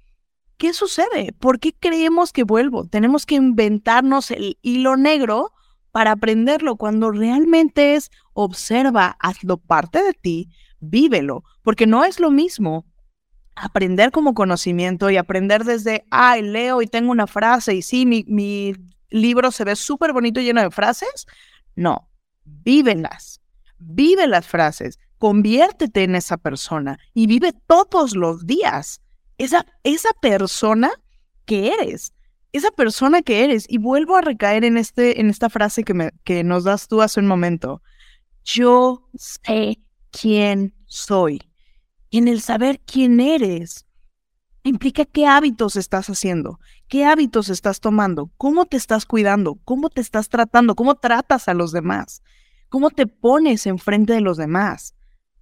¿qué 0.56 0.72
sucede? 0.72 1.32
¿Por 1.38 1.58
qué 1.58 1.74
creemos 1.78 2.32
que 2.32 2.44
vuelvo? 2.44 2.86
Tenemos 2.86 3.26
que 3.26 3.34
inventarnos 3.34 4.30
el 4.30 4.58
hilo 4.62 4.96
negro 4.96 5.52
para 5.92 6.12
aprenderlo 6.12 6.76
cuando 6.76 7.10
realmente 7.10 7.94
es 7.94 8.10
observa, 8.32 9.16
hazlo 9.20 9.56
parte 9.56 10.02
de 10.02 10.12
ti, 10.12 10.48
vívelo, 10.80 11.42
porque 11.62 11.86
no 11.86 12.04
es 12.04 12.20
lo 12.20 12.30
mismo 12.30 12.84
aprender 13.54 14.10
como 14.10 14.34
conocimiento 14.34 15.08
y 15.08 15.16
aprender 15.16 15.64
desde, 15.64 16.04
ay, 16.10 16.42
leo 16.42 16.82
y 16.82 16.86
tengo 16.86 17.10
una 17.10 17.26
frase 17.26 17.74
y 17.74 17.82
sí, 17.82 18.04
mi, 18.04 18.24
mi 18.28 18.74
libro 19.10 19.50
se 19.50 19.64
ve 19.64 19.76
súper 19.76 20.12
bonito 20.12 20.40
lleno 20.40 20.62
de 20.62 20.70
frases. 20.70 21.26
No, 21.74 22.08
vívelas, 22.44 23.40
vive 23.78 24.26
las 24.26 24.46
frases, 24.46 24.98
conviértete 25.18 26.04
en 26.04 26.14
esa 26.14 26.36
persona 26.36 26.98
y 27.14 27.26
vive 27.26 27.52
todos 27.66 28.14
los 28.16 28.46
días 28.46 29.00
esa, 29.38 29.66
esa 29.84 30.10
persona 30.20 30.90
que 31.44 31.68
eres. 31.68 32.12
esa 32.52 32.70
persona 32.70 33.22
que 33.22 33.44
eres. 33.44 33.66
Y 33.68 33.78
vuelvo 33.78 34.16
a 34.16 34.22
recaer 34.22 34.64
en, 34.64 34.76
este, 34.76 35.20
en 35.20 35.28
esta 35.30 35.50
frase 35.50 35.84
que, 35.84 35.94
me, 35.94 36.10
que 36.24 36.42
nos 36.42 36.64
das 36.64 36.88
tú 36.88 37.02
hace 37.02 37.20
un 37.20 37.26
momento. 37.26 37.82
Yo 38.44 39.08
sé 39.14 39.78
quién 40.10 40.74
soy. 40.86 41.40
en 42.10 42.28
el 42.28 42.40
saber 42.40 42.80
quién 42.80 43.20
eres, 43.20 43.85
implica 44.68 45.04
qué 45.04 45.26
hábitos 45.26 45.76
estás 45.76 46.08
haciendo, 46.08 46.58
qué 46.88 47.04
hábitos 47.04 47.48
estás 47.48 47.80
tomando, 47.80 48.30
cómo 48.36 48.66
te 48.66 48.76
estás 48.76 49.06
cuidando, 49.06 49.56
cómo 49.64 49.90
te 49.90 50.00
estás 50.00 50.28
tratando, 50.28 50.74
cómo 50.74 50.96
tratas 50.96 51.48
a 51.48 51.54
los 51.54 51.72
demás, 51.72 52.22
cómo 52.68 52.90
te 52.90 53.06
pones 53.06 53.66
enfrente 53.66 54.12
de 54.12 54.20
los 54.20 54.36
demás. 54.36 54.94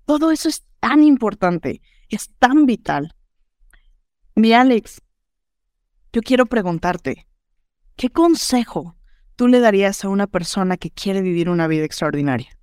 Todo 0.04 0.30
eso 0.30 0.48
es 0.48 0.64
tan 0.80 1.02
importante, 1.02 1.80
es 2.08 2.30
tan 2.38 2.66
vital. 2.66 3.14
Mi 4.34 4.52
Alex, 4.52 5.00
yo 6.12 6.20
quiero 6.22 6.46
preguntarte, 6.46 7.26
¿qué 7.96 8.10
consejo 8.10 8.96
tú 9.36 9.48
le 9.48 9.60
darías 9.60 10.04
a 10.04 10.08
una 10.08 10.26
persona 10.26 10.76
que 10.76 10.90
quiere 10.90 11.22
vivir 11.22 11.48
una 11.48 11.66
vida 11.66 11.84
extraordinaria? 11.84 12.58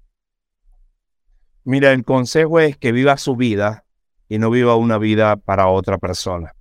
Mira, 1.64 1.92
el 1.92 2.04
consejo 2.04 2.60
es 2.60 2.78
que 2.78 2.92
viva 2.92 3.18
su 3.18 3.36
vida 3.36 3.86
y 4.32 4.40
no 4.40 4.50
viva 4.50 4.78
una 4.78 4.98
vida 4.98 5.36
para 5.36 5.68
otra 5.68 5.98
persona. 5.98 6.54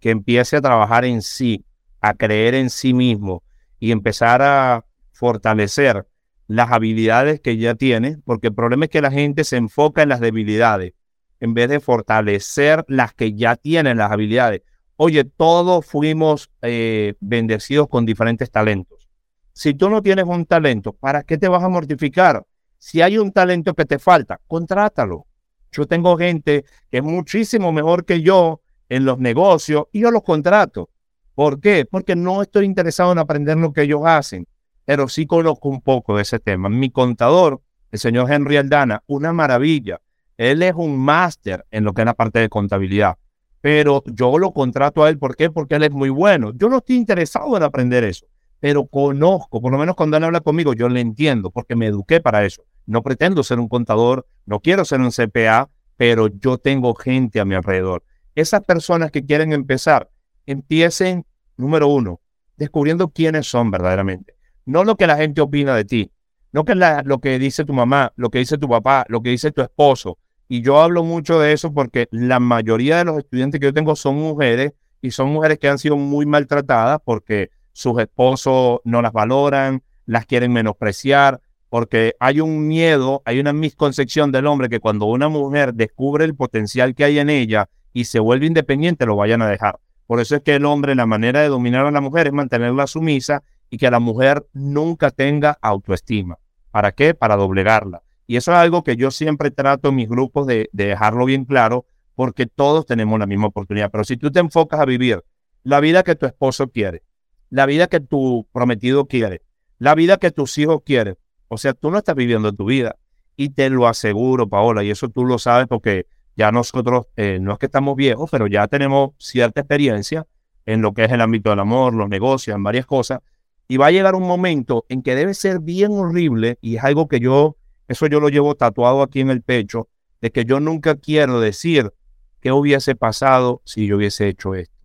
Que 0.00 0.10
empiece 0.10 0.58
a 0.58 0.60
trabajar 0.60 1.06
en 1.06 1.22
sí, 1.22 1.64
a 2.02 2.12
creer 2.12 2.54
en 2.54 2.68
sí 2.68 2.92
mismo 2.92 3.42
y 3.78 3.90
empezar 3.90 4.42
a 4.42 4.84
fortalecer 5.10 6.06
las 6.46 6.70
habilidades 6.70 7.40
que 7.40 7.56
ya 7.56 7.74
tiene, 7.74 8.18
porque 8.26 8.48
el 8.48 8.54
problema 8.54 8.84
es 8.84 8.90
que 8.90 9.00
la 9.00 9.10
gente 9.10 9.44
se 9.44 9.56
enfoca 9.56 10.02
en 10.02 10.10
las 10.10 10.20
debilidades 10.20 10.92
en 11.40 11.54
vez 11.54 11.70
de 11.70 11.80
fortalecer 11.80 12.84
las 12.86 13.14
que 13.14 13.32
ya 13.32 13.56
tienen 13.56 13.96
las 13.96 14.12
habilidades. 14.12 14.60
Oye, 14.96 15.24
todos 15.24 15.86
fuimos 15.86 16.50
eh, 16.60 17.14
bendecidos 17.20 17.88
con 17.88 18.04
diferentes 18.04 18.50
talentos. 18.50 19.08
Si 19.54 19.72
tú 19.72 19.88
no 19.88 20.02
tienes 20.02 20.26
un 20.26 20.44
talento, 20.44 20.92
¿para 20.92 21.22
qué 21.22 21.38
te 21.38 21.48
vas 21.48 21.64
a 21.64 21.70
mortificar? 21.70 22.44
Si 22.76 23.00
hay 23.00 23.16
un 23.16 23.32
talento 23.32 23.72
que 23.72 23.86
te 23.86 23.98
falta, 23.98 24.38
contrátalo. 24.46 25.24
Yo 25.72 25.86
tengo 25.86 26.16
gente 26.16 26.64
que 26.90 26.98
es 26.98 27.02
muchísimo 27.02 27.72
mejor 27.72 28.04
que 28.04 28.22
yo 28.22 28.60
en 28.88 29.04
los 29.04 29.18
negocios 29.18 29.84
y 29.92 30.00
yo 30.00 30.10
los 30.10 30.22
contrato. 30.22 30.90
¿Por 31.34 31.60
qué? 31.60 31.86
Porque 31.90 32.16
no 32.16 32.42
estoy 32.42 32.66
interesado 32.66 33.12
en 33.12 33.18
aprender 33.18 33.56
lo 33.56 33.72
que 33.72 33.82
ellos 33.82 34.02
hacen, 34.04 34.46
pero 34.84 35.08
sí 35.08 35.26
conozco 35.26 35.68
un 35.68 35.80
poco 35.80 36.16
de 36.16 36.22
ese 36.22 36.38
tema. 36.38 36.68
Mi 36.68 36.90
contador, 36.90 37.60
el 37.92 37.98
señor 37.98 38.30
Henry 38.30 38.56
Aldana, 38.56 39.02
una 39.06 39.32
maravilla. 39.32 40.00
Él 40.36 40.62
es 40.62 40.74
un 40.74 40.98
máster 40.98 41.64
en 41.70 41.84
lo 41.84 41.92
que 41.92 42.02
es 42.02 42.06
la 42.06 42.14
parte 42.14 42.38
de 42.40 42.48
contabilidad 42.48 43.16
pero 43.60 44.02
yo 44.06 44.38
lo 44.38 44.52
contrato 44.52 45.04
a 45.04 45.08
él. 45.08 45.18
¿Por 45.18 45.36
qué? 45.36 45.50
Porque 45.50 45.74
él 45.76 45.84
es 45.84 45.90
muy 45.90 46.08
bueno. 46.08 46.52
Yo 46.54 46.68
no 46.68 46.78
estoy 46.78 46.96
interesado 46.96 47.56
en 47.56 47.62
aprender 47.62 48.04
eso, 48.04 48.26
pero 48.58 48.86
conozco, 48.86 49.60
por 49.60 49.72
lo 49.72 49.78
menos 49.78 49.94
cuando 49.96 50.16
él 50.16 50.24
habla 50.24 50.40
conmigo, 50.40 50.72
yo 50.72 50.88
le 50.88 51.00
entiendo, 51.00 51.50
porque 51.50 51.76
me 51.76 51.86
eduqué 51.86 52.20
para 52.20 52.44
eso. 52.44 52.62
No 52.90 53.04
pretendo 53.04 53.44
ser 53.44 53.60
un 53.60 53.68
contador, 53.68 54.26
no 54.46 54.58
quiero 54.58 54.84
ser 54.84 55.00
un 55.00 55.12
CPA, 55.12 55.70
pero 55.96 56.26
yo 56.26 56.58
tengo 56.58 56.92
gente 56.96 57.38
a 57.38 57.44
mi 57.44 57.54
alrededor. 57.54 58.02
Esas 58.34 58.64
personas 58.64 59.12
que 59.12 59.24
quieren 59.24 59.52
empezar, 59.52 60.10
empiecen, 60.44 61.24
número 61.56 61.86
uno, 61.86 62.20
descubriendo 62.56 63.10
quiénes 63.10 63.46
son 63.46 63.70
verdaderamente. 63.70 64.34
No 64.66 64.82
lo 64.82 64.96
que 64.96 65.06
la 65.06 65.16
gente 65.16 65.40
opina 65.40 65.76
de 65.76 65.84
ti, 65.84 66.10
no 66.50 66.64
que 66.64 66.74
lo 66.74 67.20
que 67.20 67.38
dice 67.38 67.64
tu 67.64 67.72
mamá, 67.72 68.12
lo 68.16 68.28
que 68.28 68.40
dice 68.40 68.58
tu 68.58 68.68
papá, 68.68 69.04
lo 69.06 69.22
que 69.22 69.30
dice 69.30 69.52
tu 69.52 69.62
esposo, 69.62 70.18
y 70.48 70.60
yo 70.60 70.80
hablo 70.80 71.04
mucho 71.04 71.38
de 71.38 71.52
eso 71.52 71.72
porque 71.72 72.08
la 72.10 72.40
mayoría 72.40 72.96
de 72.96 73.04
los 73.04 73.18
estudiantes 73.18 73.60
que 73.60 73.66
yo 73.66 73.72
tengo 73.72 73.94
son 73.94 74.16
mujeres 74.16 74.72
y 75.00 75.12
son 75.12 75.28
mujeres 75.28 75.60
que 75.60 75.68
han 75.68 75.78
sido 75.78 75.96
muy 75.96 76.26
maltratadas 76.26 76.98
porque 77.04 77.50
sus 77.70 78.00
esposos 78.00 78.80
no 78.82 79.00
las 79.00 79.12
valoran, 79.12 79.84
las 80.06 80.26
quieren 80.26 80.52
menospreciar, 80.52 81.40
porque 81.70 82.16
hay 82.18 82.40
un 82.40 82.66
miedo, 82.66 83.22
hay 83.24 83.38
una 83.38 83.52
misconcepción 83.52 84.32
del 84.32 84.46
hombre 84.46 84.68
que 84.68 84.80
cuando 84.80 85.06
una 85.06 85.28
mujer 85.28 85.72
descubre 85.72 86.24
el 86.24 86.34
potencial 86.34 86.94
que 86.94 87.04
hay 87.04 87.20
en 87.20 87.30
ella 87.30 87.70
y 87.92 88.04
se 88.04 88.18
vuelve 88.18 88.46
independiente, 88.46 89.06
lo 89.06 89.16
vayan 89.16 89.40
a 89.40 89.48
dejar. 89.48 89.78
Por 90.06 90.18
eso 90.18 90.34
es 90.34 90.42
que 90.42 90.56
el 90.56 90.64
hombre, 90.64 90.96
la 90.96 91.06
manera 91.06 91.40
de 91.40 91.48
dominar 91.48 91.86
a 91.86 91.92
la 91.92 92.00
mujer 92.00 92.26
es 92.26 92.32
mantenerla 92.32 92.88
sumisa 92.88 93.44
y 93.70 93.78
que 93.78 93.88
la 93.88 94.00
mujer 94.00 94.44
nunca 94.52 95.12
tenga 95.12 95.56
autoestima. 95.62 96.38
¿Para 96.72 96.90
qué? 96.90 97.14
Para 97.14 97.36
doblegarla. 97.36 98.02
Y 98.26 98.36
eso 98.36 98.50
es 98.50 98.58
algo 98.58 98.82
que 98.82 98.96
yo 98.96 99.12
siempre 99.12 99.52
trato 99.52 99.90
en 99.90 99.94
mis 99.94 100.08
grupos 100.08 100.48
de, 100.48 100.68
dejarlo 100.72 101.24
bien 101.24 101.44
claro, 101.44 101.86
porque 102.16 102.46
todos 102.46 102.84
tenemos 102.84 103.18
la 103.18 103.26
misma 103.26 103.46
oportunidad. 103.46 103.90
Pero 103.92 104.02
si 104.02 104.16
tú 104.16 104.32
te 104.32 104.40
enfocas 104.40 104.80
a 104.80 104.84
vivir 104.84 105.24
la 105.62 105.78
vida 105.78 106.02
que 106.02 106.16
tu 106.16 106.26
esposo 106.26 106.68
quiere, 106.68 107.02
la 107.48 107.66
vida 107.66 107.86
que 107.86 108.00
tu 108.00 108.48
prometido 108.52 109.06
quiere, 109.06 109.42
la 109.78 109.94
vida 109.94 110.16
que 110.16 110.32
tus 110.32 110.58
hijos 110.58 110.82
quieren, 110.84 111.16
o 111.50 111.58
sea, 111.58 111.74
tú 111.74 111.90
no 111.90 111.98
estás 111.98 112.14
viviendo 112.14 112.52
tu 112.52 112.64
vida. 112.64 112.96
Y 113.36 113.50
te 113.50 113.68
lo 113.70 113.86
aseguro, 113.86 114.48
Paola, 114.48 114.84
y 114.84 114.90
eso 114.90 115.08
tú 115.08 115.24
lo 115.24 115.38
sabes 115.38 115.66
porque 115.66 116.06
ya 116.36 116.52
nosotros, 116.52 117.06
eh, 117.16 117.38
no 117.40 117.52
es 117.52 117.58
que 117.58 117.66
estamos 117.66 117.96
viejos, 117.96 118.30
pero 118.30 118.46
ya 118.46 118.66
tenemos 118.68 119.10
cierta 119.18 119.60
experiencia 119.60 120.26
en 120.66 120.82
lo 120.82 120.92
que 120.92 121.04
es 121.04 121.12
el 121.12 121.20
ámbito 121.20 121.50
del 121.50 121.60
amor, 121.60 121.94
los 121.94 122.08
negocios, 122.08 122.54
en 122.56 122.62
varias 122.62 122.86
cosas. 122.86 123.20
Y 123.68 123.76
va 123.76 123.86
a 123.86 123.90
llegar 123.90 124.14
un 124.14 124.26
momento 124.26 124.84
en 124.88 125.02
que 125.02 125.14
debe 125.14 125.34
ser 125.34 125.60
bien 125.60 125.92
horrible, 125.92 126.58
y 126.60 126.76
es 126.76 126.84
algo 126.84 127.08
que 127.08 127.20
yo 127.20 127.56
eso 127.90 128.06
yo 128.06 128.20
lo 128.20 128.28
llevo 128.28 128.54
tatuado 128.54 129.02
aquí 129.02 129.18
en 129.18 129.30
el 129.30 129.42
pecho, 129.42 129.88
de 130.20 130.30
que 130.30 130.44
yo 130.44 130.60
nunca 130.60 130.94
quiero 130.94 131.40
decir 131.40 131.92
qué 132.40 132.52
hubiese 132.52 132.94
pasado 132.94 133.62
si 133.64 133.88
yo 133.88 133.96
hubiese 133.96 134.28
hecho 134.28 134.54
esto. 134.54 134.76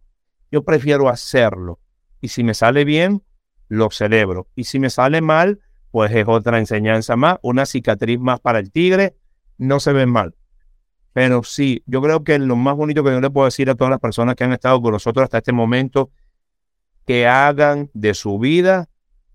Yo 0.52 0.64
prefiero 0.64 1.08
hacerlo. 1.08 1.80
Y 2.20 2.30
si 2.30 2.44
me 2.44 2.56
sale 2.56 2.84
bien, 2.84 3.22
lo 3.68 3.92
celebro. 3.92 4.48
Y 4.56 4.64
si 4.64 4.80
me 4.80 4.90
sale 4.90 5.22
mal, 5.22 5.60
pues 5.96 6.12
es 6.12 6.26
otra 6.28 6.60
enseñanza 6.60 7.16
más, 7.16 7.38
una 7.42 7.66
cicatriz 7.66 8.20
más 8.20 8.42
para 8.42 8.60
el 8.60 8.70
tigre, 8.70 9.16
no 9.58 9.80
se 9.80 9.94
ve 9.94 10.06
mal. 10.06 10.36
Pero 11.14 11.42
sí, 11.44 11.84
yo 11.86 12.02
creo 12.02 12.22
que 12.26 12.38
lo 12.38 12.58
más 12.58 12.76
bonito 12.76 13.02
que 13.02 13.12
yo 13.12 13.22
le 13.22 13.30
puedo 13.30 13.46
decir 13.46 13.70
a 13.70 13.76
todas 13.76 13.92
las 13.92 14.02
personas 14.02 14.36
que 14.36 14.44
han 14.44 14.52
estado 14.52 14.82
con 14.82 14.92
nosotros 14.92 15.24
hasta 15.24 15.38
este 15.38 15.54
momento, 15.54 16.10
que 17.06 17.28
hagan 17.28 17.92
de 17.94 18.14
su 18.14 18.38
vida 18.40 18.90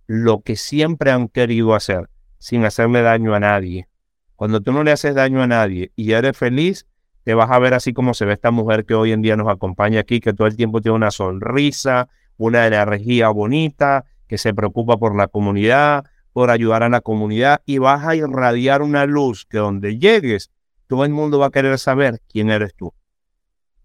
lo 0.06 0.42
que 0.42 0.54
siempre 0.54 1.10
han 1.10 1.28
querido 1.28 1.74
hacer 1.74 2.10
sin 2.36 2.62
hacerle 2.66 3.00
daño 3.00 3.34
a 3.34 3.40
nadie. 3.40 3.88
Cuando 4.36 4.60
tú 4.60 4.70
no 4.72 4.84
le 4.84 4.92
haces 4.92 5.14
daño 5.14 5.42
a 5.42 5.46
nadie 5.46 5.92
y 5.96 6.12
eres 6.12 6.36
feliz, 6.36 6.86
te 7.24 7.32
vas 7.32 7.50
a 7.50 7.58
ver 7.58 7.72
así 7.72 7.94
como 7.94 8.12
se 8.12 8.26
ve 8.26 8.34
esta 8.34 8.50
mujer 8.50 8.84
que 8.84 8.92
hoy 8.92 9.12
en 9.12 9.22
día 9.22 9.34
nos 9.34 9.48
acompaña 9.48 10.00
aquí, 10.00 10.20
que 10.20 10.34
todo 10.34 10.46
el 10.46 10.56
tiempo 10.56 10.82
tiene 10.82 10.96
una 10.96 11.10
sonrisa, 11.10 12.10
una 12.36 12.66
energía 12.66 13.30
bonita, 13.30 14.04
que 14.26 14.36
se 14.36 14.52
preocupa 14.52 14.98
por 14.98 15.16
la 15.16 15.26
comunidad, 15.26 16.04
por 16.32 16.50
ayudar 16.50 16.82
a 16.82 16.88
la 16.88 17.00
comunidad 17.00 17.62
y 17.66 17.78
vas 17.78 18.04
a 18.04 18.14
irradiar 18.14 18.82
una 18.82 19.06
luz 19.06 19.44
que 19.46 19.58
donde 19.58 19.98
llegues, 19.98 20.50
todo 20.86 21.04
el 21.04 21.12
mundo 21.12 21.38
va 21.38 21.46
a 21.46 21.50
querer 21.50 21.78
saber 21.78 22.20
quién 22.28 22.50
eres 22.50 22.74
tú. 22.74 22.92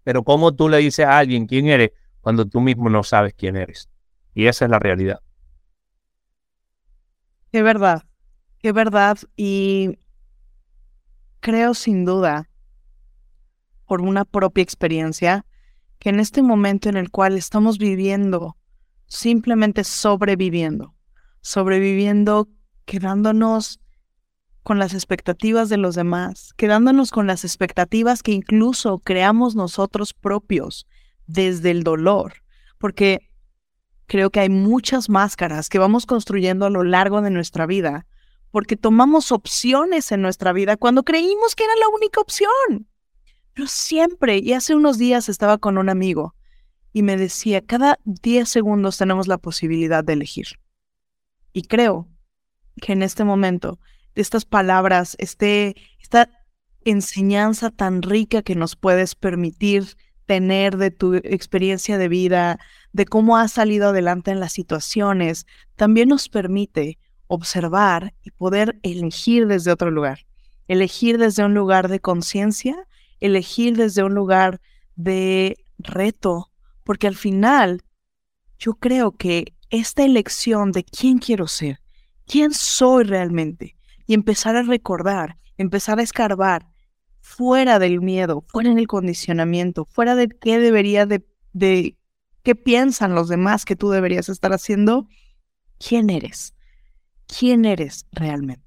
Pero 0.04 0.22
¿cómo 0.22 0.54
tú 0.54 0.68
le 0.68 0.78
dices 0.78 1.06
a 1.06 1.18
alguien 1.18 1.46
quién 1.46 1.66
eres 1.66 1.90
cuando 2.20 2.46
tú 2.46 2.60
mismo 2.60 2.88
no 2.88 3.02
sabes 3.02 3.34
quién 3.34 3.56
eres? 3.56 3.88
Y 4.34 4.46
esa 4.46 4.64
es 4.64 4.70
la 4.70 4.78
realidad. 4.78 5.20
Es 7.52 7.62
verdad. 7.62 8.02
Qué 8.58 8.72
verdad. 8.72 9.18
Y 9.36 9.98
creo 11.40 11.74
sin 11.74 12.04
duda, 12.04 12.50
por 13.86 14.00
una 14.00 14.24
propia 14.24 14.62
experiencia, 14.62 15.46
que 16.00 16.08
en 16.08 16.18
este 16.18 16.42
momento 16.42 16.88
en 16.88 16.96
el 16.96 17.10
cual 17.10 17.36
estamos 17.36 17.78
viviendo, 17.78 18.56
simplemente 19.06 19.84
sobreviviendo, 19.84 20.95
sobreviviendo, 21.46 22.48
quedándonos 22.86 23.78
con 24.64 24.80
las 24.80 24.94
expectativas 24.94 25.68
de 25.68 25.76
los 25.76 25.94
demás, 25.94 26.52
quedándonos 26.56 27.12
con 27.12 27.28
las 27.28 27.44
expectativas 27.44 28.24
que 28.24 28.32
incluso 28.32 28.98
creamos 28.98 29.54
nosotros 29.54 30.12
propios 30.12 30.88
desde 31.28 31.70
el 31.70 31.84
dolor, 31.84 32.42
porque 32.78 33.30
creo 34.06 34.30
que 34.30 34.40
hay 34.40 34.48
muchas 34.48 35.08
máscaras 35.08 35.68
que 35.68 35.78
vamos 35.78 36.04
construyendo 36.04 36.66
a 36.66 36.70
lo 36.70 36.82
largo 36.82 37.22
de 37.22 37.30
nuestra 37.30 37.64
vida 37.64 38.06
porque 38.50 38.76
tomamos 38.76 39.30
opciones 39.30 40.10
en 40.10 40.22
nuestra 40.22 40.52
vida 40.52 40.76
cuando 40.76 41.04
creímos 41.04 41.54
que 41.54 41.62
era 41.62 41.76
la 41.76 41.88
única 41.94 42.20
opción. 42.20 42.88
Pero 43.52 43.68
siempre, 43.68 44.38
y 44.38 44.52
hace 44.52 44.74
unos 44.74 44.98
días 44.98 45.28
estaba 45.28 45.58
con 45.58 45.78
un 45.78 45.90
amigo 45.90 46.34
y 46.92 47.02
me 47.02 47.16
decía, 47.16 47.60
cada 47.60 48.00
10 48.04 48.48
segundos 48.48 48.98
tenemos 48.98 49.28
la 49.28 49.38
posibilidad 49.38 50.02
de 50.02 50.14
elegir. 50.14 50.46
Y 51.56 51.62
creo 51.62 52.06
que 52.82 52.92
en 52.92 53.02
este 53.02 53.24
momento, 53.24 53.78
estas 54.14 54.44
palabras, 54.44 55.16
este, 55.18 55.74
esta 55.98 56.28
enseñanza 56.84 57.70
tan 57.70 58.02
rica 58.02 58.42
que 58.42 58.54
nos 58.54 58.76
puedes 58.76 59.14
permitir 59.14 59.96
tener 60.26 60.76
de 60.76 60.90
tu 60.90 61.14
experiencia 61.14 61.96
de 61.96 62.08
vida, 62.08 62.58
de 62.92 63.06
cómo 63.06 63.38
has 63.38 63.52
salido 63.52 63.88
adelante 63.88 64.32
en 64.32 64.38
las 64.38 64.52
situaciones, 64.52 65.46
también 65.76 66.10
nos 66.10 66.28
permite 66.28 66.98
observar 67.26 68.12
y 68.22 68.32
poder 68.32 68.78
elegir 68.82 69.46
desde 69.46 69.72
otro 69.72 69.90
lugar. 69.90 70.26
Elegir 70.68 71.16
desde 71.16 71.42
un 71.42 71.54
lugar 71.54 71.88
de 71.88 72.00
conciencia, 72.00 72.76
elegir 73.18 73.78
desde 73.78 74.02
un 74.02 74.14
lugar 74.14 74.60
de 74.94 75.56
reto, 75.78 76.50
porque 76.84 77.06
al 77.06 77.16
final 77.16 77.82
yo 78.58 78.74
creo 78.74 79.12
que 79.12 79.55
esta 79.70 80.04
elección 80.04 80.72
de 80.72 80.84
quién 80.84 81.18
quiero 81.18 81.46
ser, 81.48 81.80
quién 82.26 82.52
soy 82.52 83.04
realmente, 83.04 83.76
y 84.06 84.14
empezar 84.14 84.56
a 84.56 84.62
recordar, 84.62 85.36
empezar 85.56 85.98
a 85.98 86.02
escarbar 86.02 86.66
fuera 87.20 87.78
del 87.78 88.00
miedo, 88.00 88.44
fuera 88.48 88.72
del 88.74 88.86
condicionamiento, 88.86 89.84
fuera 89.84 90.14
de 90.14 90.28
qué 90.28 90.58
debería 90.58 91.06
de, 91.06 91.26
de 91.52 91.96
qué 92.42 92.54
piensan 92.54 93.14
los 93.14 93.28
demás 93.28 93.64
que 93.64 93.74
tú 93.74 93.90
deberías 93.90 94.28
estar 94.28 94.52
haciendo, 94.52 95.08
quién 95.78 96.10
eres, 96.10 96.54
quién 97.26 97.64
eres 97.64 98.06
realmente. 98.12 98.62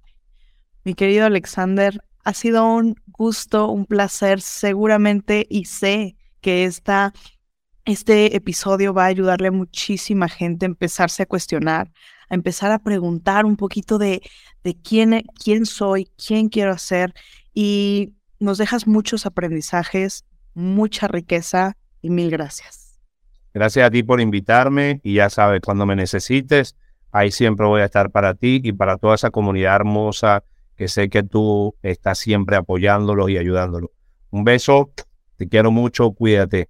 Mi 0.84 0.94
querido 0.94 1.26
Alexander, 1.26 2.04
ha 2.24 2.34
sido 2.34 2.66
un 2.66 2.96
gusto, 3.08 3.70
un 3.70 3.86
placer, 3.86 4.42
seguramente, 4.42 5.48
y 5.50 5.66
sé 5.66 6.18
que 6.42 6.66
esta 6.66 7.14
este 7.90 8.36
episodio 8.36 8.94
va 8.94 9.06
a 9.06 9.08
ayudarle 9.08 9.48
a 9.48 9.52
muchísima 9.52 10.30
gente 10.30 10.66
a 10.66 10.68
empezarse 10.68 11.24
a 11.24 11.26
cuestionar, 11.26 11.92
a 12.30 12.36
empezar 12.36 12.72
a 12.72 12.80
preguntar 12.80 13.46
un 13.46 13.56
poquito 13.56 13.98
de, 13.98 14.22
de 14.64 14.76
quién, 14.76 15.14
e, 15.14 15.24
quién 15.44 15.66
soy, 15.66 16.10
quién 16.24 16.50
quiero 16.50 16.78
ser 16.78 17.14
y 17.54 18.14
nos 18.40 18.58
dejas 18.58 18.88
muchos 18.88 19.26
aprendizajes, 19.26 20.26
mucha 20.54 21.08
riqueza 21.08 21.78
y 22.02 22.10
mil 22.10 22.30
gracias. 22.30 23.00
Gracias 23.54 23.88
a 23.88 23.92
ti 23.92 24.04
por 24.04 24.22
invitarme 24.22 25.02
y 25.04 25.16
ya 25.16 25.30
sabes, 25.30 25.62
cuando 25.62 25.86
me 25.86 25.96
necesites, 25.96 26.76
ahí 27.12 27.32
siempre 27.32 27.66
voy 27.66 27.82
a 27.82 27.86
estar 27.86 28.12
para 28.12 28.36
ti 28.36 28.62
y 28.64 28.72
para 28.72 28.98
toda 28.98 29.16
esa 29.16 29.32
comunidad 29.32 29.76
hermosa 29.76 30.44
que 30.76 30.88
sé 30.88 31.10
que 31.10 31.24
tú 31.24 31.76
estás 31.82 32.20
siempre 32.20 32.56
apoyándolos 32.56 33.30
y 33.30 33.38
ayudándolos. 33.38 33.90
Un 34.30 34.44
beso, 34.44 34.92
te 35.36 35.50
quiero 35.50 35.72
mucho, 35.72 36.12
cuídate. 36.12 36.70